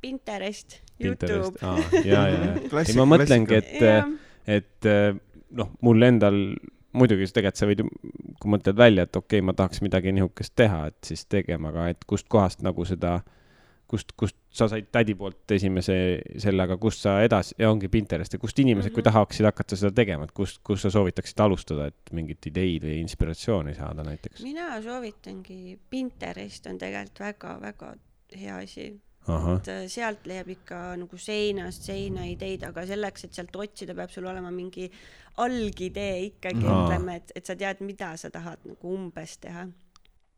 Pinterest, 0.02 0.80
Pinterest 0.98 1.28
Youtube. 1.28 1.60
ah,, 1.62 1.82
ja, 2.06 2.28
ja, 2.32 2.40
ja. 2.48 2.56
ei, 2.86 2.96
ma 2.96 3.08
mõtlengi, 3.12 3.60
et 3.60 3.84
äh, 3.84 4.08
et 4.46 4.88
eh, 4.90 5.12
noh, 5.58 5.72
mul 5.86 6.08
endal 6.08 6.40
muidugi 6.96 7.28
tegelikult 7.28 7.60
sa 7.60 7.68
võid 7.70 7.82
ju, 7.84 7.90
kui 8.40 8.52
mõtled 8.54 8.78
välja, 8.80 9.06
et 9.08 9.18
okei 9.18 9.42
okay,, 9.42 9.46
ma 9.46 9.56
tahaks 9.58 9.82
midagi 9.84 10.14
niisugust 10.16 10.56
teha, 10.58 10.86
et 10.92 11.10
siis 11.10 11.26
tegema, 11.32 11.74
aga 11.74 11.90
et 11.92 12.06
kust 12.08 12.30
kohast 12.32 12.64
nagu 12.66 12.86
seda, 12.88 13.18
kust, 13.88 14.14
kust 14.18 14.38
sa 14.56 14.68
said 14.72 14.88
tädi 14.92 15.16
poolt 15.18 15.52
esimese 15.56 15.96
selle, 16.42 16.66
aga 16.66 16.78
kust 16.82 17.06
sa 17.06 17.18
edasi 17.26 17.56
ja 17.60 17.70
ongi 17.72 17.90
Pinterest 17.92 18.34
ja 18.34 18.40
kust 18.40 18.60
inimesed 18.60 18.90
mm, 18.90 18.92
-hmm. 18.92 18.96
kui 18.96 19.04
Mhm. 19.04 19.12
tahaksid 19.12 19.46
hakata 19.46 19.76
seda 19.76 19.92
tegema, 19.92 20.24
et 20.24 20.32
kust, 20.32 20.62
kust 20.64 20.82
sa 20.82 20.90
soovitaksid 20.90 21.40
alustada, 21.40 21.88
et 21.88 22.12
mingit 22.12 22.46
ideid 22.48 22.84
või 22.84 23.00
inspiratsiooni 23.02 23.76
saada 23.76 24.04
näiteks? 24.04 24.44
mina 24.44 24.82
soovitangi, 24.82 25.80
Pinterest 25.90 26.68
on 26.68 26.78
tegelikult 26.78 27.20
väga-väga 27.20 27.96
hea 28.36 28.58
asi 28.58 28.94
et 29.26 29.70
äh, 29.74 29.86
sealt 29.90 30.28
leiab 30.30 30.50
ikka 30.54 30.80
nagu 31.02 31.18
seinast 31.18 31.88
seina 31.88 32.28
ideid, 32.30 32.64
aga 32.68 32.86
selleks, 32.86 33.26
et 33.26 33.38
sealt 33.38 33.56
otsida, 33.58 33.96
peab 33.98 34.12
sul 34.14 34.28
olema 34.30 34.52
mingi 34.54 34.90
algidee 35.42 36.28
ikkagi, 36.30 36.62
ütleme, 36.62 37.18
et, 37.20 37.34
et 37.36 37.46
sa 37.46 37.56
tead, 37.58 37.82
mida 37.86 38.14
sa 38.22 38.30
tahad 38.34 38.62
nagu 38.68 38.94
umbes 38.94 39.38
teha. 39.42 39.66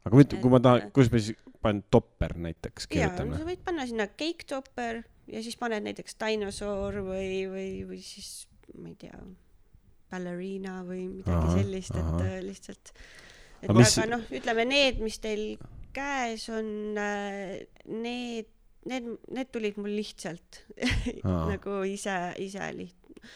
Aga 0.07 0.19
mitte, 0.21 0.39
kui 0.41 0.51
ma 0.53 0.59
Et- 0.61 0.65
tahan, 0.67 0.91
kuidas 0.95 1.11
ma 1.13 1.21
siis 1.23 1.37
panen 1.61 1.83
topper 1.91 2.35
näiteks, 2.47 2.87
kirjutame 2.91 3.37
sa. 3.37 3.45
võid 3.47 3.61
panna 3.65 3.85
sinna 3.89 4.07
cake 4.13 4.47
topper 4.49 5.03
ja 5.27 5.41
siis 5.43 5.57
paned 5.59 5.83
näiteks 5.85 6.15
dinosaur 6.21 7.01
või, 7.05 7.45
või, 7.51 7.69
või 7.89 8.01
siis 8.03 8.45
ma 8.77 8.91
ei 8.91 8.97
tea, 8.99 9.17
ballerina 10.11 10.81
või 10.87 11.07
midagi 11.11 11.35
ahah, 11.35 11.55
sellist, 11.57 11.95
et 11.95 12.03
ahah. 12.03 12.21
ahah. 12.21 12.43
lihtsalt. 12.45 12.91
et 13.61 13.69
Aga 13.69 13.73
aga 13.73 13.79
mis- 13.81 13.97
mis... 13.97 14.09
noh, 14.13 14.23
ütleme 14.39 14.65
need, 14.69 15.01
mis 15.03 15.17
teil 15.23 15.43
käes 15.97 16.45
on, 16.53 16.67
need, 16.93 18.47
need, 18.87 19.09
need 19.33 19.51
tulid 19.51 19.79
mul 19.81 19.91
lihtsalt 19.97 20.61
nagu 21.51 21.81
ise, 21.89 22.15
ise 22.43 22.69
liht-. 22.77 23.33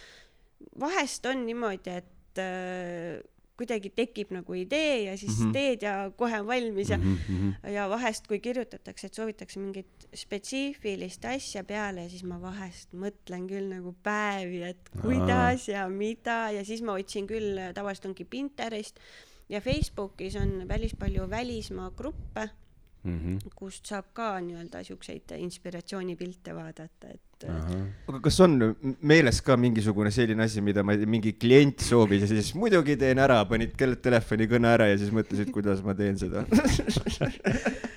vahest 0.79 1.25
on 1.31 1.43
niimoodi, 1.47 1.97
et 2.03 2.39
äh, 2.39 3.19
kuidagi 3.61 3.93
tekib 3.95 4.33
nagu 4.33 4.57
idee 4.57 5.03
ja 5.05 5.17
siis 5.17 5.37
mm. 5.37 5.45
-hmm. 5.45 5.53
teed 5.53 5.85
ja 5.85 5.95
kohe 6.17 6.41
on 6.41 6.47
valmis 6.47 6.89
ja 6.89 6.97
Mhm, 7.01 7.33
mhm. 7.33 7.73
ja 7.73 7.87
vahest, 7.89 8.27
kui 8.27 8.39
kirjutatakse, 8.39 9.07
et 9.07 9.17
soovitakse 9.17 9.59
mingit 9.59 10.07
spetsiifilist 10.15 11.25
asja 11.25 11.63
peale, 11.67 12.07
siis 12.11 12.23
ma 12.27 12.37
vahest 12.41 12.93
mõtlen 12.93 13.47
küll 13.49 13.69
nagu 13.71 13.93
päevi, 14.03 14.61
et 14.71 14.91
kuidas 15.01 15.67
ja 15.71 15.87
mida 15.89 16.51
ja 16.55 16.65
siis 16.67 16.83
ma 16.85 16.95
otsin 16.99 17.27
küll, 17.29 17.59
tavaliselt 17.75 18.11
ongi 18.11 18.25
Pinterest 18.25 18.99
ja 19.49 19.61
Facebookis 19.61 20.37
on 20.39 20.65
päris 20.67 20.95
palju 20.99 21.29
välismaa 21.29 21.91
gruppe, 21.97 22.49
Mhm. 23.03 23.37
kust 23.57 23.87
saab 23.89 24.11
ka 24.13 24.35
nii-öelda 24.45 24.83
siukseid 24.85 25.31
inspiratsioonipilte 25.37 26.53
vaadata, 26.53 27.09
et 27.09 27.47
Ahah. 27.49 27.87
aga 28.07 28.19
kas 28.21 28.39
on 28.45 28.75
meeles 29.01 29.41
ka 29.41 29.57
mingisugune 29.57 30.11
selline 30.13 30.43
asi, 30.45 30.61
mida 30.61 30.83
ma 30.83 30.93
ei 30.93 31.01
tea, 31.01 31.09
mingi 31.09 31.33
klient 31.33 31.81
soovis 31.81 32.27
ja 32.27 32.29
siis 32.29 32.53
muidugi 32.53 32.97
teen 33.01 33.17
ära, 33.17 33.39
panid 33.49 33.73
telefonikõne 33.77 34.69
ära 34.75 34.91
ja 34.91 34.99
siis 35.01 35.09
mõtlesid, 35.09 35.49
kuidas 35.55 35.81
ma 35.81 35.95
teen 35.97 36.19
seda? 36.21 36.45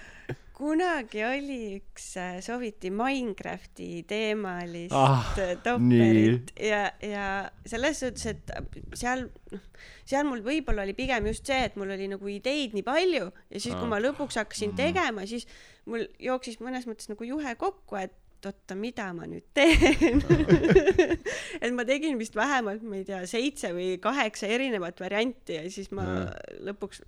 kunagi 0.65 1.21
oli 1.27 1.59
üks, 1.79 2.07
sooviti 2.45 2.91
Minecrafti 2.95 3.89
teemalist 4.09 4.95
Ah, 4.97 5.21
ah, 5.21 5.53
topperit 5.65 6.55
ja, 6.61 6.87
ja 7.05 7.27
selles 7.69 8.01
suhtes, 8.01 8.27
et 8.33 8.55
seal, 8.97 9.27
noh, 9.53 9.69
seal 10.09 10.27
mul 10.29 10.43
võib-olla 10.47 10.87
oli 10.87 10.97
pigem 10.97 11.29
just 11.29 11.47
see, 11.49 11.61
et 11.69 11.77
mul 11.81 11.93
oli 11.95 12.09
nagu 12.13 12.33
ideid 12.33 12.77
nii 12.77 12.87
palju 12.87 13.29
ja 13.29 13.61
siis, 13.61 13.75
kui 13.77 13.91
ma 13.91 14.01
lõpuks 14.03 14.41
hakkasin 14.41 14.75
tegema, 14.79 15.27
siis 15.29 15.49
mul 15.91 16.07
jooksis 16.23 16.61
mõnes 16.65 16.89
mõttes 16.89 17.11
nagu 17.13 17.29
juhe 17.29 17.57
kokku, 17.61 18.01
et 18.01 18.17
oota, 18.51 18.75
mida 18.79 19.07
ma 19.17 19.27
nüüd 19.31 19.45
teen 19.57 20.21
et 21.65 21.71
ma 21.75 21.85
tegin 21.89 22.19
vist 22.21 22.37
vähemalt, 22.39 22.83
ma 22.87 22.99
ei 23.01 23.05
tea, 23.09 23.23
seitse 23.31 23.71
või 23.77 23.95
kaheksa 24.03 24.47
erinevat 24.51 25.01
varianti 25.03 25.59
ja 25.61 25.65
siis 25.73 25.91
ma 25.95 26.05
Ja. 26.05 26.25
lõpuks 26.69 27.01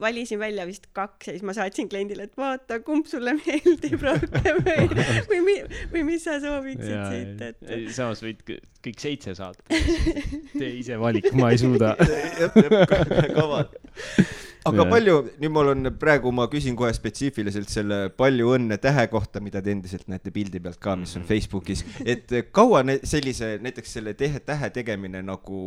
valisin 0.00 0.40
välja 0.40 0.64
vist 0.66 0.86
kaks 0.96 1.28
ja 1.28 1.34
siis 1.36 1.44
ma 1.46 1.52
saatsin 1.56 1.88
kliendile, 1.92 2.24
et 2.28 2.36
vaata, 2.40 2.80
kumb 2.86 3.06
sulle 3.10 3.34
meeldib 3.36 4.00
rohkem 4.02 4.62
või, 4.64 4.86
või 5.30 5.40
mi-, 5.44 5.80
või 5.92 6.04
mis 6.08 6.24
sa 6.26 6.38
sooviksid 6.42 6.96
siit, 7.12 7.44
et 7.50 7.92
samas 7.94 8.22
võid 8.24 8.40
kõ- 8.48 8.60
kõik 8.88 9.02
seitse 9.02 9.34
saata. 9.38 9.62
tee 9.68 10.72
ise 10.80 10.96
valik, 11.00 11.28
ma 11.36 11.50
ei 11.52 11.58
suuda. 11.60 11.94
kavad. 13.36 13.76
Aga 14.68 14.84
Jaa. 14.84 14.90
palju, 14.92 15.16
nüüd 15.42 15.52
mul 15.54 15.72
on 15.72 15.90
praegu, 16.00 16.32
ma 16.34 16.46
küsin 16.52 16.76
kohe 16.78 16.90
spetsiifiliselt 16.96 17.70
selle 17.72 17.98
palju 18.16 18.52
õnne 18.56 18.78
tähe 18.82 19.06
kohta, 19.12 19.42
mida 19.44 19.62
te 19.64 19.72
endiselt 19.74 20.08
näete 20.10 20.32
pildi 20.34 20.60
pealt 20.64 20.80
ka, 20.82 20.96
mis 21.00 21.14
on 21.18 21.26
Facebookis, 21.28 21.84
et 22.04 22.32
kaua 22.54 22.84
ne- 22.86 22.98
sellise, 23.08 23.54
näiteks 23.64 23.96
selle 23.98 24.14
tehe, 24.18 24.40
tähe 24.44 24.70
tegemine 24.74 25.22
nagu 25.26 25.60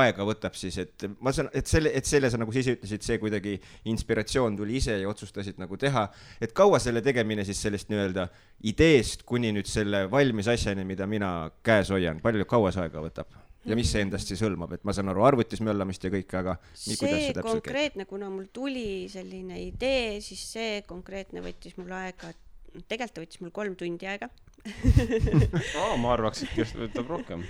aega 0.00 0.26
võtab 0.28 0.56
siis, 0.58 0.78
et 0.82 1.06
ma 1.20 1.34
saan, 1.34 1.50
et 1.54 1.70
selle, 1.70 1.92
et 1.94 2.08
selle 2.08 2.30
sa 2.32 2.40
nagu 2.40 2.54
ise 2.54 2.76
ütlesid, 2.78 3.04
see 3.06 3.20
kuidagi 3.22 3.58
inspiratsioon 3.90 4.58
tuli 4.58 4.78
ise 4.80 4.98
ja 5.00 5.10
otsustasid 5.10 5.60
nagu 5.62 5.78
teha, 5.80 6.08
et 6.42 6.54
kaua 6.56 6.80
selle 6.82 7.02
tegemine 7.04 7.44
siis 7.46 7.62
sellest 7.66 7.90
nii-öelda 7.92 8.28
ideest 8.70 9.26
kuni 9.28 9.52
nüüd 9.54 9.68
selle 9.70 10.06
valmis 10.10 10.48
asjani, 10.50 10.86
mida 10.88 11.08
mina 11.10 11.50
käes 11.66 11.92
hoian, 11.94 12.22
palju, 12.24 12.46
kaua 12.48 12.72
see 12.74 12.86
aega 12.86 13.04
võtab? 13.04 13.43
Ja 13.64 13.76
mis 13.78 13.90
see 13.92 14.04
endast 14.04 14.30
siis 14.30 14.42
hõlmab, 14.44 14.74
et 14.76 14.84
ma 14.86 14.94
saan 14.96 15.10
aru 15.12 15.24
arvutis 15.26 15.62
möllamist 15.64 16.04
ja 16.04 16.12
kõike, 16.12 16.40
aga 16.40 16.56
kuidas 16.60 17.22
see 17.28 17.44
konkreetne, 17.44 18.06
kuna 18.08 18.30
mul 18.32 18.48
tuli 18.52 19.06
selline 19.12 19.60
idee, 19.64 20.18
siis 20.24 20.42
see 20.56 20.82
konkreetne 20.88 21.42
võttis 21.44 21.78
mul 21.80 21.92
aega, 21.96 22.32
tegelikult 22.74 23.16
ta 23.16 23.24
võttis 23.24 23.42
mul 23.44 23.54
kolm 23.54 23.78
tundi 23.80 24.08
aega. 24.10 24.28
ma 26.02 26.12
arvaks, 26.14 26.44
et 26.46 26.60
just 26.60 26.76
võtab 26.78 27.10
rohkem. 27.12 27.44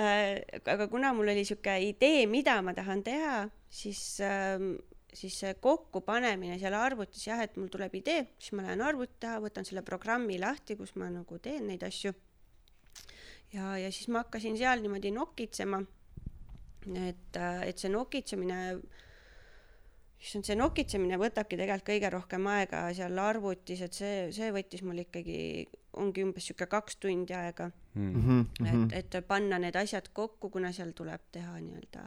Äh, 0.00 0.40
aga 0.64 0.86
kuna 0.90 1.12
mul 1.16 1.32
oli 1.32 1.44
sihuke 1.46 1.74
idee, 1.90 2.24
mida 2.30 2.60
ma 2.64 2.74
tahan 2.76 3.02
teha, 3.06 3.42
siis, 3.70 4.02
siis 5.12 5.38
see 5.42 5.54
kokkupanemine 5.62 6.58
seal 6.62 6.76
arvutis 6.78 7.26
jah, 7.26 7.42
et 7.44 7.58
mul 7.58 7.70
tuleb 7.72 7.94
idee, 8.00 8.24
siis 8.38 8.54
ma 8.56 8.66
lähen 8.66 8.82
arvuti 8.86 9.18
taha, 9.22 9.42
võtan 9.46 9.66
selle 9.68 9.84
programmi 9.86 10.38
lahti, 10.42 10.78
kus 10.78 10.94
ma 11.00 11.10
nagu 11.12 11.38
teen 11.42 11.66
neid 11.70 11.84
asju. 11.86 12.14
ja, 13.52 13.76
ja 13.78 13.90
siis 13.92 14.08
ma 14.08 14.22
hakkasin 14.24 14.56
seal 14.58 14.80
niimoodi 14.84 15.10
nokitsema. 15.10 15.82
et, 17.08 17.36
et 17.66 17.78
see 17.78 17.90
nokitsemine, 17.92 18.58
issand, 20.20 20.44
see 20.48 20.56
nokitsemine 20.56 21.18
võtabki 21.20 21.58
tegelikult 21.60 21.88
kõige 21.90 22.10
rohkem 22.12 22.46
aega 22.52 22.82
seal 22.96 23.18
arvutis, 23.20 23.80
et 23.84 23.96
see, 23.96 24.14
see 24.36 24.50
võttis 24.54 24.82
mul 24.86 25.02
ikkagi, 25.04 25.66
ongi 26.00 26.24
umbes 26.24 26.46
sihuke 26.50 26.66
kaks 26.70 26.96
tundi 27.02 27.34
aega 27.36 27.70
Mhm, 27.90 28.44
et, 28.70 28.92
et 29.16 29.26
panna 29.26 29.58
need 29.58 29.74
asjad 29.74 30.12
kokku, 30.14 30.46
kuna 30.54 30.68
seal 30.72 30.92
tuleb 30.94 31.24
teha 31.34 31.56
nii-öelda 31.58 32.04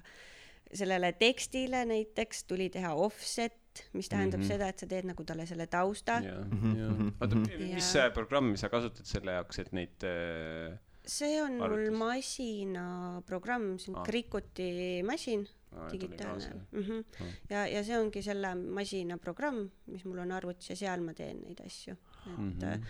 sellele 0.74 1.10
tekstile 1.20 1.82
näiteks 1.86 2.46
tuli 2.48 2.70
teha 2.72 2.94
offset, 2.96 3.84
mis 3.94 4.08
tähendab 4.10 4.40
mm 4.40 4.46
Mhm. 4.46 4.50
-hmm. 4.50 4.54
seda, 4.54 4.70
et 4.70 4.80
sa 4.80 4.88
teed 4.88 5.06
nagu 5.06 5.24
talle 5.28 5.46
selle 5.46 5.68
tausta. 5.68 6.22
oota, 7.22 7.36
Ja- 7.68 7.76
mis 7.76 7.92
see 7.92 8.10
programmi 8.16 8.58
sa 8.58 8.70
kasutad 8.70 9.06
selle 9.06 9.32
jaoks, 9.32 9.60
et 9.60 9.72
neid 9.74 10.04
äh, 10.08 10.80
see 11.08 11.42
on 11.42 11.58
mul 11.58 11.64
Arvutis. 11.68 11.98
masinaprogramm, 11.98 13.78
see 13.80 13.92
on 13.92 13.96
Ah. 13.98 14.02
ah. 14.02 14.06
Cricuti 14.08 15.04
masin, 15.04 15.48
aa, 15.76 15.90
digitaalne 15.92 16.54
mm. 16.72 16.82
-hmm. 16.82 17.04
Ah. 17.22 17.28
ja, 17.50 17.68
ja 17.68 17.84
see 17.84 18.00
ongi 18.00 18.22
selle 18.22 18.56
masina 18.56 19.18
programm, 19.18 19.70
mis 19.86 20.06
mul 20.06 20.18
on 20.18 20.32
arvutis 20.32 20.70
ja 20.70 20.76
seal 20.76 21.02
ma 21.02 21.14
teen 21.14 21.42
neid 21.42 21.60
asju. 21.66 21.94
et 21.94 22.38
mm. 22.38 22.52
-hmm. 22.60 22.86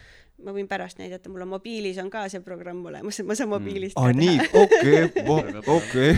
ma 0.45 0.51
võin 0.51 0.67
pärast 0.67 0.97
näidata, 0.99 1.29
mul 1.29 1.41
on 1.41 1.47
mobiilis 1.47 1.97
on 1.97 2.09
ka 2.09 2.29
see 2.29 2.39
programm 2.39 2.85
olemas, 2.85 3.21
ma 3.23 3.35
saan 3.35 3.49
mobiilist 3.49 3.97
aa, 3.97 4.07
ka 4.07 4.13
nii 4.13 4.37
teha., 4.37 4.61
okei, 4.63 6.11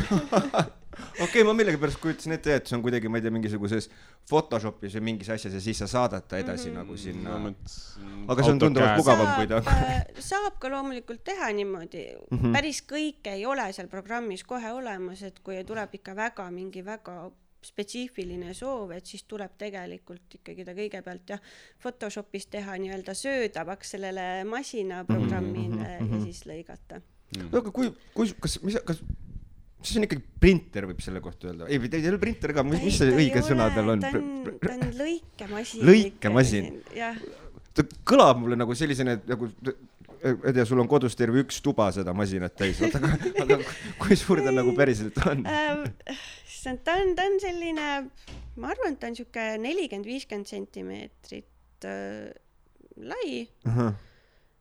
okei. 1.15 1.27
okei, 1.27 1.43
ma 1.47 1.53
millegipärast 1.57 1.99
kujutasin 2.03 2.35
ette, 2.37 2.55
et 2.59 2.67
see 2.69 2.77
on 2.77 2.83
kuidagi, 2.85 3.09
ma 3.11 3.19
ei 3.19 3.25
tea, 3.25 3.33
mingisuguses 3.35 3.89
Photoshopis 4.29 4.97
või 4.97 5.05
mingis 5.11 5.29
asjas 5.35 5.55
ja 5.57 5.61
siis 5.63 5.79
sa 5.83 5.87
saadad 5.91 6.27
ta 6.27 6.39
edasi 6.41 6.69
mm 6.69 6.75
-hmm. 6.75 6.79
nagu 6.79 6.97
sinna. 6.97 8.27
Aga 8.27 8.43
see 8.43 8.51
on 8.51 8.59
tunduvalt 8.59 8.97
mugavam, 8.97 9.31
kui 9.35 9.47
ta- 9.47 9.61
saab, 9.63 10.19
saab 10.31 10.59
ka 10.59 10.69
loomulikult 10.69 11.23
teha 11.23 11.51
niimoodi 11.53 12.05
mm. 12.31 12.37
-hmm. 12.37 12.53
päris 12.53 12.83
kõike 12.83 13.33
ei 13.39 13.45
ole 13.45 13.71
seal 13.73 13.87
programmis 13.87 14.43
kohe 14.43 14.71
olemas, 14.71 15.23
et 15.23 15.39
kui 15.39 15.63
tuleb 15.63 15.93
ikka 15.93 16.15
väga 16.15 16.51
mingi 16.51 16.85
väga 16.85 17.31
spetsiifiline 17.65 18.53
soov, 18.53 18.93
et 18.95 19.09
siis 19.09 19.25
tuleb 19.29 19.57
tegelikult 19.57 20.37
ikkagi 20.39 20.65
ta 20.67 20.75
kõigepealt 20.77 21.35
jah, 21.35 21.41
Photoshopis 21.81 22.47
teha 22.53 22.77
nii-öelda 22.81 23.15
söödavaks 23.17 23.95
sellele 23.95 24.43
masinaprogrammile 24.49 25.99
mm 25.99 26.07
-hmm. 26.07 26.13
ja 26.13 26.23
siis 26.23 26.45
lõigata. 26.45 27.01
aga 27.51 27.71
kui, 27.71 27.91
kui, 28.13 28.33
kas, 28.39 28.59
mis, 28.61 28.77
kas, 28.85 29.01
see 29.87 30.01
on 30.01 30.07
ikkagi 30.07 30.23
printer, 30.41 30.87
võib 30.89 31.01
selle 31.03 31.21
kohta 31.23 31.49
öelda, 31.49 31.69
ei, 31.69 31.79
ei 31.79 32.09
ole 32.09 32.19
printer 32.21 32.53
ka, 32.55 32.65
mis, 32.67 32.83
mis 32.83 32.99
see 33.01 33.15
õige 33.15 33.43
sõna 33.45 33.69
tal 33.75 33.95
on? 33.95 34.03
ta 34.03 34.11
on, 34.17 34.29
ta 34.61 34.75
on 34.75 34.85
lõikemasin. 34.99 35.83
Lõikemasin.. 35.89 36.69
ta 37.75 37.87
kõlab 38.07 38.41
mulle 38.43 38.59
nagu 38.59 38.77
sellisena, 38.77 39.17
nagu 39.29 39.49
ma 40.25 40.49
ei 40.49 40.55
tea, 40.55 40.65
sul 40.65 40.81
on 40.81 40.89
kodus 40.89 41.17
terve 41.17 41.43
üks 41.43 41.59
tuba 41.61 41.91
seda 41.93 42.13
masinat 42.17 42.55
täis, 42.57 42.79
aga, 42.87 43.11
aga 43.43 43.59
kui 44.01 44.17
suur 44.17 44.41
ta 44.41 44.53
nagu 44.55 44.73
päriselt 44.77 45.19
on? 45.29 45.43
Issand, 46.49 46.81
ta 46.87 46.95
on, 47.01 47.13
ta 47.17 47.27
on 47.29 47.37
selline, 47.43 47.91
ma 48.57 48.71
arvan, 48.73 48.95
et 48.95 49.03
ta 49.03 49.11
on 49.11 49.19
sihuke 49.19 49.51
nelikümmend, 49.61 50.09
viiskümmend 50.09 50.49
sentimeetrit 50.49 51.85
äh, 51.85 52.33
lai 52.97 53.47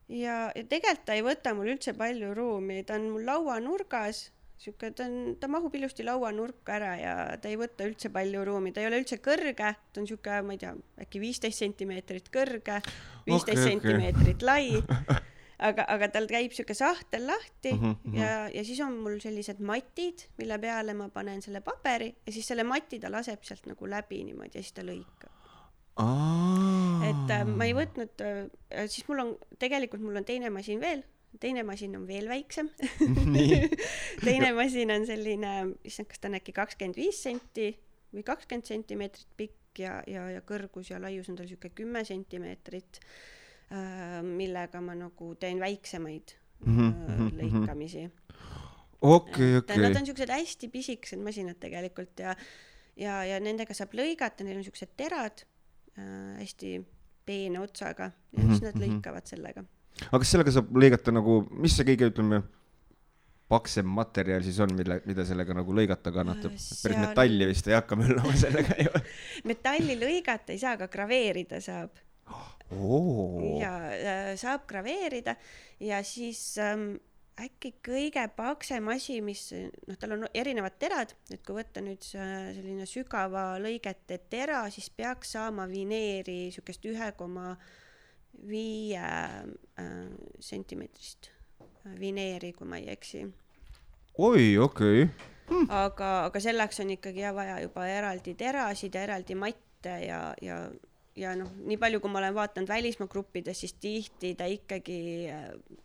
ja, 0.08 0.50
ja 0.54 0.64
tegelikult 0.68 1.04
ta 1.06 1.16
ei 1.16 1.24
võta 1.24 1.54
mul 1.56 1.72
üldse 1.74 1.94
palju 1.96 2.34
ruumi, 2.36 2.82
ta 2.86 2.98
on 2.98 3.10
mul 3.14 3.26
lauanurgas, 3.28 4.26
sihuke, 4.56 4.90
ta 4.96 5.04
on, 5.04 5.36
ta 5.40 5.48
mahub 5.50 5.74
ilusti 5.74 6.04
lauanurka 6.06 6.76
ära 6.76 6.94
ja 7.00 7.14
ta 7.40 7.50
ei 7.50 7.58
võta 7.60 7.86
üldse 7.88 8.10
palju 8.14 8.44
ruumi, 8.46 8.72
ta 8.72 8.80
ei 8.80 8.88
ole 8.88 9.02
üldse 9.02 9.18
kõrge, 9.24 9.74
ta 9.74 10.00
on 10.00 10.06
sihuke, 10.08 10.40
ma 10.46 10.54
ei 10.54 10.62
tea, 10.62 10.74
äkki 11.04 11.20
viisteist 11.22 11.58
sentimeetrit 11.58 12.30
kõrge, 12.32 12.80
viisteist 13.26 13.60
okei. 13.60 13.70
sentimeetrit 13.72 14.42
lai 14.46 14.66
aga, 15.68 15.84
aga 15.94 16.08
tal 16.14 16.26
käib 16.30 16.54
sihuke 16.54 16.74
sahtel 16.76 17.26
lahti 17.28 17.72
mm 17.72 17.84
Mhm, 17.84 17.94
-hmm. 18.04 18.18
ja, 18.18 18.48
ja 18.54 18.64
siis 18.64 18.80
on 18.80 18.96
mul 18.98 19.18
sellised 19.20 19.60
matid, 19.60 20.26
mille 20.38 20.58
peale 20.58 20.94
ma 20.94 21.08
panen 21.08 21.42
selle 21.42 21.60
paberi 21.60 22.14
ja 22.26 22.32
siis 22.32 22.46
selle 22.46 22.64
mati 22.64 22.98
ta 23.00 23.10
laseb 23.12 23.42
sealt 23.42 23.66
nagu 23.66 23.86
läbi 23.90 24.24
niimoodi 24.24 24.58
ja 24.58 24.62
siis 24.62 24.72
ta 24.72 24.82
lõikab. 24.82 25.30
et 27.10 27.30
äh, 27.30 27.44
ma 27.46 27.64
ei 27.64 27.74
võtnud 27.74 28.20
äh,, 28.20 28.86
siis 28.86 29.08
mul 29.08 29.18
on, 29.18 29.36
tegelikult 29.58 30.02
mul 30.02 30.16
on 30.16 30.24
teine 30.24 30.50
masin 30.50 30.80
veel, 30.80 31.04
teine 31.40 31.62
masin 31.66 31.96
on 31.96 32.06
veel 32.06 32.28
väiksem. 32.28 32.70
teine 34.28 34.52
masin 34.56 34.90
on 34.94 35.06
selline, 35.06 35.54
issand, 35.84 36.10
kas 36.10 36.22
ta 36.22 36.30
on 36.30 36.38
äkki 36.40 36.54
kakskümmend 36.56 36.98
viis 36.98 37.22
senti 37.22 37.72
või 38.14 38.24
kakskümmend 38.26 38.70
sentimeetrit 38.70 39.30
pikk 39.38 39.82
ja, 39.82 39.98
ja, 40.06 40.28
ja 40.30 40.42
kõrgus 40.46 40.92
ja 40.92 41.00
laius 41.02 41.28
on 41.30 41.38
tal 41.38 41.48
sihuke 41.50 41.72
kümme 41.74 42.04
sentimeetrit 42.06 43.00
äh,, 43.72 44.20
millega 44.22 44.82
ma 44.84 44.96
nagu 44.98 45.34
teen 45.40 45.60
väiksemaid 45.62 46.36
mm 46.64 46.92
-hmm. 46.92 47.32
lõikamisi. 47.40 48.10
okei, 49.00 49.56
okei. 49.56 49.78
Nad 49.78 49.96
on 49.96 50.06
siuksed 50.06 50.30
hästi 50.30 50.68
pisikesed 50.68 51.18
masinad 51.18 51.58
tegelikult 51.60 52.18
ja, 52.18 52.36
ja, 52.96 53.24
ja 53.24 53.40
nendega 53.40 53.74
saab 53.74 53.94
lõigata, 53.94 54.44
neil 54.44 54.62
on 54.62 54.64
siuksed 54.64 54.94
terad 54.96 55.44
äh, 55.98 56.38
hästi 56.38 56.80
peene 57.26 57.60
otsaga 57.60 58.04
ja 58.04 58.42
siis 58.42 58.60
-hmm. 58.60 58.64
nad 58.64 58.74
mhm. 58.74 58.84
lõikavad 58.84 59.26
sellega. 59.26 59.64
Aga 60.08 60.20
kas 60.22 60.34
sellega 60.34 60.54
saab 60.54 60.74
lõigata 60.74 61.14
nagu, 61.14 61.40
mis 61.62 61.76
see 61.76 61.86
kõige, 61.88 62.10
ütleme 62.12 62.42
paksem 63.50 63.88
materjal 63.92 64.42
siis 64.44 64.58
on, 64.64 64.72
mille, 64.76 64.98
mida 65.08 65.26
sellega 65.28 65.56
nagu 65.56 65.76
lõigata 65.76 66.12
kannatab? 66.14 66.56
Seal... 66.58 66.80
päris 66.82 67.02
metalli 67.02 67.48
vist 67.50 67.68
ei 67.70 67.76
hakka 67.76 67.98
möllama 68.00 68.34
sellega 68.44 68.78
ju 68.80 68.92
metalli 69.50 69.98
lõigata 70.00 70.54
ei 70.54 70.62
saa, 70.62 70.76
aga 70.78 70.88
graveerida 70.92 71.60
saab. 71.64 72.02
Oh.. 72.74 73.58
ja 73.60 73.74
äh, 73.92 74.30
saab 74.40 74.64
graveerida 74.66 75.36
ja 75.84 75.98
siis 76.06 76.54
ähm, 76.62 76.94
äkki 77.40 77.74
kõige 77.84 78.24
paksem 78.36 78.88
asi, 78.94 79.18
mis 79.24 79.48
noh, 79.52 79.96
tal 80.00 80.16
on 80.16 80.26
erinevad 80.34 80.76
terad, 80.78 81.14
et 81.34 81.42
kui 81.44 81.58
võtta 81.58 81.82
nüüd 81.84 82.02
selline 82.04 82.86
sügava 82.88 83.54
lõigete 83.62 84.20
tera, 84.30 84.64
siis 84.74 84.88
peaks 84.94 85.34
saama 85.36 85.66
vineeri 85.70 86.48
siukest 86.54 86.86
ühe 86.90 87.10
koma 87.18 87.52
viie 88.48 89.04
äh, 89.04 89.92
sentimeetrist 90.40 91.30
vineeri, 92.00 92.52
kui 92.56 92.68
ma 92.68 92.80
ei 92.80 92.88
eksi. 92.94 93.26
oi, 94.18 94.56
okei 94.58 95.04
okay. 95.04 95.28
hm.. 95.50 95.68
aga, 95.68 96.10
aga 96.30 96.40
selleks 96.40 96.80
on 96.84 96.94
ikkagi 96.96 97.24
jah 97.24 97.36
vaja 97.36 97.60
juba 97.64 97.86
eraldi 97.90 98.34
terasid 98.38 98.94
ja 98.94 99.04
eraldi 99.08 99.36
matte 99.38 99.98
ja, 100.06 100.20
ja, 100.42 100.58
ja 101.18 101.34
noh, 101.38 101.50
nii 101.68 101.78
palju, 101.80 102.00
kui 102.00 102.12
ma 102.12 102.22
olen 102.22 102.36
vaadanud 102.36 102.70
välismaa 102.70 103.10
gruppides, 103.10 103.60
siis 103.64 103.76
tihti 103.80 104.34
ta 104.38 104.48
ikkagi, 104.50 105.00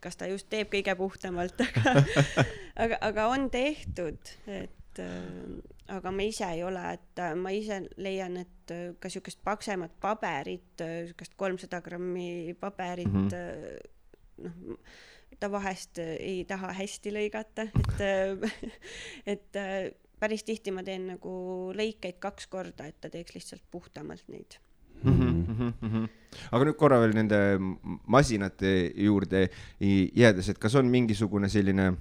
kas 0.03 0.19
ta 0.19 0.29
just 0.31 0.49
teeb 0.51 0.71
kõige 0.71 0.95
puhtamalt, 0.99 1.65
aga 1.65 1.95
aga, 2.85 3.01
aga 3.11 3.27
on 3.33 3.49
tehtud, 3.53 4.33
et 4.47 5.03
äh, 5.03 5.77
aga 5.89 6.11
ma 6.11 6.23
ise 6.23 6.45
ei 6.53 6.63
ole, 6.63 6.85
et 6.93 7.19
äh, 7.19 7.35
ma 7.35 7.53
ise 7.55 7.81
leian, 7.97 8.37
et 8.37 8.73
äh, 8.75 8.89
ka 8.99 9.09
siukest 9.09 9.43
paksemat 9.43 9.95
paberit, 10.01 10.83
siukest 11.11 11.33
kolmsada 11.35 11.81
grammi 11.81 12.55
paberit 12.59 13.13
mm, 13.13 13.27
-hmm. 13.27 14.43
noh 14.45 14.77
ta 15.39 15.49
vahest 15.51 15.99
äh, 15.99 16.15
ei 16.19 16.45
taha 16.47 16.71
hästi 16.75 17.13
lõigata, 17.15 17.67
et, 17.69 18.01
äh, 18.03 18.55
et 19.33 19.59
äh, 19.59 19.91
päris 20.19 20.43
tihti 20.47 20.73
ma 20.75 20.83
teen 20.85 21.07
nagu 21.13 21.33
lõikeid 21.75 22.19
kaks 22.23 22.49
korda, 22.51 22.89
et 22.89 22.99
ta 23.01 23.11
teeks 23.13 23.37
lihtsalt 23.37 23.65
puhtamalt 23.71 24.27
neid 24.27 24.59
Mm 24.99 25.13
-hmm, 25.15 25.73
mm 25.81 25.89
-hmm. 25.89 26.07
aga 26.51 26.65
nüüd 26.65 26.75
korra 26.75 26.97
veel 26.99 27.13
nende 27.15 27.37
masinate 28.07 28.91
juurde 28.95 29.49
jäädes, 30.15 30.49
et 30.49 30.57
kas 30.57 30.75
on 30.75 30.85
mingisugune 30.85 31.49
selline 31.49 31.93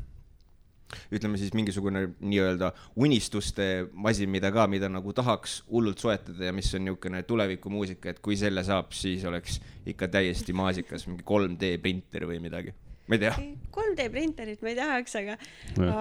ütleme 1.12 1.38
siis 1.40 1.54
mingisugune 1.56 2.04
nii-öelda 2.20 2.72
unistuste 2.96 3.88
masin, 3.92 4.30
mida 4.32 4.52
ka, 4.54 4.66
mida 4.70 4.90
nagu 4.92 5.12
tahaks 5.16 5.62
hullult 5.70 6.00
soetada 6.02 6.48
ja 6.48 6.56
mis 6.56 6.72
on 6.74 6.86
niisugune 6.86 7.22
tulevikumuusika, 7.28 8.14
et 8.14 8.20
kui 8.24 8.36
selle 8.40 8.64
saab, 8.66 8.92
siis 8.96 9.24
oleks 9.28 9.60
ikka 9.88 10.08
täiesti 10.18 10.56
maasikas, 10.56 11.06
mingi 11.08 11.26
3D 11.28 11.76
printer 11.82 12.28
või 12.28 12.40
midagi 12.44 12.74
ma 13.08 13.16
ei 13.16 13.22
tea. 13.22 13.34
3D 13.78 14.08
printerit 14.12 14.62
ma 14.64 14.70
ei 14.72 14.76
tahaks, 14.76 15.14
aga, 15.20 15.36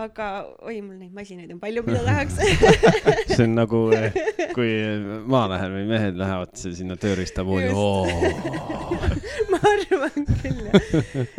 aga 0.02 0.28
oi, 0.66 0.80
mul 0.84 0.98
neid 1.00 1.14
masinaid 1.16 1.52
on 1.54 1.60
palju, 1.62 1.84
mida 1.88 2.02
tahaks. 2.06 2.40
See 3.32 3.46
on 3.46 3.54
nagu, 3.56 3.82
eh, 3.96 4.18
kui 4.58 4.72
maalähed 5.30 5.76
või 5.76 5.86
mehed 5.92 6.20
lähevad 6.20 6.56
sinna 6.58 6.98
tööriistapoodi. 7.00 7.70
ma 9.52 9.62
arvan 9.72 10.28
küll, 10.42 10.68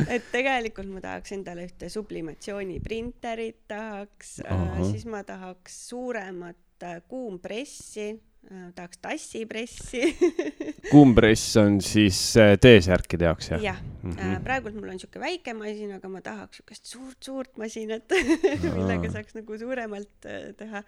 et 0.07 0.31
tegelikult 0.33 0.89
ma 0.93 1.03
tahaks 1.05 1.37
endale 1.37 1.67
ühte 1.69 1.91
sublimatsiooniprinterit 1.93 3.67
tahaks, 3.69 4.39
äh, 4.47 4.81
siis 4.93 5.05
ma 5.11 5.25
tahaks 5.29 5.83
suuremat 5.91 6.89
äh, 6.89 7.03
kuumpressi 7.11 8.13
tahaks 8.49 9.01
tassipressi 9.05 10.15
kuumpress 10.93 11.57
on 11.61 11.81
siis 11.85 12.21
äh, 12.41 12.55
T-särkide 12.61 13.29
jaoks, 13.29 13.51
jah? 13.53 13.63
jah 13.63 13.83
mm 13.83 14.15
-hmm., 14.15 14.41
praegult 14.45 14.79
mul 14.79 14.89
on 14.89 14.97
niisugune 14.97 15.25
väike 15.25 15.55
masin, 15.59 15.93
aga 15.99 16.09
ma 16.09 16.23
tahaks 16.25 16.63
niisugust 16.63 16.95
suurt-suurt 16.95 17.61
masinat 17.61 18.17
millega 18.79 19.13
saaks 19.13 19.37
nagu 19.37 19.59
suuremalt 19.59 20.29
teha. 20.57 20.83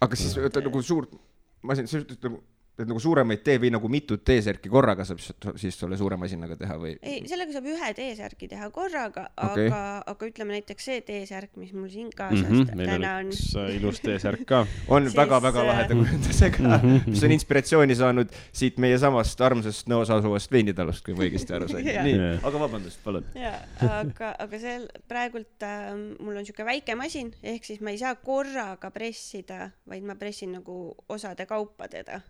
aga 0.00 0.16
siis 0.16 0.38
oota 0.38 0.62
nagu 0.64 0.82
suurt 0.82 1.14
masin, 1.62 1.90
sa 1.90 1.98
ütled 1.98 2.22
nagu 2.28 2.42
et 2.84 2.88
nagu 2.88 3.00
suuremaid 3.02 3.42
tee 3.44 3.58
või 3.60 3.70
nagu 3.74 3.88
mitut 3.92 4.22
T-särki 4.26 4.70
korraga 4.72 5.04
saab 5.08 5.20
siis 5.60 5.76
selle 5.78 5.98
suure 6.00 6.16
masinaga 6.20 6.56
teha 6.60 6.76
või? 6.80 6.94
ei, 7.02 7.22
sellega 7.28 7.54
saab 7.54 7.68
ühe 7.70 7.90
T-särgi 7.96 8.48
teha 8.50 8.68
korraga 8.74 9.26
okay., 9.34 9.68
aga, 9.68 9.80
aga 10.12 10.28
ütleme 10.30 10.56
näiteks 10.56 10.88
see 10.90 11.02
T-särk, 11.06 11.52
mis 11.60 11.72
mul 11.76 11.90
siin 11.92 12.10
kaasas 12.16 12.46
mm 12.46 12.62
-hmm, 12.70 12.84
täna 12.90 13.12
on. 13.20 13.32
Äh, 13.62 13.74
ilus 13.76 14.00
T-särk 14.04 14.44
ka 14.48 14.62
on 14.88 15.10
väga-väga 15.16 15.62
äh, 15.62 15.68
laheda 15.70 15.98
kujundusega 15.98 16.62
mm, 16.62 16.74
-hmm. 16.82 17.10
mis 17.10 17.24
on 17.24 17.36
inspiratsiooni 17.36 17.96
saanud 17.98 18.34
siit 18.52 18.78
meie 18.78 18.98
samast 18.98 19.40
armsast 19.40 19.88
Nõos 19.90 20.10
asuvast 20.12 20.52
veinitalust, 20.52 21.04
kui 21.04 21.14
ma 21.14 21.24
õigesti 21.26 21.56
aru 21.56 21.68
sain 21.68 21.84
nii 22.06 22.16
yeah., 22.16 22.44
aga 22.46 22.60
vabandust, 22.60 23.00
palun. 23.04 23.24
jaa, 23.34 23.56
aga, 24.00 24.34
aga 24.38 24.62
seal 24.62 24.86
praegult 25.08 25.66
äh, 25.66 25.90
mul 26.18 26.36
on 26.36 26.42
niisugune 26.44 26.68
väike 26.70 26.94
masin, 26.94 27.32
ehk 27.42 27.64
siis 27.64 27.80
ma 27.80 27.90
ei 27.90 27.98
saa 27.98 28.14
korraga 28.14 28.90
pressida, 28.94 29.70
vaid 29.88 30.06
ma 30.06 30.14
pressin 30.14 30.52
nagu 30.58 30.94
osade 31.08 31.46
kaupa 31.46 31.88
teda 31.88 32.20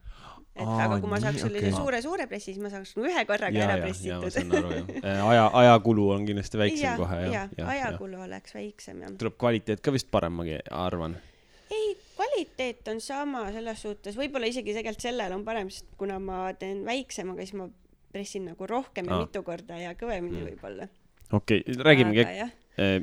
et 0.61 0.69
Aa, 0.69 0.85
aga 0.85 0.99
kui 1.01 1.11
ma 1.11 1.19
saaks 1.23 1.41
sellise 1.45 1.71
okay. 1.71 1.77
suure-suure 1.77 2.27
pressi, 2.31 2.53
siis 2.53 2.61
ma 2.63 2.71
saaks 2.73 2.93
nagu 2.97 3.09
ühe 3.09 3.25
korraga 3.29 3.57
ja, 3.57 3.67
ära 3.69 3.81
pressitud. 3.81 4.39
Äh, 5.01 5.21
aja, 5.25 5.47
ajakulu 5.57 6.11
on 6.15 6.27
kindlasti 6.29 6.59
väiksem 6.61 6.85
ja, 6.85 6.95
kohe 6.99 7.19
jah. 7.23 7.51
ja, 7.57 7.67
ajakulu 7.73 8.19
ja. 8.19 8.25
oleks 8.27 8.55
väiksem 8.55 9.03
jah. 9.05 9.13
tuleb 9.21 9.37
kvaliteet 9.41 9.83
ka 9.85 9.93
vist 9.95 10.11
parem, 10.13 10.37
ma 10.37 10.45
arvan. 10.77 11.17
ei, 11.73 11.95
kvaliteet 12.17 12.89
on 12.93 13.01
sama 13.05 13.47
selles 13.55 13.83
suhtes, 13.87 14.19
võib-olla 14.19 14.51
isegi 14.51 14.75
tegelikult 14.77 15.07
sellel 15.07 15.35
on 15.37 15.45
parem, 15.47 15.71
sest 15.73 15.89
kuna 16.01 16.19
ma 16.23 16.43
teen 16.59 16.83
väiksemaga, 16.87 17.47
siis 17.47 17.57
ma 17.61 17.69
pressin 18.13 18.49
nagu 18.51 18.69
rohkem 18.69 19.09
ja 19.09 19.17
Aa. 19.17 19.27
mitu 19.27 19.45
korda 19.47 19.79
ja 19.81 19.95
kõvemini 19.99 20.41
mm. 20.41 20.51
võib-olla. 20.51 20.91
okei 21.33 21.63
okay,, 21.65 21.81
räägimegi 21.87 22.27
äh, 22.27 22.97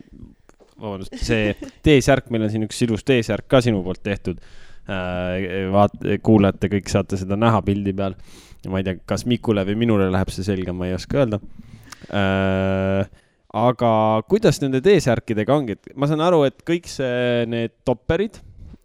vabandust, 0.77 1.17
see 1.23 1.55
T-särk, 1.85 2.29
meil 2.33 2.47
on 2.47 2.53
siin 2.53 2.67
üks 2.67 2.81
ilus 2.85 3.05
T-särk 3.07 3.49
ka 3.49 3.61
sinu 3.65 3.81
poolt 3.85 4.03
tehtud 4.05 4.41
vaat-, 4.87 6.03
kuulajate 6.23 6.69
kõik 6.71 6.91
saate 6.91 7.19
seda 7.19 7.35
näha 7.39 7.61
pildi 7.65 7.93
peal. 7.95 8.15
ma 8.67 8.81
ei 8.81 8.87
tea, 8.87 8.97
kas 9.07 9.23
Mikule 9.29 9.63
või 9.67 9.77
minule 9.79 10.09
läheb 10.11 10.31
see 10.33 10.43
selga, 10.43 10.73
ma 10.75 10.89
ei 10.89 10.95
oska 10.97 11.21
öelda. 11.21 11.39
Äh, 12.13 13.07
aga 13.57 13.91
kuidas 14.29 14.59
nende 14.61 14.81
T-särkidega 14.83 15.55
ongi, 15.55 15.77
et 15.77 15.95
ma 15.95 16.09
saan 16.09 16.23
aru, 16.25 16.43
et 16.47 16.59
kõik 16.67 16.89
see, 16.91 17.45
need 17.49 17.77
topperid 17.87 18.39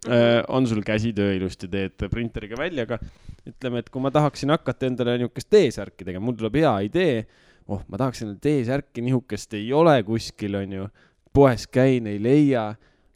äh, 0.07 0.41
on 0.47 0.67
sul 0.69 0.83
käsitöö 0.85 1.35
ilusti, 1.37 1.69
teed 1.71 2.07
printeriga 2.11 2.59
välja, 2.59 2.87
aga 2.87 2.99
ütleme, 3.49 3.83
et 3.83 3.91
kui 3.91 4.03
ma 4.03 4.11
tahaksin 4.13 4.53
hakata 4.55 4.87
endale 4.87 5.17
niisugust 5.19 5.51
T-särki 5.51 6.07
tegema, 6.07 6.25
mul 6.29 6.37
tuleb 6.39 6.61
hea 6.61 6.73
idee, 6.87 7.17
oh, 7.67 7.83
ma 7.91 7.99
tahaks 7.99 8.23
endale 8.23 8.39
T-särki, 8.43 9.03
nihukest 9.03 9.59
ei 9.59 9.67
ole 9.75 9.97
kuskil, 10.07 10.55
onju, 10.61 10.87
poes 11.35 11.67
käin, 11.67 12.07
ei 12.07 12.21
leia 12.23 12.71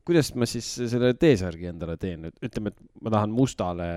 kuidas 0.08 0.32
ma 0.39 0.47
siis 0.49 0.68
selle 0.88 1.14
T-särgi 1.20 1.68
endale 1.72 1.97
teen, 1.99 2.30
et 2.30 2.47
ütleme, 2.47 2.72
et 2.72 3.03
ma 3.03 3.14
tahan 3.14 3.34
mustale 3.36 3.88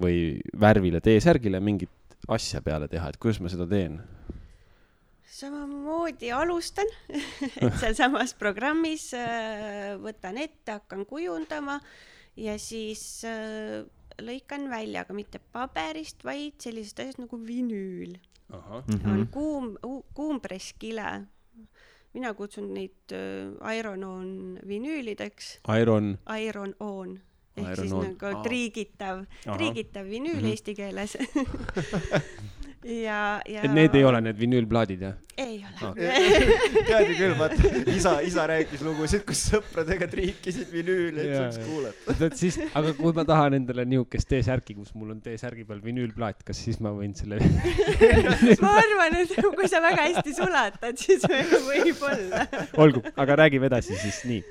või 0.00 0.40
värvile 0.60 1.00
T-särgile 1.04 1.60
mingit 1.64 2.16
asja 2.32 2.62
peale 2.64 2.88
teha, 2.92 3.10
et 3.10 3.20
kuidas 3.22 3.40
ma 3.42 3.52
seda 3.52 3.68
teen? 3.70 4.00
samamoodi 5.32 6.28
alustan 6.36 6.90
et 7.64 7.78
sealsamas 7.80 8.34
programmis 8.38 9.08
äh, 9.16 9.94
võtan 10.02 10.36
ette, 10.38 10.76
hakkan 10.76 11.06
kujundama 11.08 11.78
ja 12.36 12.58
siis 12.60 13.24
äh, 13.26 13.80
lõikan 14.22 14.68
välja, 14.70 15.06
aga 15.06 15.16
mitte 15.16 15.40
paberist, 15.54 16.20
vaid 16.24 16.60
sellisest 16.62 17.00
asjast 17.00 17.22
nagu 17.22 17.40
vinüül. 17.40 18.18
on 18.52 18.84
mhm. 18.84 19.22
kuum, 19.32 19.76
kuumpresskile 20.14 21.24
mina 22.14 22.34
kutsun 22.34 22.72
neid 22.74 23.12
äh, 23.12 23.76
Iron-On 23.78 24.58
vinüülideks. 24.68 25.58
Iron. 25.80 26.18
Iron-On 26.38 27.20
ehk 27.56 27.66
Iron 27.66 27.76
siis 27.76 27.92
on. 27.92 28.04
nagu 28.06 28.42
triigitav, 28.42 29.24
triigitav 29.44 30.06
vinüül 30.08 30.36
mm 30.36 30.40
-hmm. 30.40 30.50
eesti 30.50 30.74
keeles 30.74 31.16
ja, 32.84 33.40
ja. 33.46 33.62
et 33.62 33.72
need 33.74 33.94
ei 33.94 34.04
ole 34.06 34.20
need 34.24 34.38
vinüülplaadid, 34.38 35.02
jah? 35.06 35.18
ei 35.40 35.62
ole 35.62 35.88
ah. 35.88 35.94
tead 36.88 37.10
ju 37.10 37.16
küll, 37.16 37.34
vaata, 37.38 37.70
isa, 37.92 38.14
isa 38.26 38.46
rääkis 38.50 38.82
lugusid, 38.84 39.24
kus 39.28 39.42
sõpradega 39.52 40.08
triikisid 40.10 40.70
vinüüle, 40.72 41.24
et 41.24 41.36
saaks 41.36 41.60
kuulata. 41.66 42.16
vot 42.20 42.38
siis, 42.38 42.58
aga 42.78 42.94
kui 42.98 43.14
ma 43.16 43.24
tahan 43.28 43.58
endale 43.60 43.86
niisugust 43.88 44.30
T-särki, 44.32 44.76
kus 44.78 44.94
mul 44.98 45.14
on 45.14 45.20
T-särgi 45.24 45.66
peal 45.68 45.82
vinüülplaat, 45.84 46.42
kas 46.46 46.62
siis 46.66 46.80
ma 46.84 46.94
võin 46.96 47.14
selle 47.18 47.38
ma 48.64 48.74
arvan, 48.82 49.20
et 49.22 49.36
kui 49.44 49.70
sa 49.70 49.82
väga 49.84 50.08
hästi 50.08 50.36
sulatad, 50.38 50.98
siis 51.00 51.26
võib-olla. 51.68 52.46
olgu, 52.82 53.04
aga 53.14 53.38
räägime 53.44 53.70
edasi 53.70 53.98
siis, 54.00 54.24
nii. 54.28 54.42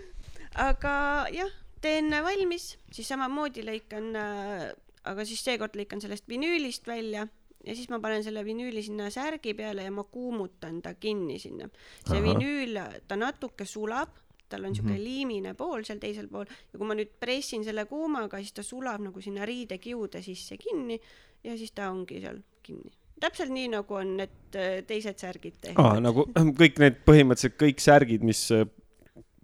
aga 0.70 0.96
jah, 1.36 1.52
teen 1.84 2.14
valmis, 2.24 2.76
siis 2.96 3.12
samamoodi 3.12 3.66
lõikan 3.68 4.10
äh, 4.16 4.72
aga 5.08 5.26
siis 5.26 5.42
seekord 5.44 5.76
lõikan 5.78 6.02
sellest 6.04 6.28
vinüülist 6.30 6.88
välja 6.90 7.28
ja 7.66 7.76
siis 7.76 7.89
ma 7.89 7.99
panen 7.99 8.24
selle 8.26 8.43
vinüüli 8.45 8.84
sinna 8.84 9.09
särgi 9.14 9.53
peale 9.57 9.84
ja 9.86 9.91
ma 9.91 10.03
kuumutan 10.03 10.82
ta 10.82 10.93
kinni 10.93 11.39
sinna. 11.39 11.70
see 12.07 12.18
Ahah. 12.18 12.24
vinüül, 12.26 12.80
ta 13.07 13.16
natuke 13.16 13.66
sulab, 13.66 14.09
tal 14.49 14.66
on 14.68 14.76
siuke 14.76 14.91
Mhm. 14.91 15.03
liimine 15.03 15.53
pool 15.55 15.84
seal 15.88 15.99
teisel 15.99 16.28
pool 16.28 16.45
ja 16.45 16.78
kui 16.80 16.88
ma 16.88 16.93
nüüd 16.97 17.12
pressin 17.20 17.64
selle 17.64 17.86
kuumaga, 17.86 18.38
siis 18.38 18.51
ta 18.53 18.64
sulab 18.64 18.99
nagu 19.01 19.22
sinna 19.22 19.45
riidekiude 19.45 20.22
sisse 20.22 20.57
kinni 20.57 20.99
ja 21.43 21.55
siis 21.57 21.72
ta 21.72 21.89
ongi 21.91 22.20
seal 22.22 22.41
kinni. 22.64 22.91
täpselt 23.22 23.51
nii, 23.53 23.68
nagu 23.70 23.93
on 23.95 24.18
need 24.18 24.55
äh, 24.57 24.82
teised 24.88 25.18
särgid 25.22 25.53
tehtud. 25.62 25.78
aa, 25.80 25.99
nagu 26.01 26.26
kõik 26.34 26.80
need 26.82 26.95
põhimõtteliselt 27.05 27.55
kõik 27.62 27.80
särgid, 27.80 28.24
mis 28.26 28.47
äh, 28.51 28.66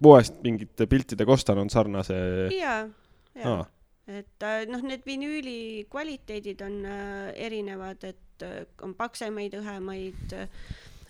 poest 0.02 0.42
mingite 0.42 0.86
piltidega 0.86 1.32
ostan, 1.32 1.58
on 1.58 1.70
sarnase. 1.70 2.14
ja, 2.58 2.88
ja 3.34 3.52
aa, 3.54 3.66
et 4.08 4.44
äh, 4.46 4.62
noh, 4.70 4.82
need 4.84 5.04
vinüüli 5.06 5.86
kvaliteedid 5.92 6.62
on 6.64 6.80
äh, 6.88 7.32
erinevad, 7.48 8.04
et 8.08 8.44
äh, 8.46 8.62
on 8.84 8.94
paksemaid, 8.96 9.58
õhemaid 9.60 10.36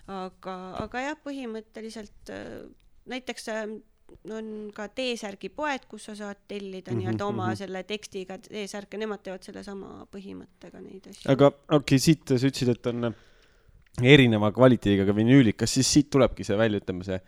aga, 0.09 0.55
aga 0.83 1.05
jah, 1.05 1.21
põhimõtteliselt 1.23 2.33
näiteks 3.09 3.49
äh, 3.53 3.63
on 4.33 4.51
ka 4.75 4.89
T-särgi 4.97 5.51
poed, 5.53 5.85
kus 5.89 6.09
sa 6.09 6.17
saad 6.17 6.41
tellida 6.49 6.91
Mhm, 6.91 6.99
nii-öelda 6.99 7.25
oma 7.29 7.47
mhm. 7.51 7.59
selle 7.61 7.83
tekstiga 7.87 8.39
T-särke, 8.41 8.97
nemad 8.97 9.23
teevad 9.23 9.45
sellesama 9.45 10.05
põhimõttega 10.11 10.81
neid 10.83 11.11
asju. 11.11 11.29
aga 11.31 11.51
okei 11.53 11.77
okay,, 11.77 12.03
siit 12.03 12.25
sa 12.27 12.41
ütlesid, 12.41 12.73
et 12.73 12.91
on 12.91 13.13
erineva 14.03 14.51
kvaliteediga 14.55 15.13
vinüülid, 15.15 15.55
kas 15.59 15.77
siis 15.77 15.87
siit 15.93 16.09
tulebki 16.11 16.43
see 16.47 16.57
välja, 16.57 16.81
ütleme 16.81 17.05
see 17.05 17.19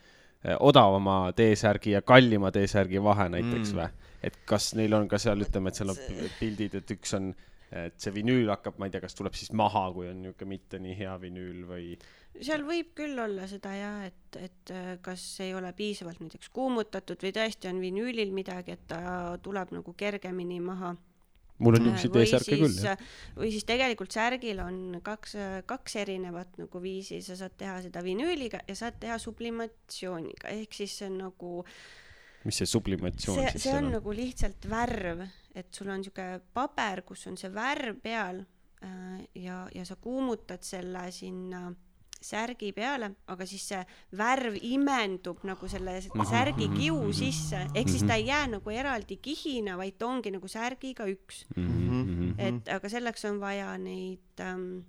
odavama 0.66 1.28
T-särgi 1.38 1.94
ja 1.94 2.02
kallima 2.02 2.50
T-särgi 2.52 3.02
vahe 3.04 3.30
näiteks 3.30 3.72
Mm. 3.72 3.78
mm. 3.78 3.84
või? 3.84 4.11
Et 4.24 4.42
kas 4.46 4.74
neil 4.78 4.94
on 4.94 5.08
ka 5.12 5.20
seal, 5.22 5.42
ütleme, 5.42 5.72
et 5.72 5.80
seal 5.80 5.94
on 5.94 6.02
pildid, 6.40 6.78
et 6.82 6.96
üks 6.96 7.16
on, 7.18 7.32
et 7.72 8.00
see 8.02 8.14
vinüül 8.16 8.50
hakkab, 8.52 8.80
ma 8.80 8.88
ei 8.88 8.94
tea, 8.94 9.04
kas 9.04 9.18
tuleb 9.18 9.38
siis 9.38 9.54
maha, 9.58 9.88
kui 9.96 10.10
on 10.12 10.22
niisugune 10.26 10.54
mitte 10.56 10.82
nii 10.82 10.98
hea 11.00 11.14
vinüül 11.22 11.64
või 11.70 11.94
seal 12.40 12.64
võib 12.66 12.94
küll 12.96 13.20
olla 13.20 13.46
seda 13.50 13.74
jah, 13.76 14.02
et, 14.08 14.40
et 14.40 14.74
äh, 14.74 14.92
kas 15.04 15.24
ei 15.44 15.54
ole 15.58 15.72
piisavalt 15.76 16.22
näiteks 16.24 16.52
kuumutatud 16.56 17.22
või 17.24 17.34
tõesti 17.36 17.70
on 17.72 17.82
vinüülil 17.84 18.32
midagi, 18.36 18.78
et 18.78 18.86
ta 18.92 19.38
tuleb 19.44 19.74
nagu 19.76 19.96
kergemini 19.98 20.62
maha 20.64 20.94
mul 21.62 21.78
on 21.78 21.86
Äh, 21.86 21.92
niisuguseid 21.92 22.32
T-särke 22.32 22.58
küll, 22.58 22.78
jah. 22.82 22.98
äh, 22.98 23.34
või 23.38 23.52
siis 23.54 23.68
tegelikult 23.70 24.16
särgil 24.16 24.62
on 24.64 25.02
kaks, 25.06 25.36
kaks 25.70 25.98
erinevat 26.02 26.56
nagu 26.62 26.84
viisi, 26.84 27.22
sa 27.26 27.38
saad 27.38 27.58
teha 27.60 27.78
seda 27.86 28.04
vinüüliga 28.06 28.64
ja 28.68 28.78
saad 28.80 28.98
teha 29.02 29.20
sublimatsiooniga, 29.22 30.50
ehk 30.56 30.80
siis 30.80 30.96
see 31.02 31.12
on 31.12 31.20
nagu, 31.28 31.52
mis 32.46 32.62
see 32.62 32.70
sublimatsioon 32.70 33.38
see, 33.42 33.54
siis 33.56 33.68
see 33.68 33.76
on 33.78 33.90
on? 33.90 33.94
nagu 33.98 34.16
lihtsalt 34.16 34.66
värv, 34.70 35.22
et 35.56 35.70
sul 35.76 35.92
on 35.94 36.04
siuke 36.06 36.28
paber, 36.54 37.04
kus 37.08 37.28
on 37.32 37.38
see 37.38 37.52
värv 37.54 38.02
peal 38.04 38.42
äh, 38.42 39.22
ja, 39.44 39.64
ja 39.76 39.86
sa 39.88 39.98
kuumutad 40.02 40.66
selle 40.66 41.08
sinna 41.16 41.70
särgi 42.22 42.70
peale, 42.76 43.10
aga 43.34 43.46
siis 43.50 43.64
see 43.72 43.82
värv 44.18 44.58
imendub 44.62 45.42
nagu 45.48 45.70
selle 45.72 45.98
särgi 46.04 46.70
kiu 46.76 47.00
sisse, 47.18 47.64
ehk 47.74 47.90
siis 47.90 48.06
ta 48.06 48.18
ei 48.20 48.28
jää 48.30 48.46
nagu 48.56 48.74
eraldi 48.74 49.18
kihina, 49.18 49.74
vaid 49.80 49.98
ta 49.98 50.10
ongi 50.12 50.34
nagu 50.36 50.50
särgiga 50.52 51.08
üks. 51.10 51.44
Mhm, 51.56 52.36
et 52.38 52.70
aga 52.78 52.92
selleks 52.94 53.26
on 53.30 53.42
vaja 53.42 53.74
neid 53.82 54.46
ähm, 54.46 54.84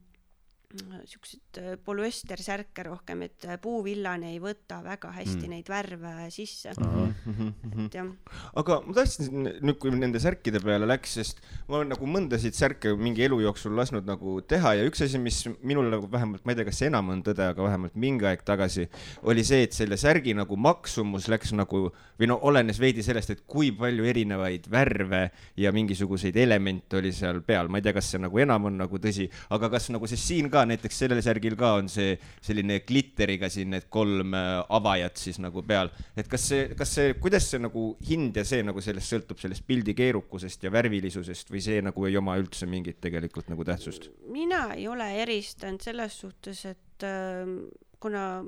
siukseid 1.09 1.59
äh, 1.61 1.77
polüestersärke 1.85 2.85
rohkem, 2.87 3.23
et 3.27 3.45
äh, 3.49 3.59
puuvillane 3.62 4.33
ei 4.33 4.41
võta 4.43 4.81
väga 4.85 5.12
hästi 5.12 5.43
Mm. 5.43 5.51
neid 5.51 5.68
värve 5.68 6.12
sisse. 6.31 6.73
Mhm. 6.79 7.87
et 7.87 7.95
jah, 7.95 8.09
aga 8.57 8.79
ma 8.87 8.95
tahtsin 8.97 9.49
nüüd, 9.61 9.79
kui 9.81 9.91
nende 9.91 10.20
särkide 10.23 10.61
peale 10.62 10.87
läks, 10.87 11.14
sest 11.18 11.43
ma 11.68 11.79
olen 11.81 11.93
nagu 11.93 12.07
mõndasid 12.07 12.57
särke 12.57 12.95
mingi 12.97 13.25
elu 13.27 13.41
jooksul 13.45 13.75
lasknud 13.77 14.07
nagu 14.07 14.41
teha 14.47 14.75
ja 14.79 14.87
üks 14.89 15.03
asi, 15.05 15.18
mis 15.18 15.43
minul 15.62 15.91
nagu 15.93 16.09
vähemalt, 16.11 16.45
ma 16.45 16.53
ei 16.53 16.61
tea, 16.61 16.66
kas 16.68 16.81
see 16.83 16.91
enam 16.91 17.11
on 17.14 17.23
tõde, 17.27 17.45
aga 17.53 17.62
vähemalt 17.66 17.97
mingi 17.97 18.27
aeg 18.29 18.45
tagasi 18.47 18.89
oli 19.29 19.45
see, 19.45 19.62
et 19.66 19.77
selle 19.77 19.97
särgi 20.01 20.35
nagu 20.37 20.57
maksumus 20.57 21.29
läks 21.33 21.53
nagu 21.57 21.85
või 22.20 22.31
no 22.31 22.39
olenes 22.49 22.81
veidi 22.83 23.03
sellest, 23.05 23.31
et 23.35 23.45
kui 23.47 23.73
palju 23.77 24.07
erinevaid 24.09 24.68
värve 24.70 25.25
ja 25.57 25.73
mingisuguseid 25.75 26.37
elemente 26.37 27.01
oli 27.01 27.12
seal 27.12 27.43
peal, 27.47 27.68
ma 27.68 27.81
ei 27.81 27.87
tea, 27.87 27.97
kas 27.97 28.12
see 28.12 28.23
nagu 28.23 28.39
enam 28.43 28.70
on 28.70 28.79
nagu 28.85 29.03
tõsi, 29.03 29.29
aga 29.51 29.70
kas 29.73 29.91
nagu 29.95 30.07
see 30.11 30.20
siin 30.20 30.51
ka 30.53 30.62
näiteks 30.69 30.99
sellel 31.05 31.21
särgil 31.25 31.57
ka 31.59 31.75
on 31.81 31.89
see 31.93 32.15
selline 32.45 32.81
glitteriga 32.89 33.49
siin 33.53 33.71
need 33.75 33.89
kolm 33.93 34.35
äh, 34.39 34.63
avajat 34.69 35.17
siis 35.17 35.39
nagu 35.43 35.63
peal, 35.67 35.91
et 36.17 36.29
kas 36.31 36.49
see, 36.53 36.69
kas 36.79 36.95
see, 36.99 37.15
kuidas 37.23 37.51
see 37.51 37.61
nagu 37.63 37.85
hind 38.09 38.37
ja 38.37 38.45
see 38.49 38.63
nagu 38.67 38.81
sellest 38.85 39.15
sõltub, 39.15 39.41
sellest 39.43 39.67
pildi 39.67 39.95
keerukusest 39.99 40.65
ja 40.67 40.73
värvilisusest 40.75 41.51
või 41.53 41.63
see 41.65 41.83
nagu 41.85 42.07
ei 42.09 42.17
oma 42.21 42.39
üldse 42.41 42.67
mingit 42.71 43.01
tegelikult 43.03 43.49
nagu 43.53 43.65
tähtsust? 43.69 44.11
mina 44.33 44.69
ei 44.77 44.89
ole 44.89 45.07
eristanud 45.23 45.83
selles 45.83 46.19
suhtes, 46.25 46.65
et 46.71 47.07
ähm, 47.07 47.65
kuna 48.03 48.43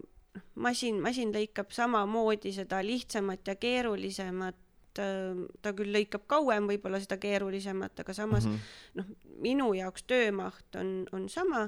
masin, 0.59 1.01
masin 1.03 1.31
lõikab 1.35 1.71
samamoodi 1.75 2.53
seda 2.55 2.81
lihtsamat 2.85 3.47
ja 3.47 3.55
keerulisemat, 3.61 4.57
ta 4.95 5.73
küll 5.75 5.91
lõikab 5.91 6.23
kauem 6.31 6.69
võib-olla 6.71 7.01
seda 7.03 7.17
keerulisemat, 7.19 7.99
aga 8.05 8.15
samas 8.15 8.45
Mhm. 8.47 8.61
noh, 8.95 9.07
minu 9.43 9.73
jaoks 9.75 10.05
töömaht 10.07 10.77
on, 10.79 11.07
on 11.12 11.29
sama, 11.29 11.65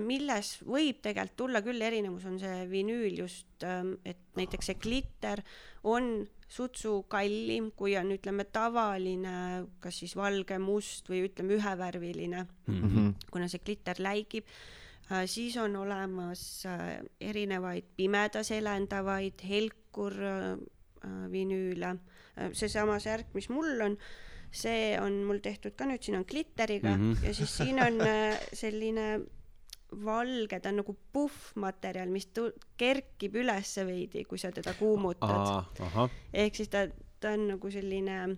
milles 0.00 0.54
võib 0.64 1.02
tegelikult 1.04 1.36
tulla 1.36 1.60
küll 1.62 1.82
erinevus, 1.82 2.24
on 2.24 2.38
see 2.40 2.64
vinüül 2.70 3.18
just, 3.20 3.62
et 4.04 4.22
näiteks 4.38 4.70
see 4.70 4.78
glitter 4.80 5.42
on 5.84 6.26
sutsu 6.48 7.02
kallim, 7.12 7.70
kui 7.76 7.94
on, 8.00 8.10
ütleme, 8.16 8.46
tavaline, 8.52 9.66
kas 9.84 10.00
siis 10.02 10.14
valge, 10.16 10.56
must 10.62 11.10
või 11.10 11.26
ütleme, 11.28 11.58
ühevärviline, 11.58 12.46
Mhm. 12.66 13.14
kuna 13.30 13.48
see 13.48 13.60
glitter 13.64 13.96
läigib. 13.98 14.44
siis 15.26 15.56
on 15.56 15.76
olemas 15.76 16.66
äh, 16.66 17.00
erinevaid 17.20 17.84
pimedas 17.96 18.50
helendavaid 18.50 19.40
helkur 19.48 20.12
äh, 20.12 20.58
vinüüle. 21.32 21.98
seesama 22.52 22.98
särk, 23.00 23.34
mis 23.34 23.48
mul 23.48 23.80
on, 23.80 23.96
see 24.50 24.98
on 25.00 25.24
mul 25.24 25.38
tehtud 25.38 25.74
ka 25.74 25.84
nüüd, 25.84 26.02
siin 26.02 26.16
on 26.16 26.24
glitteriga 26.28 26.96
mm. 26.96 27.12
-hmm. 27.12 27.26
ja 27.26 27.34
siis 27.34 27.56
siin 27.56 27.82
on 27.82 28.00
äh, 28.00 28.38
selline 28.52 29.20
valge, 30.04 30.60
ta 30.60 30.68
on 30.68 30.76
nagu 30.82 30.96
puhvmaterjal, 31.12 32.08
mis 32.12 32.26
tu- 32.26 32.52
kerkib 32.76 33.34
ülesse 33.40 33.86
veidi, 33.86 34.24
kui 34.24 34.38
sa 34.38 34.50
teda 34.52 34.74
kuumutad. 34.78 35.30
ehk 36.32 36.54
siis 36.54 36.68
ta, 36.68 36.86
ta 37.20 37.30
on 37.32 37.46
nagu 37.48 37.70
selline 37.70 38.36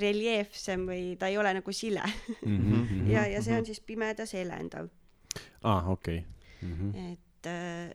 reljeefsem 0.00 0.84
või 0.86 1.16
ta 1.18 1.26
ei 1.30 1.38
ole 1.38 1.52
nagu 1.56 1.72
sile 1.74 2.02
Mhm. 2.46 3.10
ja, 3.10 3.26
ja 3.26 3.42
see 3.42 3.56
on 3.58 3.66
siis 3.66 3.80
pimedas 3.80 4.32
helendav, 4.38 4.88
aa, 5.64 5.82
okei. 5.90 6.24
et, 7.12 7.46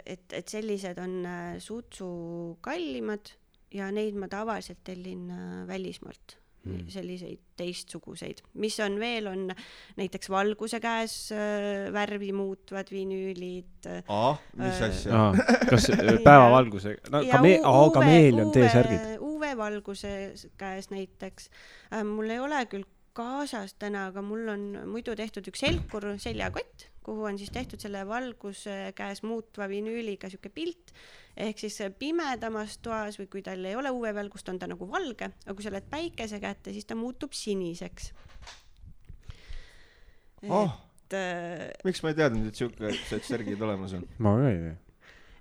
et, 0.06 0.34
et 0.34 0.48
sellised 0.50 0.98
on 1.00 1.26
äh, 1.26 1.58
sutsu 1.60 2.58
kallimad 2.62 3.32
ja 3.72 3.92
neid 3.92 4.16
ma 4.16 4.28
tavaliselt 4.28 4.84
tellin 4.84 5.30
äh, 5.32 5.68
välismaalt 5.68 6.38
Mm. 6.66 6.88
selliseid 6.90 7.42
teistsuguseid, 7.60 8.40
mis 8.58 8.80
on 8.82 8.96
veel, 9.00 9.28
on 9.30 9.52
näiteks 10.00 10.32
valguse 10.34 10.80
käes 10.82 11.14
äh, 11.36 11.92
värvi 11.94 12.32
muutvad 12.34 12.90
vinüülid 12.90 13.86
äh,. 13.86 14.02
ah, 14.10 14.40
mis 14.58 14.82
Äh, 14.82 14.90
asja? 14.90 15.22
kas 15.70 15.90
äh, 15.94 16.16
päevavalguse, 16.26 16.96
no 17.14 17.22
kamee-, 17.30 17.62
aa, 17.62 17.86
kameelion 17.94 18.50
T-särgid. 18.56 19.14
UV-valguse 19.22 20.16
käes 20.58 20.90
näiteks 20.90 21.52
äh,. 21.94 22.02
mul 22.02 22.34
ei 22.34 22.42
ole 22.42 22.66
küll 22.72 22.90
kaasas 23.16 23.78
täna, 23.80 24.10
aga 24.10 24.26
mul 24.26 24.50
on 24.52 24.66
muidu 24.90 25.16
tehtud 25.16 25.46
üks 25.52 25.64
helkur 25.68 26.16
seljakott, 26.22 26.90
kuhu 27.06 27.28
on 27.30 27.38
siis 27.40 27.52
tehtud 27.54 27.82
selle 27.82 28.02
valguse 28.08 28.94
käes 28.98 29.22
muutva 29.26 29.68
vinüüliga 29.70 30.30
sihuke 30.32 30.50
pilt. 30.54 30.94
ehk 31.38 31.60
siis 31.60 31.78
pimedamas 32.00 32.78
toas 32.84 33.20
või 33.20 33.28
kui 33.32 33.44
tal 33.46 33.66
ei 33.66 33.76
ole 33.76 33.92
UV-valgust, 33.92 34.50
on 34.50 34.60
ta 34.60 34.70
nagu 34.72 34.88
valge, 34.90 35.30
aga 35.46 35.56
kui 35.56 35.66
sa 35.66 35.74
lähed 35.74 35.90
päikese 35.92 36.40
kätte, 36.44 36.74
siis 36.74 36.88
ta 36.88 36.96
muutub 36.96 37.36
siniseks. 37.36 38.14
oh, 40.50 40.72
et 41.06 41.20
äh, 41.20 41.70
miks 41.86 42.02
ma 42.04 42.14
ei 42.14 42.20
teadnud, 42.22 42.50
et 42.50 42.64
siukesed 42.64 43.30
särgid 43.30 43.62
olemas 43.62 43.94
on? 43.98 44.08
ma 44.18 44.36
ka 44.40 44.50
ei 44.50 44.60
tea. 44.64 44.76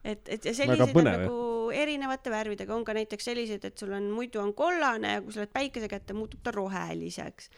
et, 0.05 0.29
et 0.37 0.51
ja 0.51 0.57
selliseid 0.57 1.01
on 1.01 1.11
nagu 1.11 1.41
erinevate 1.75 2.33
värvidega, 2.33 2.75
on 2.75 2.85
ka 2.85 2.95
näiteks 2.97 3.31
selliseid, 3.31 3.65
et 3.65 3.79
sul 3.79 3.95
on 3.97 4.11
muidu 4.13 4.43
on 4.43 4.53
kollane 4.57 5.17
ja 5.17 5.23
kui 5.25 5.33
sa 5.33 5.45
lähed 5.45 5.55
päikese 5.55 5.89
kätte, 5.89 6.17
muutub 6.17 6.43
ta 6.45 6.53
roheliseks. 6.55 7.51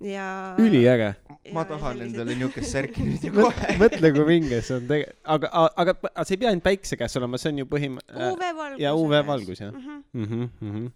ja. 0.00 0.54
üliäge. 0.58 1.14
ma 1.52 1.60
Ja 1.64 1.64
tahan 1.72 1.96
sellised- 1.96 2.14
endale 2.20 2.34
niukest 2.38 2.70
särki 2.72 3.02
nüüd 3.06 3.24
ju 3.28 3.32
kohe. 3.36 3.74
mõtle, 3.80 4.12
kui 4.16 4.24
vinge 4.28 4.60
see 4.62 4.76
on 4.76 4.88
tege-, 4.90 5.12
aga, 5.24 5.50
aga, 5.76 5.94
aga 6.12 6.24
see 6.28 6.36
ei 6.36 6.40
pea 6.44 6.50
ainult 6.52 6.64
päikse 6.66 6.96
käes 7.00 7.16
olema, 7.20 7.38
see 7.40 7.52
on 7.52 7.58
ju 7.62 7.68
põhim-. 7.70 8.00
UV-valgus. 8.10 8.80
ja 8.82 8.94
UV-valgus 8.96 9.62
jah 9.64 9.72
mm. 9.72 10.02
Mhm, 10.12 10.42
mhm. 10.60 10.86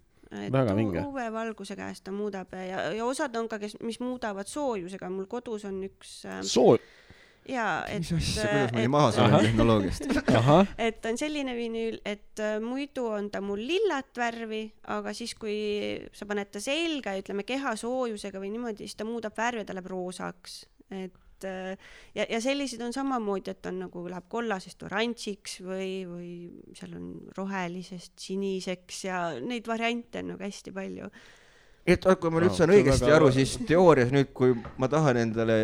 et 0.44 0.52
Väga 0.52 0.74
vinge. 0.76 1.00
UV-valguse 1.06 1.76
käes 1.78 2.00
ta 2.02 2.12
muudab 2.12 2.52
ja, 2.58 2.90
ja 2.96 3.04
osad 3.06 3.36
on 3.36 3.48
ka, 3.48 3.58
kes, 3.62 3.76
mis 3.80 4.00
muudavad 4.02 4.48
soojusega, 4.50 5.10
mul 5.10 5.26
kodus 5.30 5.64
on 5.68 5.80
üks 5.86 6.20
äh, 6.28 6.40
soo-, 6.42 6.78
jaa, 7.48 7.84
et 7.90 8.02
mis 8.02 8.12
asja, 8.16 8.46
kuidas 8.48 8.72
ma 8.74 8.82
nii 8.82 8.92
maha 8.92 9.10
saan 9.14 9.34
tehnoloogiast? 9.36 10.06
et 10.86 11.08
on 11.10 11.18
selline 11.20 11.56
vinüül, 11.56 11.98
et 12.06 12.42
äh, 12.42 12.56
muidu 12.62 13.06
on 13.12 13.28
ta 13.32 13.42
mul 13.44 13.60
lillat 13.60 14.16
värvi, 14.18 14.62
aga 14.94 15.12
siis, 15.16 15.34
kui 15.38 15.56
sa 16.16 16.28
paned 16.30 16.52
ta 16.54 16.62
selga 16.64 17.14
ja 17.14 17.24
ütleme 17.24 17.46
kehasoojusega 17.48 18.40
või 18.42 18.54
niimoodi, 18.54 18.88
siis 18.88 18.98
ta 19.00 19.08
muudab 19.08 19.36
värvi 19.38 19.64
ja 19.64 19.68
ta 19.68 19.76
läheb 19.76 19.90
roosaks. 19.92 20.64
et 20.90 21.48
äh, 21.48 21.76
ja, 22.16 22.26
ja 22.30 22.40
selliseid 22.40 22.82
on 22.86 22.96
samamoodi, 22.96 23.52
et 23.52 23.70
on 23.70 23.84
nagu 23.86 24.06
läheb 24.08 24.28
kollasest 24.32 24.82
oranžiks 24.88 25.60
või, 25.64 25.92
või 26.08 26.34
seal 26.76 26.96
on 26.98 27.08
rohelisest 27.36 28.18
siniseks 28.20 29.04
ja 29.08 29.24
neid 29.40 29.68
variante 29.68 30.24
on 30.24 30.34
nagu 30.34 30.46
hästi 30.46 30.74
palju. 30.74 31.12
Et 31.86 32.06
kui 32.20 32.30
ma 32.32 32.40
nüüd 32.40 32.52
Aa, 32.52 32.56
saan 32.56 32.72
õigesti 32.72 33.04
väga- 33.04 33.16
aru, 33.18 33.30
siis 33.34 33.50
teoorias 33.68 34.12
nüüd, 34.14 34.30
kui 34.36 34.54
ma 34.80 34.88
tahan 34.88 35.18
endale 35.20 35.56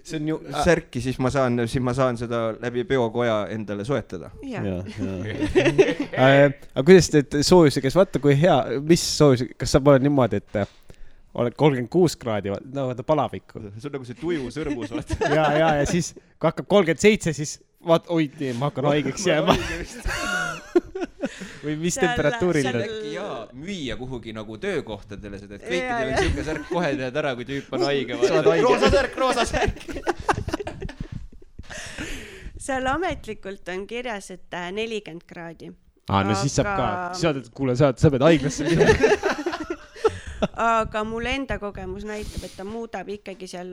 see 0.00 0.16
on 0.16 0.30
ju 0.30 0.38
särki, 0.64 1.02
siis 1.04 1.18
ma 1.20 1.30
saan, 1.34 1.60
siis 1.68 1.84
ma 1.84 1.92
saan 1.96 2.16
seda 2.20 2.40
läbi 2.62 2.86
peokoja 2.88 3.42
endale 3.52 3.84
soetada. 3.84 4.30
ja. 4.48 4.62
aga 6.16 6.84
kuidas 6.84 7.10
te 7.12 7.22
teete 7.22 7.44
soojusega, 7.46 7.92
vaata, 8.00 8.22
kui 8.22 8.36
hea, 8.40 8.56
mis 8.88 9.04
soojus, 9.18 9.44
kas 9.60 9.76
saab 9.76 9.92
olla 9.92 10.02
niimoodi, 10.02 10.40
et 10.40 10.60
äh, 10.62 10.72
oled 11.38 11.56
kolmkümmend 11.58 11.92
kuus 11.92 12.16
kraadi, 12.16 12.54
no 12.72 12.88
vaata 12.88 13.04
palavikku. 13.06 13.60
see 13.76 13.90
on 13.90 13.98
nagu 13.98 14.08
see 14.08 14.18
tuju 14.18 14.48
sõrmus, 14.54 14.92
vaata. 14.96 15.20
ja, 15.28 15.46
ja, 15.52 15.72
ja 15.82 15.88
siis 15.88 16.14
kui 16.16 16.48
hakkab 16.48 16.68
kolmkümmend 16.70 17.04
seitse, 17.04 17.36
siis 17.36 17.58
vaat, 17.88 18.04
oi, 18.12 18.28
ma 18.58 18.68
hakkan 18.70 18.84
haigeks 18.92 19.26
jääma. 19.26 19.56
või 21.64 21.74
mis 21.80 21.94
Seal- 21.96 22.06
temperatuuril 22.06 22.64
seal- 22.66 22.78
ta 22.78 22.84
äkki 22.86 23.12
jaa, 23.14 23.38
müüa 23.56 23.96
kuhugi 24.00 24.34
nagu 24.36 24.58
töökohtadele 24.62 25.36
seda, 25.40 25.54
et 25.58 25.64
kõikidel 25.66 26.12
on 26.12 26.16
siuke 26.22 26.42
särk, 26.46 26.64
kohe 26.70 26.90
tead 27.00 27.16
ära, 27.22 27.30
kui 27.38 27.46
tüüp 27.48 27.66
on 27.76 27.80
haige. 27.88 28.12
Roosa 28.62 28.88
särk, 28.94 29.12
roosa 29.18 29.44
särk. 29.48 29.78
seal 32.68 32.84
ametlikult 32.90 33.68
on 33.72 33.86
kirjas, 33.88 34.26
et 34.34 34.52
äh, 34.56 34.68
nelikümmend 34.74 35.24
kraadi. 35.28 35.70
aa, 36.08 36.22
no 36.24 36.32
siis 36.36 36.54
saab 36.58 36.70
ka 36.70 36.84
Aga-, 36.84 37.08
siis 37.14 37.22
saad, 37.26 37.36
et 37.42 37.48
kuule, 37.54 37.74
sa, 37.78 37.86
sa 37.96 38.10
pead 38.12 38.24
haiglasse 38.26 38.62
minema. 38.68 38.92
aga 40.68 40.98
mul 41.06 41.24
enda 41.28 41.58
kogemus 41.62 42.04
näitab, 42.08 42.42
et 42.46 42.54
ta 42.56 42.64
muudab 42.68 43.08
ikkagi 43.12 43.46
seal 43.50 43.72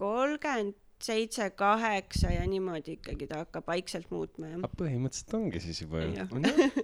kolmkümmend 0.00 0.74
seitse, 1.06 1.50
kaheksa 1.58 2.32
ja 2.34 2.44
niimoodi 2.48 2.98
ikkagi 2.98 3.26
ta 3.30 3.42
hakkab 3.44 3.66
vaikselt 3.70 4.10
muutma 4.14 4.52
ja. 4.52 4.70
põhimõtteliselt 4.78 5.36
ongi 5.38 5.60
siis 5.64 5.82
juba 5.84 6.04
ju. 6.04 6.14
jah, 6.16 6.30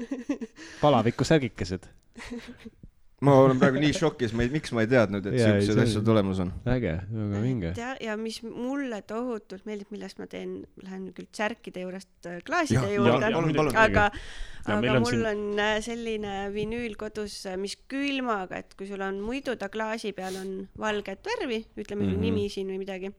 palaviku 0.82 1.26
särgikesed. 1.28 1.88
ma 3.24 3.34
olen 3.42 3.58
praegu 3.58 3.80
nii 3.82 3.94
šokis, 3.96 4.32
ma 4.36 4.44
ei, 4.46 4.50
miks 4.54 4.70
ma 4.76 4.84
ei 4.84 4.90
teadnud, 4.90 5.24
et 5.26 5.38
Jaa, 5.40 5.54
ei, 5.56 5.62
siuksed 5.64 5.80
see- 5.80 5.86
asjad 5.90 6.10
olemas 6.14 6.42
on. 6.44 6.52
äge, 6.70 6.92
väga 7.12 7.42
vinge. 7.42 7.72
ja, 7.78 7.94
ja 8.02 8.16
mis 8.20 8.40
mulle 8.46 9.00
tohutult 9.02 9.66
meeldib, 9.66 9.90
millest 9.94 10.20
ma 10.22 10.28
teen, 10.30 10.60
lähen 10.84 11.08
küll 11.16 11.30
särkide 11.34 11.82
juurest 11.86 12.30
äh, 12.30 12.38
klaaside 12.46 12.84
Jah, 12.84 12.94
juurde 12.94 13.32
jah,, 13.32 13.72
aga, 13.84 14.10
Ja 14.68 14.76
aga 14.76 14.92
on 14.92 15.02
mul 15.02 15.10
siin- 15.10 15.26
on 15.30 15.62
äh, 15.64 15.76
selline 15.84 16.34
vinüül 16.54 16.98
kodus, 17.00 17.40
mis 17.58 17.78
külmaga, 17.90 18.60
et 18.62 18.74
kui 18.78 18.86
sul 18.90 19.02
on 19.02 19.22
muidu 19.24 19.56
ta 19.58 19.70
klaasi 19.72 20.12
peal 20.12 20.36
on 20.38 20.52
valget 20.78 21.24
värvi, 21.26 21.64
ütleme 21.76 22.04
mm. 22.04 22.12
-hmm. 22.12 22.26
nimi 22.28 22.48
siin 22.52 22.70
või 22.70 22.82
midagi, 22.84 23.14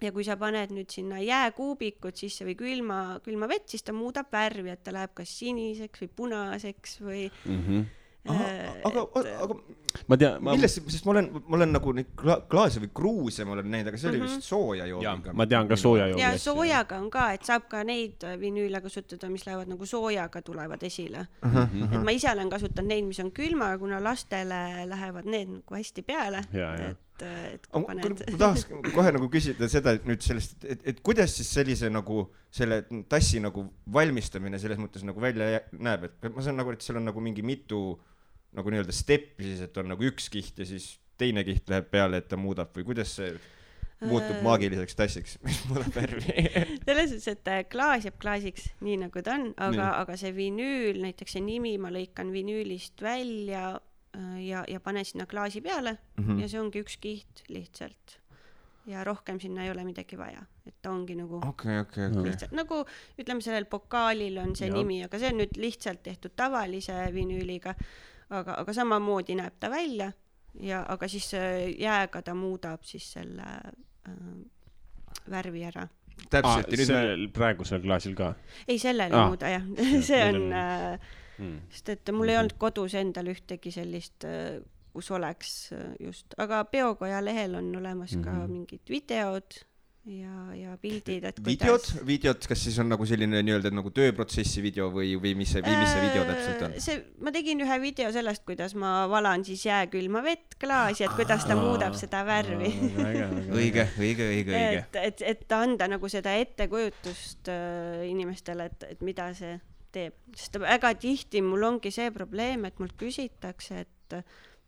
ja 0.00 0.12
kui 0.12 0.24
sa 0.24 0.36
paned 0.36 0.70
nüüd 0.70 0.90
sinna 0.90 1.18
jääkuubikud 1.20 2.14
sisse 2.16 2.44
või 2.46 2.54
külma, 2.58 3.20
külma 3.24 3.48
vett, 3.50 3.68
siis 3.68 3.82
ta 3.82 3.92
muudab 3.92 4.26
värvi, 4.32 4.70
et 4.70 4.82
ta 4.84 4.92
läheb 4.94 5.14
kas 5.14 5.28
siniseks 5.40 6.00
või 6.04 6.08
punaseks 6.16 7.00
või 7.00 7.30
äh, 8.28 8.82
aga, 8.84 9.02
et- 9.22 9.42
aga 9.42 9.54
ma 10.08 10.16
tean, 10.20 10.42
ma, 10.44 10.52
millest, 10.52 10.82
sest 10.92 11.06
ma 11.06 11.12
olen, 11.14 11.28
ma 11.48 11.56
olen 11.56 11.72
nagu 11.72 11.92
neid 11.96 12.10
kla- 12.18 12.42
klaase 12.50 12.80
või 12.82 12.90
kruuse 12.94 13.44
ma 13.48 13.54
olen 13.56 13.70
näinud, 13.72 13.88
aga 13.88 13.96
see 13.98 14.10
oli 14.10 14.18
Mhm. 14.20 14.26
vist 14.26 14.42
sooja 14.48 14.84
jaa 14.86 15.00
joogiga., 15.00 15.32
ma 15.34 15.46
tean 15.46 15.68
ka 15.68 15.76
sooja 15.76 16.06
ja 16.08 16.16
joogi. 16.16 16.38
soojaga 16.44 16.98
on 17.00 17.10
ka, 17.10 17.32
et 17.32 17.42
saab 17.44 17.68
ka 17.70 17.82
neid 17.84 18.20
vinüüle 18.40 18.80
kasutada, 18.84 19.30
mis 19.30 19.46
lähevad 19.46 19.68
nagu 19.68 19.86
soojaga 19.86 20.42
tulevad 20.42 20.82
esile. 20.82 21.26
Mhm. 21.42 21.82
et 21.94 22.02
ma 22.04 22.10
ise 22.10 22.30
olen 22.30 22.50
kasutanud 22.50 22.88
neid, 22.88 23.04
mis 23.04 23.18
on 23.20 23.30
külmaga, 23.32 23.78
kuna 23.78 24.00
lastele 24.04 24.84
lähevad 24.86 25.24
need 25.24 25.48
nagu 25.48 25.74
hästi 25.74 26.02
peale. 26.02 26.44
Jaa. 26.52 26.94
et, 27.26 27.56
et 27.58 27.66
kui 27.72 27.86
paned. 27.88 28.22
ma 28.32 28.38
tahaks 28.44 28.66
kohe 28.94 29.14
nagu 29.16 29.28
küsida 29.32 29.68
seda, 29.70 29.94
et 29.98 30.06
nüüd 30.08 30.24
sellest, 30.24 30.58
et, 30.64 30.84
et 30.92 31.02
kuidas 31.04 31.34
siis 31.38 31.50
sellise 31.58 31.90
nagu 31.92 32.26
selle 32.54 32.82
tassi 33.10 33.42
nagu 33.44 33.66
valmistamine 33.92 34.60
selles 34.60 34.80
mõttes 34.80 35.04
nagu 35.06 35.22
välja 35.22 35.62
näeb, 35.76 36.08
et 36.08 36.30
ma 36.34 36.44
saan 36.44 36.58
nagu, 36.60 36.72
et 36.74 36.84
seal 36.84 37.00
on 37.00 37.08
nagu 37.10 37.22
mingi 37.24 37.44
mitu 37.46 37.82
nagu 38.56 38.72
nii-öelda 38.72 38.94
steppi 38.96 39.50
siis, 39.50 39.66
et 39.68 39.76
on 39.80 39.92
nagu 39.92 40.08
üks 40.08 40.30
kiht 40.32 40.58
ja 40.58 40.66
siis 40.68 40.94
teine 41.18 41.44
kiht 41.44 41.68
läheb 41.70 41.90
peale, 41.92 42.22
et 42.22 42.28
ta 42.30 42.38
muudab 42.40 42.72
või 42.76 42.86
kuidas 42.92 43.16
see 43.18 43.32
muutub 44.04 44.36
Äh, 44.36 44.42
maagiliseks 44.42 44.94
tassiks, 44.94 45.36
mis 45.46 45.58
muudab 45.68 45.94
värvi 45.94 46.22
selles 46.84 47.10
suhtes, 47.10 47.28
et 47.32 47.50
äh, 47.50 47.62
klaas 47.70 48.06
jääb 48.06 48.18
klaasiks, 48.22 48.68
nii 48.84 48.98
nagu 49.02 49.22
ta 49.24 49.34
on, 49.38 49.50
aga 49.68 49.90
aga 50.02 50.16
see 50.20 50.30
vinüül, 50.36 51.00
näiteks 51.02 51.36
see 51.36 51.44
nimi 51.44 51.74
ma 51.82 51.90
lõikan 51.94 52.30
vinüülist 52.34 53.02
välja 53.02 53.72
ja, 54.42 54.64
ja 54.68 54.80
panen 54.80 55.04
sinna 55.04 55.26
klaasi 55.26 55.60
peale 55.60 55.98
mm. 56.16 56.24
-hmm. 56.24 56.40
ja 56.42 56.48
see 56.48 56.60
ongi 56.60 56.80
üks 56.82 56.96
kiht 57.00 57.44
lihtsalt. 57.48 58.20
ja 58.86 59.04
rohkem 59.04 59.40
sinna 59.40 59.64
ei 59.64 59.70
ole 59.70 59.84
midagi 59.84 60.18
vaja, 60.18 60.42
et 60.66 60.74
ta 60.82 60.90
ongi 60.90 61.14
nagu 61.14 61.40
okei, 61.48 61.78
okei, 61.80 62.06
okei. 62.06 62.22
lihtsalt 62.30 62.52
nagu 62.52 62.84
ütleme, 63.18 63.40
sellel 63.40 63.64
pokaalil 63.64 64.38
on 64.38 64.56
see 64.56 64.68
ja. 64.68 64.74
nimi, 64.74 65.02
aga 65.04 65.18
see 65.18 65.28
on 65.32 65.42
nüüd 65.42 65.60
lihtsalt 65.60 66.02
tehtud 66.02 66.32
tavalise 66.36 66.96
vinüüliga. 67.14 67.74
aga, 68.30 68.54
aga 68.54 68.72
samamoodi 68.72 69.34
näeb 69.34 69.60
ta 69.60 69.70
välja 69.70 70.12
ja, 70.60 70.82
aga 70.88 71.08
siis 71.08 71.34
äh, 71.34 71.68
jääga 71.78 72.22
ta 72.22 72.34
muudab 72.34 72.82
siis 72.82 73.12
selle 73.12 73.46
äh, 74.08 74.12
värvi 75.30 75.64
ära. 75.64 75.88
täpselt 76.30 76.66
ja 76.66 76.76
nüüd 76.76 76.80
me 76.80 76.86
sellel 76.86 77.28
praegusel 77.34 77.82
klaasil 77.82 78.14
ka 78.18 78.32
ei, 78.66 78.78
sellel 78.78 79.12
ei 79.12 79.28
muuda 79.28 79.52
jah, 79.52 79.68
see 80.08 80.22
on- 80.24 80.52
äh,, 80.52 81.10
mm.. 81.38 81.60
sest 81.70 81.88
et 81.96 82.12
mul 82.14 82.28
ei 82.28 82.36
olnud 82.40 82.56
kodus 82.58 82.94
endal 82.98 83.30
ühtegi 83.34 83.72
sellist 83.74 84.24
äh, 84.28 84.58
kus 84.92 85.10
oleks 85.14 85.72
äh, 85.76 85.94
just, 86.02 86.34
aga 86.38 86.64
Peokoja 86.66 87.20
lehel 87.24 87.54
on 87.54 87.72
olemas 87.78 88.16
ka 88.18 88.32
Mhm. 88.32 88.52
mingid 88.52 88.80
videod 88.90 89.60
ja, 90.08 90.54
ja 90.56 90.72
pildid, 90.80 91.24
et 91.28 91.38
videod, 91.44 91.84
videod, 92.08 92.46
kas 92.48 92.62
siis 92.64 92.78
on 92.80 92.88
nagu 92.88 93.04
selline 93.06 93.42
nii-öelda 93.44 93.68
nagu 93.76 93.90
tööprotsessi 93.92 94.62
video 94.64 94.86
või, 94.94 95.10
või 95.20 95.34
mis 95.36 95.52
see, 95.52 95.60
või 95.62 95.76
mis 95.82 95.90
see 95.92 96.00
video 96.06 96.22
täpselt 96.24 96.62
on 96.64 96.72
Äh,? 96.78 96.80
see, 96.80 97.02
ma 97.20 97.32
tegin 97.34 97.60
ühe 97.60 97.76
video 97.82 98.08
sellest, 98.14 98.42
kuidas 98.48 98.72
ma 98.74 99.04
valan 99.12 99.44
siis 99.44 99.66
jääkülma 99.68 100.22
vett 100.24 100.56
klaasi, 100.58 101.04
et 101.04 101.12
kuidas 101.18 101.44
ta 101.44 101.58
muudab 101.60 101.94
seda 102.00 102.24
värvi. 102.24 102.72
õige, 103.04 103.28
õige, 103.52 103.86
õige, 104.00 104.28
õige. 104.32 104.56
et, 104.80 104.96
et, 105.02 105.22
et 105.34 105.52
anda 105.52 105.90
nagu 105.92 106.08
seda 106.08 106.32
ettekujutust 106.40 107.52
äh, 107.52 108.06
inimestele, 108.08 108.70
et, 108.72 108.88
et 108.96 109.04
mida 109.04 109.28
see 109.36 109.58
teeb, 109.94 110.16
sest 110.36 110.58
väga 110.62 110.92
tihti 111.00 111.42
mul 111.44 111.66
ongi 111.68 111.92
see 111.94 112.10
probleem, 112.14 112.66
et 112.68 112.78
mult 112.82 112.96
küsitakse, 113.00 113.86
et 113.86 114.18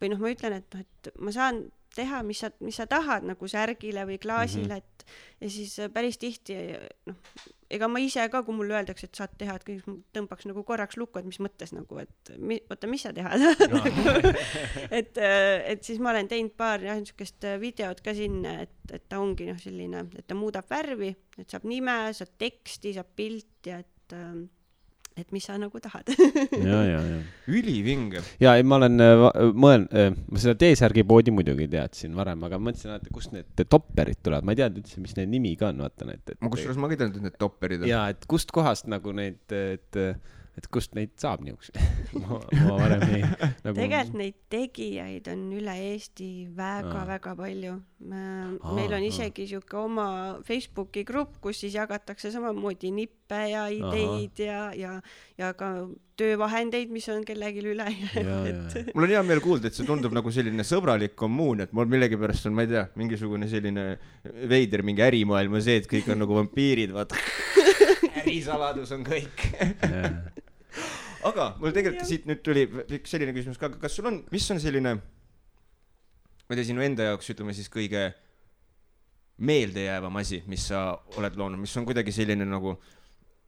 või 0.00 0.12
noh, 0.12 0.22
ma 0.22 0.32
ütlen, 0.32 0.56
et 0.60 0.74
noh, 0.74 0.86
et 0.86 1.12
ma 1.20 1.34
saan 1.34 1.64
teha, 1.94 2.22
mis 2.26 2.40
sa, 2.42 2.50
mis 2.62 2.76
sa 2.78 2.86
tahad 2.90 3.26
nagu 3.26 3.48
särgile 3.50 4.04
või 4.06 4.18
klaasile 4.22 4.66
mm, 4.66 4.70
-hmm. 4.70 4.76
et 4.76 5.06
ja 5.40 5.50
siis 5.50 5.78
äh, 5.82 5.90
päris 5.92 6.18
tihti 6.22 6.54
noh, 7.08 7.16
ega 7.70 7.88
ma 7.88 8.00
ise 8.02 8.26
ka, 8.30 8.42
kui 8.46 8.54
mulle 8.54 8.76
öeldakse, 8.78 9.08
et 9.08 9.18
saad 9.18 9.34
teha, 9.38 9.56
et 9.56 9.64
kõik 9.66 9.88
tõmbaks 10.14 10.46
nagu 10.50 10.62
korraks 10.66 10.98
lukku, 11.00 11.20
et 11.20 11.26
mis 11.26 11.40
mõttes 11.42 11.74
nagu, 11.74 11.98
et 12.02 12.32
mi, 12.38 12.60
oota, 12.70 12.90
mis 12.90 13.04
sa 13.06 13.12
teha 13.14 13.30
tahad? 13.42 13.74
Nagu, 13.74 14.32
et, 14.98 15.20
et 15.20 15.84
siis 15.86 16.00
ma 16.02 16.10
olen 16.14 16.30
teinud 16.30 16.54
paar 16.58 16.82
jah, 16.82 16.98
niisugust 16.98 17.46
videot 17.62 18.02
ka 18.06 18.14
sinna, 18.14 18.60
et, 18.66 18.78
et 18.92 19.06
ta 19.08 19.20
ongi 19.22 19.50
noh, 19.50 19.58
selline, 19.58 20.06
et 20.18 20.26
ta 20.26 20.38
muudab 20.38 20.70
värvi, 20.70 21.12
et 21.38 21.50
saab 21.50 21.66
nime, 21.70 21.98
saab 22.16 22.34
teksti, 22.38 22.94
saab 22.98 23.14
pilti, 23.16 23.74
et, 23.78 24.14
et 25.18 25.32
mis 25.34 25.44
sa 25.44 25.56
nagu 25.60 25.80
tahad. 25.82 26.08
ja, 26.70 26.80
ja, 26.86 27.00
ja. 27.02 27.18
ülivinge. 27.50 28.22
ja 28.42 28.54
ei, 28.58 28.64
ma 28.66 28.78
olen 28.80 28.96
mõelnud, 29.54 30.16
ma 30.30 30.42
seda 30.42 30.56
T-särgi 30.60 31.04
poodi 31.08 31.34
muidugi 31.34 31.68
teadsin 31.70 32.14
varem, 32.18 32.46
aga 32.48 32.60
mõtlesin, 32.62 32.96
et 32.96 33.10
kust 33.14 33.34
need 33.34 33.64
topperid 33.66 34.22
tulevad, 34.22 34.46
ma 34.46 34.56
ei 34.56 34.62
teadnud 34.62 34.84
üldse, 34.84 35.02
mis 35.02 35.16
need 35.18 35.32
nimi 35.34 35.54
ka 35.60 35.70
on, 35.72 35.84
vaata 35.86 36.08
need. 36.08 36.34
ma 36.40 36.52
kusjuures 36.52 36.80
ma 36.80 36.90
ka 36.90 36.96
ei 36.96 37.02
teadnud, 37.02 37.20
et 37.20 37.28
need 37.28 37.40
topperid 37.40 37.84
on. 37.84 37.90
ja 37.90 38.04
et 38.14 38.28
kust 38.30 38.54
kohast 38.54 38.90
nagu 38.90 39.14
neid, 39.16 39.42
et, 39.50 39.88
et 39.90 40.38
kust 40.72 40.96
neid 40.98 41.14
saab 41.20 41.44
niisuguseid 41.46 41.78
ma, 42.22 42.40
ma 42.66 42.76
varem 42.76 43.04
ei 43.08 43.22
nagu.... 43.64 43.74
tegelikult 43.76 44.18
neid 44.20 44.38
tegijaid 44.52 45.30
on 45.32 45.46
üle 45.56 45.76
Eesti 45.90 46.30
väga-väga 46.56 47.34
palju. 47.38 47.78
meil 48.76 48.94
on 48.96 49.06
isegi 49.06 49.46
sihuke 49.50 49.76
oma 49.80 50.06
Facebooki 50.46 51.04
grupp, 51.08 51.38
kus 51.44 51.62
siis 51.64 51.76
jagatakse 51.78 52.32
samamoodi 52.34 52.92
nippe 52.94 53.40
ja 53.52 53.66
ideid 53.72 54.40
ja, 54.42 54.62
ja, 54.76 54.94
ja 55.38 55.52
ka 55.56 55.72
töövahendeid, 56.20 56.90
mis 56.92 57.06
on 57.12 57.24
kellelgi 57.24 57.62
üle 57.64 57.86
jäänud, 57.88 58.48
et 58.50 58.90
mul 58.94 59.06
on 59.06 59.14
hea 59.14 59.22
meel 59.24 59.40
kuulda, 59.44 59.70
et 59.70 59.76
see 59.76 59.88
tundub 59.88 60.12
nagu 60.16 60.32
selline 60.34 60.66
sõbralik 60.66 61.14
kommuun, 61.18 61.64
et 61.64 61.72
mul 61.76 61.88
millegipärast 61.92 62.50
on, 62.50 62.56
ma 62.58 62.66
ei 62.66 62.72
tea, 62.74 62.84
mingisugune 63.00 63.48
selline 63.50 63.86
veider 64.50 64.84
mingi 64.86 65.04
ärimaailm 65.06 65.56
on 65.56 65.64
see, 65.64 65.80
et 65.80 65.88
kõik 65.90 66.10
on 66.12 66.20
nagu 66.24 66.36
vampiirid, 66.40 66.92
vaata. 66.96 67.20
ärisaladus 68.20 68.92
on 68.96 69.04
kõik. 69.06 69.48
Aga 71.30 71.50
mul 71.60 71.74
tegelikult 71.76 72.08
siit 72.08 72.26
nüüd 72.28 72.42
tuli 72.46 72.66
üks 72.96 73.12
selline 73.12 73.34
küsimus 73.36 73.60
ka, 73.60 73.72
kas 73.80 73.96
sul 73.98 74.08
on, 74.10 74.22
mis 74.32 74.46
on 74.52 74.60
selline, 74.62 74.96
ma 75.00 76.54
ei 76.54 76.60
tea, 76.60 76.70
sinu 76.72 76.84
enda 76.84 77.10
jaoks 77.10 77.32
ütleme 77.34 77.54
siis 77.56 77.70
kõige 77.72 78.08
meeldejäävam 79.40 80.16
asi, 80.20 80.42
mis 80.52 80.66
sa 80.68 80.90
oled 81.16 81.36
loonud, 81.40 81.60
mis 81.60 81.76
on 81.80 81.86
kuidagi 81.88 82.12
selline 82.12 82.44
nagu, 82.48 82.76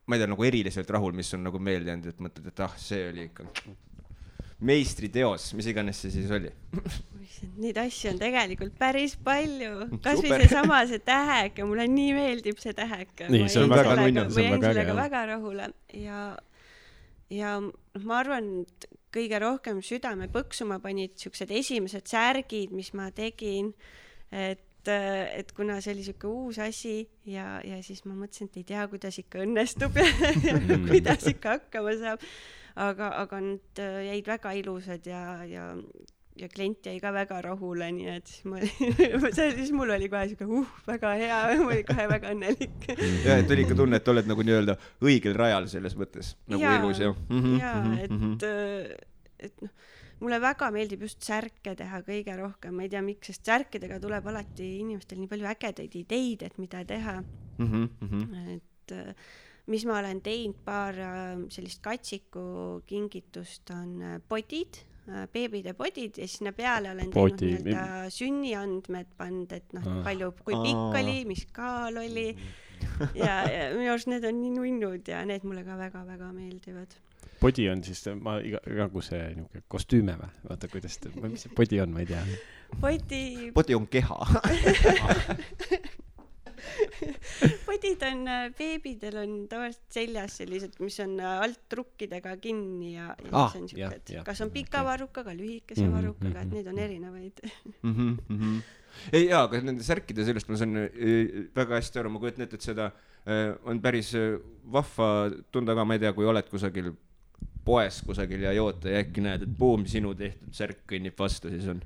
ma 0.08 0.16
ei 0.16 0.22
tea, 0.22 0.30
nagu 0.32 0.48
eriliselt 0.48 0.90
rahul, 0.92 1.14
mis 1.16 1.32
on 1.36 1.44
nagu 1.44 1.60
meelde 1.60 1.92
jäänud, 1.92 2.12
et 2.12 2.22
mõtled, 2.24 2.48
et 2.48 2.62
ah, 2.64 2.76
see 2.80 3.08
oli 3.10 3.26
ikka 3.28 3.48
meistriteos, 4.62 5.48
mis 5.58 5.66
iganes 5.72 5.98
see 6.04 6.12
siis 6.14 6.30
oli. 6.32 6.50
Neid 7.58 7.78
asju 7.82 8.12
on 8.12 8.20
tegelikult 8.20 8.76
päris 8.78 9.16
palju, 9.26 9.88
kasvõi 10.04 10.38
seesama 10.44 10.82
see 10.90 11.02
täheke, 11.02 11.66
mulle 11.66 11.88
nii 11.90 12.14
meeldib 12.16 12.62
see 12.62 12.74
täheke. 12.76 13.28
Nii, 13.32 13.48
see 13.52 13.64
on 13.64 13.74
väga 13.74 13.96
nunnu, 13.98 14.26
ma 14.28 14.36
see 14.36 14.46
on 14.46 14.54
jäin 14.54 14.66
sellega 14.68 14.96
väga 14.98 15.24
rahule. 15.32 15.68
Ja, 15.98 16.22
ja 17.32 17.56
noh, 17.62 18.04
ma 18.04 18.20
arvan, 18.22 18.50
et 18.64 18.88
kõige 19.12 19.40
rohkem 19.42 19.80
südame 19.84 20.28
põksuma 20.32 20.78
panid 20.82 21.16
siuksed 21.20 21.52
esimesed 21.52 22.08
särgid, 22.08 22.72
mis 22.76 22.92
ma 22.96 23.10
tegin, 23.14 23.72
et 24.32 24.68
et 24.90 25.52
kuna 25.54 25.76
see 25.78 25.92
oli 25.94 26.02
siuke 26.02 26.26
uus 26.26 26.58
asi 26.58 27.04
ja, 27.28 27.60
ja 27.62 27.76
siis 27.86 28.02
ma 28.02 28.16
mõtlesin, 28.18 28.48
et 28.50 28.56
ei 28.58 28.64
tea, 28.72 28.86
kuidas 28.90 29.18
ikka 29.22 29.44
õnnestub 29.44 29.94
ja, 30.00 30.08
ja 30.42 30.56
kuidas 30.88 31.26
ikka 31.30 31.56
hakkama 31.56 31.94
saab. 32.00 32.24
aga, 32.74 33.12
aga 33.20 33.38
äh, 33.78 34.00
jäid 34.08 34.26
väga 34.26 34.52
ilusad 34.58 35.06
ja, 35.06 35.44
ja, 35.46 35.68
ja 36.42 36.48
klient 36.52 36.86
jäi 36.86 36.98
ka 37.02 37.12
väga 37.14 37.40
rahule, 37.46 37.88
nii 37.94 38.08
et 38.12 38.30
siis 38.30 38.44
ma, 38.50 38.60
siis 39.58 39.72
mul 39.76 39.94
oli 39.94 40.08
kohe 40.12 40.26
siuke 40.32 40.48
uh, 40.48 40.74
väga 40.88 41.14
hea, 41.20 41.40
ma 41.62 41.70
olin 41.70 41.86
kohe 41.88 42.08
väga 42.10 42.34
õnnelik. 42.34 42.88
ja, 43.26 43.38
et 43.38 43.54
oli 43.54 43.66
ikka 43.66 43.78
tunne, 43.78 44.02
et 44.02 44.12
oled 44.14 44.28
nagu 44.30 44.46
nii-öelda 44.46 44.76
õigel 45.04 45.38
rajal 45.38 45.70
selles 45.72 45.96
mõttes 45.98 46.34
nagu 46.50 46.64
Jaa, 46.64 46.76
elus 46.80 47.02
ja 47.02 47.12
mm. 47.12 47.42
-hmm, 47.42 47.58
jaa, 47.62 47.82
et, 48.04 49.48
et 49.48 49.64
noh, 49.66 49.74
mulle 50.22 50.38
väga 50.42 50.70
meeldib 50.74 51.06
just 51.06 51.22
särke 51.26 51.74
teha 51.78 52.02
kõige 52.06 52.36
rohkem, 52.38 52.76
ma 52.76 52.86
ei 52.86 52.92
tea, 52.92 53.02
miks, 53.04 53.32
sest 53.32 53.48
särkidega 53.48 53.98
tuleb 54.02 54.28
alati 54.30 54.68
inimestel 54.82 55.20
nii 55.22 55.30
palju 55.30 55.48
ägedaid 55.50 55.96
ideid, 55.98 56.44
et 56.46 56.60
mida 56.62 56.84
teha, 56.86 57.16
mm. 57.58 57.88
-hmm. 57.98 58.52
et 58.56 58.94
äh, 58.98 59.14
mis 59.70 59.84
ma 59.86 59.98
olen 59.98 60.22
teinud, 60.24 60.58
paar 60.64 60.98
äh, 60.98 61.42
sellist 61.52 61.82
katsiku 61.84 62.82
kingitust 62.86 63.70
on 63.74 64.00
äh, 64.02 64.20
podid, 64.28 64.82
beebide 65.32 65.74
podid 65.74 66.18
ja 66.20 66.26
sinna 66.30 66.52
peale 66.56 66.92
olen 66.92 67.10
teinud 67.10 67.40
nii-öelda 67.42 68.10
sünniandmed 68.14 69.08
pannud, 69.18 69.52
et 69.56 69.72
noh 69.74 69.88
Ah., 69.88 70.02
palju, 70.06 70.30
kui 70.44 70.54
pikk 70.62 70.98
oli, 71.00 71.16
mis 71.28 71.46
kaal 71.54 71.98
oli 72.04 72.28
ja, 73.18 73.42
ja 73.50 73.64
minu 73.74 73.90
arust 73.90 74.10
need 74.10 74.26
on 74.28 74.38
nii 74.40 74.52
nunnud 74.58 75.10
ja 75.10 75.24
need 75.28 75.46
mulle 75.48 75.64
ka 75.66 75.78
väga-väga 75.78 76.30
meeldivad. 76.36 76.94
podi 77.40 77.66
on 77.70 77.82
siis, 77.82 78.04
ma 78.22 78.36
iga, 78.38 78.62
nagu 78.66 79.02
see 79.02 79.24
niuke 79.38 79.64
kostüüme 79.68 80.14
või? 80.20 80.30
vaata, 80.48 80.70
kuidas 80.70 80.98
ta, 81.02 81.10
mis 81.24 81.46
see 81.46 81.56
podi 81.56 81.82
on, 81.82 81.90
ma 81.94 82.04
ei 82.04 82.10
tea. 82.12 82.22
podi, 82.80 83.24
podi 83.54 83.78
on 83.78 83.90
keha. 83.90 84.20
podid 87.66 88.02
on, 88.08 88.24
beebidel 88.58 89.16
on 89.22 89.32
tavaliselt 89.50 89.86
seljas 89.96 90.36
sellised, 90.42 90.76
mis 90.82 90.98
on 91.04 91.16
äh, 91.20 91.40
alt 91.46 91.60
trukkidega 91.72 92.36
kinni 92.42 92.94
ja, 92.94 93.10
ja 93.18 93.32
Ah, 93.32 93.50
siis 93.52 93.62
on 93.62 93.68
siuksed 93.72 94.14
kas 94.26 94.40
on 94.44 94.50
pika 94.54 94.80
okei. 94.80 94.88
varrukaga, 94.90 95.34
lühikese 95.36 95.82
Mhm, 95.86 95.92
varrukaga, 95.96 96.40
et 96.42 96.46
mhm, 96.46 96.54
neid 96.56 96.66
on 96.72 96.78
erinevaid. 96.78 97.40
mm. 97.82 97.94
-hmm. 98.30 98.60
ei 99.12 99.26
jaa, 99.28 99.42
aga 99.48 99.60
nende 99.60 99.82
särkide 99.82 100.24
sellest 100.24 100.48
ma 100.48 100.56
saan 100.56 100.76
äh, 100.76 101.48
väga 101.56 101.74
hästi 101.80 101.98
aru, 101.98 102.10
ma 102.10 102.18
kujutan 102.22 102.44
ette, 102.46 102.54
et 102.60 102.62
seda 102.68 102.90
äh, 103.26 103.56
on 103.64 103.80
päris 103.82 104.14
äh, 104.14 104.38
vahva 104.72 105.30
tunda 105.52 105.74
ka, 105.74 105.84
ma 105.84 105.94
ei 105.94 105.98
tea, 106.04 106.12
kui 106.12 106.26
oled 106.26 106.48
kusagil 106.50 106.92
poes 107.64 108.00
kusagil 108.06 108.42
ja 108.42 108.52
jood 108.52 108.84
ja 108.84 108.98
äkki 109.02 109.20
näed, 109.22 109.42
et 109.46 109.58
buum, 109.58 109.84
sinu 109.86 110.14
tehtud 110.18 110.54
särk 110.54 110.82
kõnnib 110.90 111.14
vastu, 111.18 111.50
siis 111.50 111.66
on, 111.70 111.82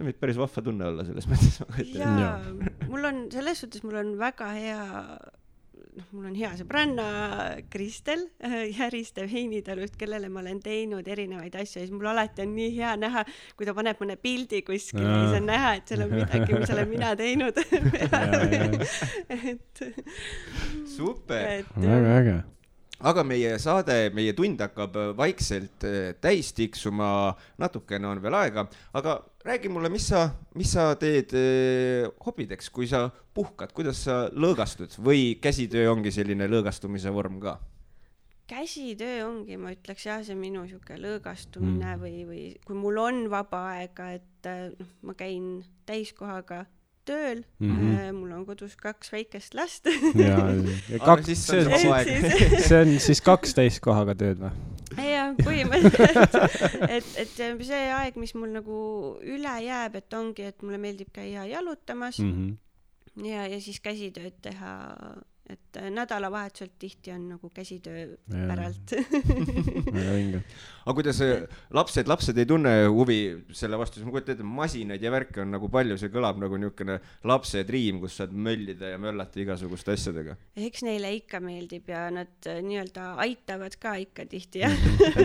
see 0.00 0.08
võib 0.08 0.20
päris 0.22 0.38
vahva 0.40 0.64
tunne 0.64 0.88
olla 0.88 1.04
selles 1.04 1.28
mõttes. 1.28 1.60
jaa, 1.92 2.32
mul 2.88 3.04
on 3.10 3.20
selles 3.32 3.60
suhtes, 3.60 3.84
mul 3.84 4.00
on 4.00 4.14
väga 4.20 4.48
hea, 4.56 4.84
noh, 5.98 6.06
mul 6.14 6.28
on 6.30 6.36
hea 6.38 6.50
sõbranna 6.56 7.06
Kristel 7.72 8.24
äh, 8.46 8.62
Järiste 8.72 9.26
Heinitalust, 9.30 9.98
kellele 10.00 10.30
ma 10.32 10.40
olen 10.40 10.62
teinud 10.64 11.08
erinevaid 11.08 11.58
asju 11.60 11.82
ja 11.82 11.88
siis 11.88 11.92
mul 11.94 12.08
alati 12.12 12.46
on 12.46 12.54
nii 12.56 12.70
hea 12.78 12.94
näha, 13.00 13.26
kui 13.58 13.68
ta 13.68 13.76
paneb 13.76 14.00
mõne 14.00 14.16
pildi 14.20 14.62
kuskile 14.66 15.04
ja 15.04 15.18
siis 15.26 15.42
on 15.42 15.50
näha, 15.50 15.74
et 15.80 15.92
seal 15.92 16.06
on 16.06 16.14
midagi, 16.16 16.56
mis 16.56 16.72
olen 16.76 16.94
mina 16.94 17.12
teinud. 17.20 17.60
et, 19.52 19.84
super, 20.96 21.44
et 21.60 21.76
väga 21.76 22.16
äge. 22.22 22.40
Aga 23.00 23.24
meie 23.24 23.54
saade, 23.62 23.96
meie 24.16 24.34
tund 24.36 24.60
hakkab 24.60 24.96
äh, 25.00 25.10
vaikselt 25.16 25.86
äh, 25.88 26.12
täis 26.20 26.52
tiksuma, 26.56 27.32
natukene 27.60 28.08
on 28.10 28.20
veel 28.22 28.36
aega, 28.36 28.66
aga 28.96 29.16
räägi 29.46 29.70
mulle, 29.72 29.90
mis 29.92 30.10
sa, 30.12 30.26
mis 30.58 30.72
sa 30.76 30.90
teed 31.00 31.34
äh, 31.36 32.08
hobideks, 32.26 32.70
kui 32.74 32.88
sa 32.90 33.06
puhkad, 33.34 33.72
kuidas 33.76 34.04
sa 34.06 34.22
lõõgastud 34.32 34.98
või 35.00 35.36
käsitöö 35.40 35.90
ongi 35.94 36.12
selline 36.14 36.48
lõõgastumise 36.50 37.12
vorm 37.14 37.40
ka? 37.42 37.58
käsitöö 38.50 39.22
ongi, 39.28 39.54
ma 39.62 39.70
ütleks 39.70 40.08
jah, 40.08 40.24
see 40.26 40.34
minu 40.34 40.64
sihuke 40.66 40.96
lõõgastumine 40.98 41.94
mm. 41.94 42.00
või, 42.02 42.16
või 42.26 42.44
kui 42.66 42.74
mul 42.76 42.98
on 42.98 43.22
vaba 43.30 43.60
aega, 43.76 44.08
et 44.18 44.48
noh, 44.74 44.90
ma 45.06 45.14
käin 45.14 45.60
täiskohaga 45.86 46.64
tööl 47.10 47.42
mm. 47.58 47.76
-hmm. 47.76 48.16
mul 48.16 48.32
on 48.38 48.46
kodus 48.48 48.76
kaks 48.80 49.12
väikest 49.12 49.54
last 49.58 49.90
ja, 50.26 50.38
ja 50.88 51.00
kaks, 51.04 51.32
see 51.44 51.64
on 51.64 51.72
siis 51.78 52.66
see 52.68 52.80
on 52.80 52.94
siis 53.06 53.22
kaks 53.26 53.56
täiskohaga 53.58 54.14
tööd 54.14 54.42
või? 54.44 54.54
jah, 54.98 55.34
põhimõtteliselt, 55.38 56.34
et, 56.88 57.10
et 57.22 57.36
see 57.66 57.82
aeg, 57.94 58.16
mis 58.18 58.34
mul 58.34 58.50
nagu 58.54 58.78
üle 59.22 59.54
jääb, 59.64 60.00
et 60.00 60.18
ongi, 60.18 60.48
et 60.50 60.64
mulle 60.66 60.80
meeldib 60.82 61.12
käia 61.14 61.46
jalutamas 61.50 62.18
mm. 62.18 62.32
Mhm. 62.34 63.26
ja, 63.26 63.46
ja 63.46 63.60
siis 63.62 63.80
käsitööd 63.80 64.40
teha, 64.42 64.72
et 65.50 65.78
äh, 65.80 65.88
nädalavahetusel 65.92 66.70
tihti 66.78 67.12
on 67.12 67.26
nagu 67.34 67.50
käsitöö 67.54 68.16
päralt. 68.30 68.94
väga 69.96 70.14
vinge. 70.14 70.42
aga 70.84 70.94
kuidas 70.94 71.20
äh, 71.24 71.42
lapsed, 71.74 72.08
lapsed 72.10 72.38
ei 72.38 72.46
tunne 72.48 72.74
huvi 72.86 73.18
selle 73.56 73.78
vastu, 73.80 73.98
siis 73.98 74.06
ma 74.06 74.14
kujutan 74.14 74.36
ette, 74.36 74.46
masinaid 74.46 75.02
ja 75.02 75.12
värke 75.12 75.42
on 75.44 75.52
nagu 75.54 75.70
palju, 75.72 75.98
see 76.00 76.12
kõlab 76.14 76.40
nagu 76.42 76.60
niisugune 76.60 77.00
lapse 77.28 77.64
triim, 77.68 78.00
kus 78.02 78.20
saad 78.20 78.34
möllida 78.34 78.94
ja 78.94 79.00
möllata 79.02 79.42
igasuguste 79.42 79.96
asjadega. 79.96 80.36
eks 80.68 80.84
neile 80.86 81.12
ikka 81.18 81.42
meeldib 81.44 81.90
ja 81.90 82.06
nad 82.14 82.50
äh, 82.50 82.62
nii-öelda 82.64 83.14
aitavad 83.26 83.78
ka 83.80 83.96
ikka 84.04 84.28
tihti 84.30 84.64
jah. 84.64 84.76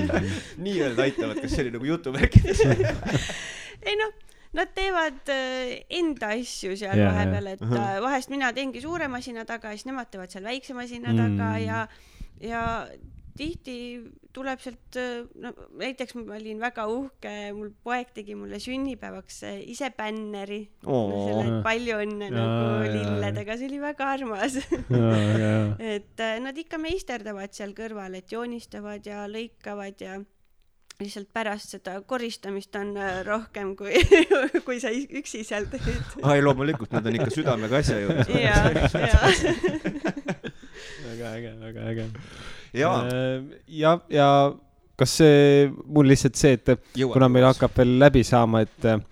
nii-öelda 0.65 1.05
aitavad, 1.09 1.41
kas 1.43 1.53
see 1.53 1.67
oli 1.67 1.76
nagu 1.78 1.91
jutuvärkides? 1.93 2.65
ei 3.88 3.99
noh, 3.99 4.15
nad 4.56 4.72
teevad 4.76 5.34
äh, 5.34 5.82
enda 5.99 6.32
asju 6.36 6.76
seal 6.80 6.99
Jaa, 6.99 7.12
vahepeal, 7.12 7.51
et 7.56 7.66
äh, 7.66 7.97
vahest 8.03 8.32
mina 8.34 8.51
teengi 8.56 8.84
suure 8.84 9.10
masina 9.12 9.45
taga 9.47 9.74
ja 9.74 9.80
siis 9.80 9.89
nemad 9.89 10.12
teevad 10.14 10.34
seal 10.34 10.47
väikse 10.47 10.78
masina 10.78 11.16
taga 11.16 11.34
Mm. 11.36 11.66
ja, 11.66 11.80
ja 12.41 12.62
tihti 13.36 13.76
tuleb 14.36 14.62
sealt, 14.64 14.97
no 15.39 15.51
näiteks 15.80 16.16
ma 16.18 16.38
olin 16.38 16.60
väga 16.60 16.86
uhke, 16.91 17.34
mul 17.56 17.72
poeg 17.84 18.12
tegi 18.16 18.36
mulle 18.38 18.60
sünnipäevaks 18.64 19.41
äh, 19.47 19.58
ise 19.72 19.89
bänneri. 19.95 20.62
selle, 20.84 21.43
et 21.43 21.66
palju 21.66 21.99
õnne 22.03 22.30
Jaa, 22.30 22.38
nagu 22.38 22.93
lilledega, 22.95 23.58
see 23.60 23.70
oli 23.72 23.82
väga 23.84 24.12
armas. 24.16 24.60
et 25.95 26.24
äh, 26.24 26.38
nad 26.43 26.64
ikka 26.64 26.80
meisterdavad 26.82 27.56
seal 27.56 27.76
kõrval, 27.78 28.20
et 28.20 28.32
joonistavad 28.32 29.08
ja 29.08 29.26
lõikavad 29.32 30.03
ja 30.03 30.20
lihtsalt 31.02 31.28
pärast 31.34 31.76
seda 31.76 31.98
koristamist 32.08 32.76
on 32.80 32.93
äh, 32.98 33.20
rohkem 33.28 33.74
kui, 33.80 34.00
kui 34.68 34.80
sa 34.82 34.91
üksi 34.93 35.43
seal 35.48 35.68
teed. 35.72 35.89
ai, 36.24 36.41
loomulikult, 36.44 36.91
nad 36.95 37.06
on 37.06 37.18
ikka 37.19 37.32
südamega 37.34 37.82
asja 37.82 37.99
juures. 38.03 38.30
ja, 38.30 38.56
ja 38.72 39.18
väga 41.06 41.34
äge, 41.34 41.52
väga 41.64 41.90
äge. 41.91 42.07
jaa, 42.80 42.95
ja, 43.82 43.98
ja 44.11 44.30
kas 44.95 45.18
see, 45.19 45.68
mul 45.86 46.07
lihtsalt 46.11 46.40
see, 46.40 46.56
et 46.56 46.95
kuna 47.02 47.30
meil 47.32 47.49
hakkab 47.49 47.76
veel 47.78 47.98
läbi 47.99 48.24
saama, 48.28 48.64
et 48.64 48.90
äh, 48.91 49.03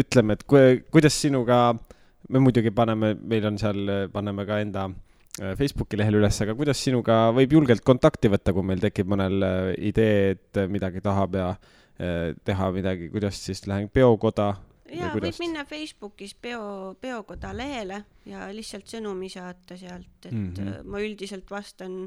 ütleme, 0.00 0.38
et 0.38 0.48
ku, 0.48 0.64
kuidas 0.92 1.20
sinuga, 1.20 1.60
me 2.30 2.42
muidugi 2.42 2.72
paneme, 2.72 3.14
meil 3.20 3.52
on 3.52 3.60
seal, 3.60 4.08
paneme 4.12 4.48
ka 4.48 4.62
enda 4.64 4.88
äh, 4.88 4.98
Facebooki 5.56 5.96
lehel 5.96 6.18
üles, 6.20 6.36
aga 6.44 6.54
kuidas 6.58 6.80
sinuga 6.84 7.30
võib 7.36 7.54
julgelt 7.56 7.84
kontakti 7.86 8.28
võtta, 8.32 8.52
kui 8.52 8.66
meil 8.66 8.82
tekib 8.82 9.08
mõnel 9.08 9.46
äh, 9.46 9.68
idee, 9.90 10.34
et 10.36 10.64
midagi 10.68 11.00
tahab 11.04 11.38
ja 11.38 11.52
äh, 11.54 12.34
teha 12.44 12.72
midagi, 12.76 13.08
kuidas 13.12 13.40
siis 13.40 13.64
lähen 13.70 13.88
peokoda 13.92 14.52
ja 14.94 15.10
võib 15.14 15.38
minna 15.40 15.64
Facebookis 15.68 16.34
peo, 16.34 16.94
peokoda 17.00 17.52
lehele 17.56 18.02
ja 18.28 18.48
lihtsalt 18.54 18.90
sõnumi 18.90 19.30
saata 19.32 19.78
sealt, 19.78 20.26
et 20.26 20.32
mm. 20.32 20.52
-hmm. 20.56 20.90
ma 20.90 21.02
üldiselt 21.02 21.50
vastan 21.50 22.02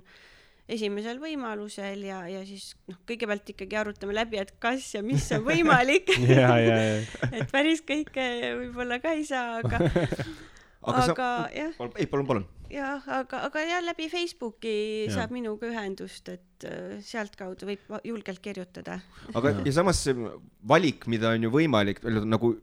esimesel 0.69 1.19
võimalusel 1.19 2.05
ja, 2.07 2.21
ja 2.31 2.43
siis 2.47 2.71
noh, 2.87 2.99
kõigepealt 3.07 3.49
ikkagi 3.55 3.79
arutame 3.79 4.15
läbi, 4.15 4.39
et 4.39 4.53
kas 4.63 4.93
ja 4.95 5.03
mis 5.03 5.25
on 5.35 5.43
võimalik 5.47 6.11
et 7.35 7.51
päris 7.51 7.83
kõike 7.87 8.27
võib-olla 8.61 8.99
ka 9.03 9.15
ei 9.17 9.25
saa, 9.27 9.59
aga, 9.59 9.81
aga 10.83 11.05
sa 11.07 11.11
aga, 11.11 11.29
jah, 11.55 11.79
ei, 11.97 12.07
palun, 12.07 12.27
palun. 12.27 12.47
jah, 12.73 13.03
aga, 13.19 13.43
aga 13.47 13.65
jah, 13.67 13.83
läbi 13.85 14.09
Facebooki 14.11 14.77
ja. 15.07 15.17
saab 15.17 15.33
minuga 15.35 15.69
ühendust, 15.69 16.31
et 16.33 16.67
äh, 16.69 16.95
sealtkaudu 17.05 17.69
võib 17.69 17.99
julgelt 18.07 18.41
kirjutada. 18.43 18.99
aga, 19.33 19.57
ja 19.63 19.75
samas 19.75 20.01
see 20.05 20.17
valik, 20.67 21.07
mida 21.11 21.33
on 21.35 21.47
ju 21.47 21.53
võimalik 21.53 22.03
nagu 22.23 22.55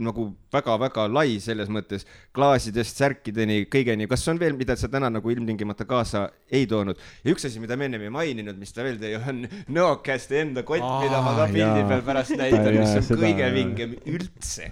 nagu 0.00 0.24
väga-väga 0.52 1.04
lai 1.12 1.36
selles 1.42 1.68
mõttes, 1.72 2.06
klaasidest 2.34 2.98
särkideni, 2.98 3.66
kõigeni, 3.70 4.08
kas 4.10 4.24
on 4.32 4.40
veel, 4.40 4.56
mida 4.56 4.76
sa 4.80 4.88
täna 4.90 5.10
nagu 5.12 5.30
ilmtingimata 5.30 5.86
kaasa 5.88 6.24
ei 6.48 6.66
toonud? 6.70 7.00
ja 7.24 7.34
üks 7.34 7.44
asi, 7.46 7.60
mida 7.62 7.76
me 7.76 7.90
ennem 7.90 8.06
ei 8.06 8.12
maininud, 8.14 8.58
mis 8.58 8.72
ta 8.74 8.86
veel 8.86 8.96
tõi, 9.02 9.12
on 9.20 9.44
Nõokäste 9.74 10.40
enda 10.40 10.64
kott, 10.66 10.84
mida 11.04 11.20
ma 11.24 11.34
ka 11.36 11.50
pildi 11.52 11.84
peal 11.90 12.06
pärast 12.06 12.36
näitan, 12.38 12.70
mis 12.78 12.96
on 12.96 13.04
seda, 13.10 13.20
kõige 13.26 13.50
vingem 13.54 13.94
üldse. 14.14 14.70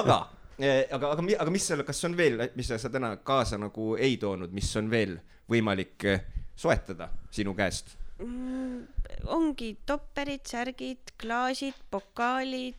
aga 0.00 0.18
aga, 0.58 1.12
aga, 1.12 1.22
aga 1.38 1.52
mis 1.52 1.66
seal, 1.68 1.84
kas 1.86 2.04
on 2.08 2.16
veel, 2.16 2.40
mis 2.56 2.70
sa 2.72 2.90
täna 2.92 3.16
kaasa 3.24 3.58
nagu 3.60 3.94
ei 4.00 4.16
toonud, 4.20 4.52
mis 4.56 4.70
on 4.80 4.90
veel 4.90 5.18
võimalik 5.50 6.06
eh, 6.08 6.24
soetada 6.56 7.10
sinu 7.30 7.54
käest 7.56 7.96
mm,? 8.22 8.86
ongi 9.32 9.76
topperid, 9.86 10.44
särgid, 10.48 11.12
klaasid, 11.20 11.76
pokaalid, 11.90 12.78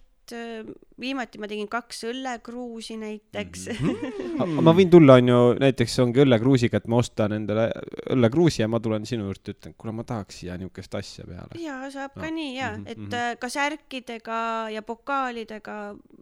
viimati 1.01 1.39
ma 1.41 1.47
tegin 1.49 1.67
kaks 1.71 2.03
õllekruusi 2.09 2.97
näiteks 3.01 3.67
mm. 3.73 3.93
-hmm. 3.93 4.61
ma 4.65 4.73
võin 4.75 4.89
tulla, 4.91 5.17
onju, 5.21 5.37
näiteks 5.61 5.99
ongi 6.03 6.23
õllekruusiga, 6.23 6.81
et 6.81 6.87
ma 6.91 6.99
ostan 7.01 7.35
endale 7.37 7.67
õllekruusi 8.15 8.63
ja 8.63 8.67
ma 8.71 8.79
tulen 8.83 9.05
sinu 9.05 9.27
juurde, 9.29 9.55
ütlen, 9.55 9.75
kuule, 9.77 9.93
ma 9.95 10.05
tahaks 10.07 10.41
siia 10.41 10.57
niisugust 10.57 10.95
asja 10.99 11.25
peale. 11.27 11.61
ja 11.61 11.79
saab 11.93 12.17
no. 12.17 12.23
ka 12.23 12.31
nii 12.31 12.55
ja 12.55 12.71
mm, 12.71 12.83
-hmm. 12.83 12.91
et 12.91 12.97
mhm. 12.97 13.39
ka 13.39 13.49
särkidega 13.49 14.39
ja 14.73 14.81
pokaalidega 14.81 15.77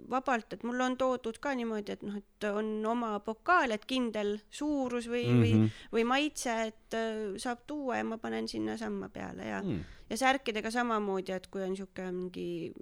vabalt, 0.10 0.54
et 0.54 0.64
mul 0.64 0.80
on 0.82 0.98
toodud 0.98 1.40
ka 1.40 1.56
niimoodi, 1.56 1.92
et 1.92 2.04
noh, 2.04 2.18
et 2.18 2.50
on 2.52 2.86
oma 2.86 3.20
pokaal, 3.20 3.72
et 3.72 3.86
kindel 3.86 4.38
suurus 4.50 5.10
või 5.10 5.26
mm, 5.26 5.34
-hmm. 5.34 5.42
või, 5.42 5.54
mhm. 5.54 5.90
või 5.94 6.04
maitse, 6.04 6.62
et 6.68 7.00
saab 7.38 7.66
tuua 7.68 7.98
ja 7.98 8.04
ma 8.04 8.18
panen 8.18 8.48
sinna 8.48 8.78
samma 8.78 9.10
peale 9.10 9.48
ja 9.48 9.62
mm., 9.64 9.84
ja 10.10 10.18
särkidega 10.18 10.72
samamoodi, 10.72 11.32
et 11.32 11.48
kui 11.48 11.64
on 11.64 11.74
niisugune 11.74 12.12
mingi 12.12 12.74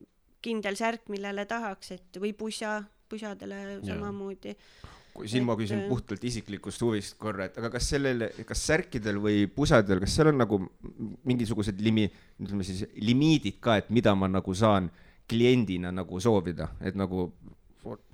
kindel 0.43 0.77
särk, 0.79 1.07
millele 1.13 1.45
tahaks, 1.49 1.93
et 1.95 2.19
või 2.21 2.33
pusa, 2.37 2.81
pusadele 3.09 3.79
samamoodi. 3.85 4.55
siin 5.29 5.45
ma 5.45 5.55
küsin 5.59 5.83
et... 5.83 5.89
puhtalt 5.89 6.23
isiklikust 6.25 6.81
huvist 6.81 7.17
korra, 7.21 7.47
et 7.49 7.57
aga 7.61 7.69
kas 7.75 7.89
sellel, 7.93 8.27
kas 8.49 8.65
särkidel 8.71 9.21
või 9.23 9.45
pusadel, 9.47 10.01
kas 10.03 10.17
seal 10.17 10.31
on 10.33 10.41
nagu 10.41 10.59
mingisugused 11.29 11.79
limi, 11.85 12.07
ütleme 12.41 12.65
siis 12.67 12.85
limiidid 12.97 13.61
ka, 13.63 13.77
et 13.81 13.91
mida 13.93 14.15
ma 14.17 14.31
nagu 14.31 14.55
saan 14.57 14.89
kliendina 15.29 15.93
nagu 15.93 16.19
soovida, 16.19 16.73
et 16.83 16.97
nagu 16.99 17.29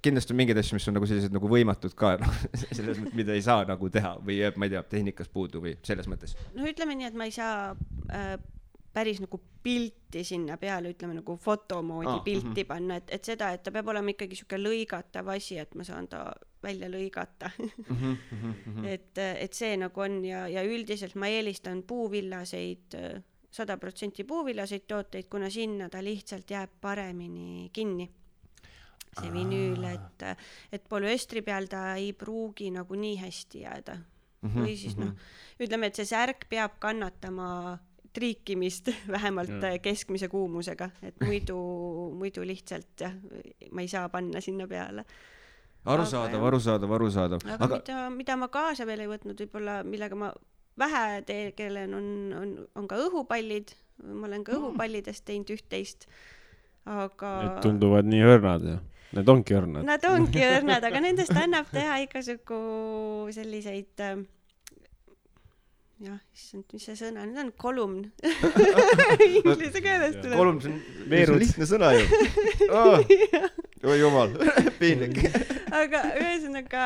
kindlasti 0.03 0.33
on 0.33 0.39
mingeid 0.39 0.59
asju, 0.59 0.77
mis 0.77 0.87
on 0.89 0.95
nagu 0.97 1.07
sellised 1.09 1.33
nagu 1.33 1.49
võimatud 1.49 1.93
ka 1.97 2.15
noh, 2.21 2.37
selles 2.63 2.99
mõttes, 2.99 3.17
mida 3.17 3.35
ei 3.37 3.43
saa 3.45 3.65
nagu 3.69 3.89
teha 3.93 4.15
või 4.25 4.39
jääb, 4.39 4.57
ma 4.57 4.67
ei 4.67 4.73
tea, 4.73 4.85
tehnikas 4.95 5.29
puudu 5.33 5.61
või 5.63 5.75
selles 5.85 6.09
mõttes. 6.09 6.35
no 6.57 6.65
ütleme 6.69 6.97
nii, 6.97 7.11
et 7.11 7.19
ma 7.19 7.29
ei 7.29 7.35
saa 7.35 7.75
äh, 8.09 8.33
päris 8.93 9.21
nagu 9.21 9.39
pilti 9.63 10.23
sinna 10.23 10.57
peale, 10.57 10.93
ütleme 10.93 11.19
nagu 11.19 11.35
foto 11.37 11.81
moodi 11.85 12.09
ah, 12.09 12.23
pilti 12.23 12.47
mm 12.47 12.53
-hmm. 12.53 12.67
panna, 12.67 12.95
et, 12.95 13.09
et 13.11 13.25
seda, 13.25 13.51
et 13.53 13.63
ta 13.63 13.71
peab 13.71 13.87
olema 13.87 14.09
ikkagi 14.09 14.35
sihuke 14.35 14.57
lõigatav 14.57 15.29
asi, 15.35 15.57
et 15.57 15.75
ma 15.75 15.83
saan 15.83 16.07
ta 16.07 16.31
välja 16.63 16.89
lõigata 16.89 17.51
mm. 17.57 18.15
-hmm. 18.35 18.85
et, 18.87 19.17
et 19.17 19.53
see 19.53 19.77
nagu 19.77 20.01
on 20.01 20.25
ja, 20.25 20.47
ja 20.47 20.63
üldiselt 20.63 21.15
ma 21.15 21.27
eelistan 21.27 21.83
puuvillaseid, 21.83 22.97
sada 23.51 23.77
protsenti 23.77 24.23
puuvillaseid 24.23 24.87
tooteid, 24.87 25.27
kuna 25.29 25.49
sinna 25.49 25.89
ta 25.89 26.03
lihtsalt 26.03 26.49
jääb 26.49 26.69
paremini 26.81 27.69
kinni 27.73 28.09
see 29.19 29.31
vinüül, 29.33 29.83
et, 29.89 30.23
et 30.71 30.87
polüestri 30.89 31.41
peal 31.41 31.67
ta 31.67 31.95
ei 31.95 32.13
pruugi 32.13 32.69
nagu 32.71 32.95
nii 32.95 33.17
hästi 33.17 33.61
jääda 33.61 33.95
mm. 33.95 34.49
-hmm, 34.49 34.63
või 34.63 34.75
siis 34.77 34.97
noh, 34.97 35.13
ütleme, 35.59 35.89
et 35.89 35.95
see 35.99 36.05
särk 36.05 36.45
peab 36.49 36.79
kannatama 36.79 37.79
triikimist 38.19 38.91
vähemalt 39.15 39.55
ja. 39.55 39.73
Äh, 39.73 39.79
keskmise 39.83 40.29
kuumusega, 40.31 40.89
et 41.05 41.19
muidu, 41.23 41.57
muidu 42.19 42.45
lihtsalt 42.47 43.05
jah, 43.05 43.15
ma 43.71 43.85
ei 43.85 43.91
saa 43.91 44.09
panna 44.13 44.43
sinna 44.43 44.67
peale. 44.67 45.05
arusaadav, 45.85 46.43
arusaadav, 46.51 46.95
arusaadav. 46.99 47.45
aga, 47.47 47.65
aga 47.65 47.75
mida, 47.79 47.99
mida 48.17 48.37
ma 48.37 48.51
kaasa 48.53 48.87
veel 48.89 49.05
ei 49.05 49.11
võtnud, 49.11 49.39
võib-olla 49.39 49.79
millega 49.87 50.19
ma 50.19 50.33
vähe 50.79 51.21
tegelen, 51.27 51.95
on, 51.95 52.11
on, 52.41 52.53
on 52.75 52.87
ka 52.87 52.99
õhupallid. 53.07 53.73
ma 54.03 54.27
olen 54.27 54.43
ka 54.43 54.53
mm. 54.53 54.61
õhupallidest 54.61 55.25
teinud 55.27 55.49
üht-teist, 55.55 56.07
aga. 56.85 57.33
Need 57.47 57.65
tunduvad 57.65 58.07
nii 58.07 58.23
õrnad 58.35 58.71
ju 58.73 58.79
Need 59.09 59.29
ongi 59.31 59.55
õrnad. 59.57 59.85
Nad 59.87 60.03
ongi 60.05 60.41
õrnad, 60.45 60.83
aga 60.85 60.99
nendest 61.01 61.33
annab 61.33 61.69
teha 61.73 61.95
igasugu 62.03 62.59
selliseid 63.33 64.03
äh, 64.05 64.19
jah, 66.03 66.19
issand, 66.35 66.65
mis 66.73 66.85
see 66.87 66.97
sõna 66.99 67.25
nüüd 67.27 67.41
on, 67.43 67.49
kolumn. 67.59 68.03
Inglise 69.27 69.81
keeles 69.83 70.19
tuleb. 70.19 70.37
kolumn, 70.37 70.61
see 70.63 70.73
on, 70.73 70.83
see 71.09 71.25
on 71.33 71.41
lihtne 71.43 71.69
sõna 71.69 71.91
ju. 71.95 72.05
Oh,. 72.69 73.03
oi 73.89 73.97
jumal, 73.99 74.35
piinlik. 74.79 75.19
Aga 75.75 76.03
ühesõnaga 76.19 76.85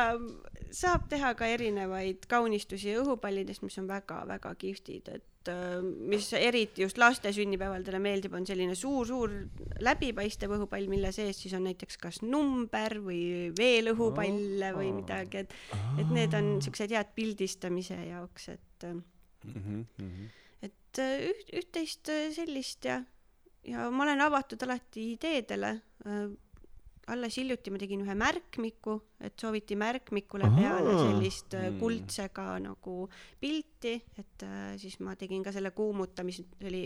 saab 0.74 1.06
teha 1.10 1.32
ka 1.38 1.46
erinevaid 1.50 2.26
kaunistusi 2.30 2.96
õhupallidest, 2.98 3.62
mis 3.62 3.78
on 3.78 3.86
väga-väga 3.86 4.50
kihvtid, 4.58 5.10
et 5.14 5.50
äh, 5.52 5.78
mis 5.82 6.26
eriti 6.34 6.82
just 6.82 6.98
laste 6.98 7.30
sünnipäevadele 7.34 8.00
meeldib, 8.02 8.34
on 8.34 8.46
selline 8.48 8.74
suur-suur 8.78 9.36
läbipaistev 9.84 10.56
õhupall, 10.58 10.88
mille 10.90 11.12
sees 11.14 11.38
siis 11.44 11.54
on 11.54 11.66
näiteks 11.68 12.00
kas 12.02 12.20
number 12.26 12.98
või 13.04 13.52
veel 13.58 13.92
õhupalle 13.94 14.74
või 14.74 14.90
midagi, 14.98 15.44
et, 15.44 15.58
et 16.02 16.14
need 16.14 16.34
on 16.34 16.56
siuksed 16.64 16.94
head 16.94 17.14
pildistamise 17.14 18.00
jaoks, 18.10 18.50
et 18.56 18.73
mm. 18.92 19.86
-hmm. 19.96 20.28
et 20.60 20.98
äh, 20.98 21.30
üht, 21.30 21.52
üht-teist 21.52 22.08
äh, 22.08 22.30
sellist 22.32 22.84
ja, 22.84 23.04
ja 23.64 23.90
ma 23.90 24.04
olen 24.04 24.20
avatud 24.20 24.62
alati 24.62 25.12
ideedele. 25.12 25.80
Äh, 27.04 27.12
alles 27.12 27.36
hiljuti 27.38 27.72
ma 27.72 27.78
tegin 27.80 28.02
ühe 28.04 28.14
märkmiku, 28.18 28.96
et 29.24 29.40
sooviti 29.40 29.76
märkmikule 29.78 30.48
peale 30.56 30.94
sellist 30.98 31.54
mm. 31.56 31.78
kuldsega 31.80 32.46
nagu 32.64 32.96
pilti, 33.40 33.94
et 34.20 34.44
siis 34.80 34.98
ma 35.04 35.14
tegin 35.18 35.44
ka 35.44 35.52
selle 35.54 35.72
kuumutamise, 35.76 36.44
see 36.58 36.68
oli 36.70 36.82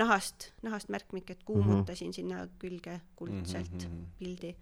nahast, 0.00 0.50
nahast 0.64 0.92
märkmik, 0.92 1.30
et 1.34 1.44
kuumutasin 1.44 2.08
mm 2.08 2.10
-hmm. 2.10 2.16
sinna 2.16 2.48
külge 2.58 3.00
kuldselt 3.16 3.72
mm 3.72 3.78
-hmm. 3.78 4.06
pildi. 4.18 4.56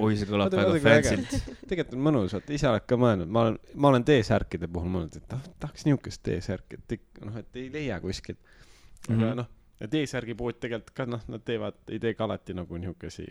oi, 0.00 0.16
see 0.16 0.28
kõlab 0.30 0.52
väga 0.56 0.78
fancy't. 0.88 1.56
tegelikult 1.68 1.98
on 1.98 2.04
mõnus, 2.08 2.36
vaata 2.38 2.52
ise 2.52 2.68
oled 2.68 2.86
ka 2.86 2.96
mõelnud, 2.96 3.26
ma 3.28 3.46
olen, 3.46 3.58
ma 3.74 3.88
olen 3.88 4.04
T-särkide 4.04 4.68
puhul 4.68 4.88
mõelnud, 4.88 5.16
et 5.16 5.32
ah, 5.32 5.42
tahaks 5.58 5.86
niisugust 5.86 6.22
T-särki, 6.22 6.78
et 6.78 6.98
ikka 6.98 7.26
noh, 7.26 7.36
et 7.36 7.56
ei 7.56 7.72
leia 7.72 8.00
kuskilt. 8.00 8.38
aga 9.08 9.16
mm 9.16 9.22
-hmm. 9.22 9.36
noh 9.42 9.61
ja 9.82 9.90
T-särgi 9.90 10.36
pood 10.38 10.58
tegelikult 10.62 10.94
ka 10.96 11.06
noh, 11.08 11.22
nad 11.32 11.42
teevad, 11.46 11.78
ei 11.90 11.98
tee 12.02 12.14
ka 12.14 12.26
alati 12.28 12.54
nagu 12.56 12.78
niisugusi, 12.78 13.26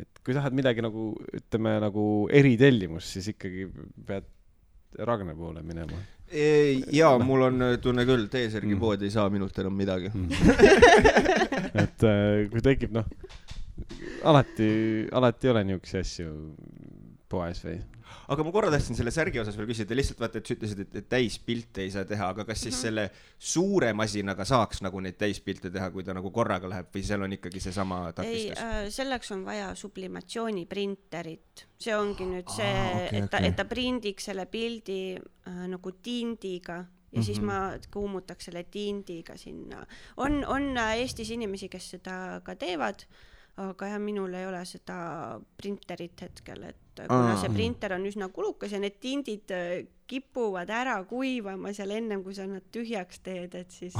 et 0.00 0.24
kui 0.24 0.36
tahad 0.36 0.56
midagi 0.56 0.84
nagu 0.84 1.12
ütleme 1.38 1.78
nagu 1.84 2.04
eritellimust, 2.42 3.16
siis 3.16 3.32
ikkagi 3.34 3.68
pead 4.06 4.28
Ragne 5.04 5.34
poole 5.34 5.62
minema. 5.66 5.96
jaa, 6.94 7.16
mul 7.18 7.48
on 7.48 7.64
tunne 7.82 8.04
küll, 8.08 8.28
T-särgi 8.32 8.74
mm. 8.74 8.82
pood 8.82 9.02
ei 9.02 9.10
saa 9.14 9.26
minult 9.32 9.58
enam 9.60 9.74
midagi 9.76 10.12
mm. 10.12 10.28
et 11.84 12.06
äh, 12.08 12.44
kui 12.52 12.62
tekib 12.64 12.94
noh, 12.96 13.08
alati, 14.28 14.68
alati 15.12 15.48
ei 15.48 15.54
ole 15.54 15.64
niisuguseid 15.70 16.06
asju 16.06 16.30
poes 17.32 17.64
või 17.66 17.80
aga 18.28 18.46
ma 18.46 18.52
korra 18.54 18.70
tahtsin 18.72 18.96
selle 18.98 19.12
särgi 19.14 19.40
osas 19.42 19.56
veel 19.58 19.68
küsida, 19.70 19.96
lihtsalt 19.96 20.20
vaata, 20.22 20.40
et 20.40 20.48
sa 20.48 20.56
ütlesid, 20.56 20.82
et, 20.84 21.08
täispilte 21.10 21.84
ei 21.84 21.92
saa 21.94 22.06
teha, 22.08 22.30
aga 22.34 22.46
kas 22.48 22.62
siis 22.62 22.74
mm 22.74 22.78
-hmm. 22.78 22.82
selle 22.82 23.10
suure 23.38 23.92
masinaga 23.92 24.44
saaks 24.48 24.82
nagu 24.86 25.00
neid 25.00 25.18
täispilte 25.20 25.70
teha, 25.70 25.90
kui 25.90 26.04
ta 26.04 26.14
nagu 26.14 26.30
korraga 26.30 26.68
läheb 26.68 26.88
või 26.94 27.04
seal 27.04 27.22
on 27.22 27.32
ikkagi 27.32 27.60
seesama 27.60 28.12
takistus? 28.12 28.58
ei 28.58 28.86
äh,, 28.86 28.88
selleks 28.88 29.32
on 29.32 29.44
vaja 29.44 29.74
sublimatsiooniprinterit, 29.74 31.66
see 31.78 31.96
ongi 31.96 32.26
nüüd 32.26 32.50
see 32.56 32.72
ah,, 32.72 32.96
okay, 33.04 33.18
et 33.18 33.30
ta 33.30 33.38
okay., 33.38 33.48
et 33.48 33.56
ta 33.56 33.64
prindiks 33.64 34.30
selle 34.30 34.46
pildi 34.46 35.16
äh, 35.18 35.64
nagu 35.68 35.92
tindiga 36.02 36.84
ja 37.14 37.20
mm 37.20 37.22
-hmm. 37.22 37.26
siis 37.26 37.38
mhm. 37.38 37.46
ma 37.46 37.72
kuumutaks 37.90 38.44
selle 38.44 38.64
tindiga 38.64 39.36
sinna. 39.36 39.86
on, 40.16 40.44
on 40.46 40.76
äh, 40.76 40.96
Eestis 40.98 41.30
inimesi, 41.30 41.68
kes 41.68 41.90
seda 41.90 42.40
ka 42.44 42.54
teevad 42.54 43.06
aga 43.62 43.86
jah, 43.92 44.00
minul 44.02 44.32
ei 44.34 44.46
ole 44.48 44.64
seda 44.66 44.96
printerit 45.60 46.24
hetkel, 46.26 46.64
et 46.72 47.02
kuna 47.06 47.36
see 47.38 47.50
printer 47.54 47.94
on 47.94 48.06
üsna 48.08 48.28
kulukas 48.34 48.74
ja 48.74 48.80
need 48.82 48.96
tindid 49.02 49.52
äh, 49.54 49.84
kipuvad 50.10 50.70
ära 50.74 50.96
kuivama 51.08 51.72
seal 51.74 51.94
ennem, 51.94 52.24
kui 52.26 52.34
sa 52.34 52.48
nad 52.50 52.66
tühjaks 52.74 53.22
teed, 53.24 53.54
et 53.58 53.70
siis 53.74 53.94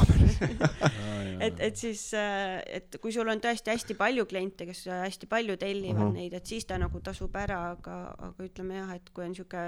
et, 1.47 1.63
et 1.69 1.79
siis, 1.79 2.03
äh, 2.19 2.59
et 2.81 2.99
kui 3.03 3.15
sul 3.15 3.31
on 3.31 3.43
tõesti 3.43 3.71
hästi 3.71 3.99
palju 3.99 4.27
kliente, 4.31 4.67
kes 4.67 4.85
hästi 4.91 5.31
palju 5.31 5.57
tellivad 5.61 6.03
uh 6.03 6.11
-huh. 6.11 6.19
neid, 6.19 6.35
et 6.35 6.47
siis 6.47 6.67
ta 6.67 6.79
nagu 6.79 7.01
tasub 7.01 7.35
ära, 7.39 7.71
aga, 7.79 7.99
aga 8.19 8.51
ütleme 8.51 8.83
jah, 8.83 8.95
et 8.99 9.11
kui 9.15 9.25
on 9.25 9.35
sihuke 9.35 9.67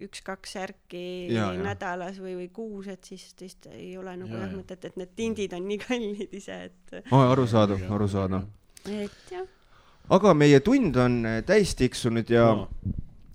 üks-kaks 0.00 0.54
särki 0.56 1.28
ja, 1.30 1.52
nädalas 1.52 2.18
või, 2.18 2.34
või 2.38 2.48
kuus, 2.48 2.86
et 2.88 3.04
siis 3.04 3.34
tõesti 3.36 3.70
ei 3.76 3.98
ole 4.00 4.16
nagu 4.16 4.32
jah 4.32 4.50
mõtet, 4.50 4.84
et 4.84 4.96
need 4.96 5.12
tindid 5.14 5.52
on 5.52 5.68
nii 5.68 5.78
kallid 5.78 6.32
ise, 6.34 6.64
et 6.70 7.12
arusaadav, 7.12 7.84
arusaadav 7.92 8.48
et 8.88 9.32
jah. 9.32 9.46
aga 10.16 10.34
meie 10.34 10.60
tund 10.64 10.96
on 10.96 11.20
äh, 11.26 11.40
täis 11.46 11.74
tiksunud 11.78 12.30
ja 12.30 12.46
no. 12.54 12.68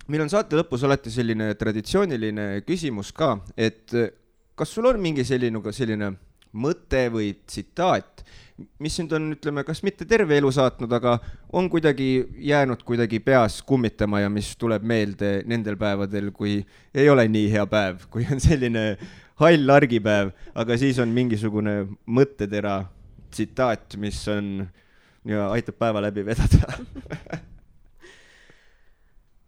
meil 0.08 0.26
on 0.26 0.32
saate 0.32 0.58
lõpus 0.58 0.84
alati 0.86 1.12
selline 1.12 1.52
traditsiooniline 1.58 2.62
küsimus 2.66 3.12
ka, 3.16 3.36
et 3.56 3.94
äh, 3.94 4.10
kas 4.56 4.72
sul 4.72 4.88
on 4.90 5.00
mingi 5.02 5.24
selline, 5.26 5.60
selline 5.72 6.14
mõte 6.56 7.02
või 7.12 7.34
tsitaat, 7.44 8.24
mis 8.80 8.94
sind 8.96 9.12
on, 9.12 9.28
ütleme, 9.34 9.64
kas 9.68 9.82
mitte 9.84 10.06
terve 10.08 10.38
elu 10.40 10.50
saatnud, 10.54 10.92
aga 10.96 11.18
on 11.52 11.68
kuidagi 11.72 12.08
jäänud 12.48 12.80
kuidagi 12.88 13.20
peas 13.20 13.60
kummitama 13.66 14.22
ja 14.22 14.30
mis 14.32 14.54
tuleb 14.56 14.84
meelde 14.86 15.42
nendel 15.48 15.76
päevadel, 15.80 16.30
kui 16.32 16.62
ei 16.94 17.10
ole 17.12 17.26
nii 17.28 17.50
hea 17.52 17.66
päev, 17.68 18.06
kui 18.10 18.24
on 18.32 18.40
selline 18.40 18.86
hall 19.42 19.76
argipäev, 19.76 20.32
aga 20.56 20.78
siis 20.80 20.98
on 21.02 21.12
mingisugune 21.12 21.82
mõttetera, 22.08 22.86
tsitaat, 23.30 23.98
mis 24.00 24.22
on 24.32 24.64
ja 25.26 25.50
aitab 25.50 25.78
päeva 25.80 26.04
läbi 26.08 26.26
vedada. 26.26 26.72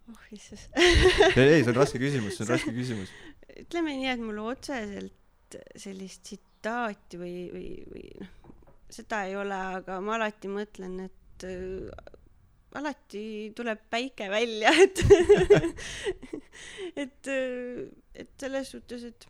Oh 0.08 0.28
issand 0.32 1.36
ei, 1.36 1.60
see 1.60 1.68
on 1.68 1.76
raske 1.76 1.98
küsimus, 2.00 2.38
see 2.38 2.46
on 2.46 2.52
raske 2.54 2.72
küsimus. 2.72 3.10
ütleme 3.60 3.92
nii, 3.98 4.08
et 4.08 4.22
mul 4.22 4.38
otseselt 4.40 5.58
sellist 5.76 6.22
tsitaati 6.24 7.20
või, 7.20 7.34
või, 7.52 7.66
või 7.92 8.06
noh, 8.22 8.54
seda 8.88 9.26
ei 9.28 9.36
ole, 9.36 9.58
aga 9.80 9.98
ma 10.04 10.16
alati 10.16 10.48
mõtlen, 10.48 10.96
et 11.04 11.44
äh, 11.44 12.14
alati 12.80 13.24
tuleb 13.56 13.84
päike 13.92 14.30
välja, 14.32 14.72
et 14.72 15.04
et, 17.04 17.32
äh, 17.32 17.82
et 18.16 18.32
selles 18.40 18.72
suhtes, 18.72 19.04
et 19.12 19.28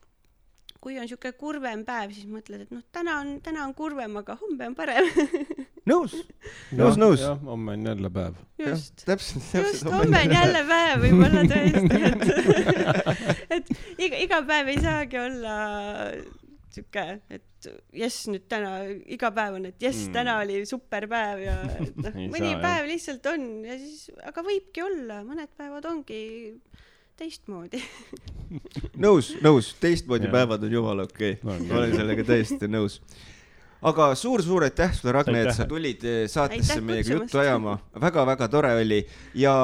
kui 0.79 0.99
on 0.99 1.11
sihuke 1.11 1.33
kurvem 1.39 1.83
päev, 1.87 2.15
siis 2.15 2.31
mõtled, 2.31 2.67
et 2.67 2.75
noh, 2.75 2.85
täna 2.95 3.19
on, 3.23 3.39
täna 3.43 3.67
on 3.67 3.75
kurvem, 3.79 4.15
aga 4.23 4.39
homme 4.39 4.71
on 4.71 4.79
parem 4.79 5.11
nõus, 5.89 6.17
nõus, 6.79 6.99
nõus. 7.01 7.25
homme 7.45 7.77
on 7.77 7.87
jälle 7.91 8.11
päev. 8.15 8.41
just, 8.63 9.05
täpselt, 9.05 9.45
täpselt. 9.53 9.73
just, 9.73 9.89
homme 9.93 10.25
on 10.25 10.35
jälle 10.39 10.65
päev, 10.69 11.07
võib-olla 11.07 11.47
tõesti, 11.53 12.03
et 12.11 12.27
et 13.59 13.73
iga, 13.97 14.25
iga 14.27 14.43
päev 14.49 14.75
ei 14.75 14.83
saagi 14.85 15.23
olla 15.23 15.57
sihuke, 16.79 17.05
et 17.33 17.69
jess, 17.97 18.29
nüüd 18.31 18.47
täna, 18.51 18.73
iga 19.11 19.31
päev 19.35 19.59
on, 19.59 19.67
et 19.71 19.83
jess 19.83 20.07
mm., 20.07 20.15
täna 20.15 20.39
oli 20.43 20.61
super 20.69 21.09
päev 21.11 21.43
ja 21.43 21.57
noh, 21.65 22.19
mõni 22.31 22.53
saa, 22.53 22.63
päev 22.63 22.83
jah. 22.85 22.91
lihtsalt 22.93 23.31
on 23.33 23.49
ja 23.67 23.79
siis, 23.81 24.09
aga 24.29 24.45
võibki 24.47 24.85
olla, 24.85 25.23
mõned 25.27 25.51
päevad 25.59 25.89
ongi 25.91 26.21
teistmoodi 27.19 27.83
nõus, 29.05 29.33
nõus, 29.45 29.73
teistmoodi 29.83 30.31
päevad 30.33 30.69
on 30.69 30.79
jumala 30.79 31.09
okei 31.09 31.37
okay. 31.39 31.59
no,, 31.67 31.81
olen 31.81 31.97
sellega 31.97 32.27
täiesti 32.29 32.71
nõus. 32.71 33.01
Aga 33.83 34.11
suur-suur 34.19 34.67
aitäh 34.67 34.93
sulle, 34.95 35.13
Ragne, 35.15 35.43
et 35.45 35.55
sa 35.55 35.67
tulid 35.69 36.05
eh, 36.05 36.21
saatesse 36.31 36.81
meiega 36.81 37.19
juttu 37.19 37.39
ajama 37.39 37.79
väga,, 37.79 38.01
väga-väga 38.07 38.49
tore 38.53 38.75
oli 38.81 39.03
ja 39.39 39.55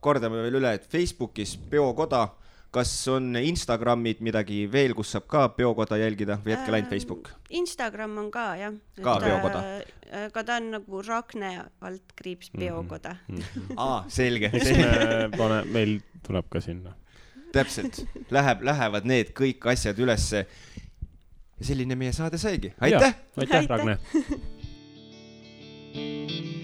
kordame 0.00 0.44
veel 0.44 0.60
üle, 0.60 0.74
et 0.78 0.86
Facebookis 0.90 1.56
Peokoda, 1.70 2.26
kas 2.72 2.92
on 3.12 3.34
Instagramid 3.36 4.22
midagi 4.24 4.62
veel, 4.72 4.94
kus 4.96 5.12
saab 5.14 5.26
ka 5.30 5.46
Peokoda 5.56 5.98
jälgida 6.00 6.38
või 6.44 6.54
hetkel 6.54 6.78
ainult 6.78 6.94
Facebook? 6.94 7.32
Instagram 7.60 8.16
on 8.22 8.30
ka 8.32 8.46
jah. 8.60 8.78
ka 9.02 9.16
Peokoda? 9.24 9.64
Äh, 9.66 10.24
aga 10.28 10.46
ta 10.46 10.56
on 10.60 10.70
nagu 10.76 11.02
Ragne 11.06 11.52
alt 11.80 12.16
kriips 12.16 12.52
mhm. 12.52 12.62
Peokoda 12.62 13.16
mm. 13.28 13.36
-hmm. 13.36 13.76
aa, 13.84 14.04
selge, 14.08 14.52
selge. 14.56 15.28
pane, 15.36 15.62
meil 15.68 16.00
tuleb 16.26 16.48
ka 16.48 16.64
sinna. 16.64 16.96
täpselt, 17.52 18.04
läheb, 18.30 18.60
lähevad 18.62 19.04
need 19.04 19.32
kõik 19.34 19.64
asjad 19.72 19.98
ülesse 19.98 20.44
ja 21.60 21.72
selline 21.72 21.96
meie 21.96 22.12
saade 22.12 22.38
saigi. 22.38 22.74
aitäh! 22.80 23.14
aitäh, 23.36 23.68
Ragne! 23.68 23.98